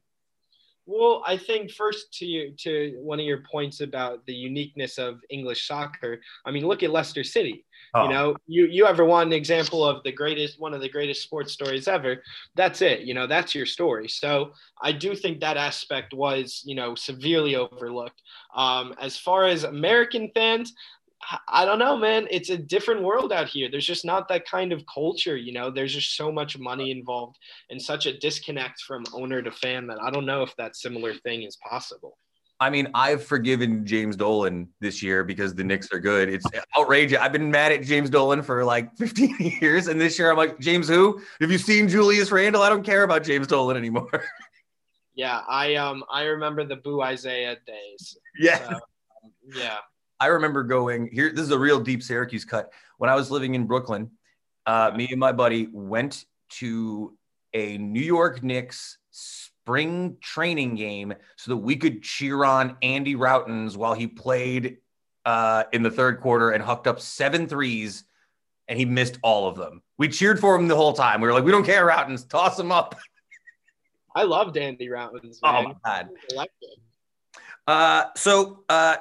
Well, 0.85 1.23
I 1.25 1.37
think 1.37 1.71
first 1.71 2.13
to 2.15 2.25
you, 2.25 2.53
to 2.59 2.97
one 3.01 3.17
of 3.19 3.25
your 3.25 3.41
points 3.49 3.79
about 3.79 4.25
the 4.25 4.33
uniqueness 4.33 4.97
of 4.97 5.21
English 5.29 5.65
soccer. 5.65 6.19
I 6.45 6.51
mean, 6.51 6.67
look 6.67 6.83
at 6.83 6.91
Leicester 6.91 7.23
City. 7.23 7.65
Oh. 7.93 8.03
You 8.03 8.09
know, 8.09 8.35
you 8.47 8.65
you 8.65 8.85
ever 8.85 9.05
want 9.05 9.27
an 9.27 9.33
example 9.33 9.85
of 9.85 10.03
the 10.03 10.11
greatest, 10.11 10.59
one 10.59 10.73
of 10.73 10.81
the 10.81 10.89
greatest 10.89 11.21
sports 11.21 11.53
stories 11.53 11.87
ever? 11.87 12.21
That's 12.55 12.81
it. 12.81 13.01
You 13.01 13.13
know, 13.13 13.27
that's 13.27 13.55
your 13.55 13.65
story. 13.65 14.09
So 14.09 14.51
I 14.81 14.91
do 14.91 15.15
think 15.15 15.39
that 15.39 15.55
aspect 15.55 16.13
was, 16.13 16.61
you 16.65 16.75
know, 16.75 16.95
severely 16.95 17.55
overlooked. 17.55 18.21
Um, 18.53 18.93
as 18.99 19.15
far 19.15 19.45
as 19.45 19.63
American 19.63 20.31
fans, 20.33 20.73
I 21.47 21.65
don't 21.65 21.79
know, 21.79 21.97
man. 21.97 22.27
It's 22.31 22.49
a 22.49 22.57
different 22.57 23.03
world 23.03 23.31
out 23.31 23.47
here. 23.47 23.69
There's 23.69 23.85
just 23.85 24.05
not 24.05 24.27
that 24.29 24.47
kind 24.47 24.71
of 24.71 24.83
culture, 24.91 25.37
you 25.37 25.53
know. 25.53 25.69
There's 25.71 25.93
just 25.93 26.15
so 26.15 26.31
much 26.31 26.57
money 26.57 26.91
involved 26.91 27.37
and 27.69 27.81
such 27.81 28.05
a 28.05 28.17
disconnect 28.17 28.81
from 28.81 29.03
owner 29.13 29.41
to 29.41 29.51
fan 29.51 29.87
that 29.87 30.01
I 30.01 30.11
don't 30.11 30.25
know 30.25 30.43
if 30.43 30.55
that 30.57 30.75
similar 30.75 31.13
thing 31.13 31.43
is 31.43 31.57
possible. 31.57 32.17
I 32.59 32.69
mean, 32.69 32.87
I've 32.93 33.23
forgiven 33.23 33.85
James 33.85 34.15
Dolan 34.15 34.69
this 34.79 35.03
year 35.03 35.23
because 35.23 35.53
the 35.53 35.63
Knicks 35.63 35.89
are 35.91 35.99
good. 35.99 36.29
It's 36.29 36.45
outrageous. 36.77 37.19
I've 37.19 37.33
been 37.33 37.51
mad 37.51 37.71
at 37.71 37.83
James 37.83 38.09
Dolan 38.09 38.41
for 38.41 38.63
like 38.63 38.93
15 38.97 39.35
years, 39.61 39.87
and 39.87 39.99
this 39.99 40.17
year 40.17 40.31
I'm 40.31 40.37
like, 40.37 40.59
James, 40.59 40.87
who? 40.87 41.21
Have 41.41 41.51
you 41.51 41.57
seen 41.57 41.89
Julius 41.89 42.31
Randle? 42.31 42.61
I 42.61 42.69
don't 42.69 42.83
care 42.83 43.03
about 43.03 43.23
James 43.23 43.47
Dolan 43.47 43.77
anymore. 43.77 44.09
Yeah, 45.15 45.41
I 45.47 45.75
um 45.75 46.03
I 46.11 46.23
remember 46.23 46.65
the 46.65 46.77
Boo 46.77 47.01
Isaiah 47.01 47.57
days. 47.67 48.17
Yeah. 48.39 48.67
So, 48.67 48.73
um, 48.73 48.81
yeah. 49.55 49.77
I 50.23 50.27
remember 50.27 50.63
going 50.63 51.09
here. 51.11 51.33
This 51.33 51.43
is 51.43 51.51
a 51.51 51.59
real 51.59 51.81
deep 51.81 52.01
Syracuse 52.01 52.45
cut. 52.45 52.71
When 52.97 53.09
I 53.09 53.15
was 53.15 53.29
living 53.29 53.55
in 53.55 53.67
Brooklyn, 53.67 54.09
uh, 54.65 54.89
me 54.95 55.09
and 55.11 55.19
my 55.19 55.33
buddy 55.33 55.67
went 55.69 56.23
to 56.51 57.17
a 57.53 57.77
New 57.77 57.99
York 57.99 58.41
Knicks 58.41 58.99
spring 59.11 60.15
training 60.21 60.75
game 60.75 61.13
so 61.35 61.51
that 61.51 61.57
we 61.57 61.75
could 61.75 62.03
cheer 62.03 62.45
on 62.45 62.77
Andy 62.81 63.15
Rautins 63.15 63.75
while 63.75 63.93
he 63.93 64.07
played 64.07 64.77
uh, 65.25 65.65
in 65.73 65.83
the 65.83 65.91
third 65.91 66.21
quarter 66.21 66.51
and 66.51 66.63
hucked 66.63 66.87
up 66.87 67.01
seven 67.01 67.45
threes, 67.45 68.05
and 68.69 68.79
he 68.79 68.85
missed 68.85 69.19
all 69.23 69.49
of 69.49 69.57
them. 69.57 69.81
We 69.97 70.07
cheered 70.07 70.39
for 70.39 70.55
him 70.55 70.69
the 70.69 70.75
whole 70.77 70.93
time. 70.93 71.19
We 71.19 71.27
were 71.27 71.33
like, 71.33 71.43
"We 71.43 71.51
don't 71.51 71.65
care, 71.65 71.85
Rautins, 71.85 72.29
toss 72.29 72.57
him 72.57 72.71
up." 72.71 72.97
I 74.15 74.23
loved 74.23 74.55
Andy 74.55 74.87
Rautins. 74.87 75.39
Oh 75.43 75.63
my 75.63 75.75
god! 75.83 76.07
Uh, 77.67 78.05
so 78.15 78.63
uh, 78.69 78.95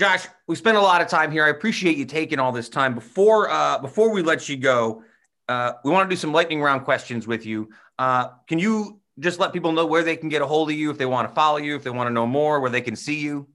Josh, 0.00 0.26
we 0.46 0.56
spent 0.56 0.78
a 0.78 0.80
lot 0.80 1.02
of 1.02 1.08
time 1.08 1.30
here. 1.30 1.44
I 1.44 1.50
appreciate 1.50 1.98
you 1.98 2.06
taking 2.06 2.38
all 2.38 2.52
this 2.52 2.70
time. 2.70 2.94
Before 2.94 3.50
uh, 3.50 3.76
before 3.80 4.10
we 4.10 4.22
let 4.22 4.48
you 4.48 4.56
go, 4.56 5.02
uh, 5.46 5.72
we 5.84 5.90
want 5.90 6.08
to 6.08 6.16
do 6.16 6.18
some 6.18 6.32
lightning 6.32 6.62
round 6.62 6.86
questions 6.86 7.26
with 7.26 7.44
you. 7.44 7.68
Uh, 7.98 8.28
can 8.48 8.58
you 8.58 8.98
just 9.18 9.38
let 9.38 9.52
people 9.52 9.72
know 9.72 9.84
where 9.84 10.02
they 10.02 10.16
can 10.16 10.30
get 10.30 10.40
a 10.40 10.46
hold 10.46 10.70
of 10.70 10.74
you 10.74 10.90
if 10.90 10.96
they 10.96 11.04
want 11.04 11.28
to 11.28 11.34
follow 11.34 11.58
you, 11.58 11.76
if 11.76 11.84
they 11.84 11.90
want 11.90 12.08
to 12.08 12.14
know 12.14 12.26
more, 12.26 12.60
where 12.60 12.70
they 12.70 12.80
can 12.80 12.96
see 12.96 13.20
you? 13.20 13.46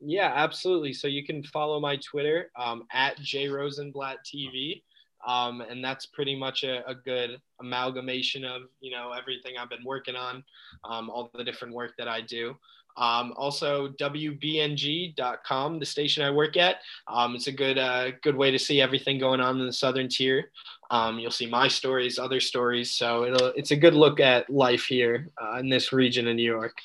Yeah, 0.00 0.32
absolutely. 0.34 0.92
So 0.94 1.06
you 1.06 1.24
can 1.24 1.44
follow 1.44 1.78
my 1.78 1.94
Twitter 1.98 2.50
um, 2.58 2.82
at 2.92 3.16
jrosenblatt 3.20 4.16
TV. 4.26 4.82
Um, 5.24 5.60
and 5.60 5.82
that's 5.82 6.06
pretty 6.06 6.34
much 6.34 6.64
a, 6.64 6.84
a, 6.88 6.94
good 6.94 7.40
amalgamation 7.60 8.44
of 8.44 8.62
you 8.80 8.90
know 8.90 9.12
everything 9.12 9.54
I've 9.58 9.70
been 9.70 9.84
working 9.84 10.16
on, 10.16 10.44
um, 10.84 11.08
all 11.08 11.30
the 11.34 11.44
different 11.44 11.72
work 11.72 11.92
that 11.96 12.08
I 12.08 12.20
do. 12.20 12.56
Um, 12.96 13.34
also, 13.36 13.88
WBNG.com, 13.88 15.78
the 15.78 15.86
station 15.86 16.22
I 16.22 16.30
work 16.30 16.56
at. 16.56 16.76
Um, 17.08 17.34
it's 17.34 17.48
a 17.48 17.52
good 17.52 17.78
uh, 17.78 18.12
good 18.22 18.36
way 18.36 18.50
to 18.50 18.58
see 18.58 18.80
everything 18.80 19.18
going 19.18 19.40
on 19.40 19.60
in 19.60 19.66
the 19.66 19.72
Southern 19.72 20.08
Tier. 20.08 20.50
Um, 20.90 21.18
you'll 21.18 21.30
see 21.30 21.46
my 21.46 21.66
stories, 21.66 22.18
other 22.18 22.40
stories. 22.40 22.92
So 22.92 23.24
it'll, 23.24 23.48
it's 23.56 23.72
a 23.72 23.76
good 23.76 23.94
look 23.94 24.20
at 24.20 24.48
life 24.48 24.84
here 24.84 25.30
uh, 25.42 25.58
in 25.58 25.68
this 25.68 25.92
region 25.92 26.28
of 26.28 26.36
New 26.36 26.44
York. 26.44 26.76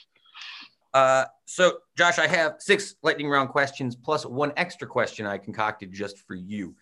Uh, 0.93 1.25
so, 1.45 1.79
Josh, 1.95 2.17
I 2.17 2.27
have 2.27 2.55
six 2.57 2.95
lightning 3.03 3.29
round 3.29 3.49
questions 3.49 3.95
plus 3.95 4.25
one 4.25 4.51
extra 4.57 4.87
question 4.87 5.27
I 5.27 5.37
concocted 5.37 5.91
just 5.91 6.17
for 6.25 6.33
you. 6.33 6.75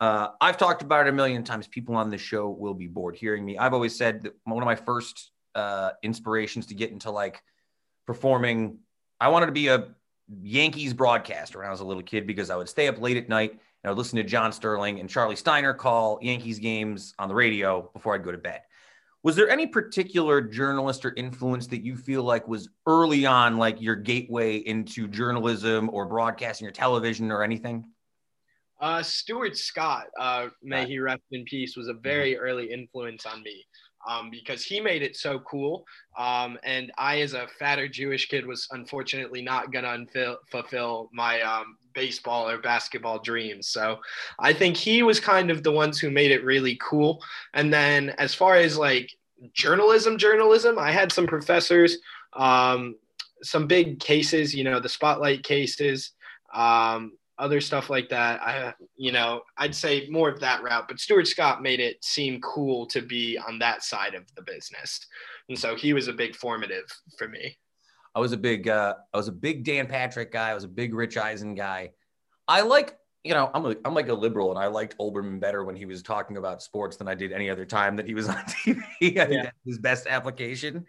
Uh, 0.00 0.28
I've 0.40 0.58
talked 0.58 0.82
about 0.82 1.06
it 1.06 1.10
a 1.10 1.12
million 1.12 1.44
times. 1.44 1.66
People 1.68 1.96
on 1.96 2.10
this 2.10 2.20
show 2.20 2.50
will 2.50 2.74
be 2.74 2.88
bored 2.88 3.16
hearing 3.16 3.44
me. 3.44 3.56
I've 3.56 3.72
always 3.72 3.96
said 3.96 4.24
that 4.24 4.34
one 4.44 4.62
of 4.62 4.66
my 4.66 4.74
first 4.74 5.30
uh, 5.54 5.92
inspirations 6.02 6.66
to 6.66 6.74
get 6.74 6.90
into 6.90 7.10
like– 7.10 7.42
performing. 8.06 8.78
I 9.20 9.28
wanted 9.28 9.46
to 9.46 9.52
be 9.52 9.68
a 9.68 9.88
Yankees 10.42 10.94
broadcaster 10.94 11.58
when 11.58 11.66
I 11.66 11.70
was 11.70 11.80
a 11.80 11.84
little 11.84 12.02
kid 12.02 12.26
because 12.26 12.50
I 12.50 12.56
would 12.56 12.68
stay 12.68 12.88
up 12.88 13.00
late 13.00 13.16
at 13.16 13.28
night 13.28 13.50
and 13.50 13.60
I 13.84 13.88
would 13.90 13.98
listen 13.98 14.16
to 14.16 14.22
John 14.22 14.52
Sterling 14.52 15.00
and 15.00 15.08
Charlie 15.08 15.36
Steiner 15.36 15.74
call 15.74 16.18
Yankees 16.22 16.58
games 16.58 17.14
on 17.18 17.28
the 17.28 17.34
radio 17.34 17.90
before 17.92 18.14
I'd 18.14 18.24
go 18.24 18.32
to 18.32 18.38
bed. 18.38 18.62
Was 19.22 19.36
there 19.36 19.48
any 19.48 19.66
particular 19.66 20.42
journalist 20.42 21.04
or 21.04 21.14
influence 21.16 21.66
that 21.68 21.82
you 21.82 21.96
feel 21.96 22.22
like 22.22 22.46
was 22.46 22.68
early 22.86 23.24
on, 23.24 23.56
like 23.56 23.80
your 23.80 23.96
gateway 23.96 24.58
into 24.58 25.08
journalism 25.08 25.88
or 25.92 26.04
broadcasting 26.04 26.66
or 26.66 26.70
television 26.70 27.30
or 27.30 27.42
anything? 27.42 27.86
Uh, 28.80 29.02
Stuart 29.02 29.56
Scott, 29.56 30.08
uh, 30.20 30.48
may 30.62 30.84
he 30.84 30.98
rest 30.98 31.22
in 31.30 31.44
peace, 31.44 31.74
was 31.74 31.88
a 31.88 31.94
very 31.94 32.36
early 32.36 32.70
influence 32.70 33.24
on 33.24 33.42
me 33.42 33.64
um, 34.08 34.30
because 34.30 34.64
he 34.64 34.80
made 34.80 35.02
it 35.02 35.16
so 35.16 35.38
cool. 35.40 35.84
Um, 36.18 36.58
and 36.62 36.92
I, 36.98 37.20
as 37.20 37.34
a 37.34 37.46
fatter 37.58 37.88
Jewish 37.88 38.28
kid, 38.28 38.46
was 38.46 38.68
unfortunately 38.70 39.42
not 39.42 39.72
going 39.72 40.06
to 40.14 40.38
fulfill 40.50 41.10
my 41.12 41.40
um, 41.40 41.76
baseball 41.94 42.48
or 42.48 42.58
basketball 42.58 43.18
dreams. 43.20 43.68
So 43.68 43.98
I 44.38 44.52
think 44.52 44.76
he 44.76 45.02
was 45.02 45.20
kind 45.20 45.50
of 45.50 45.62
the 45.62 45.72
ones 45.72 45.98
who 45.98 46.10
made 46.10 46.30
it 46.30 46.44
really 46.44 46.78
cool. 46.82 47.22
And 47.54 47.72
then 47.72 48.10
as 48.18 48.34
far 48.34 48.56
as 48.56 48.76
like 48.76 49.10
journalism, 49.52 50.18
journalism, 50.18 50.78
I 50.78 50.90
had 50.90 51.12
some 51.12 51.26
professors, 51.26 51.98
um, 52.34 52.96
some 53.42 53.66
big 53.66 54.00
cases, 54.00 54.54
you 54.54 54.64
know, 54.64 54.80
the 54.80 54.88
spotlight 54.88 55.42
cases. 55.42 56.12
Um, 56.52 57.12
other 57.38 57.60
stuff 57.60 57.90
like 57.90 58.08
that. 58.10 58.40
I, 58.40 58.74
you 58.96 59.12
know, 59.12 59.42
I'd 59.56 59.74
say 59.74 60.08
more 60.08 60.28
of 60.28 60.40
that 60.40 60.62
route. 60.62 60.86
But 60.88 61.00
Stuart 61.00 61.26
Scott 61.26 61.62
made 61.62 61.80
it 61.80 62.02
seem 62.04 62.40
cool 62.40 62.86
to 62.86 63.02
be 63.02 63.38
on 63.38 63.58
that 63.58 63.82
side 63.82 64.14
of 64.14 64.22
the 64.36 64.42
business, 64.42 65.06
and 65.48 65.58
so 65.58 65.76
he 65.76 65.92
was 65.92 66.08
a 66.08 66.12
big 66.12 66.36
formative 66.36 66.84
for 67.18 67.28
me. 67.28 67.56
I 68.14 68.20
was 68.20 68.32
a 68.32 68.36
big, 68.36 68.68
uh, 68.68 68.94
I 69.12 69.16
was 69.16 69.28
a 69.28 69.32
big 69.32 69.64
Dan 69.64 69.86
Patrick 69.86 70.30
guy. 70.30 70.50
I 70.50 70.54
was 70.54 70.64
a 70.64 70.68
big 70.68 70.94
Rich 70.94 71.16
Eisen 71.16 71.54
guy. 71.54 71.90
I 72.46 72.60
like, 72.60 72.96
you 73.24 73.34
know, 73.34 73.50
I'm 73.52 73.66
a, 73.66 73.74
I'm 73.84 73.94
like 73.94 74.08
a 74.08 74.14
liberal, 74.14 74.50
and 74.50 74.58
I 74.58 74.66
liked 74.66 74.96
Olbermann 74.98 75.40
better 75.40 75.64
when 75.64 75.74
he 75.74 75.86
was 75.86 76.02
talking 76.02 76.36
about 76.36 76.62
sports 76.62 76.96
than 76.96 77.08
I 77.08 77.14
did 77.14 77.32
any 77.32 77.50
other 77.50 77.64
time 77.64 77.96
that 77.96 78.06
he 78.06 78.14
was 78.14 78.28
on 78.28 78.36
TV. 78.44 78.78
I 78.78 79.00
think 79.00 79.14
yeah. 79.16 79.42
that's 79.42 79.56
his 79.66 79.78
best 79.78 80.06
application. 80.06 80.86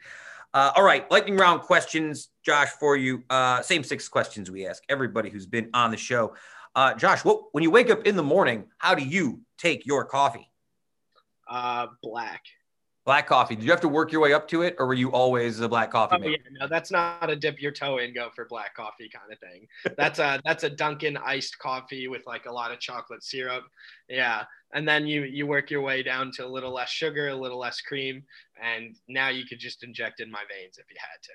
Uh, 0.56 0.72
all 0.78 0.84
right, 0.84 1.12
lightning 1.12 1.36
round 1.36 1.62
questions, 1.64 2.30
Josh, 2.42 2.70
for 2.80 2.96
you. 2.96 3.26
Uh, 3.30 3.62
same 3.62 3.84
six 3.84 4.08
questions 4.08 4.50
we 4.50 4.66
ask 4.66 4.82
everybody 4.88 5.30
who's 5.30 5.46
been 5.46 5.70
on 5.74 5.92
the 5.92 5.98
show. 5.98 6.34
Uh, 6.74 6.94
Josh, 6.94 7.26
what, 7.26 7.42
when 7.52 7.62
you 7.62 7.70
wake 7.70 7.90
up 7.90 8.08
in 8.08 8.16
the 8.16 8.24
morning, 8.24 8.64
how 8.78 8.96
do 8.96 9.04
you 9.04 9.42
take 9.58 9.86
your 9.86 10.06
coffee? 10.06 10.50
Uh, 11.46 11.88
black. 12.02 12.42
Black 13.06 13.28
coffee. 13.28 13.56
Did 13.56 13.64
you 13.64 13.70
have 13.70 13.82
to 13.82 13.88
work 13.88 14.12
your 14.12 14.20
way 14.20 14.34
up 14.34 14.48
to 14.48 14.64
it, 14.64 14.76
or 14.80 14.88
were 14.88 14.96
you 14.96 15.12
always 15.12 15.60
a 15.60 15.70
black 15.70 15.92
coffee 15.92 16.16
Oh 16.20 16.28
yeah, 16.28 16.38
no, 16.50 16.68
that's 16.68 16.90
not 16.90 17.30
a 17.30 17.36
dip 17.36 17.62
your 17.62 17.72
toe 17.72 18.00
in, 18.00 18.16
go 18.16 18.32
for 18.36 18.46
black 18.46 18.76
coffee 18.76 19.08
kind 19.08 19.32
of 19.32 19.38
thing. 19.38 19.68
That's 19.98 20.18
a 20.18 20.42
that's 20.44 20.64
a 20.64 20.70
Dunkin' 20.70 21.16
iced 21.18 21.60
coffee 21.60 22.08
with 22.08 22.26
like 22.26 22.48
a 22.48 22.52
lot 22.52 22.72
of 22.72 22.80
chocolate 22.80 23.24
syrup. 23.24 23.66
Yeah, 24.10 24.44
and 24.74 24.88
then 24.88 25.06
you 25.06 25.24
you 25.24 25.46
work 25.46 25.70
your 25.70 25.82
way 25.82 26.02
down 26.02 26.32
to 26.34 26.46
a 26.46 26.48
little 26.48 26.74
less 26.74 26.90
sugar, 26.90 27.28
a 27.28 27.36
little 27.36 27.60
less 27.60 27.80
cream, 27.80 28.24
and 28.62 28.96
now 29.08 29.30
you 29.30 29.46
could 29.46 29.60
just 29.60 29.84
inject 29.84 30.20
in 30.20 30.32
my 30.32 30.42
veins 30.50 30.80
if 30.80 30.86
you 30.90 30.98
had 31.00 31.22
to. 31.22 31.32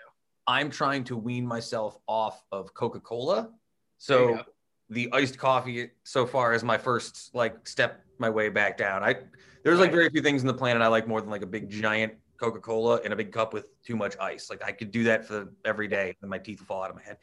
I'm 0.48 0.70
trying 0.70 1.04
to 1.04 1.16
wean 1.16 1.46
myself 1.46 1.98
off 2.08 2.42
of 2.50 2.74
Coca 2.74 2.98
Cola. 3.00 3.50
So. 3.98 4.42
The 4.91 5.09
iced 5.12 5.38
coffee 5.38 5.91
so 6.03 6.26
far 6.26 6.53
is 6.53 6.64
my 6.64 6.76
first 6.76 7.34
like 7.34 7.66
step 7.66 8.05
my 8.18 8.28
way 8.28 8.49
back 8.49 8.76
down. 8.76 9.03
I 9.03 9.16
there's 9.62 9.78
like 9.78 9.93
very 9.93 10.11
few 10.11 10.22
things 10.22 10.43
in 10.43 10.47
the 10.47 10.55
planet 10.55 10.82
I 10.82 10.88
like 10.88 11.07
more 11.07 11.20
than 11.20 11.30
like 11.30 11.43
a 11.43 11.47
big 11.47 11.70
giant 11.70 12.14
Coca 12.38 12.59
Cola 12.59 13.01
in 13.03 13.12
a 13.12 13.16
big 13.16 13.32
cup 13.32 13.53
with 13.53 13.66
too 13.84 13.97
much 13.97 14.16
ice. 14.18 14.51
Like 14.51 14.64
I 14.64 14.72
could 14.72 14.91
do 14.91 15.05
that 15.05 15.26
for 15.26 15.53
every 15.64 15.86
day, 15.86 16.16
and 16.20 16.30
my 16.30 16.38
teeth 16.38 16.61
will 16.61 16.66
fall 16.66 16.82
out 16.82 16.91
of 16.91 16.97
my 16.97 17.03
head. 17.03 17.18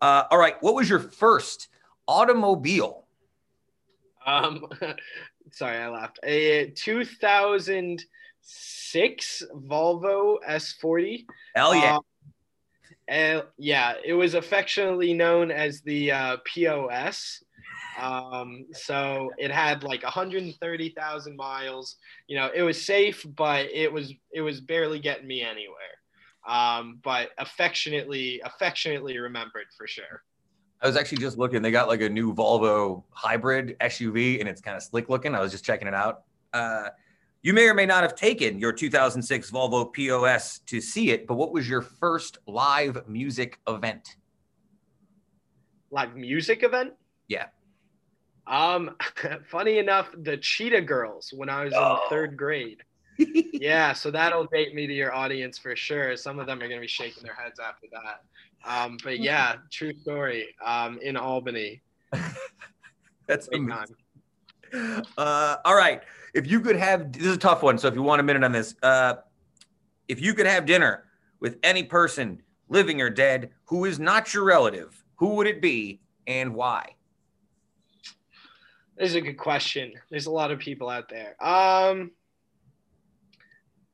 Uh, 0.00 0.24
all 0.30 0.38
right, 0.38 0.54
what 0.60 0.74
was 0.74 0.88
your 0.88 1.00
first 1.00 1.68
automobile? 2.08 3.04
Um, 4.24 4.66
sorry, 5.50 5.78
I 5.78 5.88
laughed. 5.88 6.20
A 6.22 6.70
2006 6.70 9.42
Volvo 9.54 10.36
S40. 10.48 11.26
Hell 11.54 11.74
yeah! 11.74 11.96
Um, 11.96 12.02
and 13.10 13.42
yeah, 13.58 13.94
it 14.04 14.14
was 14.14 14.34
affectionately 14.34 15.12
known 15.12 15.50
as 15.50 15.80
the 15.80 16.12
uh, 16.12 16.36
POS. 16.44 17.42
Um, 18.00 18.66
so 18.72 19.30
it 19.36 19.50
had 19.50 19.82
like 19.82 20.04
130,000 20.04 21.36
miles. 21.36 21.96
You 22.28 22.36
know, 22.36 22.50
it 22.54 22.62
was 22.62 22.80
safe, 22.80 23.26
but 23.36 23.66
it 23.66 23.92
was 23.92 24.14
it 24.32 24.42
was 24.42 24.60
barely 24.60 25.00
getting 25.00 25.26
me 25.26 25.42
anywhere. 25.42 25.76
Um, 26.48 27.00
but 27.02 27.30
affectionately, 27.36 28.40
affectionately 28.44 29.18
remembered 29.18 29.66
for 29.76 29.88
sure. 29.88 30.22
I 30.80 30.86
was 30.86 30.96
actually 30.96 31.18
just 31.18 31.36
looking. 31.36 31.62
They 31.62 31.72
got 31.72 31.88
like 31.88 32.02
a 32.02 32.08
new 32.08 32.32
Volvo 32.32 33.02
hybrid 33.10 33.76
SUV, 33.80 34.38
and 34.38 34.48
it's 34.48 34.60
kind 34.60 34.76
of 34.76 34.84
slick 34.84 35.08
looking. 35.08 35.34
I 35.34 35.40
was 35.40 35.50
just 35.50 35.64
checking 35.64 35.88
it 35.88 35.94
out. 35.94 36.22
Uh, 36.52 36.90
you 37.42 37.52
may 37.54 37.66
or 37.68 37.74
may 37.74 37.86
not 37.86 38.02
have 38.02 38.14
taken 38.14 38.58
your 38.58 38.72
2006 38.72 39.50
Volvo 39.50 39.92
POS 39.92 40.58
to 40.66 40.80
see 40.80 41.10
it, 41.10 41.26
but 41.26 41.34
what 41.34 41.52
was 41.52 41.68
your 41.68 41.80
first 41.82 42.38
live 42.46 43.08
music 43.08 43.58
event? 43.66 44.16
Live 45.90 46.14
music 46.16 46.62
event. 46.62 46.92
Yeah. 47.28 47.46
Um, 48.46 48.96
funny 49.50 49.78
enough, 49.78 50.10
the 50.22 50.36
Cheetah 50.36 50.82
Girls 50.82 51.32
when 51.34 51.48
I 51.48 51.64
was 51.64 51.72
Oh. 51.74 52.00
in 52.04 52.08
third 52.10 52.36
grade. 52.36 52.82
yeah, 53.18 53.92
so 53.92 54.10
that'll 54.10 54.46
date 54.46 54.74
me 54.74 54.86
to 54.86 54.92
your 54.94 55.14
audience 55.14 55.58
for 55.58 55.76
sure. 55.76 56.16
Some 56.16 56.38
of 56.38 56.46
them 56.46 56.60
are 56.62 56.68
gonna 56.68 56.80
be 56.80 56.86
shaking 56.86 57.22
their 57.22 57.34
heads 57.34 57.58
after 57.60 57.86
that. 57.92 58.22
Um, 58.64 58.98
but 59.02 59.18
yeah, 59.20 59.56
true 59.70 59.92
story. 60.02 60.54
Um, 60.64 60.98
in 61.02 61.16
Albany, 61.16 61.80
That's 63.26 63.48
amazing. 63.48 63.68
time. 63.68 63.86
Uh, 64.72 65.56
all 65.64 65.74
right. 65.74 66.02
If 66.34 66.46
you 66.46 66.60
could 66.60 66.76
have, 66.76 67.12
this 67.12 67.26
is 67.26 67.36
a 67.36 67.38
tough 67.38 67.62
one. 67.62 67.78
So 67.78 67.88
if 67.88 67.94
you 67.94 68.02
want 68.02 68.20
a 68.20 68.22
minute 68.22 68.44
on 68.44 68.52
this, 68.52 68.74
uh, 68.82 69.14
if 70.08 70.20
you 70.20 70.34
could 70.34 70.46
have 70.46 70.66
dinner 70.66 71.04
with 71.40 71.58
any 71.62 71.82
person, 71.82 72.42
living 72.68 73.00
or 73.00 73.10
dead, 73.10 73.50
who 73.64 73.84
is 73.84 73.98
not 73.98 74.32
your 74.32 74.44
relative, 74.44 75.04
who 75.16 75.34
would 75.34 75.46
it 75.46 75.60
be 75.60 76.00
and 76.26 76.54
why? 76.54 76.94
This 78.96 79.10
is 79.10 79.14
a 79.16 79.20
good 79.20 79.38
question. 79.38 79.92
There's 80.10 80.26
a 80.26 80.30
lot 80.30 80.50
of 80.50 80.58
people 80.58 80.88
out 80.88 81.08
there. 81.08 81.34
Um, 81.42 82.12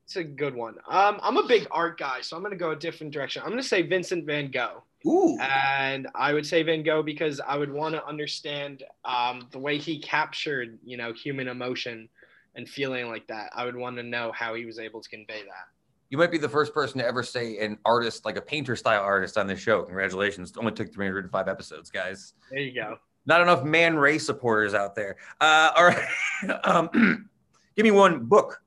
it's 0.07 0.15
a 0.15 0.23
good 0.23 0.55
one. 0.55 0.77
Um, 0.89 1.19
I'm 1.21 1.37
a 1.37 1.49
big 1.49 1.67
art 1.73 1.99
guy, 1.99 2.21
so 2.21 2.37
I'm 2.37 2.43
gonna 2.45 2.55
go 2.55 2.71
a 2.71 2.77
different 2.77 3.13
direction. 3.13 3.43
I'm 3.45 3.51
gonna 3.51 3.63
say 3.63 3.83
Vincent 3.83 4.25
Van 4.25 4.51
Gogh. 4.53 4.85
Ooh. 5.05 5.39
and 5.41 6.09
I 6.17 6.33
would 6.33 6.47
say 6.47 6.63
Van 6.65 6.83
Gogh 6.83 7.03
because 7.03 7.41
I 7.41 7.57
would 7.57 7.73
want 7.73 7.95
to 7.95 8.05
understand 8.05 8.83
um, 9.05 9.47
the 9.53 9.59
way 9.59 9.79
he 9.79 10.01
captured, 10.01 10.79
you 10.85 10.97
know, 10.97 11.13
human 11.13 11.47
emotion 11.47 12.09
and 12.57 12.69
feeling 12.69 13.09
like 13.09 13.27
that. 13.29 13.51
I 13.55 13.65
would 13.65 13.77
want 13.77 13.97
to 13.97 14.03
know 14.03 14.33
how 14.35 14.55
he 14.55 14.65
was 14.65 14.79
able 14.79 15.01
to 15.01 15.09
convey 15.09 15.43
that. 15.43 15.69
You 16.09 16.19
might 16.19 16.31
be 16.31 16.39
the 16.39 16.49
first 16.49 16.73
person 16.73 16.99
to 16.99 17.07
ever 17.07 17.23
say 17.23 17.59
an 17.59 17.79
artist, 17.85 18.25
like 18.25 18.37
a 18.37 18.41
painter 18.41 18.75
style 18.75 19.03
artist 19.03 19.37
on 19.37 19.47
this 19.47 19.61
show. 19.61 19.83
Congratulations. 19.83 20.51
It 20.51 20.59
only 20.59 20.73
took 20.73 20.93
305 20.93 21.49
episodes, 21.49 21.91
guys. 21.91 22.35
There 22.51 22.61
you 22.61 22.75
go. 22.75 22.99
Not 23.27 23.41
enough 23.41 23.65
Man 23.65 23.97
Ray 23.97 24.19
supporters 24.19 24.73
out 24.73 24.95
there. 24.95 25.17
Uh, 25.41 25.71
all 25.77 25.85
right. 25.85 26.09
um, 26.65 27.29
give 27.77 27.85
me 27.85 27.91
one 27.91 28.25
book, 28.25 28.61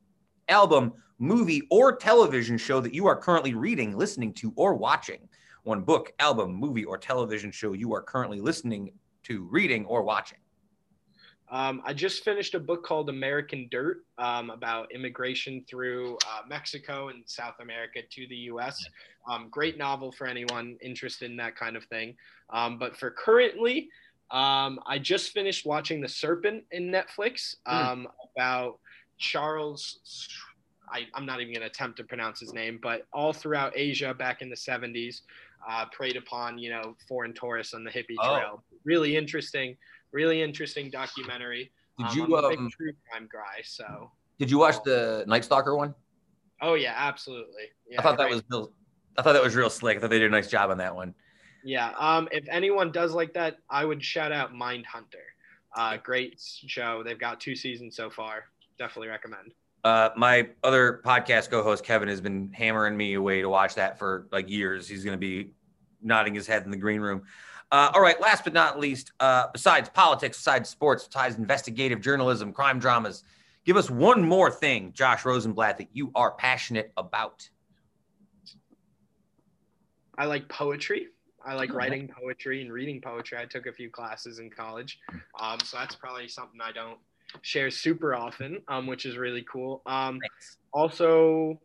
album, 0.47 0.93
movie, 1.19 1.67
or 1.69 1.95
television 1.95 2.57
show 2.57 2.79
that 2.81 2.93
you 2.93 3.05
are 3.07 3.15
currently 3.15 3.53
reading, 3.53 3.97
listening 3.97 4.33
to, 4.33 4.53
or 4.55 4.73
watching. 4.73 5.27
One 5.63 5.81
book, 5.81 6.13
album, 6.19 6.53
movie, 6.55 6.85
or 6.85 6.97
television 6.97 7.51
show 7.51 7.73
you 7.73 7.93
are 7.93 8.01
currently 8.01 8.39
listening 8.39 8.91
to, 9.23 9.43
reading, 9.51 9.85
or 9.85 10.01
watching. 10.01 10.39
Um, 11.51 11.81
I 11.83 11.93
just 11.93 12.23
finished 12.23 12.53
a 12.53 12.59
book 12.59 12.85
called 12.85 13.09
American 13.09 13.67
Dirt 13.71 14.05
um, 14.17 14.51
about 14.51 14.91
immigration 14.91 15.65
through 15.67 16.15
uh, 16.27 16.41
Mexico 16.47 17.09
and 17.09 17.23
South 17.25 17.55
America 17.59 18.01
to 18.07 18.27
the 18.27 18.35
U.S. 18.35 18.79
Um, 19.27 19.47
great 19.49 19.77
novel 19.77 20.11
for 20.11 20.27
anyone 20.27 20.77
interested 20.81 21.29
in 21.29 21.37
that 21.37 21.55
kind 21.55 21.75
of 21.75 21.83
thing. 21.85 22.15
Um, 22.51 22.77
but 22.77 22.95
for 22.95 23.09
currently, 23.09 23.89
um, 24.31 24.79
I 24.85 24.99
just 24.99 25.31
finished 25.31 25.65
watching 25.65 26.01
The 26.01 26.07
Serpent 26.07 26.63
in 26.71 26.91
Netflix 26.91 27.55
um, 27.65 28.07
about 28.35 28.77
Charles. 29.17 29.99
I, 30.91 31.05
I'm 31.13 31.25
not 31.25 31.41
even 31.41 31.53
going 31.53 31.61
to 31.61 31.67
attempt 31.67 31.97
to 31.97 32.03
pronounce 32.03 32.39
his 32.39 32.53
name, 32.53 32.79
but 32.81 33.07
all 33.13 33.31
throughout 33.33 33.73
Asia 33.75 34.13
back 34.13 34.41
in 34.41 34.49
the 34.49 34.55
70s, 34.55 35.21
uh, 35.69 35.85
preyed 35.91 36.15
upon 36.17 36.57
you 36.57 36.69
know 36.69 36.95
foreign 37.07 37.33
tourists 37.33 37.73
on 37.73 37.83
the 37.83 37.91
hippie 37.91 38.15
Oh. 38.19 38.35
trail. 38.37 38.63
Really 38.85 39.15
interesting 39.17 39.77
really 40.11 40.41
interesting 40.41 40.89
documentary. 40.89 41.71
Did 41.99 42.07
Um, 42.07 42.17
you 42.17 42.23
I'm 42.37 42.45
a 42.45 42.49
big 42.49 42.57
um, 42.59 42.69
true 42.71 42.91
crime 43.11 43.29
guy, 43.31 43.61
so 43.63 44.09
did 44.39 44.49
you 44.49 44.57
watch 44.57 44.81
the 44.83 45.23
Night 45.27 45.43
Stalker 45.45 45.75
one? 45.75 45.93
oh 46.61 46.73
yeah, 46.73 46.93
absolutely. 46.97 47.65
Yeah, 47.87 47.99
I 47.99 48.03
thought 48.03 48.17
that 48.17 48.29
great. 48.29 48.35
was 48.35 48.43
real, 48.49 48.73
I 49.17 49.21
thought 49.21 49.33
that 49.33 49.43
was 49.43 49.55
real 49.55 49.69
slick. 49.69 49.97
I 49.97 49.99
thought 50.01 50.09
they 50.09 50.17
did 50.17 50.31
a 50.31 50.35
nice 50.35 50.49
job 50.49 50.71
on 50.71 50.77
that 50.79 50.95
one. 50.95 51.13
yeah. 51.63 51.91
Um, 51.99 52.27
if 52.31 52.45
anyone 52.49 52.91
does 52.91 53.13
like 53.13 53.33
that, 53.35 53.57
I 53.69 53.85
would 53.85 54.03
shout 54.03 54.31
out 54.31 54.51
Mindhunter. 54.53 55.27
Uh, 55.75 55.97
great 55.97 56.41
show. 56.65 57.03
They've 57.05 57.19
got 57.19 57.39
two 57.39 57.55
seasons 57.55 57.95
so 57.95 58.09
far. 58.09 58.45
Definitely 58.79 59.09
recommend. 59.09 59.53
Uh, 59.83 60.09
my 60.17 60.49
other 60.63 61.01
podcast 61.05 61.49
co-host 61.49 61.85
Kevin 61.85 62.09
has 62.09 62.19
been 62.19 62.51
hammering 62.53 62.97
me 62.97 63.13
away 63.13 63.41
to 63.41 63.49
watch 63.49 63.75
that 63.75 63.97
for 63.97 64.27
like 64.31 64.49
years. 64.49 64.87
He's 64.87 65.03
going 65.03 65.15
to 65.15 65.19
be 65.19 65.51
nodding 66.01 66.33
his 66.33 66.47
head 66.47 66.63
in 66.63 66.71
the 66.71 66.77
green 66.77 67.01
room. 67.01 67.23
Uh, 67.71 67.91
all 67.93 68.01
right. 68.01 68.19
Last 68.19 68.43
but 68.43 68.53
not 68.53 68.79
least, 68.79 69.11
uh, 69.19 69.47
besides 69.53 69.89
politics, 69.89 70.37
besides 70.37 70.69
sports, 70.69 71.05
besides 71.05 71.37
investigative 71.37 72.01
journalism, 72.01 72.51
crime 72.51 72.79
dramas, 72.79 73.23
give 73.63 73.77
us 73.77 73.89
one 73.89 74.21
more 74.21 74.49
thing, 74.51 74.91
Josh 74.93 75.23
Rosenblatt, 75.23 75.77
that 75.77 75.87
you 75.93 76.11
are 76.15 76.31
passionate 76.31 76.91
about. 76.97 77.47
I 80.17 80.25
like 80.25 80.49
poetry. 80.49 81.07
I 81.45 81.53
like 81.53 81.73
writing 81.73 82.09
poetry 82.09 82.61
and 82.61 82.73
reading 82.73 82.99
poetry. 82.99 83.37
I 83.37 83.45
took 83.45 83.65
a 83.65 83.71
few 83.71 83.89
classes 83.89 84.39
in 84.39 84.49
college, 84.49 84.99
um, 85.39 85.57
so 85.63 85.77
that's 85.77 85.95
probably 85.95 86.27
something 86.27 86.59
I 86.61 86.73
don't 86.73 86.99
share 87.41 87.69
super 87.69 88.15
often, 88.15 88.61
um, 88.67 88.87
which 88.87 89.05
is 89.05 89.17
really 89.17 89.45
cool. 89.51 89.81
Um, 89.85 90.19
Thanks. 90.19 90.57
also 90.73 91.59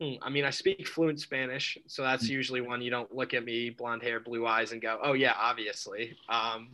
hmm, 0.00 0.14
i 0.22 0.28
mean 0.28 0.44
i 0.44 0.50
speak 0.50 0.86
fluent 0.86 1.20
spanish 1.20 1.78
so 1.86 2.02
that's 2.02 2.28
usually 2.28 2.60
one 2.60 2.82
you 2.82 2.90
don't 2.90 3.14
look 3.14 3.34
at 3.34 3.44
me 3.44 3.70
blonde 3.70 4.02
hair 4.02 4.20
blue 4.20 4.46
eyes 4.46 4.72
and 4.72 4.82
go 4.82 4.98
oh 5.02 5.12
yeah 5.12 5.34
obviously 5.38 6.16
um, 6.28 6.68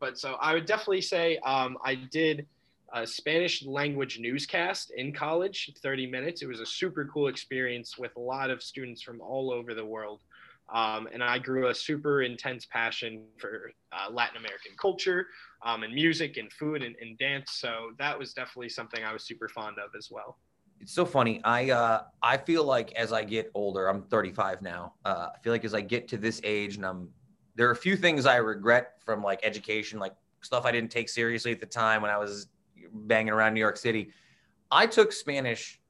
but 0.00 0.18
so 0.18 0.36
i 0.40 0.54
would 0.54 0.66
definitely 0.66 1.00
say 1.00 1.38
um, 1.38 1.76
i 1.84 1.94
did 1.94 2.46
a 2.94 3.06
spanish 3.06 3.64
language 3.64 4.18
newscast 4.18 4.90
in 4.96 5.12
college 5.12 5.70
30 5.82 6.06
minutes 6.06 6.42
it 6.42 6.46
was 6.46 6.60
a 6.60 6.66
super 6.66 7.08
cool 7.12 7.28
experience 7.28 7.98
with 7.98 8.14
a 8.16 8.20
lot 8.20 8.50
of 8.50 8.62
students 8.62 9.02
from 9.02 9.20
all 9.20 9.52
over 9.52 9.74
the 9.74 9.84
world 9.84 10.20
um, 10.72 11.08
and 11.12 11.22
i 11.22 11.38
grew 11.38 11.68
a 11.68 11.74
super 11.74 12.22
intense 12.22 12.66
passion 12.66 13.24
for 13.38 13.72
uh, 13.92 14.10
latin 14.10 14.36
american 14.36 14.72
culture 14.80 15.26
um, 15.64 15.82
and 15.82 15.94
music 15.94 16.36
and 16.36 16.52
food 16.52 16.82
and, 16.82 16.96
and 17.00 17.18
dance 17.18 17.52
so 17.52 17.92
that 17.98 18.18
was 18.18 18.32
definitely 18.32 18.68
something 18.68 19.04
i 19.04 19.12
was 19.12 19.24
super 19.24 19.48
fond 19.48 19.76
of 19.78 19.90
as 19.96 20.08
well 20.10 20.38
It's 20.80 20.92
so 20.92 21.04
funny. 21.06 21.40
I 21.44 21.70
uh, 21.70 22.02
I 22.22 22.36
feel 22.36 22.64
like 22.64 22.90
as 22.92 23.12
I 23.12 23.22
get 23.24 23.50
older, 23.54 23.86
I'm 23.88 24.02
35 24.02 24.62
now. 24.62 24.94
Uh, 25.04 25.28
I 25.32 25.38
feel 25.42 25.52
like 25.52 25.64
as 25.64 25.74
I 25.74 25.80
get 25.80 26.08
to 26.08 26.16
this 26.16 26.40
age, 26.42 26.74
and 26.74 26.84
I'm 26.84 27.08
there 27.54 27.68
are 27.68 27.72
a 27.72 27.76
few 27.76 27.96
things 27.96 28.26
I 28.26 28.36
regret 28.36 28.94
from 29.04 29.22
like 29.22 29.40
education, 29.44 30.00
like 30.00 30.14
stuff 30.40 30.64
I 30.64 30.72
didn't 30.72 30.90
take 30.90 31.08
seriously 31.08 31.52
at 31.52 31.60
the 31.60 31.66
time 31.66 32.02
when 32.02 32.10
I 32.10 32.18
was 32.18 32.48
banging 32.92 33.32
around 33.32 33.54
New 33.54 33.60
York 33.60 33.76
City. 33.76 34.10
I 34.70 34.86
took 34.86 35.12
Spanish 35.12 35.80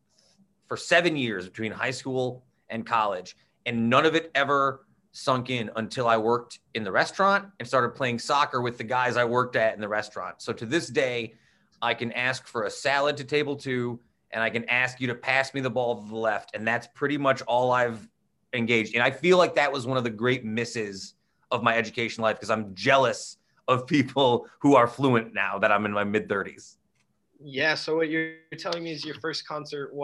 for 0.67 0.77
seven 0.77 1.17
years 1.17 1.49
between 1.49 1.73
high 1.73 1.91
school 1.91 2.45
and 2.69 2.85
college, 2.85 3.37
and 3.67 3.89
none 3.89 4.07
of 4.07 4.15
it 4.15 4.31
ever 4.35 4.87
sunk 5.13 5.51
in 5.51 5.71
until 5.77 6.09
I 6.09 6.17
worked 6.17 6.61
in 6.75 6.85
the 6.85 6.93
restaurant 6.93 7.47
and 7.59 7.69
started 7.69 7.91
playing 7.91 8.19
soccer 8.19 8.63
with 8.63 8.79
the 8.79 8.85
guys 8.85 9.17
I 9.17 9.25
worked 9.25 9.57
at 9.57 9.75
in 9.75 9.81
the 9.81 9.89
restaurant. 9.89 10.41
So 10.41 10.53
to 10.55 10.67
this 10.67 10.89
day, 10.89 11.35
I 11.83 11.95
can 11.95 12.13
ask 12.13 12.47
for 12.47 12.65
a 12.65 12.71
salad 12.71 13.17
to 13.19 13.25
table 13.25 13.57
two 13.57 14.01
and 14.31 14.43
I 14.43 14.49
can 14.49 14.65
ask 14.69 15.01
you 15.01 15.07
to 15.09 15.15
pass 15.15 15.53
me 15.53 15.61
the 15.61 15.71
ball 15.71 16.03
to 16.03 16.09
the 16.09 16.17
left. 16.17 16.55
And 16.55 16.67
that's 16.67 16.89
pretty 16.95 17.19
much 17.19 17.43
all 17.43 17.71
I've 17.71 18.09
engaged. 18.55 18.95
And 18.95 19.03
I 19.03 19.11
feel 19.11 19.37
like 19.37 19.55
that 19.57 19.71
was 19.71 19.87
one 19.87 19.99
of 19.99 20.05
the 20.05 20.11
great 20.11 20.45
misses 20.45 21.15
of 21.51 21.63
my 21.63 21.77
education 21.77 22.23
life 22.23 22.37
because 22.37 22.51
I'm 22.51 22.75
jealous 22.75 23.37
of 23.69 23.87
people 23.87 24.49
who 24.61 24.75
are 24.75 24.87
fluent 24.87 25.35
now 25.35 25.59
that 25.59 25.71
I'm 25.71 25.85
in 25.85 25.93
my 25.93 26.05
mid 26.05 26.29
30s. 26.29 26.77
Yeah. 27.41 27.75
So 27.75 27.97
what 27.97 28.09
you're 28.09 28.35
telling 28.57 28.85
me 28.85 28.93
is 28.93 29.05
your 29.05 29.17
first 29.17 29.47
concert 29.47 29.95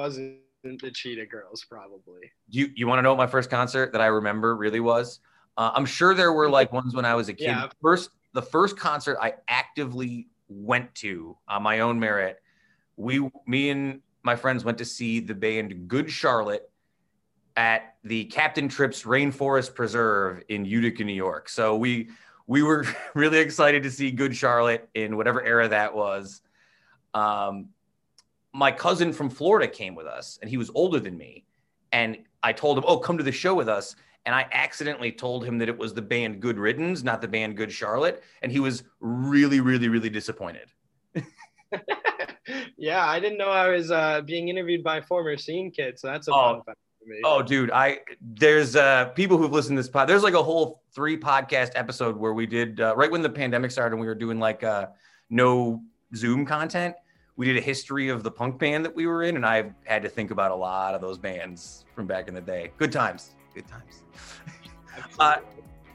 wasn't 0.68 0.80
the 0.82 0.90
Cheetah 0.90 1.26
Girls, 1.26 1.64
probably. 1.68 2.32
You 2.48 2.70
you 2.74 2.86
want 2.86 2.98
to 2.98 3.02
know 3.02 3.10
what 3.10 3.18
my 3.18 3.26
first 3.26 3.50
concert 3.50 3.92
that 3.92 4.00
I 4.00 4.06
remember 4.06 4.56
really 4.56 4.80
was? 4.80 5.20
Uh, 5.56 5.72
I'm 5.74 5.86
sure 5.86 6.14
there 6.14 6.32
were 6.32 6.48
like 6.48 6.72
ones 6.72 6.94
when 6.94 7.04
I 7.04 7.14
was 7.14 7.28
a 7.28 7.34
kid. 7.34 7.46
Yeah. 7.46 7.68
First, 7.82 8.10
the 8.32 8.42
first 8.42 8.78
concert 8.78 9.18
I 9.20 9.34
actively 9.48 10.28
went 10.48 10.94
to 10.96 11.36
on 11.48 11.62
my 11.62 11.80
own 11.80 11.98
merit, 11.98 12.40
we, 12.96 13.28
me 13.46 13.70
and 13.70 14.00
my 14.22 14.36
friends 14.36 14.64
went 14.64 14.78
to 14.78 14.84
see 14.84 15.20
the 15.20 15.34
band 15.34 15.88
Good 15.88 16.10
Charlotte 16.10 16.70
at 17.56 17.96
the 18.04 18.26
Captain 18.26 18.68
Trips 18.68 19.02
Rainforest 19.02 19.74
Preserve 19.74 20.42
in 20.48 20.64
Utica, 20.64 21.02
New 21.02 21.12
York. 21.12 21.48
So 21.48 21.76
we 21.76 22.10
we 22.46 22.62
were 22.62 22.86
really 23.14 23.38
excited 23.38 23.82
to 23.82 23.90
see 23.90 24.10
Good 24.10 24.36
Charlotte 24.36 24.88
in 24.94 25.16
whatever 25.16 25.42
era 25.42 25.68
that 25.68 25.94
was. 25.94 26.40
Um, 27.14 27.70
my 28.59 28.72
cousin 28.72 29.12
from 29.12 29.30
Florida 29.30 29.68
came 29.68 29.94
with 29.94 30.06
us, 30.06 30.38
and 30.42 30.50
he 30.50 30.56
was 30.56 30.68
older 30.74 30.98
than 30.98 31.16
me. 31.16 31.44
And 31.92 32.18
I 32.42 32.52
told 32.52 32.76
him, 32.76 32.84
"Oh, 32.86 32.98
come 32.98 33.16
to 33.18 33.24
the 33.24 33.32
show 33.32 33.54
with 33.54 33.68
us." 33.68 33.94
And 34.26 34.34
I 34.34 34.46
accidentally 34.52 35.12
told 35.12 35.44
him 35.44 35.59
that 35.59 35.68
it 35.68 35.78
was 35.78 35.94
the 35.94 36.02
band 36.02 36.40
Good 36.42 36.59
Riddance, 36.59 37.02
not 37.04 37.22
the 37.22 37.28
band 37.28 37.56
Good 37.56 37.72
Charlotte, 37.72 38.22
and 38.42 38.50
he 38.52 38.61
was 38.61 38.82
really, 39.00 39.61
really, 39.61 39.88
really 39.88 40.11
disappointed. 40.11 40.68
yeah, 42.76 43.06
I 43.06 43.20
didn't 43.20 43.38
know 43.38 43.48
I 43.50 43.68
was 43.68 43.90
uh, 43.90 44.22
being 44.22 44.48
interviewed 44.48 44.82
by 44.82 44.98
a 44.98 45.02
former 45.02 45.36
scene 45.36 45.70
kid, 45.70 45.98
so 45.98 46.09
that's 46.09 46.28
a 46.28 46.32
Oh. 46.32 46.54
fun 46.54 46.62
fact 46.64 46.78
for 47.00 47.09
me. 47.09 47.20
Oh, 47.24 47.42
dude, 47.42 47.70
I 47.70 48.00
there's 48.20 48.74
uh 48.76 49.06
people 49.11 49.38
who've 49.38 49.52
listened 49.52 49.76
to 49.76 49.82
this 49.82 49.90
pod. 49.90 50.09
There's 50.09 50.22
like 50.24 50.34
a 50.34 50.42
whole 50.42 50.82
three 50.94 51.16
podcast 51.18 51.70
episode 51.74 52.16
where 52.16 52.34
we 52.34 52.46
did 52.46 52.80
uh, 52.80 52.94
right 52.96 53.11
when 53.11 53.22
the 53.22 53.30
pandemic 53.30 53.70
started 53.70 53.92
and 53.94 54.00
we 54.00 54.06
were 54.06 54.14
doing 54.14 54.38
like 54.40 54.64
uh 54.64 54.86
no 55.30 55.82
Zoom 56.14 56.44
content. 56.44 56.94
We 57.39 57.47
did 57.47 57.57
a 57.57 57.61
history 57.61 58.09
of 58.09 58.24
the 58.24 58.32
punk 58.32 58.59
band 58.59 58.84
that 58.84 58.95
we 58.95 59.07
were 59.07 59.22
in, 59.22 59.36
and 59.36 59.47
I 59.47 59.70
had 59.84 60.03
to 60.03 60.09
think 60.09 60.32
about 60.32 60.51
a 60.51 60.57
lot 60.57 60.97
of 60.97 61.01
those 61.01 61.18
bands 61.18 61.84
from 61.95 62.05
back 62.05 62.26
in 62.26 62.34
the 62.34 62.41
day. 62.41 62.72
Good 62.78 62.91
times, 62.91 63.36
good 63.55 63.64
times. 63.68 64.03
uh, 65.20 65.36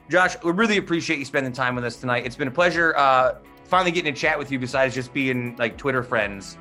Josh, 0.08 0.42
we 0.42 0.52
really 0.52 0.78
appreciate 0.78 1.18
you 1.18 1.26
spending 1.26 1.52
time 1.52 1.74
with 1.74 1.84
us 1.84 1.96
tonight. 1.96 2.24
It's 2.24 2.34
been 2.34 2.48
a 2.48 2.50
pleasure 2.50 2.96
uh, 2.96 3.34
finally 3.64 3.90
getting 3.90 4.14
to 4.14 4.18
chat 4.18 4.38
with 4.38 4.50
you. 4.50 4.58
Besides 4.58 4.94
just 4.94 5.12
being 5.12 5.54
like 5.56 5.76
Twitter 5.76 6.02
friends, 6.02 6.56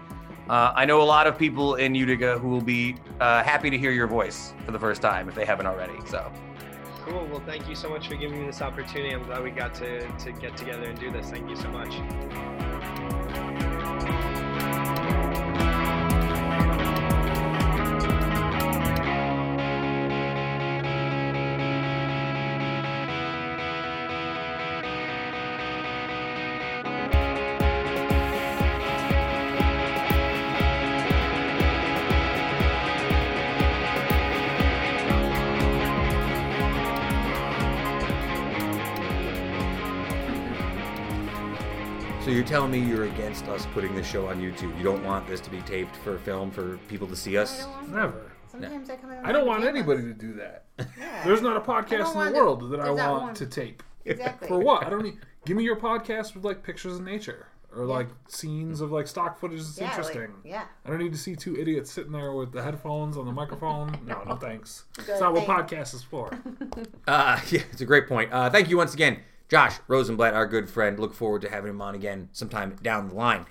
uh, 0.50 0.74
I 0.76 0.84
know 0.84 1.02
a 1.02 1.04
lot 1.04 1.28
of 1.28 1.38
people 1.38 1.76
in 1.76 1.96
Utica 1.96 2.38
who 2.38 2.50
will 2.50 2.62
be 2.62 2.98
uh, 3.22 3.42
happy 3.42 3.70
to 3.70 3.78
hear 3.78 3.92
your 3.92 4.08
voice 4.08 4.54
for 4.66 4.74
the 4.74 4.80
first 4.80 5.02
time 5.02 5.30
if 5.30 5.36
they 5.36 5.46
haven't 5.46 5.66
already. 5.66 5.96
So, 6.08 6.30
Cool. 7.06 7.26
Well, 7.28 7.44
thank 7.46 7.70
you 7.70 7.76
so 7.76 7.90
much 7.90 8.10
for 8.10 8.16
giving 8.16 8.42
me 8.42 8.48
this 8.48 8.62
opportunity. 8.62 9.14
I'm 9.14 9.24
glad 9.24 9.44
we 9.44 9.52
got 9.52 9.74
to, 9.76 10.06
to 10.10 10.32
get 10.34 10.58
together 10.58 10.90
and 10.90 11.00
do 11.00 11.10
this. 11.10 11.30
Thank 11.30 11.50
you 11.50 11.56
so 11.56 11.70
much. 11.70 13.73
Telling 42.54 42.70
me 42.72 42.78
you're 42.88 43.06
against 43.06 43.48
us 43.48 43.66
putting 43.74 43.96
this 43.96 44.06
show 44.06 44.28
on 44.28 44.40
YouTube? 44.40 44.78
You 44.78 44.84
don't 44.84 45.04
want 45.04 45.26
this 45.26 45.40
to 45.42 45.50
be 45.50 45.60
taped 45.62 45.96
for 45.96 46.20
film 46.20 46.52
for 46.52 46.78
people 46.88 47.08
to 47.08 47.16
see 47.16 47.36
I 47.36 47.42
us? 47.42 47.66
don't 47.66 47.92
Never. 47.96 48.32
Sometimes 48.48 48.92
I 48.92 48.96
come 48.98 49.10
in. 49.12 49.26
I 49.26 49.32
don't 49.32 49.48
want 49.48 49.62
pajamas. 49.64 49.80
anybody 49.82 50.04
to 50.04 50.14
do 50.14 50.34
that. 50.34 50.66
Yeah. 50.78 51.24
There's 51.26 51.42
not 51.42 51.58
a 51.58 51.62
podcast 51.62 52.12
in 52.12 52.16
want 52.16 52.30
the 52.30 52.36
to- 52.38 52.46
world 52.46 52.70
that 52.70 52.80
I 52.80 52.84
there's 52.86 52.98
not 52.98 53.12
want 53.12 53.24
one. 53.24 53.34
to 53.34 53.48
tape. 53.48 53.82
Exactly. 54.06 54.48
For 54.48 54.60
what? 54.60 54.86
I 54.86 54.92
don't 54.92 55.02
need. 55.02 55.18
Give 55.48 55.58
me 55.58 55.64
your 55.64 55.78
podcast 55.78 56.36
with 56.36 56.44
like 56.46 56.62
pictures 56.62 56.94
of 56.98 57.02
nature 57.04 57.48
or 57.76 57.86
like 57.86 58.08
scenes 58.28 58.82
of 58.82 58.92
like 58.92 59.08
stock 59.08 59.40
footage 59.40 59.58
that's 59.62 59.80
Yeah, 59.80 59.86
like- 59.88 59.98
interesting. 59.98 60.36
yeah. 60.46 60.66
I 60.86 60.90
don't 60.92 61.00
need 61.00 61.14
to 61.14 61.18
see 61.18 61.36
two 61.36 61.58
idiots 61.60 61.92
sitting 61.92 62.12
there 62.12 62.34
with 62.34 62.52
the 62.52 62.62
headphones 62.62 63.18
on 63.18 63.26
the 63.26 63.32
microphone. 63.32 63.98
No, 64.06 64.22
no 64.28 64.36
thanks. 64.36 64.84
Good, 64.98 65.08
That's 65.08 65.22
not 65.22 65.34
what 65.34 65.48
thank- 65.48 65.70
podcast 65.70 65.96
is 65.96 66.04
for. 66.04 66.30
Uh, 67.08 67.40
yeah, 67.50 67.62
it's 67.72 67.82
a 67.82 67.86
great 67.86 68.08
point. 68.08 68.32
Uh, 68.32 68.52
thank 68.52 68.70
you 68.70 68.78
once 68.78 68.94
again, 68.94 69.20
Josh 69.54 69.78
Rosenblatt, 69.88 70.34
our 70.34 70.48
good 70.48 70.68
friend. 70.68 71.00
Look 71.00 71.14
forward 71.14 71.44
to 71.44 71.50
having 71.50 71.70
him 71.70 71.80
on 71.80 71.94
again 71.94 72.28
sometime 72.32 72.76
down 72.82 73.10
the 73.10 73.14
line. 73.14 73.46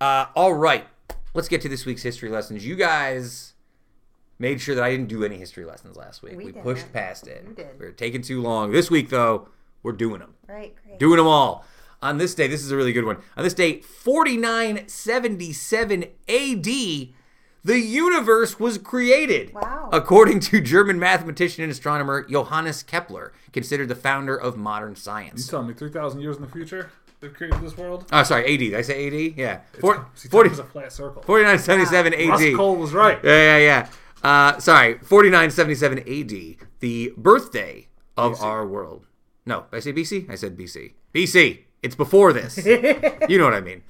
Uh, 0.00 0.26
all 0.34 0.52
right, 0.52 0.84
let's 1.32 1.46
get 1.46 1.60
to 1.60 1.68
this 1.68 1.86
week's 1.86 2.02
history 2.02 2.28
lessons. 2.28 2.66
You 2.66 2.74
guys 2.74 3.52
made 4.40 4.60
sure 4.60 4.74
that 4.74 4.82
I 4.82 4.90
didn't 4.90 5.06
do 5.06 5.22
any 5.22 5.36
history 5.36 5.64
lessons 5.64 5.96
last 5.96 6.24
week. 6.24 6.36
We 6.36 6.46
We, 6.46 6.52
pushed 6.54 6.92
past 6.92 7.28
it. 7.28 7.46
We 7.78 7.86
were 7.86 7.92
taking 7.92 8.20
too 8.20 8.42
long. 8.42 8.72
This 8.72 8.90
week, 8.90 9.10
though, 9.10 9.46
we're 9.84 9.92
doing 9.92 10.18
them. 10.18 10.34
Right. 10.48 10.74
Great. 10.84 10.98
Doing 10.98 11.18
them 11.18 11.28
all. 11.28 11.64
On 12.02 12.18
this 12.18 12.34
day, 12.34 12.48
this 12.48 12.64
is 12.64 12.72
a 12.72 12.76
really 12.76 12.92
good 12.92 13.04
one. 13.04 13.18
On 13.36 13.44
this 13.44 13.54
day, 13.54 13.78
4977 13.80 16.02
AD, 16.28 16.66
the 17.64 17.78
universe 17.80 18.60
was 18.60 18.78
created. 18.78 19.54
Wow. 19.54 19.88
According 19.92 20.40
to 20.40 20.60
German 20.60 20.98
mathematician 20.98 21.62
and 21.64 21.72
astronomer 21.72 22.22
Johannes 22.24 22.82
Kepler, 22.82 23.32
considered 23.52 23.88
the 23.88 23.94
founder 23.94 24.36
of 24.36 24.56
modern 24.56 24.94
science. 24.96 25.32
You 25.32 25.38
science. 25.38 25.50
telling 25.50 25.66
me 25.68 25.74
three 25.74 25.90
thousand 25.90 26.20
years 26.20 26.36
in 26.36 26.42
the 26.42 26.48
future 26.48 26.90
they've 27.20 27.32
created 27.32 27.60
this 27.60 27.76
world? 27.76 28.06
Oh, 28.12 28.22
sorry, 28.22 28.52
AD. 28.52 28.58
Did 28.60 28.74
I 28.74 28.82
say 28.82 29.06
AD? 29.06 29.36
Yeah. 29.36 29.60
Four, 29.80 30.06
See, 30.14 30.28
40, 30.28 30.50
time 30.50 30.60
a 30.60 30.64
flat 30.64 30.92
circle. 30.92 31.22
4977 31.22 32.28
Rust 32.28 32.42
AD. 32.44 32.54
Cohle 32.56 32.76
was 32.76 32.92
right. 32.92 33.18
Yeah, 33.24 33.56
yeah, 33.56 33.58
yeah. 33.58 33.88
Uh, 34.22 34.58
sorry, 34.58 34.98
4977 34.98 35.98
AD, 35.98 36.66
the 36.80 37.12
birthday 37.16 37.88
of 38.16 38.42
our 38.42 38.66
world. 38.66 39.06
No, 39.46 39.64
I 39.72 39.80
say 39.80 39.92
BC? 39.92 40.30
I 40.30 40.34
said 40.36 40.56
BC. 40.56 40.92
BC. 41.14 41.60
It's 41.84 41.94
before 41.94 42.32
this. 42.32 42.56
you 43.28 43.36
know 43.36 43.44
what 43.44 43.52
I 43.52 43.60
mean. 43.60 43.82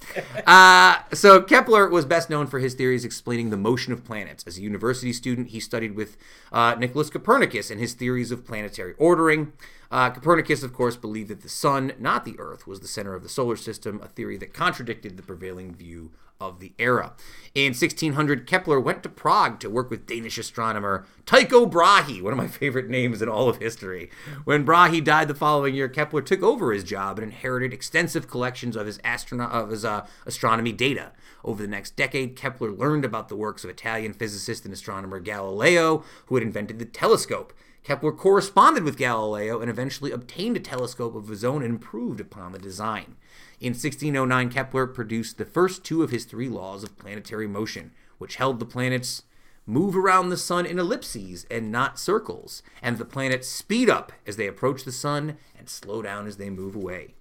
Uh, 0.45 0.97
so 1.13 1.41
Kepler 1.41 1.87
was 1.89 2.03
best 2.03 2.29
known 2.29 2.45
for 2.45 2.59
his 2.59 2.73
theories 2.73 3.05
explaining 3.05 3.51
the 3.51 3.57
motion 3.57 3.93
of 3.93 4.03
planets. 4.03 4.43
As 4.45 4.57
a 4.57 4.61
university 4.61 5.13
student, 5.13 5.47
he 5.47 5.61
studied 5.61 5.95
with 5.95 6.17
uh, 6.51 6.75
Nicholas 6.77 7.09
Copernicus 7.09 7.71
and 7.71 7.79
his 7.79 7.93
theories 7.93 8.31
of 8.31 8.45
planetary 8.45 8.95
ordering. 8.97 9.53
Uh, 9.89 10.09
Copernicus, 10.09 10.61
of 10.61 10.73
course, 10.73 10.97
believed 10.97 11.29
that 11.29 11.41
the 11.41 11.47
sun, 11.47 11.93
not 11.97 12.25
the 12.25 12.37
Earth, 12.37 12.67
was 12.67 12.81
the 12.81 12.87
center 12.87 13.13
of 13.13 13.23
the 13.23 13.29
solar 13.29 13.55
system, 13.55 14.01
a 14.03 14.09
theory 14.09 14.35
that 14.35 14.53
contradicted 14.53 15.15
the 15.15 15.23
prevailing 15.23 15.73
view 15.73 16.11
of 16.39 16.59
the 16.59 16.73
era. 16.77 17.13
In 17.53 17.71
1600, 17.71 18.45
Kepler 18.45 18.79
went 18.79 19.01
to 19.03 19.09
Prague 19.09 19.59
to 19.61 19.69
work 19.69 19.89
with 19.89 20.05
Danish 20.05 20.37
astronomer 20.37 21.05
Tycho 21.25 21.65
Brahe, 21.65 22.21
one 22.21 22.33
of 22.33 22.37
my 22.37 22.47
favorite 22.49 22.89
names 22.89 23.21
in 23.21 23.29
all 23.29 23.47
of 23.47 23.57
history. 23.57 24.09
When 24.43 24.65
Brahe 24.65 25.03
died 25.03 25.27
the 25.27 25.35
following 25.35 25.73
year, 25.73 25.87
Kepler 25.87 26.21
took 26.21 26.43
over 26.43 26.73
his 26.73 26.83
job 26.83 27.17
and 27.17 27.31
inherited 27.31 27.73
extensive 27.73 28.27
collections 28.29 28.75
of 28.75 28.85
his, 28.85 28.97
astrono- 28.99 29.49
of 29.49 29.69
his 29.69 29.85
uh, 29.85 30.05
astronomy 30.25 30.73
data. 30.73 31.13
Over 31.43 31.61
the 31.61 31.69
next 31.69 31.95
decade, 31.95 32.35
Kepler 32.35 32.71
learned 32.71 33.05
about 33.05 33.29
the 33.29 33.35
works 33.35 33.63
of 33.63 33.69
Italian 33.69 34.13
physicist 34.13 34.65
and 34.65 34.73
astronomer 34.73 35.19
Galileo, 35.19 36.03
who 36.25 36.35
had 36.35 36.43
invented 36.43 36.79
the 36.79 36.85
telescope. 36.85 37.53
Kepler 37.83 38.11
corresponded 38.11 38.83
with 38.83 38.97
Galileo 38.97 39.61
and 39.61 39.69
eventually 39.69 40.11
obtained 40.11 40.57
a 40.57 40.59
telescope 40.59 41.15
of 41.15 41.27
his 41.27 41.45
own 41.45 41.61
and 41.61 41.75
improved 41.75 42.19
upon 42.19 42.51
the 42.51 42.57
design. 42.57 43.15
In 43.59 43.71
1609, 43.71 44.49
Kepler 44.49 44.87
produced 44.87 45.37
the 45.37 45.45
first 45.45 45.83
two 45.83 46.03
of 46.03 46.11
his 46.11 46.25
three 46.25 46.49
laws 46.49 46.83
of 46.83 46.97
planetary 46.97 47.47
motion, 47.47 47.91
which 48.17 48.35
held 48.35 48.59
the 48.59 48.65
planets 48.65 49.23
move 49.65 49.95
around 49.95 50.29
the 50.29 50.37
sun 50.37 50.65
in 50.65 50.77
ellipses 50.77 51.45
and 51.49 51.71
not 51.71 51.99
circles, 51.99 52.61
and 52.81 52.97
the 52.97 53.05
planets 53.05 53.47
speed 53.47 53.89
up 53.89 54.11
as 54.27 54.35
they 54.35 54.47
approach 54.47 54.83
the 54.83 54.91
sun 54.91 55.37
and 55.57 55.69
slow 55.69 56.01
down 56.01 56.27
as 56.27 56.37
they 56.37 56.49
move 56.49 56.75
away. 56.75 57.15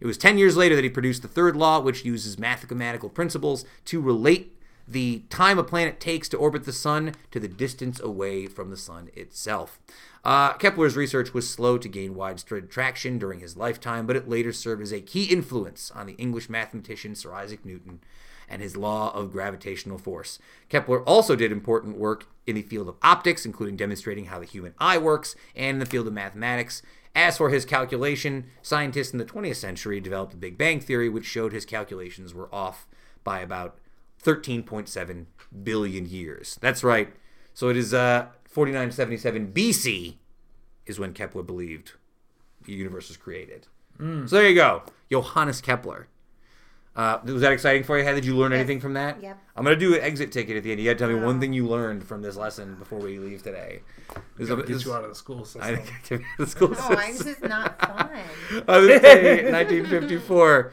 It 0.00 0.06
was 0.06 0.18
10 0.18 0.38
years 0.38 0.56
later 0.56 0.76
that 0.76 0.84
he 0.84 0.90
produced 0.90 1.22
the 1.22 1.28
third 1.28 1.56
law, 1.56 1.80
which 1.80 2.04
uses 2.04 2.38
mathematical 2.38 3.08
principles 3.08 3.64
to 3.86 4.00
relate 4.00 4.54
the 4.86 5.22
time 5.28 5.58
a 5.58 5.64
planet 5.64 6.00
takes 6.00 6.28
to 6.30 6.36
orbit 6.36 6.64
the 6.64 6.72
sun 6.72 7.14
to 7.30 7.38
the 7.38 7.48
distance 7.48 8.00
away 8.00 8.46
from 8.46 8.70
the 8.70 8.76
sun 8.76 9.10
itself. 9.14 9.78
Uh, 10.24 10.52
Kepler's 10.54 10.96
research 10.96 11.32
was 11.32 11.48
slow 11.48 11.78
to 11.78 11.88
gain 11.88 12.14
widespread 12.14 12.70
traction 12.70 13.18
during 13.18 13.40
his 13.40 13.56
lifetime, 13.56 14.06
but 14.06 14.16
it 14.16 14.28
later 14.28 14.52
served 14.52 14.82
as 14.82 14.92
a 14.92 15.00
key 15.00 15.24
influence 15.24 15.90
on 15.92 16.06
the 16.06 16.14
English 16.14 16.48
mathematician 16.48 17.14
Sir 17.14 17.32
Isaac 17.32 17.64
Newton 17.64 18.00
and 18.48 18.62
his 18.62 18.76
law 18.76 19.14
of 19.14 19.32
gravitational 19.32 19.98
force. 19.98 20.38
Kepler 20.68 21.02
also 21.02 21.36
did 21.36 21.52
important 21.52 21.98
work 21.98 22.26
in 22.46 22.56
the 22.56 22.62
field 22.62 22.88
of 22.88 22.96
optics, 23.02 23.44
including 23.44 23.76
demonstrating 23.76 24.26
how 24.26 24.38
the 24.38 24.46
human 24.46 24.74
eye 24.78 24.98
works, 24.98 25.36
and 25.54 25.76
in 25.76 25.78
the 25.78 25.86
field 25.86 26.06
of 26.06 26.12
mathematics. 26.12 26.82
As 27.14 27.36
for 27.36 27.50
his 27.50 27.64
calculation, 27.64 28.46
scientists 28.62 29.12
in 29.12 29.18
the 29.18 29.24
20th 29.24 29.56
century 29.56 30.00
developed 30.00 30.32
the 30.32 30.38
Big 30.38 30.56
Bang 30.56 30.80
Theory, 30.80 31.08
which 31.08 31.26
showed 31.26 31.52
his 31.52 31.66
calculations 31.66 32.32
were 32.32 32.52
off 32.54 32.86
by 33.24 33.40
about 33.40 33.78
13.7 34.22 35.26
billion 35.62 36.06
years. 36.06 36.58
That's 36.60 36.84
right. 36.84 37.12
So 37.54 37.68
it 37.68 37.76
is 37.76 37.92
uh, 37.92 38.28
4977 38.62 39.52
BC 39.52 40.14
is 40.84 40.98
when 40.98 41.12
Kepler 41.12 41.44
believed 41.44 41.92
the 42.64 42.72
universe 42.72 43.06
was 43.06 43.16
created. 43.16 43.68
So 44.00 44.24
there 44.26 44.48
you 44.48 44.54
go, 44.56 44.82
Johannes 45.12 45.60
Kepler. 45.60 46.08
Uh, 46.96 47.18
was 47.24 47.40
that 47.42 47.52
exciting 47.52 47.84
for 47.84 47.96
you? 47.98 48.04
How 48.04 48.12
did 48.14 48.24
you 48.24 48.34
learn 48.36 48.52
anything 48.52 48.80
from 48.80 48.94
that? 48.94 49.22
Yep. 49.22 49.38
I'm 49.56 49.62
gonna 49.62 49.76
do 49.76 49.94
an 49.94 50.00
exit 50.00 50.32
ticket 50.32 50.56
at 50.56 50.64
the 50.64 50.72
end. 50.72 50.80
You 50.80 50.86
gotta 50.86 50.98
tell 50.98 51.08
me 51.08 51.14
one 51.24 51.38
thing 51.38 51.52
you 51.52 51.68
learned 51.68 52.02
from 52.02 52.20
this 52.22 52.34
lesson 52.36 52.74
before 52.74 52.98
we 52.98 53.20
leave 53.20 53.44
today. 53.44 53.82
This, 54.36 54.48
Gotta 54.48 54.62
is- 54.62 54.66
get 54.68 54.74
this- 54.74 54.84
you 54.86 54.92
out 54.92 55.04
of 55.04 55.10
the 55.10 55.14
school 55.14 55.44
system. 55.44 55.62
I 55.62 55.70
get 56.08 56.18
me 56.18 56.24
out 56.26 56.40
of 56.40 56.46
the 56.46 56.50
school 56.50 56.74
I'm 56.76 57.12
system. 57.12 57.26
just 57.34 57.42
not 57.44 57.80
fun. 57.80 58.10
On 58.68 58.86
this 58.88 59.02
day, 59.02 59.52
1954, 59.52 60.72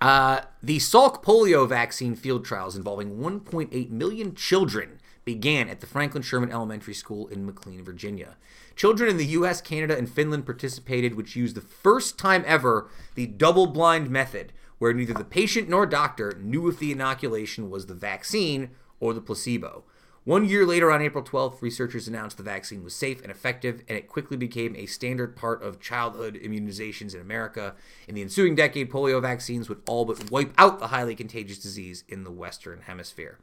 uh, 0.00 0.40
the 0.60 0.78
Salk 0.78 1.22
polio 1.22 1.68
vaccine 1.68 2.16
field 2.16 2.44
trials 2.44 2.74
involving 2.74 3.18
1.8 3.18 3.90
million 3.90 4.34
children 4.34 4.98
began 5.24 5.68
at 5.68 5.80
the 5.80 5.86
Franklin 5.86 6.22
Sherman 6.22 6.50
Elementary 6.50 6.94
School 6.94 7.28
in 7.28 7.46
McLean, 7.46 7.84
Virginia. 7.84 8.36
Children 8.74 9.10
in 9.10 9.16
the 9.16 9.26
U.S., 9.26 9.60
Canada, 9.60 9.96
and 9.96 10.10
Finland 10.10 10.46
participated, 10.46 11.14
which 11.14 11.36
used 11.36 11.54
the 11.54 11.60
first 11.60 12.18
time 12.18 12.42
ever 12.46 12.88
the 13.14 13.26
double 13.26 13.66
blind 13.66 14.10
method, 14.10 14.52
where 14.78 14.92
neither 14.92 15.14
the 15.14 15.24
patient 15.24 15.68
nor 15.68 15.86
doctor 15.86 16.36
knew 16.40 16.68
if 16.68 16.78
the 16.78 16.92
inoculation 16.92 17.70
was 17.70 17.86
the 17.86 17.94
vaccine 17.94 18.70
or 18.98 19.14
the 19.14 19.20
placebo. 19.20 19.84
One 20.24 20.48
year 20.48 20.64
later, 20.64 20.92
on 20.92 21.02
April 21.02 21.24
12th, 21.24 21.60
researchers 21.60 22.06
announced 22.06 22.36
the 22.36 22.44
vaccine 22.44 22.84
was 22.84 22.94
safe 22.94 23.20
and 23.22 23.30
effective, 23.30 23.82
and 23.88 23.98
it 23.98 24.06
quickly 24.06 24.36
became 24.36 24.76
a 24.76 24.86
standard 24.86 25.34
part 25.34 25.60
of 25.64 25.80
childhood 25.80 26.38
immunizations 26.40 27.12
in 27.12 27.20
America. 27.20 27.74
In 28.06 28.14
the 28.14 28.22
ensuing 28.22 28.54
decade, 28.54 28.88
polio 28.88 29.20
vaccines 29.20 29.68
would 29.68 29.82
all 29.84 30.04
but 30.04 30.30
wipe 30.30 30.54
out 30.56 30.78
the 30.78 30.88
highly 30.88 31.16
contagious 31.16 31.58
disease 31.58 32.04
in 32.08 32.22
the 32.22 32.30
Western 32.30 32.82
Hemisphere. 32.82 33.38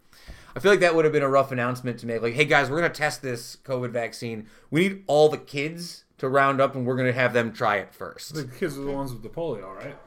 I 0.56 0.61
feel 0.61 0.72
like 0.72 0.80
that 0.80 0.95
would 0.95 1.03
have 1.03 1.11
been 1.11 1.22
a 1.22 1.30
rough 1.30 1.51
announcement 1.51 1.99
to 1.99 2.07
make. 2.07 2.22
Like, 2.22 2.35
hey 2.35 2.45
guys, 2.45 2.69
we're 2.69 2.80
going 2.80 2.89
to 2.89 2.97
test 2.97 3.22
this 3.22 3.57
COVID 3.65 3.91
vaccine. 3.91 4.47
We 4.72 4.88
need 4.88 5.03
all 5.06 5.27
the 5.27 5.38
kids 5.38 6.06
to 6.19 6.30
round 6.30 6.61
up, 6.61 6.76
and 6.76 6.85
we're 6.85 6.95
going 6.95 7.11
to 7.11 7.19
have 7.19 7.34
them 7.34 7.51
try 7.51 7.76
it 7.77 7.93
first. 7.93 8.35
The 8.35 8.45
kids 8.45 8.77
are 8.77 8.84
the 8.84 8.91
ones 8.91 9.11
with 9.11 9.22
the 9.22 9.30
polio, 9.30 9.76
right? 9.76 9.97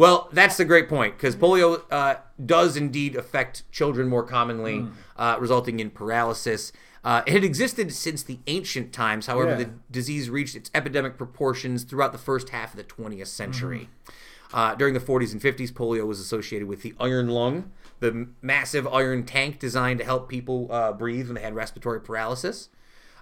Well, 0.00 0.30
that's 0.32 0.56
the 0.56 0.64
great 0.64 0.88
point 0.88 1.18
because 1.18 1.36
polio 1.36 1.82
uh, 1.90 2.14
does 2.42 2.74
indeed 2.74 3.16
affect 3.16 3.70
children 3.70 4.08
more 4.08 4.22
commonly, 4.22 4.86
uh, 5.18 5.36
resulting 5.38 5.78
in 5.78 5.90
paralysis. 5.90 6.72
Uh, 7.04 7.22
it 7.26 7.34
had 7.34 7.44
existed 7.44 7.92
since 7.92 8.22
the 8.22 8.38
ancient 8.46 8.94
times. 8.94 9.26
However, 9.26 9.50
Yeah. 9.50 9.56
the 9.64 9.70
disease 9.90 10.30
reached 10.30 10.56
its 10.56 10.70
epidemic 10.74 11.18
proportions 11.18 11.82
throughout 11.82 12.12
the 12.12 12.18
first 12.18 12.48
half 12.48 12.72
of 12.72 12.78
the 12.78 12.84
20th 12.84 13.26
century. 13.26 13.90
Uh, 14.54 14.74
during 14.74 14.94
the 14.94 15.00
40s 15.00 15.32
and 15.32 15.42
50s, 15.42 15.70
polio 15.70 16.06
was 16.06 16.18
associated 16.18 16.66
with 16.66 16.80
the 16.80 16.94
iron 16.98 17.28
lung, 17.28 17.70
the 17.98 18.28
massive 18.40 18.88
iron 18.88 19.24
tank 19.24 19.58
designed 19.58 19.98
to 19.98 20.04
help 20.06 20.30
people 20.30 20.66
uh, 20.72 20.92
breathe 20.94 21.26
when 21.26 21.34
they 21.34 21.42
had 21.42 21.54
respiratory 21.54 22.00
paralysis. 22.00 22.70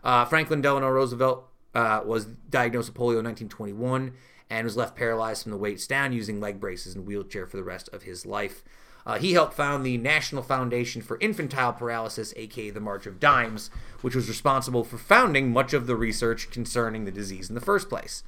Uh, 0.04 0.24
Franklin 0.24 0.60
Delano 0.60 0.88
Roosevelt 0.88 1.44
uh, 1.74 2.02
was 2.04 2.26
diagnosed 2.26 2.88
with 2.90 2.96
polio 2.96 3.18
in 3.18 3.24
1921 3.24 4.12
and 4.50 4.64
was 4.64 4.76
left 4.76 4.96
paralyzed 4.96 5.42
from 5.42 5.52
the 5.52 5.58
waist 5.58 5.88
down 5.88 6.12
using 6.12 6.40
leg 6.40 6.60
braces 6.60 6.94
and 6.94 7.06
wheelchair 7.06 7.46
for 7.46 7.56
the 7.56 7.64
rest 7.64 7.88
of 7.92 8.02
his 8.02 8.24
life. 8.24 8.62
Uh, 9.06 9.18
he 9.18 9.32
helped 9.32 9.54
found 9.54 9.84
the 9.86 9.96
National 9.96 10.42
Foundation 10.42 11.00
for 11.00 11.18
Infantile 11.20 11.72
Paralysis, 11.72 12.34
aka 12.36 12.70
the 12.70 12.80
March 12.80 13.06
of 13.06 13.18
Dimes, 13.18 13.70
which 14.02 14.14
was 14.14 14.28
responsible 14.28 14.84
for 14.84 14.98
founding 14.98 15.50
much 15.50 15.72
of 15.72 15.86
the 15.86 15.96
research 15.96 16.50
concerning 16.50 17.04
the 17.04 17.10
disease 17.10 17.48
in 17.48 17.54
the 17.54 17.60
first 17.60 17.88
place. 17.88 18.22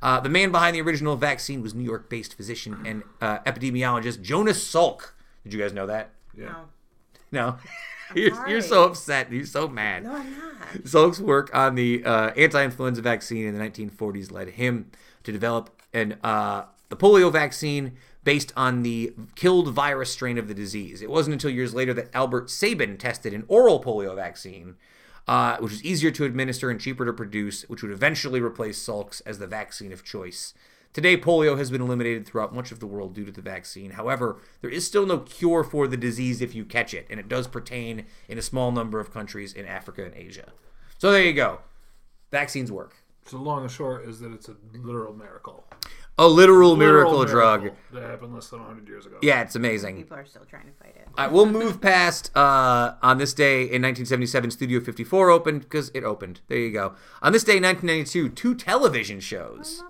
Uh, 0.00 0.20
the 0.20 0.28
man 0.28 0.50
behind 0.50 0.74
the 0.74 0.80
original 0.80 1.16
vaccine 1.16 1.62
was 1.62 1.74
New 1.74 1.84
York 1.84 2.08
based 2.08 2.34
physician 2.34 2.78
and 2.84 3.02
uh, 3.20 3.40
epidemiologist 3.40 4.22
Jonas 4.22 4.62
Salk. 4.62 5.12
Did 5.44 5.52
you 5.52 5.58
guys 5.58 5.72
know 5.72 5.86
that? 5.86 6.10
Yeah. 6.36 6.46
No. 6.46 6.64
No. 7.32 7.56
You're, 8.14 8.48
you're 8.48 8.60
so 8.60 8.84
upset. 8.84 9.32
You're 9.32 9.44
so 9.44 9.66
mad. 9.66 10.04
No, 10.04 10.12
I'm 10.14 10.38
not. 10.38 10.74
Salk's 10.84 11.18
work 11.18 11.50
on 11.52 11.74
the 11.74 12.04
uh, 12.04 12.30
anti-influenza 12.36 13.02
vaccine 13.02 13.44
in 13.46 13.58
the 13.58 13.60
1940s 13.60 14.30
led 14.30 14.50
him 14.50 14.92
to 15.26 15.32
develop 15.32 15.70
an 15.92 16.16
uh, 16.22 16.64
the 16.88 16.96
polio 16.96 17.30
vaccine 17.30 17.96
based 18.22 18.52
on 18.56 18.82
the 18.82 19.12
killed 19.34 19.68
virus 19.68 20.10
strain 20.10 20.38
of 20.38 20.48
the 20.48 20.54
disease. 20.54 21.02
It 21.02 21.10
wasn't 21.10 21.34
until 21.34 21.50
years 21.50 21.74
later 21.74 21.92
that 21.94 22.14
Albert 22.14 22.48
Sabin 22.48 22.96
tested 22.96 23.34
an 23.34 23.44
oral 23.48 23.82
polio 23.82 24.14
vaccine, 24.14 24.76
uh, 25.26 25.56
which 25.58 25.72
was 25.72 25.84
easier 25.84 26.12
to 26.12 26.24
administer 26.24 26.70
and 26.70 26.80
cheaper 26.80 27.04
to 27.04 27.12
produce, 27.12 27.68
which 27.68 27.82
would 27.82 27.92
eventually 27.92 28.40
replace 28.40 28.78
Salk's 28.78 29.20
as 29.22 29.38
the 29.38 29.46
vaccine 29.46 29.92
of 29.92 30.04
choice. 30.04 30.54
Today, 30.92 31.16
polio 31.16 31.58
has 31.58 31.70
been 31.70 31.82
eliminated 31.82 32.24
throughout 32.24 32.54
much 32.54 32.72
of 32.72 32.80
the 32.80 32.86
world 32.86 33.14
due 33.14 33.24
to 33.24 33.32
the 33.32 33.42
vaccine. 33.42 33.92
However, 33.92 34.38
there 34.60 34.70
is 34.70 34.86
still 34.86 35.06
no 35.06 35.18
cure 35.18 35.62
for 35.62 35.86
the 35.86 35.96
disease 35.96 36.40
if 36.40 36.54
you 36.54 36.64
catch 36.64 36.94
it, 36.94 37.06
and 37.10 37.20
it 37.20 37.28
does 37.28 37.48
pertain 37.48 38.06
in 38.28 38.38
a 38.38 38.42
small 38.42 38.72
number 38.72 38.98
of 38.98 39.12
countries 39.12 39.52
in 39.52 39.66
Africa 39.66 40.04
and 40.04 40.14
Asia. 40.14 40.52
So 40.98 41.12
there 41.12 41.22
you 41.22 41.32
go. 41.32 41.60
Vaccines 42.30 42.72
work. 42.72 42.94
So 43.26 43.38
long 43.38 43.62
and 43.62 43.70
short 43.70 44.06
is 44.08 44.20
that 44.20 44.32
it's 44.32 44.48
a 44.48 44.56
literal 44.72 45.12
miracle. 45.14 45.64
A 46.18 46.26
literal, 46.26 46.74
Literal 46.74 46.76
miracle, 46.76 47.24
drug. 47.26 47.70
that 47.92 48.02
happened 48.02 48.32
less 48.34 48.48
than 48.48 48.60
100 48.60 48.88
years 48.88 49.04
ago. 49.04 49.18
Yeah, 49.20 49.42
it's 49.42 49.54
amazing. 49.54 49.96
People 49.96 50.16
are 50.16 50.24
still 50.24 50.46
trying 50.48 50.64
to 50.64 50.72
fight 50.72 50.94
it. 50.96 51.06
All 51.18 51.24
right, 51.26 51.30
we'll 51.32 51.44
move 51.44 51.78
past 51.82 52.34
uh, 52.34 52.94
on 53.02 53.18
this 53.18 53.34
day 53.34 53.62
in 53.62 53.82
1977, 53.82 54.50
Studio 54.52 54.80
54 54.80 55.28
opened 55.30 55.60
because 55.60 55.90
it 55.92 56.04
opened. 56.04 56.40
There 56.48 56.56
you 56.56 56.72
go. 56.72 56.94
On 57.20 57.32
this 57.32 57.44
day 57.44 57.58
in 57.58 57.64
1992, 57.64 58.30
two 58.30 58.54
television 58.54 59.20
shows 59.20 59.82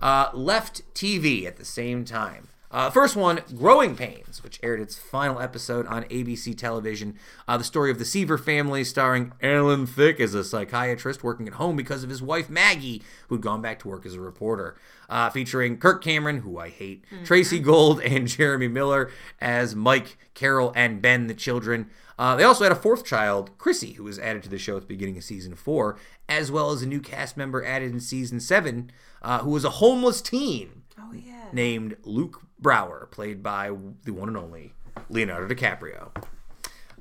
uh, 0.00 0.28
left 0.34 0.82
TV 0.94 1.46
at 1.46 1.56
the 1.56 1.64
same 1.64 2.04
time. 2.04 2.48
Uh, 2.76 2.90
first 2.90 3.16
one, 3.16 3.40
Growing 3.56 3.96
Pains, 3.96 4.42
which 4.42 4.60
aired 4.62 4.82
its 4.82 4.98
final 4.98 5.40
episode 5.40 5.86
on 5.86 6.04
ABC 6.04 6.54
television. 6.54 7.16
Uh, 7.48 7.56
the 7.56 7.64
story 7.64 7.90
of 7.90 7.98
the 7.98 8.04
Seaver 8.04 8.36
family, 8.36 8.84
starring 8.84 9.32
Alan 9.42 9.86
Thicke 9.86 10.20
as 10.20 10.34
a 10.34 10.44
psychiatrist 10.44 11.24
working 11.24 11.48
at 11.48 11.54
home 11.54 11.74
because 11.74 12.04
of 12.04 12.10
his 12.10 12.20
wife 12.20 12.50
Maggie, 12.50 13.02
who'd 13.28 13.40
gone 13.40 13.62
back 13.62 13.78
to 13.78 13.88
work 13.88 14.04
as 14.04 14.12
a 14.12 14.20
reporter. 14.20 14.76
Uh, 15.08 15.30
featuring 15.30 15.78
Kirk 15.78 16.04
Cameron, 16.04 16.40
who 16.40 16.58
I 16.58 16.68
hate, 16.68 17.02
Tracey 17.24 17.60
Gold, 17.60 18.02
and 18.02 18.28
Jeremy 18.28 18.68
Miller 18.68 19.10
as 19.40 19.74
Mike, 19.74 20.18
Carol, 20.34 20.74
and 20.76 21.00
Ben, 21.00 21.28
the 21.28 21.34
children. 21.34 21.88
Uh, 22.18 22.36
they 22.36 22.44
also 22.44 22.64
had 22.64 22.72
a 22.72 22.76
fourth 22.76 23.06
child, 23.06 23.56
Chrissy, 23.56 23.94
who 23.94 24.04
was 24.04 24.18
added 24.18 24.42
to 24.42 24.50
the 24.50 24.58
show 24.58 24.76
at 24.76 24.82
the 24.82 24.86
beginning 24.86 25.16
of 25.16 25.24
season 25.24 25.54
four, 25.54 25.96
as 26.28 26.52
well 26.52 26.72
as 26.72 26.82
a 26.82 26.86
new 26.86 27.00
cast 27.00 27.38
member 27.38 27.64
added 27.64 27.90
in 27.90 28.00
season 28.00 28.38
seven, 28.38 28.90
uh, 29.22 29.38
who 29.38 29.48
was 29.48 29.64
a 29.64 29.70
homeless 29.70 30.20
teen 30.20 30.82
Oh 30.98 31.12
yeah. 31.12 31.46
named 31.52 31.96
Luke 32.04 32.42
Brower, 32.58 33.08
played 33.10 33.42
by 33.42 33.70
the 34.04 34.12
one 34.12 34.28
and 34.28 34.36
only 34.36 34.72
Leonardo 35.10 35.52
DiCaprio. 35.54 36.10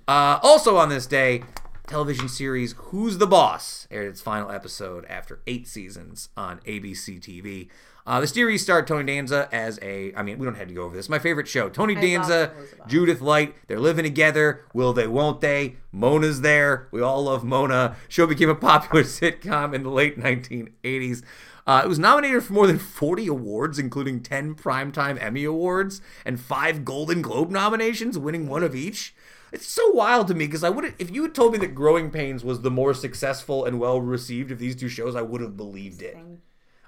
Uh, 0.07 0.39
also 0.43 0.77
on 0.77 0.89
this 0.89 1.05
day, 1.07 1.43
television 1.87 2.27
series 2.29 2.73
Who's 2.77 3.17
the 3.17 3.27
Boss 3.27 3.87
aired 3.89 4.07
its 4.07 4.21
final 4.21 4.51
episode 4.51 5.05
after 5.05 5.39
eight 5.47 5.67
seasons 5.67 6.29
on 6.37 6.59
ABC 6.67 7.19
TV. 7.19 7.69
Uh, 8.07 8.19
the 8.19 8.27
series 8.27 8.61
starred 8.61 8.85
Tony 8.85 9.03
Danza 9.11 9.49
as 9.51 9.79
a. 9.81 10.13
I 10.15 10.21
mean, 10.21 10.37
we 10.37 10.45
don't 10.45 10.53
have 10.55 10.67
to 10.67 10.75
go 10.75 10.83
over 10.83 10.95
this. 10.95 11.09
My 11.09 11.17
favorite 11.17 11.47
show: 11.47 11.69
Tony 11.69 11.97
I 11.97 12.01
Danza, 12.01 12.37
love 12.39 12.51
Who's 12.51 12.69
the 12.69 12.75
Boss. 12.75 12.91
Judith 12.91 13.21
Light. 13.21 13.55
They're 13.67 13.79
living 13.79 14.03
together. 14.03 14.63
Will 14.73 14.93
they? 14.93 15.07
Won't 15.07 15.41
they? 15.41 15.77
Mona's 15.91 16.41
there. 16.41 16.87
We 16.91 17.01
all 17.01 17.23
love 17.23 17.43
Mona. 17.43 17.95
Show 18.07 18.27
became 18.27 18.49
a 18.49 18.53
popular 18.55 19.03
sitcom 19.05 19.73
in 19.73 19.81
the 19.81 19.89
late 19.89 20.19
1980s. 20.19 21.23
Uh, 21.67 21.81
it 21.83 21.87
was 21.87 21.97
nominated 21.97 22.43
for 22.43 22.53
more 22.53 22.67
than 22.67 22.77
40 22.77 23.25
awards, 23.27 23.79
including 23.79 24.21
10 24.21 24.53
Primetime 24.55 25.19
Emmy 25.21 25.43
Awards 25.45 25.99
and 26.23 26.39
five 26.39 26.85
Golden 26.85 27.21
Globe 27.23 27.49
nominations, 27.49 28.19
winning 28.19 28.47
one 28.47 28.61
of 28.63 28.75
each. 28.75 29.15
It's 29.51 29.65
so 29.67 29.89
wild 29.91 30.27
to 30.27 30.35
me 30.35 30.45
because 30.45 30.63
I 30.63 30.69
would 30.69 30.93
if 30.99 31.09
you 31.09 31.23
had 31.23 31.33
told 31.33 31.53
me 31.53 31.59
that 31.59 31.73
Growing 31.73 32.11
Pains 32.11 32.43
was 32.43 32.61
the 32.61 32.69
more 32.69 32.93
successful 32.93 33.65
and 33.65 33.79
well 33.79 33.99
received 34.01 34.51
of 34.51 34.59
these 34.59 34.75
two 34.75 34.89
shows, 34.89 35.15
I 35.15 35.21
would 35.21 35.41
have 35.41 35.55
believed 35.57 36.01
it. 36.01 36.17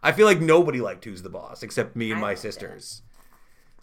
I 0.04 0.12
feel 0.12 0.28
like 0.28 0.42
nobody 0.42 0.80
liked 0.80 1.06
Who's 1.06 1.24
the 1.24 1.30
Boss 1.30 1.64
except 1.64 1.96
me 1.96 2.12
and 2.12 2.18
I 2.20 2.22
my 2.22 2.28
liked 2.30 2.40
it. 2.40 2.42
sisters. 2.44 3.02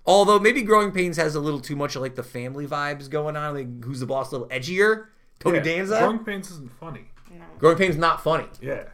Although 0.06 0.38
maybe 0.38 0.62
Growing 0.62 0.92
Pains 0.92 1.16
has 1.16 1.34
a 1.34 1.40
little 1.40 1.60
too 1.60 1.76
much 1.76 1.96
of 1.96 2.02
like 2.02 2.14
the 2.14 2.22
family 2.22 2.66
vibes 2.66 3.08
going 3.10 3.36
on. 3.36 3.54
Like 3.54 3.84
Who's 3.84 4.00
the 4.00 4.06
Boss, 4.06 4.30
a 4.32 4.38
little 4.38 4.48
edgier. 4.48 5.06
Tony 5.40 5.58
Yeah. 5.58 5.64
Danza. 5.64 5.98
Growing 5.98 6.18
Pains 6.24 6.50
isn't 6.50 6.70
funny. 6.78 7.06
Growing 7.58 7.76
Pains 7.78 7.96
not 7.96 8.22
funny. 8.22 8.46
Yeah. 8.60 8.84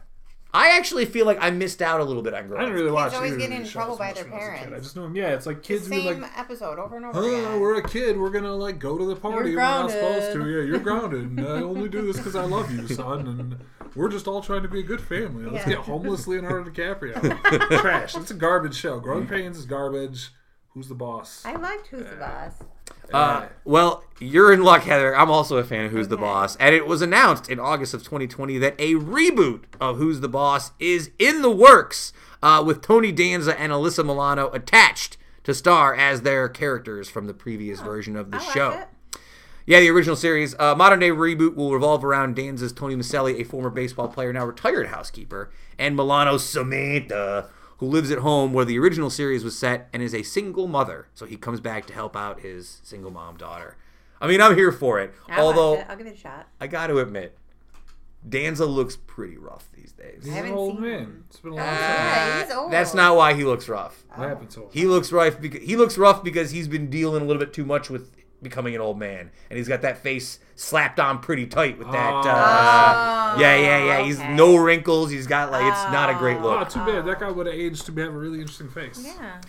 I 0.53 0.77
actually 0.77 1.05
feel 1.05 1.25
like 1.25 1.37
I 1.39 1.49
missed 1.49 1.81
out 1.81 2.01
a 2.01 2.03
little 2.03 2.21
bit 2.21 2.33
on 2.33 2.47
growing. 2.47 2.61
I 2.63 2.65
Growing. 2.65 2.73
didn't 2.75 2.81
really 2.85 2.91
watch 2.93 3.13
always 3.13 3.31
either 3.31 3.39
get 3.39 3.51
of 3.51 3.59
in 3.61 3.67
trouble 3.67 3.95
by 3.97 4.11
their 4.11 4.25
when 4.25 4.33
I 4.33 4.35
was 4.35 4.43
a 4.43 4.49
kid. 4.51 4.57
parents. 4.59 4.75
I 4.75 4.79
just 4.83 4.95
know, 4.97 5.03
them. 5.03 5.15
Yeah, 5.15 5.29
it's 5.29 5.45
like 5.45 5.63
kids 5.63 5.83
would 5.83 5.91
be 5.95 6.03
Same 6.03 6.21
like, 6.21 6.37
episode 6.37 6.77
over 6.77 6.97
and 6.97 7.05
over 7.05 7.19
Oh, 7.19 7.25
again. 7.25 7.59
we're 7.61 7.75
a 7.79 7.87
kid. 7.87 8.17
We're 8.19 8.29
gonna 8.31 8.53
like 8.53 8.77
go 8.77 8.97
to 8.97 9.05
the 9.05 9.15
party. 9.15 9.51
You're 9.51 9.59
We're 9.59 9.65
not 9.65 9.91
supposed 9.91 10.31
to. 10.33 10.37
grounded. 10.39 10.55
Yeah, 10.65 10.69
you're 10.69 10.79
grounded. 10.83 11.21
And 11.23 11.39
I 11.41 11.61
only 11.61 11.87
do 11.87 12.01
this 12.05 12.17
because 12.17 12.35
I 12.35 12.43
love 12.43 12.69
you, 12.71 12.85
son. 12.87 13.27
And 13.27 13.57
we're 13.95 14.09
just 14.09 14.27
all 14.27 14.41
trying 14.41 14.63
to 14.63 14.67
be 14.67 14.81
a 14.81 14.83
good 14.83 15.01
family. 15.01 15.45
Let's 15.45 15.65
Yeah. 15.65 15.75
get 15.75 15.85
homeless 15.85 16.27
Leonardo 16.27 16.69
DiCaprio. 16.69 17.79
Trash. 17.81 18.15
It's 18.17 18.31
a 18.31 18.33
garbage 18.33 18.75
show. 18.75 18.99
Growing 18.99 19.27
Pains 19.27 19.57
is 19.57 19.65
garbage. 19.65 20.31
Who's 20.73 20.87
the 20.87 20.95
boss? 20.95 21.43
I 21.45 21.55
liked 21.55 21.87
Who's 21.87 22.05
the 22.09 22.15
Boss. 22.15 22.53
Uh, 23.13 23.47
well, 23.65 24.05
you're 24.19 24.53
in 24.53 24.63
luck, 24.63 24.83
Heather. 24.83 25.13
I'm 25.15 25.29
also 25.29 25.57
a 25.57 25.63
fan 25.65 25.85
of 25.85 25.91
Who's 25.91 26.07
the 26.07 26.15
Okay. 26.15 26.23
Boss, 26.23 26.55
and 26.57 26.73
it 26.73 26.87
was 26.87 27.01
announced 27.01 27.49
in 27.49 27.59
August 27.59 27.93
of 27.93 28.03
2020 28.03 28.57
that 28.59 28.75
a 28.79 28.93
reboot 28.93 29.63
of 29.81 29.97
Who's 29.97 30.21
the 30.21 30.29
Boss 30.29 30.71
is 30.79 31.11
in 31.19 31.41
the 31.41 31.49
works, 31.51 32.13
uh, 32.41 32.63
with 32.65 32.81
Tony 32.81 33.11
Danza 33.11 33.59
and 33.59 33.71
Alyssa 33.73 34.05
Milano 34.05 34.49
attached 34.51 35.17
to 35.43 35.53
star 35.53 35.93
as 35.93 36.21
their 36.21 36.47
characters 36.47 37.09
from 37.09 37.27
the 37.27 37.33
previous 37.33 37.81
version 37.81 38.15
of 38.15 38.31
the 38.31 38.37
I 38.37 38.39
like 38.39 38.53
show. 38.53 38.69
it. 38.71 38.87
Yeah, 39.65 39.79
the 39.81 39.89
original 39.89 40.15
series. 40.15 40.55
Uh, 40.57 40.73
modern 40.75 40.99
day 40.99 41.09
reboot 41.09 41.55
will 41.55 41.73
revolve 41.73 42.03
around 42.05 42.35
Danza's 42.37 42.71
Tony 42.73 42.95
Micelli, 42.95 43.39
a 43.39 43.43
former 43.43 43.69
baseball 43.69 44.07
player, 44.07 44.31
now 44.31 44.45
retired 44.45 44.87
housekeeper, 44.87 45.51
and 45.77 45.95
Milano's 45.95 46.43
Samantha, 46.47 47.49
who 47.81 47.87
lives 47.87 48.11
at 48.11 48.19
home 48.19 48.53
where 48.53 48.63
the 48.63 48.77
original 48.77 49.09
series 49.09 49.43
was 49.43 49.57
set 49.57 49.89
and 49.91 50.03
is 50.03 50.13
a 50.13 50.21
single 50.21 50.67
mother. 50.67 51.07
So 51.15 51.25
he 51.25 51.35
comes 51.35 51.59
back 51.59 51.87
to 51.87 51.93
help 51.93 52.15
out 52.15 52.41
his 52.41 52.79
single 52.83 53.09
mom 53.09 53.37
daughter. 53.37 53.75
I 54.21 54.27
mean, 54.27 54.39
I'm 54.39 54.55
here 54.55 54.71
for 54.71 54.99
it. 54.99 55.15
I'll 55.27 55.47
Although 55.47 55.79
it. 55.79 55.87
I'll 55.89 55.97
give 55.97 56.05
it 56.05 56.13
a 56.13 56.17
shot. 56.17 56.47
I 56.59 56.67
got 56.67 56.87
to 56.87 56.99
admit, 56.99 57.35
Danza 58.29 58.67
looks 58.67 58.95
pretty 58.95 59.35
rough 59.35 59.67
these 59.73 59.93
days. 59.93 60.23
He's 60.23 60.31
haven't 60.31 60.51
an 60.51 60.57
old 60.57 60.73
seen 60.73 60.81
man. 60.81 60.99
him. 60.99 61.25
It's 61.27 61.39
been 61.39 61.53
a 61.53 61.55
long 61.55 61.65
time. 61.65 61.75
Yeah, 61.75 62.43
he's 62.43 62.51
uh, 62.51 62.59
old. 62.61 62.71
That's 62.71 62.93
not 62.93 63.15
why 63.15 63.33
he 63.33 63.43
looks 63.43 63.67
rough. 63.67 64.03
What 64.13 64.29
happened 64.29 64.51
to 64.51 64.59
him? 64.61 64.69
He 64.71 64.85
looks 64.85 65.11
rough 65.11 65.41
because 65.41 65.63
he 65.63 65.75
looks 65.75 65.97
rough 65.97 66.23
because 66.23 66.51
he's 66.51 66.67
been 66.67 66.87
dealing 66.91 67.23
a 67.23 67.25
little 67.25 67.39
bit 67.39 67.51
too 67.51 67.65
much 67.65 67.89
with 67.89 68.11
becoming 68.41 68.75
an 68.75 68.81
old 68.81 68.97
man, 68.97 69.31
and 69.49 69.57
he's 69.57 69.67
got 69.67 69.81
that 69.81 69.97
face 69.99 70.39
slapped 70.55 70.99
on 70.99 71.19
pretty 71.19 71.47
tight 71.47 71.77
with 71.77 71.91
that. 71.91 72.13
Oh. 72.13 72.29
Uh, 72.29 73.37
yeah, 73.39 73.55
yeah, 73.55 73.85
yeah. 73.85 74.03
He's 74.03 74.19
okay. 74.19 74.33
no 74.33 74.55
wrinkles. 74.57 75.09
He's 75.11 75.27
got 75.27 75.51
like 75.51 75.63
it's 75.63 75.91
not 75.91 76.09
a 76.09 76.13
great 76.15 76.37
Oh, 76.37 76.41
look. 76.59 76.69
too 76.69 76.79
bad. 76.85 77.05
That 77.05 77.19
guy 77.19 77.29
would 77.31 77.45
have 77.45 77.55
aged 77.55 77.85
to 77.87 77.93
have 77.95 78.13
a 78.13 78.17
really 78.17 78.39
interesting 78.39 78.69
face. 78.69 79.01
Yeah. 79.03 79.41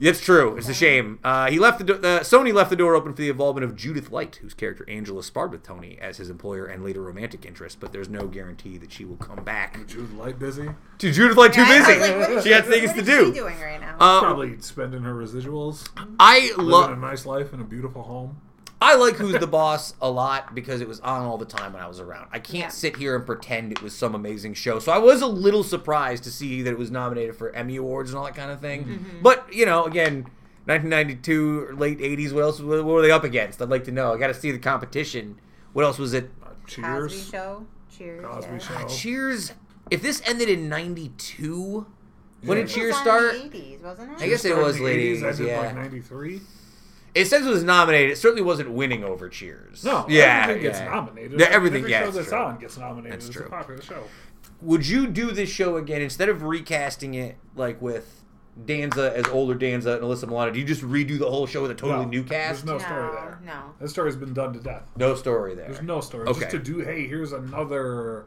It's 0.00 0.20
true. 0.20 0.56
It's 0.56 0.68
a 0.68 0.74
shame. 0.74 1.20
Uh, 1.22 1.48
he 1.50 1.58
left 1.60 1.78
the, 1.78 1.84
do- 1.84 1.98
the 1.98 2.18
Sony 2.22 2.52
left 2.52 2.68
the 2.68 2.74
door 2.76 2.96
open 2.96 3.12
for 3.12 3.22
the 3.22 3.28
involvement 3.28 3.64
of 3.64 3.76
Judith 3.76 4.10
Light, 4.10 4.36
whose 4.42 4.52
character 4.52 4.84
Angela 4.88 5.22
sparred 5.22 5.52
with 5.52 5.62
Tony 5.62 5.96
as 6.00 6.16
his 6.16 6.30
employer 6.30 6.66
and 6.66 6.82
later 6.84 7.00
romantic 7.00 7.46
interest, 7.46 7.78
but 7.78 7.92
there's 7.92 8.08
no 8.08 8.26
guarantee 8.26 8.76
that 8.78 8.90
she 8.90 9.04
will 9.04 9.16
come 9.16 9.44
back. 9.44 9.86
Judith 9.86 10.12
Light 10.14 10.38
busy. 10.38 10.68
To 10.98 11.12
Judith 11.12 11.36
Light, 11.36 11.52
too 11.52 11.60
Yeah, 11.62 11.66
I 11.68 11.78
was 11.78 11.86
busy. 11.86 12.00
like, 12.00 12.18
what 12.18 12.30
is 12.32 12.44
she 12.44 12.50
has 12.50 12.64
what 12.64 12.72
things 12.74 12.90
is 12.90 12.96
to 12.96 12.98
she 12.98 13.04
do. 13.06 13.32
doing 13.32 13.60
right 13.60 13.80
now? 13.80 13.96
Uh, 14.00 14.20
Probably 14.20 14.58
spending 14.60 15.02
her 15.02 15.14
residuals, 15.14 15.88
I 16.18 16.50
love 16.58 16.90
living 16.90 17.02
a 17.04 17.06
nice 17.06 17.24
life 17.24 17.52
in 17.52 17.60
a 17.60 17.64
beautiful 17.64 18.02
home. 18.02 18.40
I 18.84 18.96
like 18.96 19.14
Who's 19.16 19.38
the 19.40 19.46
Boss 19.46 19.94
a 20.02 20.10
lot 20.10 20.54
because 20.54 20.80
it 20.82 20.86
was 20.88 21.00
on 21.00 21.22
all 21.24 21.38
the 21.38 21.46
time 21.46 21.72
when 21.72 21.82
I 21.82 21.88
was 21.88 22.00
around. 22.00 22.28
I 22.32 22.38
can't 22.38 22.64
Yeah. 22.64 22.68
sit 22.68 22.96
here 22.96 23.16
and 23.16 23.24
pretend 23.24 23.72
it 23.72 23.80
was 23.82 23.94
some 23.94 24.14
amazing 24.14 24.52
show. 24.54 24.78
So 24.78 24.92
I 24.92 24.98
was 24.98 25.22
a 25.22 25.26
little 25.26 25.64
surprised 25.64 26.22
to 26.24 26.30
see 26.30 26.60
that 26.62 26.70
it 26.70 26.78
was 26.78 26.90
nominated 26.90 27.34
for 27.34 27.50
Emmy 27.54 27.76
Awards 27.76 28.10
and 28.10 28.18
all 28.18 28.24
that 28.26 28.36
kind 28.36 28.50
of 28.50 28.60
thing. 28.60 28.84
Mm-hmm. 28.84 29.22
But, 29.22 29.46
you 29.52 29.64
know, 29.64 29.84
again, 29.84 30.26
1992, 30.66 31.60
or 31.68 31.74
late 31.74 31.98
80s, 31.98 32.32
what 32.32 32.42
else 32.42 32.60
what 32.60 32.84
were 32.84 33.00
they 33.02 33.10
up 33.10 33.24
against? 33.24 33.62
I'd 33.62 33.70
like 33.70 33.84
to 33.84 33.92
know. 33.92 34.12
I 34.12 34.18
got 34.18 34.26
to 34.28 34.34
see 34.34 34.50
the 34.50 34.58
competition. 34.58 35.40
What 35.72 35.84
else 35.84 35.98
was 35.98 36.12
it? 36.12 36.30
Uh, 36.42 36.48
Cosby 36.66 36.82
cheers. 36.82 37.30
Show. 37.30 37.66
Cheers. 37.96 38.24
Cosby 38.26 38.52
yeah. 38.52 38.58
Show. 38.58 38.88
Cheers. 38.88 39.52
If 39.90 40.02
this 40.02 40.22
ended 40.26 40.48
in 40.48 40.68
92, 40.68 41.86
when 42.42 42.58
Yeah. 42.58 42.64
did 42.64 42.70
It 42.70 42.74
Cheers 42.74 42.92
was 42.94 43.00
start? 43.02 43.34
in 43.34 43.40
the 43.50 43.56
80s, 43.56 43.82
wasn't 43.82 44.12
it? 44.12 44.22
I 44.22 44.28
guess 44.28 44.44
it 44.44 44.48
Started 44.48 44.64
was 44.66 44.76
in 44.76 44.84
late 44.84 44.98
80s, 44.98 45.22
80s, 45.22 45.40
ended 45.40 45.46
yeah. 45.46 45.60
like 45.60 45.74
93. 45.74 46.40
It 47.14 47.26
says 47.26 47.46
it 47.46 47.50
was 47.50 47.62
nominated. 47.62 48.10
It 48.10 48.16
certainly 48.18 48.42
wasn't 48.42 48.70
winning 48.72 49.04
over 49.04 49.28
Cheers. 49.28 49.84
No, 49.84 50.04
yeah, 50.08 50.42
everything 50.42 50.62
gets 50.62 50.80
nominated. 50.80 51.38
Yeah, 51.40 51.46
everything 51.50 51.78
Every 51.82 51.90
gets 51.90 52.06
show 52.06 52.10
that's 52.12 52.28
true. 52.28 52.38
on 52.38 52.58
gets 52.58 52.76
nominated. 52.78 53.12
That's 53.12 53.26
it's 53.28 53.36
true. 53.36 53.46
a 53.46 53.50
popular 53.50 53.80
show. 53.82 54.02
Would 54.62 54.86
you 54.86 55.06
do 55.06 55.30
this 55.30 55.48
show 55.50 55.76
again 55.76 56.02
instead 56.02 56.28
of 56.28 56.42
recasting 56.42 57.14
it 57.14 57.36
like 57.54 57.80
with 57.80 58.22
Danza 58.64 59.12
as 59.16 59.26
older 59.28 59.54
Danza 59.54 59.94
and 59.94 60.02
Alyssa 60.02 60.26
Milano? 60.26 60.50
Do 60.52 60.58
you 60.58 60.64
just 60.64 60.82
redo 60.82 61.18
the 61.18 61.30
whole 61.30 61.46
show 61.46 61.62
with 61.62 61.70
a 61.70 61.74
totally 61.74 62.04
No, 62.04 62.10
new 62.10 62.24
cast? 62.24 62.64
There's 62.64 62.64
no 62.64 62.72
No, 62.78 62.78
story 62.78 63.10
there. 63.14 63.40
no. 63.44 63.60
That 63.80 63.88
story's 63.88 64.16
been 64.16 64.32
done 64.34 64.52
to 64.54 64.58
death. 64.60 64.82
No 64.96 65.14
story 65.14 65.54
there. 65.54 65.66
There's 65.70 65.82
no 65.82 66.00
story. 66.00 66.26
Okay. 66.28 66.40
Just 66.40 66.50
to 66.52 66.58
do, 66.58 66.78
hey, 66.80 67.06
here's 67.06 67.32
another 67.32 68.26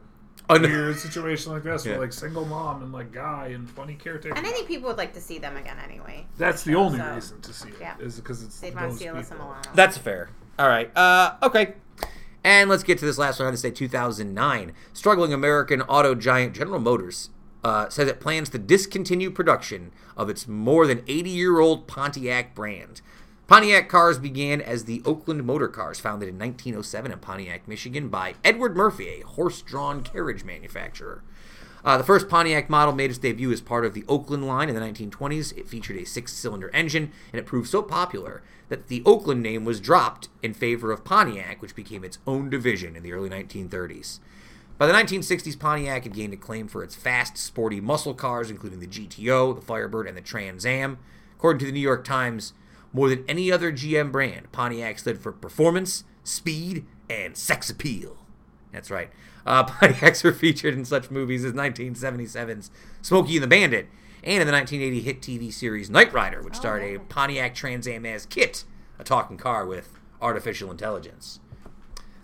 An- 0.50 0.62
weird 0.62 0.98
situation 0.98 1.52
like 1.52 1.62
this 1.62 1.84
Yeah. 1.84 1.92
with 1.92 2.00
like 2.00 2.12
single 2.12 2.44
mom 2.44 2.82
and 2.82 2.92
like 2.92 3.12
guy 3.12 3.48
and 3.48 3.68
funny 3.68 3.94
caretaker. 3.94 4.34
And 4.34 4.46
I 4.46 4.50
think 4.50 4.66
people 4.68 4.88
would 4.88 4.96
like 4.98 5.12
to 5.14 5.20
see 5.20 5.38
them 5.38 5.56
again 5.56 5.76
anyway. 5.84 6.26
That's 6.38 6.62
the 6.64 6.74
only 6.74 6.98
So, 6.98 7.14
reason 7.14 7.40
to 7.42 7.52
see 7.52 7.68
it. 7.68 7.74
yeah. 7.80 7.94
Is 7.98 8.16
because 8.16 8.42
it's 8.42 8.58
They'd 8.60 8.74
want 8.74 8.92
to 8.92 8.96
see 8.96 9.04
Alyssa 9.06 9.30
people. 9.30 9.36
Milano. 9.46 9.62
That's 9.74 9.98
fair. 9.98 10.30
All 10.58 10.68
right. 10.68 10.94
Uh, 10.96 11.34
okay. 11.42 11.74
And 12.44 12.70
let's 12.70 12.82
get 12.82 12.98
to 12.98 13.04
this 13.04 13.18
last 13.18 13.38
one. 13.38 13.46
I 13.46 13.50
have 13.50 13.54
to 13.54 13.60
say 13.60 13.70
2009. 13.70 14.72
Struggling 14.92 15.32
American 15.32 15.82
auto 15.82 16.14
giant 16.14 16.54
General 16.54 16.80
Motors 16.80 17.30
uh, 17.64 17.88
says 17.88 18.08
it 18.08 18.20
plans 18.20 18.48
to 18.50 18.58
discontinue 18.58 19.30
production 19.30 19.90
of 20.16 20.30
its 20.30 20.48
more 20.48 20.86
than 20.86 21.02
80 21.06 21.30
year 21.30 21.58
old 21.60 21.86
Pontiac 21.86 22.54
brand. 22.54 23.02
Pontiac 23.48 23.88
cars 23.88 24.18
began 24.18 24.60
as 24.60 24.84
the 24.84 25.00
Oakland 25.06 25.42
Motor 25.42 25.68
Cars, 25.68 25.98
founded 25.98 26.28
in 26.28 26.38
1907 26.38 27.10
in 27.10 27.18
Pontiac, 27.18 27.66
Michigan, 27.66 28.10
by 28.10 28.34
Edward 28.44 28.76
Murphy, 28.76 29.08
a 29.08 29.26
horse 29.26 29.62
drawn 29.62 30.02
carriage 30.02 30.44
manufacturer. 30.44 31.24
Uh, 31.82 31.96
the 31.96 32.04
first 32.04 32.28
Pontiac 32.28 32.68
model 32.68 32.94
made 32.94 33.08
its 33.08 33.18
debut 33.18 33.50
as 33.50 33.62
part 33.62 33.86
of 33.86 33.94
the 33.94 34.04
Oakland 34.06 34.46
line 34.46 34.68
in 34.68 34.74
the 34.74 34.82
1920s. 34.82 35.56
It 35.56 35.66
featured 35.66 35.96
a 35.96 36.04
six 36.04 36.34
cylinder 36.34 36.68
engine, 36.74 37.10
and 37.32 37.40
it 37.40 37.46
proved 37.46 37.70
so 37.70 37.80
popular 37.80 38.42
that 38.68 38.88
the 38.88 39.02
Oakland 39.06 39.42
name 39.42 39.64
was 39.64 39.80
dropped 39.80 40.28
in 40.42 40.52
favor 40.52 40.92
of 40.92 41.02
Pontiac, 41.02 41.62
which 41.62 41.74
became 41.74 42.04
its 42.04 42.18
own 42.26 42.50
division 42.50 42.96
in 42.96 43.02
the 43.02 43.14
early 43.14 43.30
1930s. 43.30 44.18
By 44.76 44.86
the 44.86 44.92
1960s, 44.92 45.58
Pontiac 45.58 46.02
had 46.02 46.12
gained 46.12 46.34
acclaim 46.34 46.68
for 46.68 46.84
its 46.84 46.94
fast, 46.94 47.38
sporty 47.38 47.80
muscle 47.80 48.12
cars, 48.12 48.50
including 48.50 48.80
the 48.80 48.86
GTO, 48.86 49.54
the 49.54 49.62
Firebird, 49.62 50.06
and 50.06 50.18
the 50.18 50.20
Trans 50.20 50.66
Am. 50.66 50.98
According 51.38 51.60
to 51.60 51.64
the 51.64 51.72
New 51.72 51.80
York 51.80 52.04
Times, 52.04 52.52
more 52.92 53.08
than 53.08 53.24
any 53.28 53.52
other 53.52 53.72
GM 53.72 54.10
brand, 54.10 54.50
Pontiac 54.52 54.98
stood 54.98 55.20
for 55.20 55.32
performance, 55.32 56.04
speed, 56.24 56.86
and 57.08 57.36
sex 57.36 57.70
appeal. 57.70 58.18
That's 58.72 58.90
right. 58.90 59.10
Uh, 59.46 59.64
Pontiacs 59.66 60.24
were 60.24 60.32
featured 60.32 60.74
in 60.74 60.84
such 60.84 61.10
movies 61.10 61.44
as 61.44 61.52
1977's 61.52 62.70
Smokey 63.02 63.36
and 63.36 63.42
the 63.42 63.48
Bandit 63.48 63.88
and 64.22 64.40
in 64.40 64.46
the 64.46 64.52
1980 64.52 65.00
hit 65.00 65.20
TV 65.22 65.52
series 65.52 65.88
Knight 65.88 66.12
Rider, 66.12 66.42
which 66.42 66.56
starred 66.56 66.82
a 66.82 66.98
Pontiac 66.98 67.54
Trans 67.54 67.86
Am 67.86 68.04
as 68.04 68.26
KITT, 68.26 68.64
a 68.98 69.04
talking 69.04 69.36
car 69.36 69.64
with 69.64 69.92
artificial 70.20 70.70
intelligence. 70.70 71.40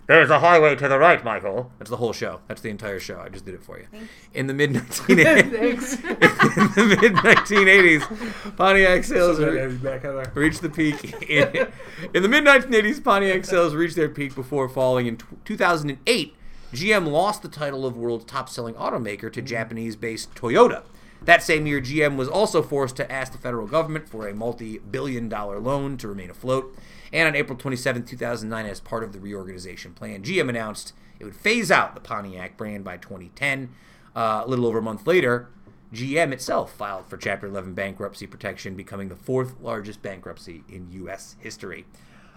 There's 0.07 0.29
a 0.29 0.39
highway 0.39 0.75
to 0.75 0.87
the 0.87 0.99
right, 0.99 1.23
Michael. 1.23 1.71
That's 1.79 1.89
the 1.89 1.97
whole 1.97 2.13
show. 2.13 2.39
That's 2.47 2.61
the 2.61 2.69
entire 2.69 2.99
show. 2.99 3.19
I 3.19 3.29
just 3.29 3.43
did 3.43 3.55
it 3.55 3.63
for 3.63 3.79
you. 3.79 3.87
In 4.35 4.45
the 4.45 4.53
mid 4.53 4.71
1980s, 4.73 6.03
in 6.77 6.89
the 6.89 6.97
mid 7.01 7.13
1980s, 7.13 8.55
Pontiac 8.55 9.03
sales 9.03 9.37
So 9.37 9.45
were, 9.47 9.57
have 9.57 9.71
you 9.73 9.77
back 9.79 10.03
Heather? 10.03 10.31
reached 10.35 10.61
the 10.61 10.69
peak. 10.69 11.23
In, 11.27 11.67
in 12.13 12.21
the 12.21 12.29
mid 12.29 12.43
1980s, 12.43 13.03
Pontiac 13.03 13.45
sales 13.45 13.73
reached 13.73 13.95
their 13.95 14.09
peak 14.09 14.35
before 14.35 14.69
falling 14.69 15.07
in 15.07 15.17
t- 15.17 15.25
2008. 15.43 16.35
GM 16.73 17.07
lost 17.11 17.41
the 17.41 17.47
title 17.47 17.85
of 17.85 17.97
world's 17.97 18.25
top 18.25 18.47
selling 18.49 18.75
automaker 18.75 19.31
to 19.33 19.41
Japanese 19.41 19.95
based 19.95 20.33
Toyota. 20.35 20.83
That 21.23 21.41
same 21.41 21.65
year, 21.65 21.81
GM 21.81 22.17
was 22.17 22.27
also 22.27 22.61
forced 22.61 22.95
to 22.97 23.11
ask 23.11 23.31
the 23.31 23.37
federal 23.39 23.65
government 23.65 24.07
for 24.07 24.27
a 24.27 24.33
multi 24.35 24.77
billion 24.77 25.29
dollar 25.29 25.59
loan 25.59 25.97
to 25.97 26.07
remain 26.07 26.29
afloat. 26.29 26.75
And 27.15 27.29
on 27.29 27.35
April 27.37 27.57
27, 27.57 28.03
2009, 28.03 28.65
as 28.65 28.81
part 28.81 29.01
of 29.01 29.13
the 29.13 29.21
reorganization 29.21 29.93
plan, 29.93 30.21
GM 30.21 30.49
announced 30.49 30.91
it 31.17 31.23
would 31.23 31.35
phase 31.35 31.71
out 31.71 31.95
the 31.95 32.01
Pontiac 32.01 32.57
brand 32.57 32.83
by 32.83 32.97
2010. 32.97 33.69
Uh, 34.13 34.43
a 34.45 34.47
little 34.49 34.65
over 34.65 34.79
a 34.79 34.81
month 34.81 35.07
later, 35.07 35.47
GM 35.93 36.33
itself 36.33 36.73
filed 36.73 37.05
for 37.05 37.15
Chapter 37.15 37.47
11 37.47 37.73
bankruptcy 37.73 38.27
protection, 38.27 38.75
becoming 38.75 39.07
the 39.07 39.15
fourth 39.15 39.61
largest 39.61 40.01
bankruptcy 40.01 40.65
in 40.67 40.91
U.S. 40.91 41.37
history. 41.39 41.85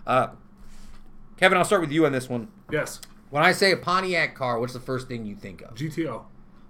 Uh, 0.06 0.28
Kevin, 1.38 1.58
I'll 1.58 1.64
start 1.64 1.80
with 1.80 1.90
you 1.90 2.06
on 2.06 2.12
this 2.12 2.28
one. 2.28 2.46
Yes. 2.70 3.00
When 3.30 3.42
I 3.42 3.50
say 3.50 3.72
a 3.72 3.76
Pontiac 3.76 4.36
car, 4.36 4.60
what's 4.60 4.74
the 4.74 4.80
first 4.80 5.08
thing 5.08 5.26
you 5.26 5.34
think 5.34 5.60
of? 5.60 5.74
GTO. 5.74 6.22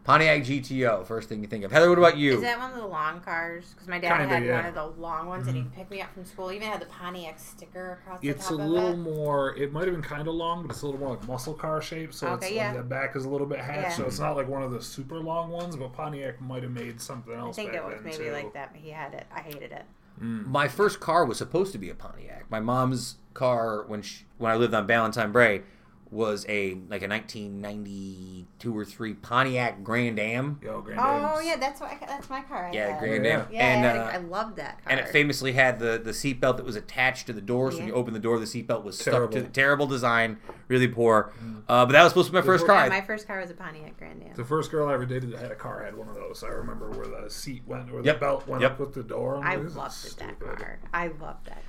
Pontiac 0.08 0.42
GTO, 0.42 1.04
first 1.06 1.28
thing 1.28 1.42
you 1.42 1.46
think 1.48 1.64
of. 1.64 1.70
Heather, 1.70 1.90
what 1.90 1.98
about 1.98 2.16
you? 2.16 2.36
Is 2.36 2.40
that 2.40 2.58
one 2.58 2.70
of 2.70 2.78
the 2.78 2.86
long 2.86 3.20
cars? 3.20 3.74
Because 3.74 3.88
my 3.88 3.98
dad 3.98 4.16
Kinda, 4.16 4.34
had 4.36 4.42
yeah. 4.42 4.56
one 4.56 4.64
of 4.64 4.74
the 4.74 5.02
long 5.02 5.26
ones, 5.26 5.46
and 5.46 5.54
he'd 5.54 5.66
mm-hmm. 5.66 5.74
pick 5.74 5.90
me 5.90 6.00
up 6.00 6.14
from 6.14 6.24
school. 6.24 6.48
He 6.48 6.56
even 6.56 6.66
had 6.68 6.80
the 6.80 6.86
Pontiac 6.86 7.38
sticker 7.38 7.98
across 8.00 8.22
the 8.22 8.30
It's 8.30 8.48
top 8.48 8.58
a 8.58 8.62
of 8.62 8.68
little 8.70 8.92
it. 8.94 8.96
more. 8.96 9.54
It 9.56 9.70
might 9.70 9.84
have 9.84 9.92
been 9.92 10.00
kind 10.00 10.26
of 10.26 10.34
long, 10.34 10.62
but 10.62 10.70
it's 10.70 10.80
a 10.80 10.86
little 10.86 10.98
more 10.98 11.10
like 11.10 11.28
muscle 11.28 11.52
car 11.52 11.82
shape. 11.82 12.14
So 12.14 12.32
it's 12.32 12.46
Okay, 12.46 12.56
like 12.56 12.78
the 12.78 12.82
back 12.84 13.16
is 13.16 13.26
a 13.26 13.28
little 13.28 13.46
bit 13.46 13.58
hatched. 13.58 13.82
Yeah. 13.82 13.96
So 13.96 14.06
it's 14.06 14.18
not 14.18 14.34
like 14.34 14.48
one 14.48 14.62
of 14.62 14.72
the 14.72 14.80
super 14.80 15.18
long 15.18 15.50
ones. 15.50 15.76
But 15.76 15.92
Pontiac 15.92 16.40
might 16.40 16.62
have 16.62 16.72
made 16.72 17.02
something 17.02 17.34
else. 17.34 17.58
I 17.58 17.62
think 17.62 17.72
back 17.72 17.82
it 17.82 17.86
was 17.86 18.02
maybe 18.02 18.30
too. 18.30 18.32
like 18.32 18.54
that, 18.54 18.72
but 18.72 18.80
he 18.80 18.88
had 18.88 19.12
it. 19.12 19.26
I 19.30 19.40
hated 19.40 19.72
it. 19.72 19.84
Mm. 20.22 20.46
My 20.46 20.68
first 20.68 21.00
car 21.00 21.26
was 21.26 21.36
supposed 21.36 21.72
to 21.72 21.78
be 21.78 21.90
a 21.90 21.94
Pontiac. 21.94 22.50
My 22.50 22.60
mom's 22.60 23.16
car 23.34 23.84
when 23.86 24.00
she, 24.00 24.24
when 24.38 24.50
I 24.50 24.54
lived 24.56 24.72
on 24.72 24.86
Valentine 24.86 25.32
Bray 25.32 25.64
was 26.10 26.46
a 26.48 26.74
like 26.88 27.02
a 27.02 27.08
1992 27.08 28.76
or 28.76 28.84
3 28.84 29.14
Pontiac 29.14 29.82
Grand 29.84 30.18
Am. 30.18 30.58
Yo, 30.62 30.80
Grand 30.80 31.00
Oh 31.00 31.36
Ames. 31.36 31.46
yeah, 31.46 31.56
that's 31.56 31.80
what 31.80 31.90
I, 31.90 31.98
that's 32.06 32.30
my 32.30 32.40
car. 32.42 32.66
I 32.66 32.72
Yeah, 32.72 32.90
had. 32.92 32.98
Grand 33.00 33.24
Yeah. 33.24 33.30
Am. 33.40 33.46
Yeah, 33.52 33.66
and 33.74 33.86
I, 33.86 33.98
uh, 33.98 34.10
I 34.12 34.16
loved 34.18 34.56
that 34.56 34.82
car. 34.82 34.90
and 34.92 35.00
it 35.00 35.08
famously 35.08 35.52
had 35.52 35.78
the 35.78 35.98
the 36.02 36.12
seatbelt 36.12 36.56
that 36.56 36.64
was 36.64 36.76
attached 36.76 37.26
to 37.26 37.32
the 37.32 37.40
door. 37.40 37.70
So 37.70 37.78
when 37.78 37.88
you 37.88 37.94
open 37.94 38.14
the 38.14 38.20
door, 38.20 38.38
the 38.38 38.46
seatbelt 38.46 38.84
was 38.84 38.96
stuck 38.98 39.06
to 39.06 39.10
Terrible. 39.12 39.40
the 39.40 39.42
terrible 39.48 39.86
design, 39.86 40.38
really 40.68 40.88
poor. 40.88 41.32
Uh, 41.68 41.84
but 41.84 41.92
that 41.92 42.02
was 42.02 42.12
supposed 42.12 42.26
to 42.28 42.32
be 42.32 42.38
my 42.38 42.44
first 42.46 42.66
car. 42.66 42.84
Yeah, 42.84 42.88
my 42.88 43.00
first 43.02 43.26
car 43.26 43.40
was 43.40 43.50
a 43.50 43.54
Pontiac 43.54 43.98
Grand 43.98 44.22
Am. 44.22 44.34
The 44.34 44.44
first 44.44 44.70
girl 44.70 44.88
I 44.88 44.94
ever 44.94 45.04
dated 45.06 45.32
that 45.32 45.40
had 45.40 45.50
a 45.50 45.54
car 45.56 45.84
had 45.84 45.96
one 45.96 46.08
of 46.08 46.14
those. 46.14 46.42
I 46.42 46.48
remember 46.48 46.88
where 46.90 47.06
the 47.06 47.28
seat 47.30 47.62
went, 47.66 47.92
where 47.92 48.02
Yep. 48.02 48.16
the 48.16 48.20
belt 48.20 48.46
went 48.48 48.62
Yep. 48.62 48.72
up 48.72 48.80
with 48.80 48.94
the 48.94 49.02
door. 49.02 49.36
I'm 49.36 49.42
I 49.44 49.54
like, 49.56 49.62
this 49.64 49.70
is 49.72 49.76
loved 49.76 50.18
that 50.20 50.40
car. 50.40 50.78
I 50.94 51.06
loved 51.08 51.46
that 51.46 51.54
car. 51.54 51.62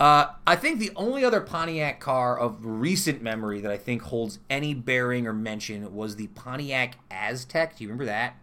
Uh, 0.00 0.26
I 0.46 0.56
think 0.56 0.78
the 0.78 0.90
only 0.96 1.24
other 1.24 1.40
Pontiac 1.40 2.00
car 2.00 2.38
of 2.38 2.58
recent 2.64 3.22
memory 3.22 3.60
that 3.60 3.70
I 3.70 3.76
think 3.76 4.02
holds 4.02 4.38
any 4.50 4.74
bearing 4.74 5.26
or 5.26 5.32
mention 5.32 5.94
was 5.94 6.16
the 6.16 6.26
Pontiac 6.28 6.96
Aztek. 7.10 7.76
Do 7.76 7.84
you 7.84 7.88
remember 7.88 8.06
that? 8.06 8.36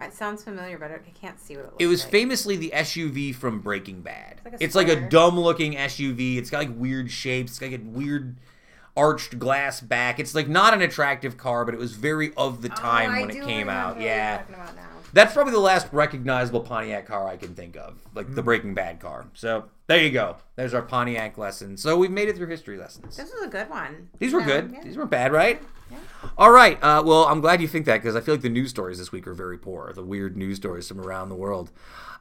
It 0.00 0.14
sounds 0.14 0.44
familiar, 0.44 0.78
but 0.78 0.92
I 0.92 0.98
can't 1.20 1.40
see 1.40 1.56
what 1.56 1.64
it 1.64 1.72
looks 1.72 1.76
It 1.80 1.86
was 1.88 2.02
like. 2.04 2.12
famously 2.12 2.56
the 2.56 2.70
SUV 2.72 3.34
from 3.34 3.60
Breaking 3.60 4.00
Bad. 4.00 4.40
It's 4.44 4.44
like 4.44 4.60
a 4.60 4.64
It's 4.64 4.74
like 4.76 4.88
a 4.88 5.08
dumb 5.08 5.38
looking 5.38 5.72
SUV. 5.74 6.36
It's 6.38 6.50
got 6.50 6.58
like 6.58 6.76
weird 6.76 7.10
shapes. 7.10 7.52
It's 7.52 7.58
got 7.58 7.72
like 7.72 7.80
a 7.80 7.84
weird. 7.84 8.36
arched 8.96 9.38
glass 9.38 9.80
back. 9.80 10.18
It's 10.20 10.34
like 10.34 10.48
not 10.48 10.72
an 10.74 10.82
attractive 10.82 11.36
car, 11.36 11.64
but 11.64 11.72
it 11.74 11.78
was 11.78 11.92
very 11.92 12.32
of 12.36 12.62
the 12.62 12.68
time 12.68 13.10
Oh, 13.10 13.14
I 13.14 13.20
when 13.20 13.30
do 13.30 13.42
it 13.42 13.44
came 13.44 13.68
out. 13.68 14.00
Yeah. 14.00 14.42
Talking 15.08 15.20
about 15.20 15.20
now. 15.20 15.24
That's 15.24 15.32
probably 15.34 15.52
the 15.52 15.58
last 15.60 15.88
recognizable 15.92 16.60
Pontiac 16.60 17.06
car 17.06 17.26
I 17.28 17.36
can 17.36 17.54
think 17.54 17.76
of, 17.76 17.94
like 18.14 18.34
the 18.34 18.42
Breaking 18.42 18.74
Bad 18.74 19.00
car. 19.00 19.26
So 19.34 19.64
there 19.86 20.02
you 20.02 20.10
go. 20.10 20.36
There's 20.56 20.74
our 20.74 20.82
Pontiac 20.82 21.38
lesson. 21.38 21.76
So 21.76 21.96
we've 21.96 22.10
made 22.10 22.28
it 22.28 22.36
through 22.36 22.48
history 22.48 22.76
lessons. 22.78 23.16
This 23.16 23.30
is 23.30 23.42
a 23.42 23.48
good 23.48 23.68
one. 23.70 24.08
These 24.18 24.32
were 24.34 24.40
Yeah, 24.40 24.46
good. 24.46 24.72
yeah. 24.72 24.82
These 24.84 24.96
weren't 24.96 25.10
bad, 25.10 25.32
right? 25.32 25.62
Yeah. 25.90 25.98
All 26.36 26.50
right. 26.50 26.78
Uh, 26.82 27.02
well, 27.04 27.24
I'm 27.24 27.40
glad 27.40 27.60
you 27.62 27.68
think 27.68 27.86
that 27.86 28.02
because 28.02 28.14
I 28.14 28.20
feel 28.20 28.34
like 28.34 28.42
the 28.42 28.48
news 28.50 28.70
stories 28.70 28.98
this 28.98 29.10
week 29.12 29.26
are 29.26 29.34
very 29.34 29.56
poor. 29.58 29.92
The 29.94 30.02
weird 30.02 30.36
news 30.36 30.56
stories 30.56 30.86
from 30.86 31.00
around 31.00 31.28
the 31.30 31.34
world. 31.36 31.70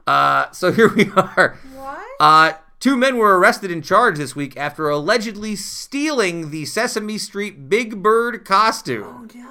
Uh, 0.06 0.50
so 0.52 0.72
here 0.74 0.88
we 0.94 1.10
are. 1.16 1.58
What? 1.76 2.06
Uh, 2.20 2.54
two 2.80 2.96
men 2.96 3.18
were 3.18 3.38
arrested 3.38 3.70
and 3.72 3.84
charged 3.84 4.22
this 4.22 4.36
week 4.38 4.56
after 4.56 4.88
allegedly 4.90 5.58
stealing 5.58 6.52
the 6.52 6.64
Sesame 6.64 7.18
Street 7.18 7.68
Big 7.68 8.02
Bird 8.02 8.46
costume. 8.46 9.04
oh 9.36 9.38
no. 9.38 9.47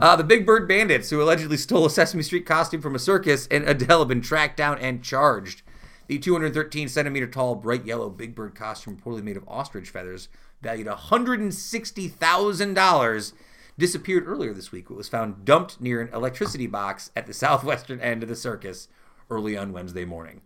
Uh, 0.00 0.16
the 0.16 0.24
Big 0.24 0.46
Bird 0.46 0.68
Bandits, 0.68 1.10
who 1.10 1.22
allegedly 1.22 1.56
stole 1.56 1.86
a 1.86 1.90
Sesame 1.90 2.22
Street 2.22 2.46
costume 2.46 2.80
from 2.80 2.94
a 2.94 2.98
circus 2.98 3.46
in 3.46 3.64
Adelaide, 3.64 3.98
have 3.98 4.08
been 4.08 4.20
tracked 4.20 4.56
down 4.56 4.78
and 4.78 5.02
charged. 5.02 5.62
The 6.08 6.18
213 6.18 6.88
centimeter 6.88 7.26
tall, 7.26 7.54
bright 7.54 7.84
yellow 7.84 8.08
Big 8.08 8.34
Bird 8.34 8.54
costume, 8.54 8.96
reportedly 8.96 9.22
made 9.22 9.36
of 9.36 9.46
ostrich 9.46 9.90
feathers, 9.90 10.28
valued 10.62 10.86
$160,000, 10.86 13.32
disappeared 13.78 14.26
earlier 14.26 14.54
this 14.54 14.72
week. 14.72 14.86
It 14.90 14.94
was 14.94 15.08
found 15.08 15.44
dumped 15.44 15.80
near 15.80 16.00
an 16.00 16.12
electricity 16.12 16.66
box 16.66 17.10
at 17.14 17.26
the 17.26 17.34
southwestern 17.34 18.00
end 18.00 18.22
of 18.22 18.28
the 18.28 18.36
circus 18.36 18.88
early 19.30 19.56
on 19.56 19.72
Wednesday 19.72 20.04
morning. 20.04 20.40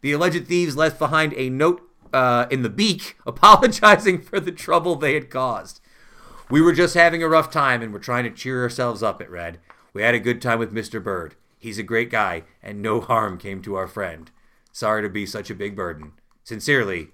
The 0.00 0.12
alleged 0.12 0.46
thieves 0.46 0.76
left 0.76 0.98
behind 0.98 1.32
a 1.34 1.48
note 1.48 1.82
uh, 2.12 2.46
in 2.50 2.62
the 2.62 2.70
beak 2.70 3.16
apologizing 3.26 4.20
for 4.20 4.40
the 4.40 4.52
trouble 4.52 4.96
they 4.96 5.14
had 5.14 5.30
caused. 5.30 5.80
We 6.48 6.60
were 6.60 6.72
just 6.72 6.94
having 6.94 7.22
a 7.22 7.28
rough 7.28 7.50
time 7.50 7.82
and 7.82 7.92
we're 7.92 7.98
trying 7.98 8.24
to 8.24 8.30
cheer 8.30 8.62
ourselves 8.62 9.02
up, 9.02 9.20
it 9.20 9.30
read. 9.30 9.58
We 9.92 10.02
had 10.02 10.14
a 10.14 10.20
good 10.20 10.40
time 10.40 10.58
with 10.58 10.72
Mr. 10.74 11.02
Bird. 11.02 11.34
He's 11.58 11.78
a 11.78 11.82
great 11.82 12.10
guy, 12.10 12.44
and 12.62 12.80
no 12.82 13.00
harm 13.00 13.38
came 13.38 13.62
to 13.62 13.74
our 13.76 13.88
friend. 13.88 14.30
Sorry 14.72 15.02
to 15.02 15.08
be 15.08 15.24
such 15.26 15.50
a 15.50 15.54
big 15.54 15.74
burden. 15.74 16.12
Sincerely, 16.44 17.08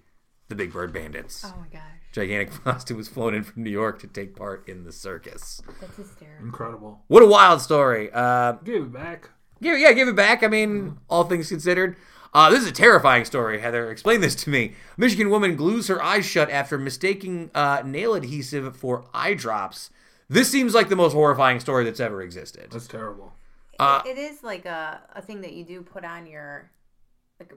the 0.49 0.55
Big 0.57 0.73
Bird 0.73 0.93
Bandits. 0.93 1.45
Oh 1.47 1.55
my 1.61 1.69
gosh. 1.69 1.81
Gigantic 2.13 2.51
costume 2.65 2.99
was 2.99 3.09
flown 3.09 3.35
in 3.35 3.45
from 3.45 3.63
New 3.63 3.71
York 3.71 4.01
to 4.01 4.07
take 4.09 4.37
part 4.37 4.69
in 4.69 4.85
the 4.85 4.93
circus. 4.93 5.63
That's 5.81 5.97
hysterical. 5.97 6.45
Incredible. 6.45 7.03
What 7.07 7.23
a 7.23 7.27
wild 7.27 7.63
story. 7.63 8.11
Uh, 8.13 8.53
Give 8.65 8.83
it 8.83 8.93
back. 8.93 9.31
yeah, 9.61 9.77
yeah, 9.77 9.93
give 9.93 10.09
it 10.09 10.17
back. 10.17 10.43
I 10.43 10.49
mean, 10.49 10.99
all 11.09 11.25
things 11.25 11.49
considered. 11.49 11.97
Uh, 12.35 12.49
this 12.51 12.63
is 12.63 12.67
a 12.69 12.73
terrifying 12.73 13.25
story, 13.25 13.61
Heather. 13.61 13.91
Explain 13.91 14.21
this 14.23 14.35
to 14.37 14.51
me. 14.51 14.75
Michigan 14.97 15.29
woman 15.29 15.55
glues 15.55 15.89
her 15.89 16.03
eyes 16.03 16.25
shut 16.25 16.51
after 16.51 16.79
mistaking 16.79 17.51
uh, 17.55 17.83
nail 17.85 18.15
adhesive 18.15 18.75
for 18.77 19.05
eye 19.13 19.35
drops. 19.35 19.91
This 20.29 20.51
seems 20.51 20.75
like 20.75 20.89
the 20.89 20.97
most 20.97 21.13
horrifying 21.13 21.61
story 21.61 21.85
that's 21.85 22.01
ever 22.01 22.23
existed. 22.23 22.69
That's 22.71 22.87
terrible. 22.87 23.35
Uh, 23.79 24.01
it 24.07 24.17
is 24.17 24.43
like 24.43 24.65
a, 24.65 25.03
a 25.15 25.21
thing 25.21 25.43
that 25.43 25.53
you 25.53 25.65
do 25.65 25.83
put 25.83 26.05
on 26.05 26.27
your 26.27 26.71
like 27.39 27.53
a 27.53 27.57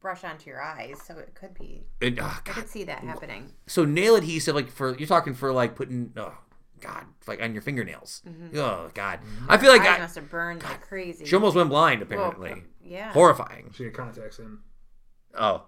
brush 0.00 0.24
onto 0.24 0.50
your 0.50 0.60
eyes, 0.60 1.00
so 1.06 1.16
it 1.16 1.34
could 1.34 1.54
be. 1.54 1.84
It- 2.00 2.18
oh, 2.20 2.24
I 2.46 2.50
could 2.50 2.68
see 2.68 2.84
that 2.84 2.98
happening. 3.04 3.52
So 3.68 3.84
nail 3.86 4.16
adhesive, 4.16 4.54
like 4.54 4.70
for 4.70 4.96
you're 4.98 5.08
talking 5.08 5.32
for 5.32 5.52
like 5.52 5.74
putting, 5.76 6.12
oh 6.16 6.34
God, 6.80 7.04
like 7.26 7.40
on 7.42 7.52
your 7.52 7.62
fingernails. 7.62 8.22
Oh 8.54 8.90
God, 8.94 9.20
I 9.48 9.56
feel 9.58 9.70
like 9.70 9.82
eyes 9.82 9.98
I, 9.98 9.98
must 9.98 10.14
have 10.16 10.30
burned 10.30 10.62
like 10.62 10.80
crazy. 10.80 11.24
she 11.24 11.34
almost 11.34 11.56
went 11.56 11.68
blind. 11.68 12.00
Well, 12.00 12.06
Apparently, 12.30 12.62
yeah. 12.82 13.12
horrifying. 13.12 13.72
She 13.74 13.84
had 13.84 13.94
contacts 13.94 14.38
in. 14.38 14.58
Oh, 15.38 15.64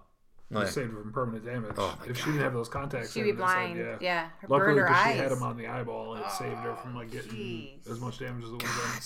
She 0.51 0.65
saved 0.67 0.91
her 0.93 1.01
from 1.01 1.13
permanent 1.13 1.45
damage. 1.45 1.73
Oh, 1.77 1.97
my 2.01 2.07
if 2.07 2.17
she 2.17 2.25
didn't 2.25 2.41
have 2.41 2.53
those 2.53 2.69
contacts 2.69 3.13
She'd 3.13 3.21
in, 3.21 3.25
be 3.27 3.31
it's 3.31 3.39
like, 3.39 3.55
blind. 3.73 3.79
yeah. 3.79 3.95
yeah. 4.01 4.29
Her 4.39 4.47
Luckily, 4.49 4.65
burned 4.75 4.79
her 4.79 4.85
because 4.85 5.05
eyes. 5.05 5.13
she 5.15 5.19
had 5.19 5.31
them 5.31 5.43
on 5.43 5.57
the 5.57 5.67
eyeball, 5.67 6.13
and 6.15 6.25
it 6.25 6.31
saved 6.31 6.57
her 6.57 6.75
from 6.75 6.95
like 6.95 7.11
getting 7.11 7.31
jeez. 7.31 7.89
as 7.89 7.99
much 7.99 8.19
damage 8.19 8.43
as 8.43 8.49
it 8.49 8.53
would 8.53 8.61
have 8.61 8.93
been. 8.93 9.01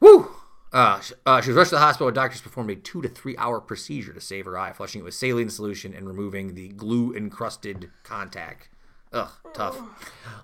Woo! 0.00 0.30
Uh, 0.72 1.00
uh, 1.24 1.40
she 1.40 1.50
was 1.50 1.56
rushed 1.56 1.68
to 1.70 1.76
the 1.76 1.80
hospital 1.80 2.06
where 2.06 2.12
doctors 2.12 2.40
performed 2.40 2.68
a 2.70 2.74
two 2.74 3.00
to 3.00 3.08
three 3.08 3.36
hour 3.36 3.60
procedure 3.60 4.12
to 4.12 4.20
save 4.20 4.44
her 4.44 4.58
eye, 4.58 4.72
flushing 4.72 5.00
it 5.00 5.04
with 5.04 5.14
saline 5.14 5.48
solution 5.48 5.94
and 5.94 6.08
removing 6.08 6.54
the 6.56 6.68
glue 6.70 7.14
encrusted 7.14 7.90
contact. 8.02 8.68
Ugh, 9.14 9.30
tough. 9.54 9.78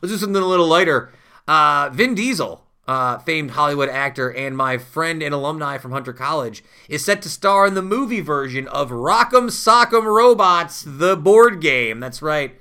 Let's 0.01 0.12
do 0.12 0.18
something 0.18 0.42
a 0.42 0.47
little 0.47 0.66
lighter. 0.68 1.12
Uh, 1.47 1.90
Vin 1.92 2.14
Diesel, 2.14 2.64
uh, 2.86 3.18
famed 3.18 3.51
Hollywood 3.52 3.88
actor 3.88 4.32
and 4.32 4.56
my 4.56 4.78
friend 4.78 5.22
and 5.22 5.34
alumni 5.34 5.76
from 5.78 5.90
Hunter 5.92 6.12
College, 6.12 6.62
is 6.88 7.05
set 7.05 7.20
to 7.22 7.28
star 7.28 7.66
in 7.66 7.74
the 7.74 7.82
movie 7.82 8.20
version 8.20 8.68
of 8.68 8.90
Rock'em 8.90 9.51
Sock'em 9.51 10.05
Robots, 10.05 10.84
the 10.86 11.16
board 11.16 11.60
game. 11.60 12.01
That's 12.01 12.22
right. 12.22 12.59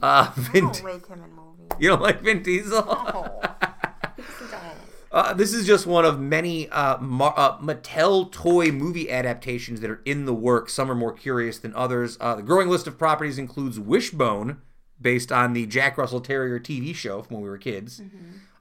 Uh, 0.00 0.32
I 0.54 0.60
don't 0.60 0.84
like 0.84 1.06
him 1.08 1.24
in 1.24 1.32
movies. 1.34 1.76
you 1.78 1.88
don't 1.88 2.02
like 2.02 2.20
Vin 2.22 2.42
Diesel? 2.42 2.84
Oh. 2.86 3.40
Uh, 5.12 5.32
this 5.32 5.54
is 5.54 5.64
just 5.64 5.86
one 5.86 6.04
of 6.04 6.18
many 6.18 6.68
uh, 6.70 6.98
Mar- 6.98 7.34
uh, 7.36 7.56
Mattel 7.58 8.32
toy 8.32 8.72
movie 8.72 9.08
adaptations 9.08 9.80
that 9.80 9.88
are 9.88 10.02
in 10.04 10.24
the 10.26 10.34
works. 10.34 10.72
Some 10.74 10.90
are 10.90 10.94
more 10.96 11.12
curious 11.12 11.56
than 11.56 11.72
others. 11.76 12.16
Uh, 12.20 12.34
the 12.34 12.42
growing 12.42 12.68
list 12.68 12.88
of 12.88 12.98
properties 12.98 13.38
includes 13.38 13.78
Wishbone, 13.78 14.56
based 15.00 15.30
on 15.32 15.52
the 15.52 15.66
Jack 15.66 15.98
Russell 15.98 16.20
Terrier 16.20 16.58
TV 16.58 16.94
show 16.94 17.22
from 17.22 17.36
when 17.36 17.44
we 17.44 17.48
were 17.50 17.58
kids. 17.58 18.00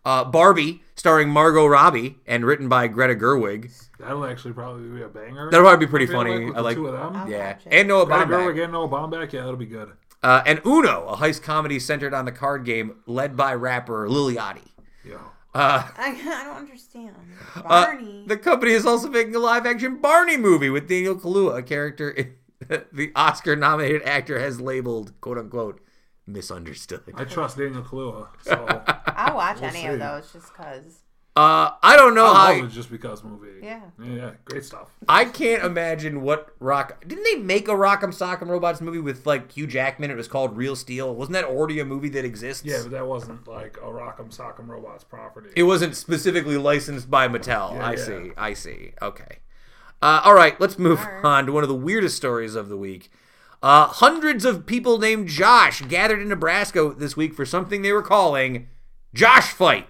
Uh, 0.06 0.24
Barbie, 0.26 0.82
starring 0.96 1.30
Margot 1.30 1.66
Robbie 1.66 2.18
and 2.28 2.46
written 2.46 2.68
by 2.68 2.88
Greta 2.88 3.16
Gerwig. 3.16 3.72
That'll 4.00 4.26
actually 4.26 4.54
probably 4.54 4.90
be 4.90 5.02
a 5.02 5.08
banger. 5.08 5.50
That'll 5.50 5.66
probably 5.66 5.86
be 5.86 5.90
pretty 5.90 6.06
I 6.06 6.08
feel 6.10 6.18
funny. 6.20 6.46
with 6.46 6.54
I 6.56 6.58
the 6.58 6.62
like, 6.64 6.76
two 6.76 6.88
of 6.88 6.94
them. 6.94 7.16
I'll 7.16 7.30
yeah, 7.30 7.54
watch 7.54 7.66
it. 7.66 7.74
and 7.74 7.88
Noah 7.88 8.06
Greta 8.06 8.26
Gerwig 8.26 8.56
Baumbach. 8.56 8.64
and 8.64 8.74
Noah 8.74 8.90
Baumbach. 8.90 9.32
Yeah, 9.32 9.40
that'll 9.42 9.56
be 9.56 9.66
good. 9.66 9.92
Uh, 10.22 10.42
and 10.46 10.62
Uno, 10.66 11.08
a 11.08 11.16
heist 11.18 11.42
comedy 11.42 11.80
centered 11.80 12.14
on 12.14 12.26
the 12.26 12.32
card 12.34 12.66
game, 12.66 12.96
led 13.06 13.36
by 13.38 13.54
rapper 13.54 14.10
Lil 14.10 14.34
Yachty. 14.36 14.68
Yeah. 15.06 15.16
Uh, 15.54 15.88
I, 15.98 16.10
I 16.26 16.44
don't 16.44 16.58
understand. 16.58 17.16
Uh, 17.56 17.62
Barney. 17.62 18.26
the 18.28 18.38
company 18.38 18.72
is 18.74 18.86
also 18.86 19.08
making 19.10 19.36
a 19.36 19.40
live 19.40 19.66
action 19.66 19.98
Barney 20.02 20.36
movie 20.36 20.70
with 20.70 20.90
Daniel 20.90 21.16
Kaluuya, 21.16 21.60
a 21.60 21.64
character 21.64 22.14
the 22.92 23.12
Oscar 23.16 23.56
nominated 23.56 24.02
actor 24.04 24.40
has 24.40 24.60
labeled, 24.60 25.14
quote 25.22 25.38
unquote, 25.38 25.80
misunderstood. 26.28 27.02
I 27.16 27.26
trust 27.26 27.58
Daniel 27.58 27.84
Kaluuya, 27.84 28.28
so 28.42 28.84
I'll 29.08 29.36
watch 29.36 29.60
We'll 29.62 29.70
any 29.70 29.82
see. 29.82 29.88
of 29.88 30.00
those 30.00 30.32
just 30.32 30.52
because. 30.54 31.00
Uh, 31.36 31.72
I 31.82 31.96
don't 31.96 32.14
know 32.14 32.28
I 32.28 32.34
how. 32.54 32.62
love 32.62 32.66
it 32.66 32.76
just 32.76 32.92
because 32.92 33.24
movie. 33.24 33.60
Yeah. 33.64 33.82
Yeah, 34.00 34.32
great 34.46 34.64
stuff. 34.64 34.92
I 35.10 35.26
can't 35.26 35.64
imagine 35.64 36.22
what 36.22 36.50
Rock. 36.60 37.04
Didn't 37.08 37.24
they 37.24 37.36
make 37.36 37.68
a 37.68 37.72
Rock'em 37.72 38.10
Sock'em 38.14 38.50
Robots 38.50 38.82
movie 38.82 39.00
with 39.00 39.26
like 39.26 39.52
Hugh 39.54 39.66
Jackman? 39.66 40.12
It 40.12 40.16
was 40.16 40.28
called 40.28 40.56
Real 40.56 40.76
Steel. 40.76 41.16
Wasn't 41.16 41.34
that 41.34 41.46
already 41.46 41.80
a 41.80 41.86
movie 41.86 42.10
that 42.10 42.24
exists? 42.24 42.64
Yeah, 42.64 42.82
but 42.84 42.92
that 42.92 43.08
wasn't 43.08 43.48
like 43.48 43.78
a 43.78 43.88
Rock'em 43.88 44.30
Sock'em 44.30 44.68
Robots 44.68 45.04
property. 45.04 45.50
It 45.56 45.64
wasn't 45.64 45.96
specifically 45.96 46.58
licensed 46.58 47.10
by 47.10 47.28
Mattel. 47.28 47.74
Yeah, 47.74 47.84
I 47.88 47.92
yeah. 47.94 47.98
see. 48.06 48.32
I 48.38 48.54
see. 48.54 48.92
Okay. 49.02 49.40
Uh, 50.04 50.22
all 50.26 50.36
right, 50.36 50.60
let's 50.62 50.78
move 50.78 51.00
Alright. 51.00 51.26
on 51.26 51.46
to 51.48 51.52
one 51.52 51.64
of 51.64 51.70
the 51.70 51.74
weirdest 51.76 52.16
stories 52.16 52.54
of 52.54 52.70
the 52.70 52.78
week. 52.78 53.10
Uh, 53.64 53.88
hundreds 53.88 54.44
of 54.44 54.66
people 54.66 54.98
named 54.98 55.30
Josh 55.30 55.82
gathered 55.84 56.22
in 56.22 56.28
Nebraska 56.28 56.94
this 56.98 57.16
week 57.16 57.34
for 57.34 57.46
something 57.46 57.82
they 57.82 57.94
were 57.94 58.02
calling 58.02 58.68
Josh 59.14 59.54
Fight. 59.54 59.88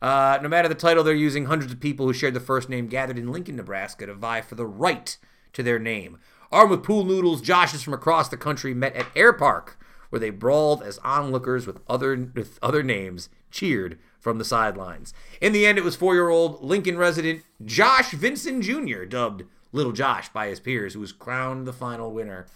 Uh, 0.00 0.38
no 0.40 0.48
matter 0.48 0.68
the 0.68 0.76
title 0.76 1.02
they're 1.02 1.14
using, 1.14 1.46
hundreds 1.46 1.72
of 1.72 1.80
people 1.80 2.06
who 2.06 2.12
shared 2.12 2.32
the 2.32 2.38
first 2.38 2.68
name 2.68 2.86
gathered 2.86 3.18
in 3.18 3.32
Lincoln, 3.32 3.56
Nebraska 3.56 4.06
to 4.06 4.14
vie 4.14 4.40
for 4.40 4.54
the 4.54 4.64
right 4.64 5.18
to 5.52 5.64
their 5.64 5.80
name. 5.80 6.18
Armed 6.52 6.70
with 6.70 6.84
pool 6.84 7.04
noodles, 7.04 7.42
Joshes 7.42 7.82
from 7.82 7.92
across 7.92 8.28
the 8.28 8.36
country 8.36 8.72
met 8.72 8.94
at 8.94 9.08
Air 9.16 9.32
Park, 9.32 9.80
where 10.10 10.20
they 10.20 10.30
brawled 10.30 10.84
as 10.84 11.00
onlookers 11.02 11.66
with 11.66 11.80
other 11.88 12.30
with 12.36 12.60
other 12.62 12.84
names 12.84 13.30
cheered 13.50 13.98
from 14.20 14.38
the 14.38 14.44
sidelines. 14.44 15.12
In 15.40 15.52
the 15.52 15.66
end, 15.66 15.76
it 15.76 15.82
was 15.82 15.96
four-year-old 15.96 16.62
Lincoln 16.62 16.96
resident 16.96 17.42
Josh 17.64 18.12
Vincent 18.12 18.62
Jr., 18.62 19.02
dubbed 19.06 19.42
Little 19.72 19.90
Josh 19.90 20.28
by 20.28 20.46
his 20.46 20.60
peers, 20.60 20.94
who 20.94 21.00
was 21.00 21.10
crowned 21.10 21.66
the 21.66 21.72
final 21.72 22.12
winner. 22.12 22.46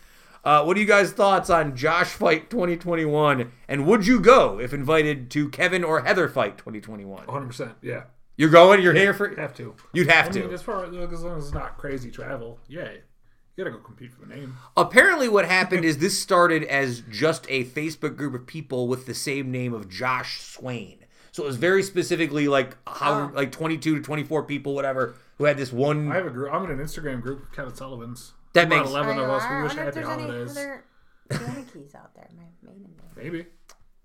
Uh, 0.44 0.64
what 0.64 0.76
are 0.76 0.80
you 0.80 0.86
guys' 0.86 1.12
thoughts 1.12 1.50
on 1.50 1.76
Josh 1.76 2.08
Fight 2.08 2.50
2021? 2.50 3.52
And 3.68 3.86
would 3.86 4.06
you 4.06 4.18
go 4.20 4.58
if 4.58 4.72
invited 4.74 5.30
to 5.32 5.48
Kevin 5.50 5.84
or 5.84 6.00
Heather 6.02 6.28
Fight 6.28 6.58
2021? 6.58 7.26
100%. 7.26 7.74
Yeah. 7.80 8.04
You're 8.36 8.50
going. 8.50 8.82
You're 8.82 8.94
here 8.94 9.14
for. 9.14 9.34
Have 9.36 9.54
to. 9.56 9.76
You'd 9.92 10.10
have 10.10 10.26
I 10.28 10.30
to. 10.30 10.40
mean, 10.44 10.52
as 10.54 10.62
far 10.62 10.84
as, 10.84 10.94
as 11.12 11.22
long 11.22 11.38
as 11.38 11.44
it's 11.44 11.54
not 11.54 11.78
crazy 11.78 12.10
travel, 12.10 12.58
yeah. 12.66 12.88
You 13.54 13.64
gotta 13.64 13.76
go 13.76 13.82
compete 13.82 14.10
for 14.10 14.22
the 14.26 14.34
name. 14.34 14.56
Apparently, 14.78 15.28
what 15.28 15.44
happened 15.44 15.84
is 15.84 15.98
this 15.98 16.18
started 16.18 16.64
as 16.64 17.02
just 17.10 17.44
a 17.50 17.64
Facebook 17.66 18.16
group 18.16 18.32
of 18.34 18.46
people 18.46 18.88
with 18.88 19.04
the 19.04 19.12
same 19.14 19.50
name 19.52 19.74
of 19.74 19.90
Josh 19.90 20.40
Swain. 20.40 21.04
So 21.32 21.42
it 21.44 21.46
was 21.46 21.56
very 21.56 21.82
specifically 21.82 22.48
like 22.48 22.76
how 22.86 23.30
Oh. 23.30 23.32
like 23.34 23.52
22 23.52 23.96
to 23.96 24.00
24 24.02 24.44
people, 24.44 24.74
whatever, 24.74 25.14
who 25.36 25.44
had 25.44 25.58
this 25.58 25.70
one. 25.70 26.10
I 26.10 26.14
have 26.16 26.26
a 26.26 26.30
group. 26.30 26.52
I'm 26.52 26.64
in 26.64 26.70
an 26.70 26.78
Instagram 26.78 27.20
group 27.20 27.52
Kevin 27.54 27.74
Sullivan's. 27.74 28.32
That 28.54 28.68
makes- 28.68 28.88
11 28.88 29.18
Oh, 29.18 29.22
of 29.22 29.28
you 29.28 29.34
us. 29.34 29.42
We 29.50 29.62
wish 29.62 29.68
wonder 29.76 29.82
if 29.88 29.94
happy 29.94 29.94
there's 29.94 30.08
any 30.18 30.22
holidays. 30.24 30.50
other 30.56 30.84
Yankees 31.30 31.94
out 31.96 32.14
there. 32.14 32.28
My 32.36 32.42
maiden 32.62 32.82
name. 32.82 32.94
Maybe. 33.16 33.46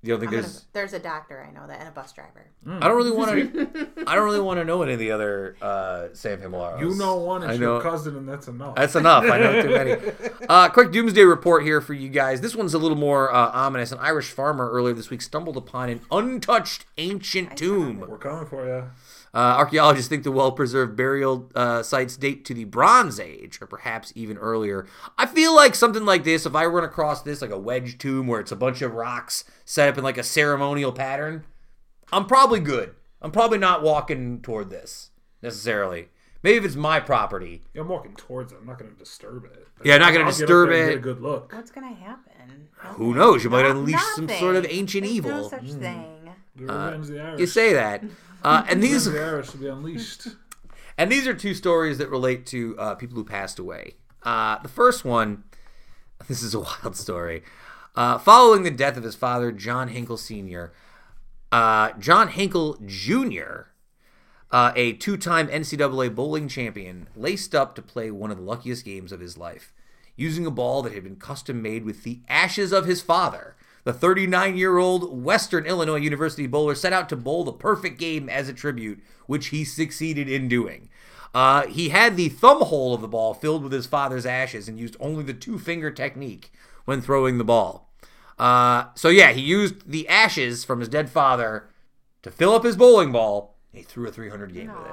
You 0.03 0.14
don't 0.14 0.19
think 0.19 0.30
I'm 0.32 0.36
gonna- 0.38 0.41
there's? 0.44 0.65
there's 0.74 0.94
a 0.94 0.99
doctor 0.99 1.44
I 1.44 1.52
know 1.52 1.65
that 1.68 1.80
and 1.80 1.90
a 1.90 1.91
bus 1.91 2.14
driver. 2.14 2.45
I 2.69 2.88
don't 2.88 2.95
really 2.95 3.11
want 3.11 3.32
to. 3.32 3.90
I 4.06 4.15
don't 4.15 4.26
really 4.26 4.40
want 4.40 4.60
to 4.60 4.64
know 4.64 4.82
any 4.84 4.94
of 4.94 4.99
the 4.99 5.11
other 5.11 5.57
uh, 5.61 6.10
Sam 6.14 6.40
Himalaros. 6.40 6.80
You 6.80 6.94
know 6.95 7.15
one, 7.18 7.44
I 7.44 7.57
know. 7.57 7.74
your 7.74 7.82
cousin, 7.82 8.15
and 8.15 8.30
that's 8.30 8.48
enough. 8.48 8.76
That's 8.76 8.95
enough. 8.95 9.24
I 9.24 9.40
know 9.40 9.61
too 9.61 9.69
many. 9.69 9.95
Uh, 10.49 10.69
quick 10.69 10.91
doomsday 10.94 11.24
report 11.24 11.64
here 11.64 11.82
for 11.82 11.94
you 11.94 12.07
guys. 12.07 12.40
This 12.40 12.56
one's 12.56 12.74
a 12.74 12.78
little 12.78 12.95
more 12.98 13.34
uh, 13.34 13.52
ominous. 13.53 13.91
An 13.91 13.98
Irish 13.99 14.30
farmer 14.32 14.69
earlier 14.69 14.94
this 14.94 15.10
week 15.10 15.22
stumbled 15.22 15.57
upon 15.57 15.90
an 15.90 15.99
untouched 16.10 16.86
ancient 16.98 17.57
tomb. 17.57 17.99
We're 17.99 18.18
coming 18.18 18.45
for 18.45 18.65
you. 18.65 18.86
Uh, 19.34 19.38
archaeologists 19.58 20.10
think 20.10 20.24
the 20.24 20.32
well-preserved 20.32 20.95
burial 20.95 21.49
uh, 21.54 21.84
sites 21.84 22.18
date 22.18 22.44
to 22.45 22.54
the 22.54 22.64
Bronze 22.64 23.20
Age, 23.20 23.60
or 23.62 23.68
perhaps 23.68 24.12
even 24.16 24.38
earlier. 24.38 24.88
I 25.18 25.26
feel 25.26 25.56
like 25.56 25.76
something 25.76 26.06
like 26.06 26.24
this, 26.24 26.45
if 26.45 26.56
I 26.56 26.66
run 26.66 26.84
across 26.84 27.22
this, 27.22 27.41
like 27.41 27.52
a 27.52 27.60
wedge 27.60 27.98
tomb 27.98 28.26
where 28.28 28.40
it's 28.40 28.52
a 28.52 28.56
bunch 28.56 28.82
of 28.82 28.94
rocks 28.94 29.44
set 29.66 29.90
up 29.90 29.98
in 29.98 30.04
like 30.04 30.18
a 30.18 30.24
ceremonial 30.24 30.91
pattern, 30.91 31.45
I'm 32.12 32.26
probably 32.26 32.60
good. 32.60 32.95
I'm 33.22 33.32
probably 33.32 33.58
not 33.58 33.84
walking 33.84 34.41
toward 34.41 34.70
this 34.70 35.12
necessarily. 35.41 36.10
Maybe 36.44 36.58
if 36.58 36.66
it's 36.66 36.76
my 36.76 36.99
property. 36.99 37.64
Yeah, 37.74 37.82
I'm 37.82 37.90
walking 37.90 38.16
towards 38.16 38.52
it. 38.54 38.60
I'm 38.62 38.68
not 38.68 38.80
going 38.80 38.91
to 38.91 38.98
disturb 38.98 39.45
it. 39.45 39.68
Yeah, 39.84 39.95
I'm 39.95 39.99
not 40.02 40.14
gonna 40.14 40.26
I'll 40.26 40.32
get 40.32 40.38
disturb 40.40 40.70
it. 40.72 40.88
Get 40.90 40.95
a 40.95 40.99
good 40.99 41.22
look. 41.22 41.54
What's 41.54 41.70
gonna 41.72 41.94
happen? 41.94 42.68
Who 42.95 43.14
knows? 43.14 43.44
You 43.44 43.49
might 43.49 43.64
Not- 43.64 43.72
unleash 43.72 44.02
some 44.16 44.28
sort 44.30 44.56
of 44.56 44.66
ancient 44.70 45.04
There's 45.04 45.16
evil. 45.16 45.32
No 45.32 45.48
such 45.49 45.70
thing. 45.72 46.32
The 46.56 46.64
revenge 46.66 47.06
of 47.06 47.08
the 47.14 47.22
Irish. 47.22 47.40
You 47.40 47.45
say 47.48 47.74
that. 47.74 48.04
Uh, 48.43 48.64
and 48.69 48.81
these 48.81 49.07
of 49.07 49.14
the 49.14 49.23
Irish 49.23 49.49
to 49.49 49.57
be 49.57 49.68
unleashed. 49.68 50.27
And 50.97 51.11
these 51.11 51.27
are 51.27 51.34
two 51.34 51.53
stories 51.53 51.97
that 51.99 52.09
relate 52.09 52.45
to 52.47 52.76
uh, 52.80 52.95
people 52.95 53.15
who 53.15 53.23
passed 53.23 53.59
away. 53.59 53.95
Uh, 54.23 54.57
the 54.59 54.68
first 54.68 55.05
one, 55.05 55.43
this 56.27 56.41
is 56.41 56.53
a 56.53 56.59
wild 56.59 56.95
story. 56.95 57.43
Uh, 57.95 58.18
following 58.18 58.64
the 58.64 58.72
death 58.72 58.97
of 58.97 59.03
his 59.03 59.15
father, 59.15 59.51
John 59.51 59.89
Hinkle 59.89 60.18
Sr., 60.18 60.72
uh, 61.51 61.91
John 61.99 62.30
Hinkle 62.30 62.77
Jr., 62.85 63.69
uh, 64.51 64.72
a 64.76 64.93
two 64.93 65.18
time 65.18 65.47
NCAA 65.47 66.14
bowling 66.14 66.47
champion, 66.47 67.07
laced 67.15 67.53
up 67.53 67.76
to 67.76 67.81
play 67.81 68.11
one 68.11 68.31
of 68.31 68.38
the 68.38 68.43
luckiest 68.43 68.85
games 68.85 69.11
of 69.11 69.19
his 69.19 69.38
life, 69.38 69.73
using 70.15 70.45
a 70.45 70.51
ball 70.51 70.81
that 70.84 70.93
had 70.93 71.03
been 71.03 71.15
custom 71.15 71.61
made 71.61 71.84
with 71.84 72.03
the 72.03 72.22
ashes 72.30 72.72
of 72.72 72.85
his 72.85 73.01
father. 73.01 73.56
The 73.88 73.93
39 73.93 74.57
year 74.57 74.80
old 74.80 75.23
Western 75.23 75.65
Illinois 75.65 75.95
University 75.95 76.45
bowler 76.45 76.76
set 76.76 76.91
out 76.91 77.07
to 77.07 77.15
bowl 77.15 77.45
the 77.45 77.53
perfect 77.53 77.97
game 77.97 78.27
as 78.27 78.49
a 78.49 78.53
tribute, 78.53 79.01
which 79.27 79.47
he 79.47 79.64
succeeded 79.64 80.27
in 80.27 80.49
doing. 80.49 80.89
Uh, 81.34 81.68
he 81.68 81.88
had 81.88 82.18
the 82.18 82.27
thumb 82.27 82.59
hole 82.64 82.93
of 82.93 82.99
the 82.99 83.07
ball 83.07 83.34
filled 83.34 83.64
with 83.64 83.72
his 83.72 83.85
father's 83.85 84.26
ashes 84.26 84.68
and 84.68 84.77
used 84.77 84.97
only 84.99 85.23
the 85.23 85.34
two 85.34 85.57
finger 85.57 85.89
technique 85.89 86.51
when 86.84 86.99
throwing 86.99 87.38
the 87.38 87.45
ball. 87.45 87.89
Uh, 88.38 88.88
so, 88.95 89.07
yeah, 89.07 89.31
he 89.31 89.39
used 89.39 89.89
the 89.89 90.05
ashes 90.09 90.65
from 90.65 90.81
his 90.81 90.89
dead 90.89 91.09
father 91.09 91.69
to 92.23 92.30
fill 92.30 92.53
up 92.53 92.65
his 92.65 92.76
bowling 92.76 93.14
ball. 93.14 93.55
He 93.72 93.84
threw 93.84 94.05
a 94.05 94.11
300 94.11 94.53
game 94.53 94.68
with 94.68 94.85
it. 94.85 94.91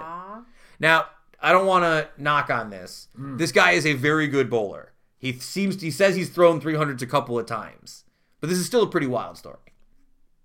Now, 0.79 1.07
I 1.43 1.51
don't 1.51 1.67
want 1.67 1.83
to 1.83 2.11
knock 2.17 2.49
on 2.49 2.71
this. 2.71 3.09
This 3.39 3.51
guy 3.51 3.73
is 3.73 3.87
a 3.87 3.95
very 3.95 4.29
good 4.29 4.49
bowler. 4.49 4.93
He 5.19 5.33
seems 5.33 5.83
he 5.83 5.91
says 5.91 6.15
he's 6.15 6.31
thrown 6.31 6.61
300s 6.61 7.03
a 7.03 7.07
couple 7.07 7.37
of 7.37 7.47
times. 7.47 8.04
But 8.45 8.51
this 8.51 8.59
is 8.59 8.67
still 8.67 8.83
a 8.83 8.87
pretty 8.87 9.07
wild 9.07 9.39
story. 9.39 9.57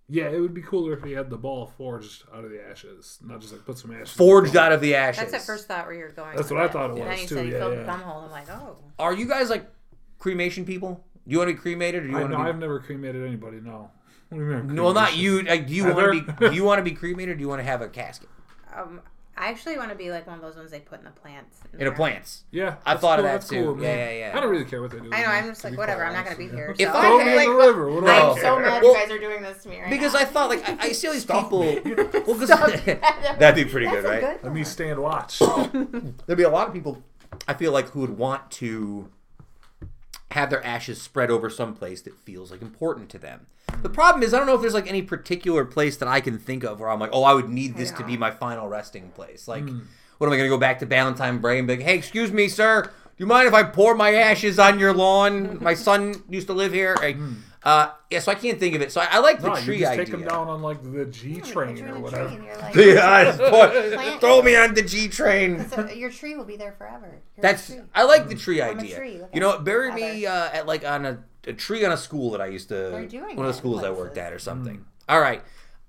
Yeah, 0.07 0.29
it 0.29 0.39
would 0.39 0.53
be 0.53 0.61
cooler 0.61 0.93
if 0.93 1.03
he 1.03 1.11
had 1.11 1.29
the 1.29 1.35
ball 1.35 1.73
forged 1.77 2.23
out 2.33 2.45
of 2.45 2.49
the 2.49 2.65
ashes, 2.65 3.19
not 3.21 3.41
just 3.41 3.51
like 3.51 3.65
put 3.65 3.77
some 3.77 3.93
ashes. 3.93 4.11
Forged 4.11 4.55
out 4.55 4.71
of 4.71 4.79
the 4.79 4.95
ashes. 4.95 5.19
That's 5.19 5.33
at 5.33 5.41
first 5.41 5.67
thought 5.67 5.85
where 5.85 5.93
you're 5.93 6.11
going. 6.11 6.37
That's 6.37 6.49
with 6.49 6.59
what 6.59 6.69
I 6.69 6.71
thought 6.71 6.91
it 6.91 6.93
And 6.93 7.01
then 7.01 7.07
was, 7.09 7.21
you 7.23 7.27
too, 7.27 7.35
said 7.35 7.45
you 7.47 7.51
yeah, 7.51 7.59
filled 7.59 7.73
yeah. 7.73 7.79
the 7.79 7.85
thumb 7.85 7.99
hole. 7.99 8.21
I'm 8.21 8.31
like, 8.31 8.49
oh. 8.49 8.77
Are 8.99 9.13
you 9.13 9.25
guys 9.25 9.49
like 9.49 9.69
cremation 10.17 10.63
people? 10.63 11.03
Do 11.27 11.33
you 11.33 11.39
want 11.39 11.49
to 11.49 11.55
be 11.55 11.59
cremated 11.59 12.03
or 12.03 12.07
do 12.07 12.11
you 12.13 12.17
I 12.17 12.21
want 12.21 12.31
know 12.31 12.37
to 12.37 12.43
be 12.45 12.49
I've 12.51 12.57
never 12.57 12.79
cremated 12.79 13.27
anybody. 13.27 13.59
No. 13.59 13.91
What 14.29 14.37
do 14.37 14.45
you 14.45 14.49
mean? 14.49 14.75
No, 14.75 14.83
well, 14.85 14.93
not 14.93 15.09
cremation? 15.09 15.25
you. 15.25 15.41
Like, 15.41 15.67
do 15.67 15.73
you 15.73 15.93
want 15.93 16.25
to 16.25 16.33
be? 16.39 16.49
Do 16.51 16.55
you 16.55 16.63
want 16.63 16.79
to 16.79 16.83
be 16.83 16.91
cremated? 16.91 17.33
or 17.33 17.35
Do 17.35 17.41
you 17.41 17.49
want 17.49 17.59
to 17.59 17.65
have 17.65 17.81
a 17.81 17.89
casket 17.89 18.29
Um, 18.73 19.01
I 19.39 19.47
actually 19.47 19.77
want 19.77 19.89
to 19.89 19.95
be 19.95 20.11
like 20.11 20.27
one 20.27 20.35
of 20.35 20.41
those 20.41 20.57
ones 20.57 20.69
they 20.69 20.81
put 20.81 20.99
in 20.99 21.05
the 21.05 21.11
plants. 21.11 21.57
in 21.77 21.87
a 21.87 21.91
plants? 21.93 22.43
Yeah, 22.51 22.75
I 22.85 22.93
that's 22.93 23.01
thought 23.01 23.19
of 23.19 23.25
cool, 23.25 23.31
that 23.31 23.41
too. 23.47 23.63
Cool. 23.75 23.81
Yeah, 23.83 23.95
yeah, 23.95 24.11
yeah. 24.31 24.37
I 24.37 24.41
don't 24.41 24.49
really 24.49 24.65
care 24.65 24.81
what 24.81 24.91
they 24.91 24.99
do. 24.99 25.09
I 25.13 25.21
know. 25.21 25.27
I'm 25.29 25.45
just 25.47 25.63
like, 25.63 25.77
whatever. 25.77 26.03
I'm 26.05 26.11
not 26.13 26.25
gonna 26.25 26.37
be 26.37 26.45
with 26.47 26.55
here. 26.55 26.75
If 26.77 26.77
so 26.91 26.97
I- 26.97 27.01
Throw 27.01 27.19
I'm 27.21 27.25
me 27.25 27.31
in 27.31 27.37
like, 27.37 27.47
the 27.47 27.53
river. 27.55 27.89
What 27.89 28.01
do 28.01 28.07
I 28.07 28.19
I'm 28.29 28.33
care? 28.35 28.43
so 28.43 28.59
mad 28.59 28.83
Well, 28.83 28.91
you 28.93 28.99
guys 28.99 29.11
are 29.11 29.17
doing 29.17 29.41
this 29.41 29.63
to 29.63 29.69
me 29.69 29.79
right 29.81 29.89
Because 29.89 30.13
now. 30.13 30.19
I 30.19 30.25
thought 30.25 30.49
like 30.49 30.67
I, 30.69 30.77
I 30.87 30.91
see 30.91 31.07
all 31.07 31.13
these 31.13 31.25
people. 31.25 31.59
Well, 32.27 32.37
'cause- 32.37 32.47
Stop. 32.47 32.69
that'd 33.39 33.55
be 33.55 33.63
pretty 33.71 33.87
That's 33.87 34.01
good, 34.01 34.05
right? 34.09 34.21
good 34.21 34.43
Let 34.43 34.53
me 34.53 34.59
one. 34.61 34.65
stand 34.65 34.99
watch. 34.99 35.39
There'd 35.39 36.37
be 36.37 36.43
a 36.43 36.49
lot 36.49 36.67
of 36.67 36.73
people. 36.73 37.01
I 37.47 37.53
feel 37.53 37.71
like 37.71 37.89
who 37.89 38.01
would 38.01 38.17
want 38.17 38.51
to 38.51 39.09
have 40.31 40.49
their 40.49 40.63
ashes 40.65 41.01
spread 41.01 41.31
over 41.31 41.49
some 41.49 41.73
place 41.73 42.01
that 42.03 42.17
feels 42.19 42.51
like 42.51 42.61
important 42.61 43.09
to 43.09 43.17
them. 43.17 43.47
The 43.81 43.89
problem 43.89 44.23
is 44.23 44.33
I 44.33 44.37
don't 44.37 44.47
know 44.47 44.55
if 44.55 44.61
there's 44.61 44.73
like 44.73 44.87
any 44.87 45.01
particular 45.01 45.65
place 45.65 45.97
that 45.97 46.07
I 46.07 46.21
can 46.21 46.37
think 46.37 46.63
of 46.63 46.79
where 46.79 46.89
I'm 46.89 46.99
like, 46.99 47.11
oh, 47.13 47.23
I 47.23 47.33
would 47.33 47.49
need 47.49 47.75
this 47.75 47.91
to 47.91 48.03
be 48.03 48.17
my 48.17 48.31
final 48.31 48.67
resting 48.67 49.09
place. 49.09 49.47
Like, 49.47 49.67
hmm. 49.67 49.79
what 50.17 50.27
am 50.27 50.33
I 50.33 50.37
gonna 50.37 50.49
go 50.49 50.57
back 50.57 50.79
to 50.79 50.85
Valentine 50.85 51.39
Bray 51.39 51.57
and 51.57 51.67
be 51.67 51.77
like, 51.77 51.85
hey, 51.85 51.95
excuse 51.95 52.31
me, 52.31 52.47
sir, 52.47 52.83
do 52.83 52.91
you 53.17 53.25
mind 53.25 53.47
if 53.47 53.53
I 53.53 53.63
pour 53.63 53.95
my 53.95 54.13
ashes 54.13 54.59
on 54.59 54.79
your 54.79 54.93
lawn? 54.93 55.61
My 55.61 55.73
son 55.73 56.23
used 56.29 56.47
to 56.47 56.53
live 56.53 56.73
here. 56.73 56.95
Like, 56.99 57.17
hmm. 57.17 57.33
Uh, 57.69 57.91
yeah, 58.09 58.17
so 58.19 58.31
I 58.31 58.35
can't 58.35 58.59
think 58.59 58.73
of 58.73 58.81
it. 58.81 58.91
So 58.91 58.99
I, 58.99 59.07
I 59.11 59.19
like 59.19 59.41
the 59.41 59.49
no, 59.49 59.57
you 59.57 59.77
just 59.77 59.91
idea. 59.91 60.03
take 60.03 60.11
them 60.11 60.23
down 60.23 60.47
on 60.47 60.63
like 60.63 60.81
the 60.81 61.05
G 61.05 61.39
train 61.39 61.75
Put 61.75 61.85
you 61.85 61.93
or 61.93 61.99
whatever. 61.99 62.29
tree 62.29 62.47
like, 62.61 62.75
yeah, 62.75 63.23
just 63.25 63.39
pour- 63.39 63.67
Plant- 63.69 64.19
throw 64.21 64.41
me 64.41 64.55
on 64.55 64.73
the 64.73 64.81
G 64.81 65.07
train. 65.07 65.69
So 65.69 65.87
your 65.91 66.09
tree 66.09 66.35
will 66.35 66.45
be 66.45 66.55
there 66.57 66.71
forever. 66.71 67.05
Your 67.35 67.41
That's. 67.43 67.71
I 67.93 68.05
like 68.05 68.27
the 68.27 68.33
tree 68.33 68.57
From 68.57 68.69
a 68.69 68.81
idea. 68.81 68.97
tree, 68.97 69.21
you 69.31 69.39
know, 69.39 69.51
it. 69.51 69.63
bury 69.63 69.91
me 69.91 70.25
uh, 70.25 70.49
at 70.51 70.65
like 70.65 70.83
on 70.83 71.05
a, 71.05 71.23
a 71.45 71.53
tree 71.53 71.85
on 71.85 71.91
a 71.91 71.97
school 71.97 72.31
that 72.31 72.41
I 72.41 72.47
used 72.47 72.69
to 72.69 72.73
They're 72.73 73.05
doing 73.05 73.35
one 73.35 73.45
of 73.45 73.51
the 73.51 73.51
that 73.51 73.53
schools 73.53 73.83
I 73.83 73.91
worked 73.91 74.17
at 74.17 74.33
or 74.33 74.39
something. 74.39 74.83
All 75.07 75.21
right, 75.21 75.43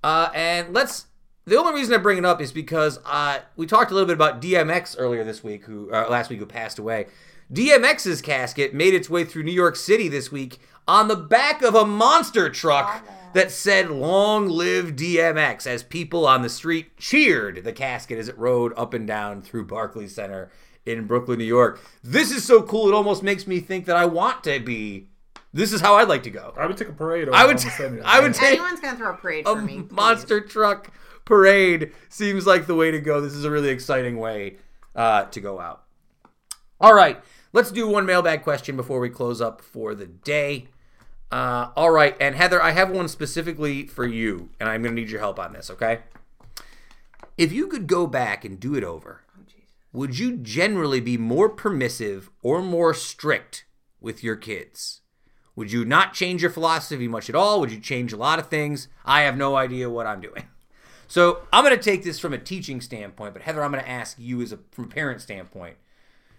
uh, 0.04 0.28
and 0.34 0.74
let's. 0.74 1.06
The 1.46 1.58
only 1.58 1.72
reason 1.72 1.94
I 1.94 1.96
bring 1.96 2.18
it 2.18 2.26
up 2.26 2.42
is 2.42 2.52
because 2.52 2.98
uh, 3.06 3.38
we 3.56 3.66
talked 3.66 3.90
a 3.90 3.94
little 3.94 4.06
bit 4.06 4.12
about 4.14 4.42
DMX 4.42 4.96
earlier 4.98 5.24
this 5.24 5.42
week, 5.42 5.64
who 5.64 5.90
uh, 5.90 6.06
last 6.10 6.28
week 6.28 6.40
who 6.40 6.46
passed 6.46 6.78
away. 6.78 7.06
DMX's 7.50 8.22
casket 8.22 8.74
made 8.74 8.94
its 8.94 9.10
way 9.10 9.24
through 9.24 9.42
New 9.42 9.50
York 9.52 9.74
City 9.74 10.08
this 10.08 10.30
week 10.30 10.58
on 10.90 11.06
the 11.06 11.14
back 11.14 11.62
of 11.62 11.76
a 11.76 11.86
monster 11.86 12.50
truck 12.50 13.06
that 13.32 13.52
said 13.52 13.88
"Long 13.90 14.48
Live 14.48 14.96
DMX" 14.96 15.64
as 15.64 15.84
people 15.84 16.26
on 16.26 16.42
the 16.42 16.48
street 16.48 16.96
cheered 16.96 17.62
the 17.62 17.72
casket 17.72 18.18
as 18.18 18.28
it 18.28 18.36
rode 18.36 18.72
up 18.76 18.92
and 18.92 19.06
down 19.06 19.40
through 19.40 19.66
Barclays 19.66 20.16
Center 20.16 20.50
in 20.84 21.06
Brooklyn, 21.06 21.38
New 21.38 21.44
York. 21.44 21.80
This 22.02 22.32
is 22.32 22.44
so 22.44 22.60
cool; 22.62 22.88
it 22.88 22.94
almost 22.94 23.22
makes 23.22 23.46
me 23.46 23.60
think 23.60 23.84
that 23.86 23.96
I 23.96 24.04
want 24.06 24.42
to 24.44 24.58
be. 24.58 25.06
This 25.52 25.72
is 25.72 25.80
how 25.80 25.94
I'd 25.94 26.08
like 26.08 26.24
to 26.24 26.30
go. 26.30 26.54
I 26.58 26.66
would 26.66 26.76
take 26.76 26.88
a 26.88 26.92
parade. 26.92 27.28
Over 27.28 27.36
I 27.36 27.44
would. 27.46 27.58
almost 27.58 27.80
any- 27.80 28.00
I 28.02 28.18
would 28.20 28.34
take 28.34 28.58
Anyone's 28.58 28.80
gonna 28.80 28.96
throw 28.96 29.10
a 29.10 29.16
parade 29.16 29.46
a 29.46 29.54
for 29.54 29.62
me. 29.62 29.82
please. 29.82 29.92
monster 29.92 30.40
truck 30.40 30.90
parade 31.24 31.92
seems 32.08 32.48
like 32.48 32.66
the 32.66 32.74
way 32.74 32.90
to 32.90 33.00
go. 33.00 33.20
This 33.20 33.34
is 33.34 33.44
a 33.44 33.50
really 33.50 33.68
exciting 33.70 34.16
way 34.18 34.56
uh, 34.96 35.24
to 35.26 35.40
go 35.40 35.60
out. 35.60 35.84
All 36.80 36.94
right, 36.94 37.20
let's 37.52 37.70
do 37.70 37.86
one 37.86 38.06
mailbag 38.06 38.42
question 38.42 38.74
before 38.76 38.98
we 38.98 39.08
close 39.08 39.40
up 39.40 39.60
for 39.60 39.94
the 39.94 40.06
day. 40.06 40.66
Uh, 41.30 41.70
all 41.76 41.90
right, 41.90 42.16
and 42.20 42.34
Heather, 42.34 42.60
I 42.62 42.72
have 42.72 42.90
one 42.90 43.08
specifically 43.08 43.86
for 43.86 44.06
you, 44.06 44.48
and 44.58 44.68
I'm 44.68 44.82
going 44.82 44.94
to 44.96 45.00
need 45.00 45.10
your 45.10 45.20
help 45.20 45.38
on 45.38 45.52
this. 45.52 45.70
Okay? 45.70 46.00
If 47.38 47.52
you 47.52 47.68
could 47.68 47.86
go 47.86 48.06
back 48.06 48.44
and 48.44 48.58
do 48.58 48.74
it 48.74 48.84
over, 48.84 49.22
would 49.92 50.18
you 50.18 50.36
generally 50.36 51.00
be 51.00 51.16
more 51.16 51.48
permissive 51.48 52.30
or 52.42 52.62
more 52.62 52.94
strict 52.94 53.64
with 54.00 54.22
your 54.24 54.36
kids? 54.36 55.00
Would 55.56 55.72
you 55.72 55.84
not 55.84 56.14
change 56.14 56.42
your 56.42 56.50
philosophy 56.50 57.08
much 57.08 57.28
at 57.28 57.34
all? 57.34 57.60
Would 57.60 57.72
you 57.72 57.80
change 57.80 58.12
a 58.12 58.16
lot 58.16 58.38
of 58.38 58.48
things? 58.48 58.88
I 59.04 59.22
have 59.22 59.36
no 59.36 59.56
idea 59.56 59.90
what 59.90 60.06
I'm 60.06 60.20
doing. 60.20 60.44
So 61.06 61.40
I'm 61.52 61.64
going 61.64 61.76
to 61.76 61.82
take 61.82 62.04
this 62.04 62.20
from 62.20 62.32
a 62.32 62.38
teaching 62.38 62.80
standpoint, 62.80 63.34
but 63.34 63.42
Heather, 63.42 63.64
I'm 63.64 63.72
going 63.72 63.82
to 63.82 63.90
ask 63.90 64.16
you 64.16 64.42
as 64.42 64.52
a 64.52 64.60
from 64.70 64.84
a 64.84 64.88
parent 64.88 65.20
standpoint. 65.20 65.76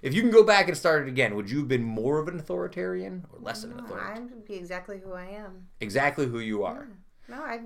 If 0.01 0.13
you 0.13 0.21
can 0.21 0.31
go 0.31 0.43
back 0.43 0.67
and 0.67 0.75
start 0.75 1.03
it 1.03 1.09
again, 1.09 1.35
would 1.35 1.49
you 1.49 1.59
have 1.59 1.67
been 1.67 1.83
more 1.83 2.19
of 2.19 2.27
an 2.27 2.39
authoritarian 2.39 3.25
or 3.31 3.39
less 3.39 3.63
of 3.63 3.71
an 3.71 3.79
authoritarian? 3.79 4.17
I 4.17 4.33
would 4.33 4.45
be 4.45 4.55
exactly 4.55 4.99
who 5.03 5.13
I 5.13 5.25
am. 5.25 5.67
Exactly 5.79 6.25
who 6.25 6.39
you 6.39 6.63
are. 6.63 6.87
No, 7.27 7.37
I. 7.37 7.59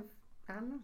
I 0.50 0.54
don't 0.54 0.70
know. 0.70 0.80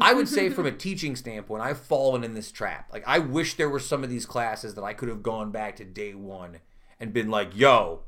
I 0.00 0.14
would 0.14 0.28
say 0.28 0.48
from 0.50 0.66
a 0.66 0.72
teaching 0.72 1.14
standpoint, 1.14 1.62
I've 1.62 1.78
fallen 1.78 2.24
in 2.24 2.34
this 2.34 2.50
trap. 2.50 2.90
Like 2.92 3.04
I 3.06 3.18
wish 3.18 3.54
there 3.54 3.68
were 3.68 3.80
some 3.80 4.02
of 4.02 4.10
these 4.10 4.26
classes 4.26 4.74
that 4.74 4.82
I 4.82 4.94
could 4.94 5.08
have 5.08 5.22
gone 5.22 5.50
back 5.50 5.76
to 5.76 5.84
day 5.84 6.14
one 6.14 6.60
and 6.98 7.12
been 7.12 7.30
like, 7.30 7.56
"Yo, 7.56 8.00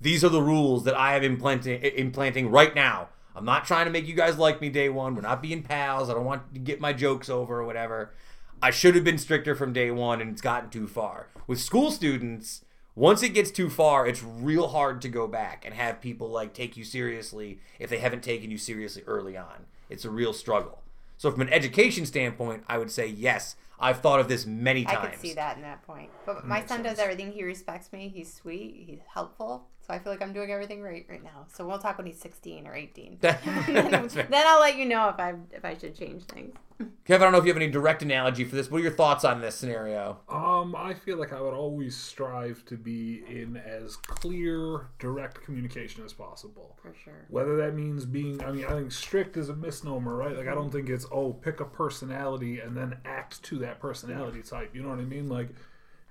these 0.00 0.24
are 0.24 0.30
the 0.30 0.42
rules 0.42 0.84
that 0.84 0.98
I 0.98 1.16
am 1.16 1.22
implanting 1.22 1.82
implanting 1.82 2.50
right 2.50 2.74
now. 2.74 3.10
I'm 3.34 3.44
not 3.44 3.64
trying 3.64 3.84
to 3.84 3.92
make 3.92 4.08
you 4.08 4.14
guys 4.14 4.38
like 4.38 4.60
me 4.60 4.70
day 4.70 4.88
one. 4.88 5.14
We're 5.14 5.20
not 5.20 5.42
being 5.42 5.62
pals. 5.62 6.10
I 6.10 6.14
don't 6.14 6.24
want 6.24 6.54
to 6.54 6.60
get 6.60 6.80
my 6.80 6.92
jokes 6.92 7.28
over 7.28 7.60
or 7.60 7.64
whatever. 7.64 8.14
I 8.62 8.70
should 8.70 8.94
have 8.94 9.04
been 9.04 9.16
stricter 9.16 9.54
from 9.54 9.72
day 9.72 9.90
one, 9.90 10.20
and 10.20 10.30
it's 10.30 10.42
gotten 10.42 10.68
too 10.68 10.86
far. 10.86 11.28
With 11.46 11.60
school 11.60 11.90
students, 11.90 12.62
once 12.94 13.22
it 13.22 13.30
gets 13.30 13.50
too 13.50 13.70
far, 13.70 14.06
it's 14.06 14.22
real 14.22 14.68
hard 14.68 15.00
to 15.02 15.08
go 15.08 15.26
back 15.26 15.64
and 15.64 15.74
have 15.74 16.02
people 16.02 16.28
like 16.28 16.52
take 16.52 16.76
you 16.76 16.84
seriously 16.84 17.58
if 17.78 17.88
they 17.88 17.98
haven't 17.98 18.22
taken 18.22 18.50
you 18.50 18.58
seriously 18.58 19.02
early 19.06 19.34
on. 19.34 19.64
It's 19.88 20.04
a 20.04 20.10
real 20.10 20.34
struggle. 20.34 20.82
So 21.16 21.30
from 21.30 21.40
an 21.40 21.52
education 21.52 22.04
standpoint, 22.04 22.64
I 22.68 22.76
would 22.76 22.90
say 22.90 23.06
yes. 23.06 23.56
I've 23.80 24.00
thought 24.00 24.20
of 24.20 24.28
this 24.28 24.46
many 24.46 24.84
times. 24.84 24.98
I 24.98 25.00
times. 25.00 25.10
could 25.12 25.20
see 25.20 25.34
that 25.34 25.56
in 25.56 25.62
that 25.62 25.82
point. 25.82 26.10
But 26.26 26.46
my 26.46 26.64
son 26.64 26.82
does 26.82 26.98
everything. 26.98 27.32
He 27.32 27.42
respects 27.42 27.92
me. 27.92 28.08
He's 28.14 28.32
sweet. 28.32 28.84
He's 28.86 29.00
helpful. 29.12 29.66
So 29.86 29.94
I 29.94 29.98
feel 29.98 30.12
like 30.12 30.22
I'm 30.22 30.32
doing 30.32 30.50
everything 30.50 30.82
right 30.82 31.06
right 31.08 31.24
now. 31.24 31.46
So 31.52 31.66
we'll 31.66 31.78
talk 31.78 31.98
when 31.98 32.06
he's 32.06 32.20
16 32.20 32.66
or 32.66 32.74
18. 32.74 33.18
Then, 33.20 33.38
then 34.08 34.46
I'll 34.46 34.60
let 34.60 34.76
you 34.76 34.84
know 34.84 35.08
if 35.08 35.18
I 35.18 35.34
if 35.52 35.64
I 35.64 35.76
should 35.76 35.96
change 35.96 36.24
things. 36.24 36.54
Kevin, 37.04 37.22
I 37.22 37.24
don't 37.26 37.32
know 37.32 37.38
if 37.38 37.44
you 37.44 37.50
have 37.50 37.60
any 37.60 37.70
direct 37.70 38.02
analogy 38.02 38.44
for 38.44 38.56
this. 38.56 38.70
What 38.70 38.78
are 38.78 38.84
your 38.84 38.92
thoughts 38.92 39.24
on 39.24 39.40
this 39.40 39.54
scenario? 39.54 40.18
Um, 40.28 40.74
I 40.74 40.94
feel 40.94 41.18
like 41.18 41.32
I 41.32 41.40
would 41.40 41.52
always 41.52 41.94
strive 41.96 42.64
to 42.66 42.76
be 42.76 43.22
in 43.28 43.56
as 43.56 43.96
clear, 43.96 44.88
direct 44.98 45.42
communication 45.44 46.04
as 46.04 46.12
possible. 46.12 46.78
For 46.80 46.94
sure. 47.04 47.26
Whether 47.28 47.56
that 47.58 47.74
means 47.74 48.06
being, 48.06 48.42
I 48.42 48.52
mean, 48.52 48.64
I 48.64 48.70
think 48.70 48.92
strict 48.92 49.36
is 49.36 49.48
a 49.48 49.54
misnomer, 49.54 50.16
right? 50.16 50.36
Like, 50.36 50.48
I 50.48 50.54
don't 50.54 50.70
think 50.70 50.88
it's, 50.88 51.04
oh, 51.12 51.32
pick 51.34 51.60
a 51.60 51.64
personality 51.66 52.60
and 52.60 52.76
then 52.76 52.96
act 53.04 53.42
to 53.44 53.58
that 53.58 53.69
personality 53.78 54.42
type. 54.42 54.74
You 54.74 54.82
know 54.82 54.88
what 54.88 54.98
I 54.98 55.04
mean? 55.04 55.28
Like, 55.28 55.50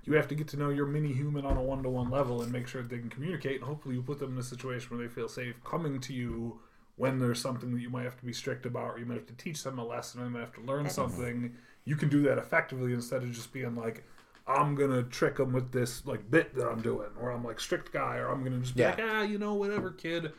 you 0.04 0.14
have 0.14 0.28
to 0.28 0.34
get 0.34 0.48
to 0.48 0.56
know 0.56 0.70
your 0.70 0.86
mini 0.86 1.12
human 1.12 1.44
on 1.44 1.56
a 1.58 1.62
one 1.62 1.82
to 1.82 1.90
one 1.90 2.10
level 2.10 2.40
and 2.42 2.50
make 2.50 2.66
sure 2.66 2.80
that 2.80 2.88
they 2.88 2.98
can 2.98 3.10
communicate. 3.10 3.56
And 3.56 3.64
hopefully, 3.64 3.96
you 3.96 4.02
put 4.02 4.18
them 4.18 4.32
in 4.32 4.38
a 4.38 4.42
situation 4.42 4.96
where 4.96 5.06
they 5.06 5.12
feel 5.12 5.28
safe 5.28 5.62
coming 5.64 6.00
to 6.00 6.12
you 6.14 6.60
when 6.96 7.18
there's 7.18 7.40
something 7.40 7.72
that 7.74 7.80
you 7.80 7.90
might 7.90 8.04
have 8.04 8.16
to 8.18 8.24
be 8.24 8.32
strict 8.32 8.64
about, 8.66 8.94
or 8.94 8.98
you 8.98 9.06
might 9.06 9.14
have 9.14 9.26
to 9.26 9.34
teach 9.34 9.62
them 9.62 9.78
a 9.78 9.84
lesson, 9.84 10.20
or 10.20 10.24
you 10.24 10.30
might 10.30 10.40
have 10.40 10.54
to 10.54 10.60
learn 10.62 10.88
something. 10.88 11.54
You 11.84 11.96
can 11.96 12.08
do 12.08 12.22
that 12.22 12.38
effectively 12.38 12.92
instead 12.92 13.22
of 13.22 13.30
just 13.30 13.52
being 13.52 13.74
like, 13.74 14.04
I'm 14.46 14.74
gonna 14.74 15.02
trick 15.04 15.36
them 15.36 15.52
with 15.52 15.70
this 15.72 16.04
like 16.06 16.28
bit 16.30 16.54
that 16.56 16.66
I'm 16.66 16.80
doing, 16.82 17.08
or 17.20 17.30
I'm 17.30 17.44
like 17.44 17.60
strict 17.60 17.92
guy, 17.92 18.16
or 18.16 18.28
I'm 18.28 18.42
gonna 18.44 18.58
just 18.58 18.74
be 18.74 18.82
Yeah. 18.82 18.90
like, 18.90 19.00
ah, 19.02 19.22
you 19.22 19.38
know, 19.38 19.54
whatever, 19.54 19.90
kid. 19.92 20.32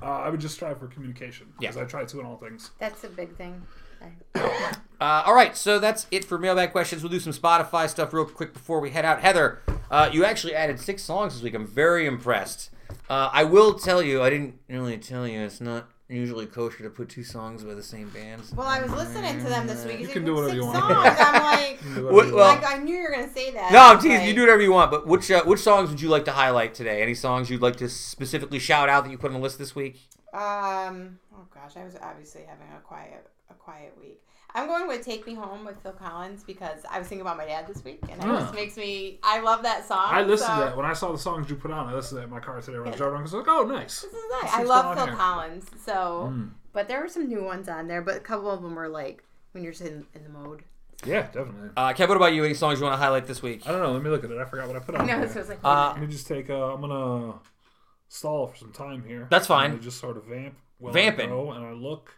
Uh, 0.00 0.06
I 0.06 0.30
would 0.30 0.40
just 0.40 0.54
strive 0.54 0.78
for 0.78 0.86
communication 0.86 1.52
because 1.58 1.76
Yeah. 1.76 1.82
I 1.82 1.84
try 1.86 2.04
to 2.04 2.20
in 2.20 2.24
all 2.26 2.36
things. 2.38 2.70
That's 2.78 3.04
a 3.04 3.08
big 3.08 3.34
thing. 3.36 3.60
Uh, 4.34 5.22
all 5.26 5.34
right, 5.34 5.56
so 5.56 5.78
that's 5.78 6.06
it 6.10 6.24
for 6.24 6.38
mailbag 6.38 6.72
questions. 6.72 7.02
We'll 7.02 7.12
do 7.12 7.20
some 7.20 7.32
Spotify 7.32 7.88
stuff 7.88 8.12
real 8.14 8.24
quick 8.24 8.52
before 8.54 8.80
we 8.80 8.90
head 8.90 9.04
out. 9.04 9.20
Heather, 9.20 9.60
uh, 9.90 10.08
you 10.12 10.24
actually 10.24 10.54
added 10.54 10.80
six 10.80 11.02
songs 11.02 11.34
this 11.34 11.42
week. 11.42 11.54
I'm 11.54 11.66
very 11.66 12.06
impressed. 12.06 12.70
Uh, 13.10 13.28
I 13.32 13.44
will 13.44 13.74
tell 13.74 14.02
you, 14.02 14.22
I 14.22 14.30
didn't 14.30 14.54
really 14.68 14.96
tell 14.98 15.28
you, 15.28 15.40
it's 15.40 15.60
not 15.60 15.88
usually 16.08 16.46
kosher 16.46 16.82
to 16.84 16.88
put 16.90 17.08
two 17.08 17.24
songs 17.24 17.62
by 17.64 17.74
the 17.74 17.82
same 17.82 18.08
bands. 18.10 18.52
Well, 18.54 18.66
I 18.66 18.80
was 18.80 18.90
listening 18.92 19.38
to 19.42 19.44
them 19.50 19.66
this 19.66 19.84
week. 19.84 20.00
You 20.00 20.08
can 20.08 20.24
do 20.24 20.34
whatever 20.34 20.54
you 20.54 20.64
want. 20.64 20.78
songs. 20.78 21.16
I'm 21.18 21.42
like, 21.42 21.78
What- 22.12 22.32
well- 22.32 22.54
like, 22.54 22.64
I 22.66 22.78
knew 22.78 22.96
you 22.96 23.02
were 23.02 23.10
gonna 23.14 23.32
say 23.34 23.50
that. 23.50 23.72
No, 23.72 23.78
I'm 23.80 23.96
Like, 23.96 24.00
teasing. 24.02 24.26
You 24.26 24.34
do 24.34 24.40
whatever 24.42 24.62
you 24.62 24.72
want, 24.72 24.90
but 24.90 25.06
which 25.06 25.30
uh, 25.30 25.44
which 25.44 25.60
songs 25.60 25.90
would 25.90 26.00
you 26.00 26.08
like 26.08 26.24
to 26.24 26.32
highlight 26.32 26.74
today? 26.74 27.02
Any 27.02 27.14
songs 27.14 27.50
you'd 27.50 27.60
like 27.60 27.76
to 27.76 27.88
specifically 27.88 28.58
shout 28.60 28.88
out 28.88 29.04
that 29.04 29.10
you 29.10 29.18
put 29.18 29.28
on 29.28 29.34
the 29.34 29.40
list 29.40 29.58
this 29.58 29.74
week? 29.74 30.00
Um. 30.32 31.18
Oh 31.34 31.46
gosh, 31.52 31.76
I 31.76 31.84
was 31.84 31.96
obviously 32.00 32.42
having 32.48 32.68
a 32.76 32.80
quiet 32.80 33.12
a 33.26 33.35
quiet 33.66 33.92
week. 34.00 34.22
I'm 34.54 34.68
going 34.68 34.86
with 34.88 35.04
"Take 35.04 35.26
Me 35.26 35.34
Home" 35.34 35.64
with 35.66 35.78
Phil 35.82 35.92
Collins 35.92 36.42
because 36.44 36.78
I 36.90 36.98
was 36.98 37.08
thinking 37.08 37.20
about 37.20 37.36
my 37.36 37.44
dad 37.44 37.66
this 37.66 37.82
week, 37.84 37.98
and 38.08 38.12
it 38.22 38.24
Huh. 38.26 38.40
just 38.40 38.54
makes 38.54 38.76
me. 38.76 39.18
I 39.22 39.40
love 39.40 39.62
that 39.64 39.86
song. 39.86 40.06
I 40.08 40.22
listened 40.22 40.48
so- 40.48 40.54
to 40.54 40.60
that 40.66 40.76
when 40.76 40.86
I 40.86 40.92
saw 40.94 41.12
the 41.12 41.18
songs 41.18 41.50
you 41.50 41.56
put 41.56 41.70
on. 41.72 41.88
I 41.88 41.94
listened 41.94 42.16
to 42.16 42.20
that 42.20 42.24
in 42.24 42.30
my 42.30 42.40
car 42.40 42.58
today 42.60 42.78
when 42.78 42.86
I 42.88 42.90
was 42.92 42.96
driving. 42.98 43.18
I 43.18 43.22
was 43.22 43.32
like, 43.34 43.48
oh, 43.48 43.64
nice. 43.64 44.00
This 44.02 44.12
is 44.12 44.18
nice. 44.30 44.42
Let's 44.44 44.54
I 44.54 44.62
love 44.62 44.84
going 44.84 44.96
Phil 44.98 45.06
here. 45.08 45.16
Collins. 45.16 45.66
So, 45.84 46.30
Mm. 46.32 46.50
but 46.72 46.88
there 46.88 47.00
were 47.02 47.08
some 47.08 47.26
new 47.28 47.42
ones 47.44 47.68
on 47.68 47.86
there, 47.88 48.00
but 48.00 48.16
a 48.16 48.20
couple 48.20 48.50
of 48.50 48.62
them 48.62 48.74
were 48.76 48.88
like 48.88 49.24
when 49.52 49.62
you're 49.62 49.72
just 49.72 49.84
in, 49.84 50.06
in 50.14 50.22
the 50.22 50.30
mode. 50.30 50.62
Yeah, 51.04 51.22
definitely. 51.24 51.70
Uh, 51.76 51.92
Kev, 51.92 52.08
what 52.08 52.16
about 52.16 52.32
you? 52.32 52.42
Any 52.44 52.54
songs 52.54 52.78
you 52.78 52.84
want 52.86 52.94
to 52.98 53.04
highlight 53.04 53.26
this 53.26 53.42
week? 53.42 53.66
I 53.68 53.72
don't 53.72 53.82
know. 53.82 53.92
Let 53.92 54.02
me 54.02 54.08
look 54.08 54.24
at 54.24 54.30
it. 54.30 54.38
I 54.38 54.44
forgot 54.46 54.68
what 54.68 54.76
I 54.76 54.78
put 54.78 54.94
on. 54.94 55.00
I 55.02 55.04
know 55.04 55.18
here. 55.18 55.26
this 55.26 55.34
was 55.36 55.48
like. 55.50 55.58
Uh, 55.62 55.90
Let 55.92 56.00
me 56.00 56.06
just 56.06 56.26
take. 56.26 56.48
Uh, 56.48 56.72
I'm 56.72 56.80
gonna 56.80 57.34
stall 58.08 58.46
for 58.46 58.56
some 58.56 58.72
time 58.72 59.04
here. 59.06 59.26
That's 59.30 59.46
fine. 59.46 59.72
I'm 59.72 59.80
just 59.80 59.98
sort 60.00 60.16
of 60.16 60.24
vamp. 60.24 60.54
While 60.78 60.92
Vamping. 60.94 61.26
I 61.26 61.28
go 61.32 61.50
and 61.52 61.64
I 61.66 61.72
look, 61.72 62.14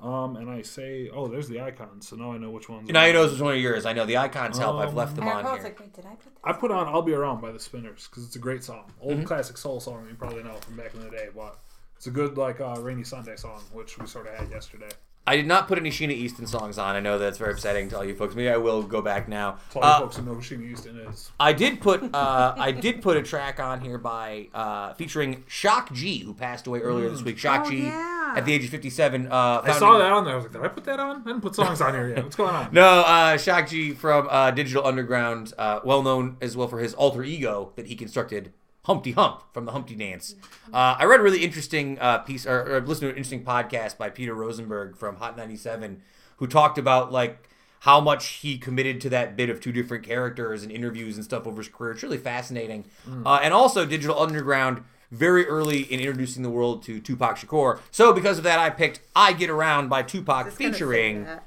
um, 0.00 0.36
and 0.36 0.50
I 0.50 0.62
say, 0.62 1.08
oh, 1.12 1.26
there's 1.28 1.48
the 1.48 1.60
icons. 1.60 2.08
So 2.08 2.16
now 2.16 2.32
I 2.32 2.38
know 2.38 2.50
which 2.50 2.68
ones. 2.68 2.88
Now 2.90 3.00
are- 3.00 3.06
you 3.08 3.12
know 3.14 3.26
which 3.28 3.40
one 3.40 3.54
of 3.54 3.60
yours. 3.60 3.86
I 3.86 3.92
know 3.92 4.04
the 4.04 4.18
icons 4.18 4.58
help. 4.58 4.76
I've 4.76 4.94
left 4.94 5.16
them 5.16 5.26
I 5.28 5.32
on 5.32 5.44
here. 5.54 5.62
like, 5.64 5.80
wait, 5.80 5.92
did 5.94 6.04
I 6.04 6.10
put 6.10 6.24
this? 6.24 6.42
I 6.44 6.52
put 6.52 6.70
on 6.70 6.86
"I'll 6.88 7.02
Be 7.02 7.12
Around" 7.14 7.40
by 7.40 7.52
the 7.52 7.58
Spinners 7.60 8.06
because 8.08 8.24
it's 8.26 8.36
a 8.36 8.38
great 8.40 8.62
song, 8.64 8.92
old 9.00 9.14
Mm-hmm. 9.18 9.24
classic 9.24 9.56
soul 9.56 9.80
song 9.80 10.06
you 10.08 10.14
probably 10.14 10.42
know 10.42 10.54
from 10.56 10.76
back 10.76 10.94
in 10.94 11.02
the 11.02 11.10
day. 11.10 11.28
But 11.34 11.58
it's 11.96 12.06
a 12.06 12.10
good 12.10 12.36
like 12.36 12.60
uh, 12.60 12.76
rainy 12.80 13.04
Sunday 13.04 13.36
song, 13.36 13.62
which 13.72 13.98
we 13.98 14.06
sort 14.06 14.26
of 14.26 14.34
had 14.34 14.50
yesterday. 14.50 14.88
I 15.26 15.36
did 15.36 15.46
not 15.46 15.66
put 15.66 15.76
any 15.78 15.90
Sheena 15.90 16.12
Easton 16.12 16.46
songs 16.46 16.78
on. 16.78 16.94
I 16.94 17.00
know 17.00 17.18
that's 17.18 17.38
very 17.38 17.52
upsetting 17.52 17.88
to 17.88 17.96
all 17.96 18.04
you 18.04 18.14
folks. 18.14 18.34
Maybe 18.34 18.48
I 18.48 18.56
will 18.58 18.82
go 18.82 19.02
back 19.02 19.28
now. 19.28 19.58
So 19.72 19.80
all 19.80 19.84
Uh, 19.84 19.94
you 19.98 20.04
folks 20.04 20.16
who 20.16 20.22
know 20.22 20.34
who 20.34 20.40
Sheena 20.40 20.70
Easton 20.72 20.98
is. 21.00 21.30
I 21.40 21.52
did 21.52 21.80
put 21.80 22.02
uh, 22.14 22.54
I 22.56 22.70
did 22.72 23.02
put 23.02 23.16
a 23.16 23.22
track 23.22 23.58
on 23.58 23.80
here 23.80 23.98
by 23.98 24.48
uh, 24.54 24.94
featuring 24.94 25.42
Shock 25.48 25.92
G, 25.92 26.18
who 26.20 26.32
passed 26.34 26.66
away 26.66 26.80
earlier 26.80 27.08
this 27.08 27.22
week. 27.22 27.38
Shock 27.38 27.64
Oh, 27.66 27.70
G, 27.70 27.82
yeah. 27.84 28.34
at 28.36 28.44
the 28.44 28.52
age 28.52 28.64
of 28.64 28.70
fifty-seven. 28.70 29.26
Uh, 29.26 29.62
I 29.64 29.72
saw 29.78 29.94
in- 29.94 29.98
that 30.00 30.12
on 30.12 30.24
there. 30.24 30.34
I 30.34 30.36
was 30.36 30.44
like, 30.44 30.52
did 30.52 30.62
I 30.62 30.68
put 30.68 30.84
that 30.84 31.00
on? 31.00 31.22
I 31.22 31.24
didn't 31.24 31.40
put 31.40 31.54
songs 31.54 31.80
on 31.80 31.92
here 31.94 32.08
yet. 32.08 32.22
What's 32.22 32.36
going 32.36 32.54
on? 32.54 32.68
No, 32.72 32.86
uh, 33.00 33.36
Shock 33.36 33.68
G 33.68 33.92
from 33.92 34.28
uh, 34.30 34.50
Digital 34.52 34.86
Underground, 34.86 35.52
uh, 35.58 35.80
well 35.84 36.02
known 36.02 36.36
as 36.40 36.56
well 36.56 36.68
for 36.68 36.78
his 36.78 36.94
alter 36.94 37.24
ego 37.24 37.72
that 37.76 37.86
he 37.86 37.96
constructed, 37.96 38.52
Humpty 38.86 39.12
Hump 39.12 39.42
from 39.52 39.64
the 39.64 39.72
Humpty 39.72 39.94
Dance. 39.96 40.34
Uh, 40.72 40.96
I 40.98 41.04
read 41.04 41.20
a 41.20 41.22
really 41.22 41.44
interesting 41.44 41.98
uh, 42.00 42.18
piece, 42.18 42.46
or, 42.46 42.76
or 42.76 42.80
listened 42.80 43.02
to 43.02 43.10
an 43.10 43.16
interesting 43.16 43.44
podcast 43.44 43.98
by 43.98 44.10
Peter 44.10 44.32
Rosenberg 44.34 44.96
from 44.96 45.16
Hot 45.16 45.36
97, 45.36 46.02
who 46.36 46.46
talked 46.46 46.78
about 46.78 47.10
like 47.10 47.48
how 47.80 48.00
much 48.00 48.26
he 48.28 48.56
committed 48.58 49.00
to 49.00 49.08
that 49.10 49.36
bit 49.36 49.50
of 49.50 49.60
two 49.60 49.72
different 49.72 50.04
characters 50.04 50.62
and 50.62 50.70
interviews 50.70 51.16
and 51.16 51.24
stuff 51.24 51.46
over 51.46 51.58
his 51.58 51.68
career. 51.68 51.92
It's 51.92 52.02
really 52.02 52.16
fascinating. 52.18 52.84
Uh, 53.24 53.40
and 53.42 53.52
also, 53.52 53.84
Digital 53.84 54.18
Underground 54.20 54.82
very 55.10 55.46
early 55.46 55.82
in 55.82 56.00
introducing 56.00 56.42
the 56.42 56.50
world 56.50 56.82
to 56.84 57.00
Tupac 57.00 57.36
Shakur. 57.38 57.80
So 57.90 58.12
because 58.12 58.38
of 58.38 58.44
that, 58.44 58.58
I 58.58 58.70
picked 58.70 59.00
"I 59.14 59.32
Get 59.32 59.50
Around" 59.50 59.88
by 59.88 60.02
Tupac, 60.02 60.46
Just 60.46 60.58
gonna 60.58 60.72
say 60.72 60.78
featuring. 60.78 61.24
that. 61.24 61.44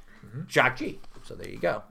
Shock 0.48 0.78
G. 0.78 1.00
So 1.24 1.36
there 1.36 1.50
you 1.50 1.58
go. 1.58 1.84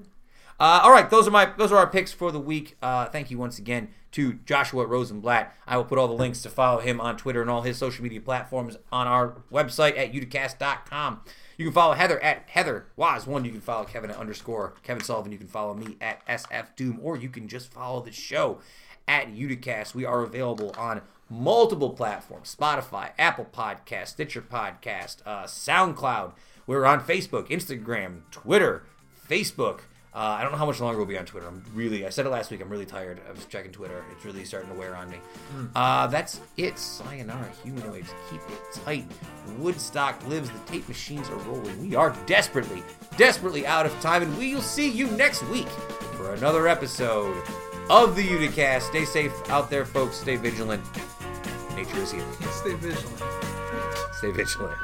Uh, 0.61 0.81
all 0.83 0.91
right, 0.93 1.09
those 1.09 1.27
are 1.29 1.31
my 1.31 1.47
those 1.57 1.71
are 1.73 1.77
our 1.77 1.87
picks 1.87 2.13
for 2.13 2.33
the 2.33 2.41
week. 2.41 2.77
Uh, 2.83 3.07
thank 3.07 3.31
you 3.31 3.39
once 3.39 3.59
again 3.59 3.89
to 4.13 4.35
Joshua 4.47 4.87
Rosenblatt. 4.87 5.55
I 5.67 5.77
will 5.77 5.85
put 5.85 5.99
all 5.99 6.09
the 6.09 6.15
links 6.15 6.43
to 6.43 6.51
follow 6.51 6.81
him 6.81 7.01
on 7.01 7.17
Twitter 7.17 7.43
and 7.43 7.51
all 7.51 7.63
his 7.63 7.77
social 7.77 8.03
media 8.03 8.21
platforms 8.21 8.77
on 8.91 9.07
our 9.07 9.37
website 9.53 9.99
at 9.99 10.13
uticast.com. 10.13 11.21
You 11.57 11.65
can 11.65 11.75
follow 11.75 11.95
Heather 11.95 12.23
at 12.23 12.49
Heather 12.49 12.87
Waz 12.97 13.27
one. 13.27 13.45
You 13.45 13.51
can 13.51 13.61
follow 13.61 13.85
Kevin 13.85 14.11
at 14.11 14.17
underscore 14.17 14.75
Kevin 14.85 15.03
Sullivan. 15.03 15.33
You 15.33 15.39
can 15.39 15.49
follow 15.49 15.75
me 15.75 15.97
at 16.01 16.25
SF 16.27 16.77
Doom, 16.77 17.01
or 17.03 17.17
you 17.17 17.29
can 17.29 17.49
just 17.49 17.73
follow 17.73 18.01
the 18.01 18.13
show 18.13 18.61
at 19.09 19.35
Uticast. 19.35 19.95
We 19.95 20.05
are 20.05 20.23
available 20.23 20.73
on 20.79 21.03
multiple 21.29 21.91
platforms: 21.91 22.55
Spotify, 22.59 23.11
Apple 23.19 23.49
Podcast, 23.53 24.09
Stitcher 24.09 24.41
Podcast, 24.41 25.17
uh, 25.27 25.45
SoundCloud. 25.45 26.35
We're 26.69 26.85
on 26.85 27.01
Facebook, 27.01 27.49
Instagram, 27.49 28.21
Twitter, 28.31 28.85
Facebook. 29.29 29.81
Uh, 30.15 30.19
I 30.39 30.43
don't 30.43 30.51
know 30.53 30.59
how 30.59 30.67
much 30.67 30.81
longer 30.81 30.97
we'll 30.99 31.07
be 31.07 31.19
on 31.19 31.27
Twitter. 31.27 31.47
I'm 31.47 31.63
really, 31.75 32.07
I 32.07 32.09
said 32.09 32.27
it 32.27 32.31
last 32.31 32.51
week, 32.51 32.61
I'm 32.63 32.69
really 32.69 32.87
tired. 32.87 33.21
I 33.29 33.33
was 33.33 33.45
checking 33.45 33.71
Twitter. 33.71 34.05
It's 34.13 34.25
really 34.25 34.45
starting 34.45 34.71
to 34.71 34.77
wear 34.77 34.97
on 34.97 35.11
me. 35.11 35.19
Uh, 35.77 36.07
that's 36.07 36.41
it. 36.57 36.79
Sayonara, 36.79 37.49
humanoids. 37.63 38.11
Keep 38.31 38.41
it 38.49 38.81
tight. 38.85 39.07
Woodstock 39.59 40.27
lives. 40.27 40.51
The 40.51 40.59
tape 40.61 40.89
machines 40.89 41.29
are 41.29 41.37
rolling. 41.39 41.81
We 41.89 41.95
are 41.95 42.17
desperately, 42.27 42.83
desperately 43.17 43.67
out 43.67 43.87
of 43.87 43.93
time, 44.01 44.23
and 44.23 44.37
we'll 44.39 44.63
see 44.63 44.89
you 44.89 45.07
next 45.09 45.43
week 45.49 45.69
for 46.17 46.35
another 46.35 46.67
episode 46.69 47.37
of 47.91 48.17
the 48.17 48.27
Uticast. 48.27 48.83
Stay 48.83 49.05
safe 49.05 49.33
out 49.51 49.71
there, 49.71 49.85
folks. 49.85 50.17
Stay 50.17 50.37
vigilant. 50.37 50.83
Nature 51.77 51.99
is 51.99 52.13
healing. 52.13 52.33
Stay 52.51 52.75
vigilant. 52.75 53.23
Stay 54.15 54.31
vigilant. 54.33 54.79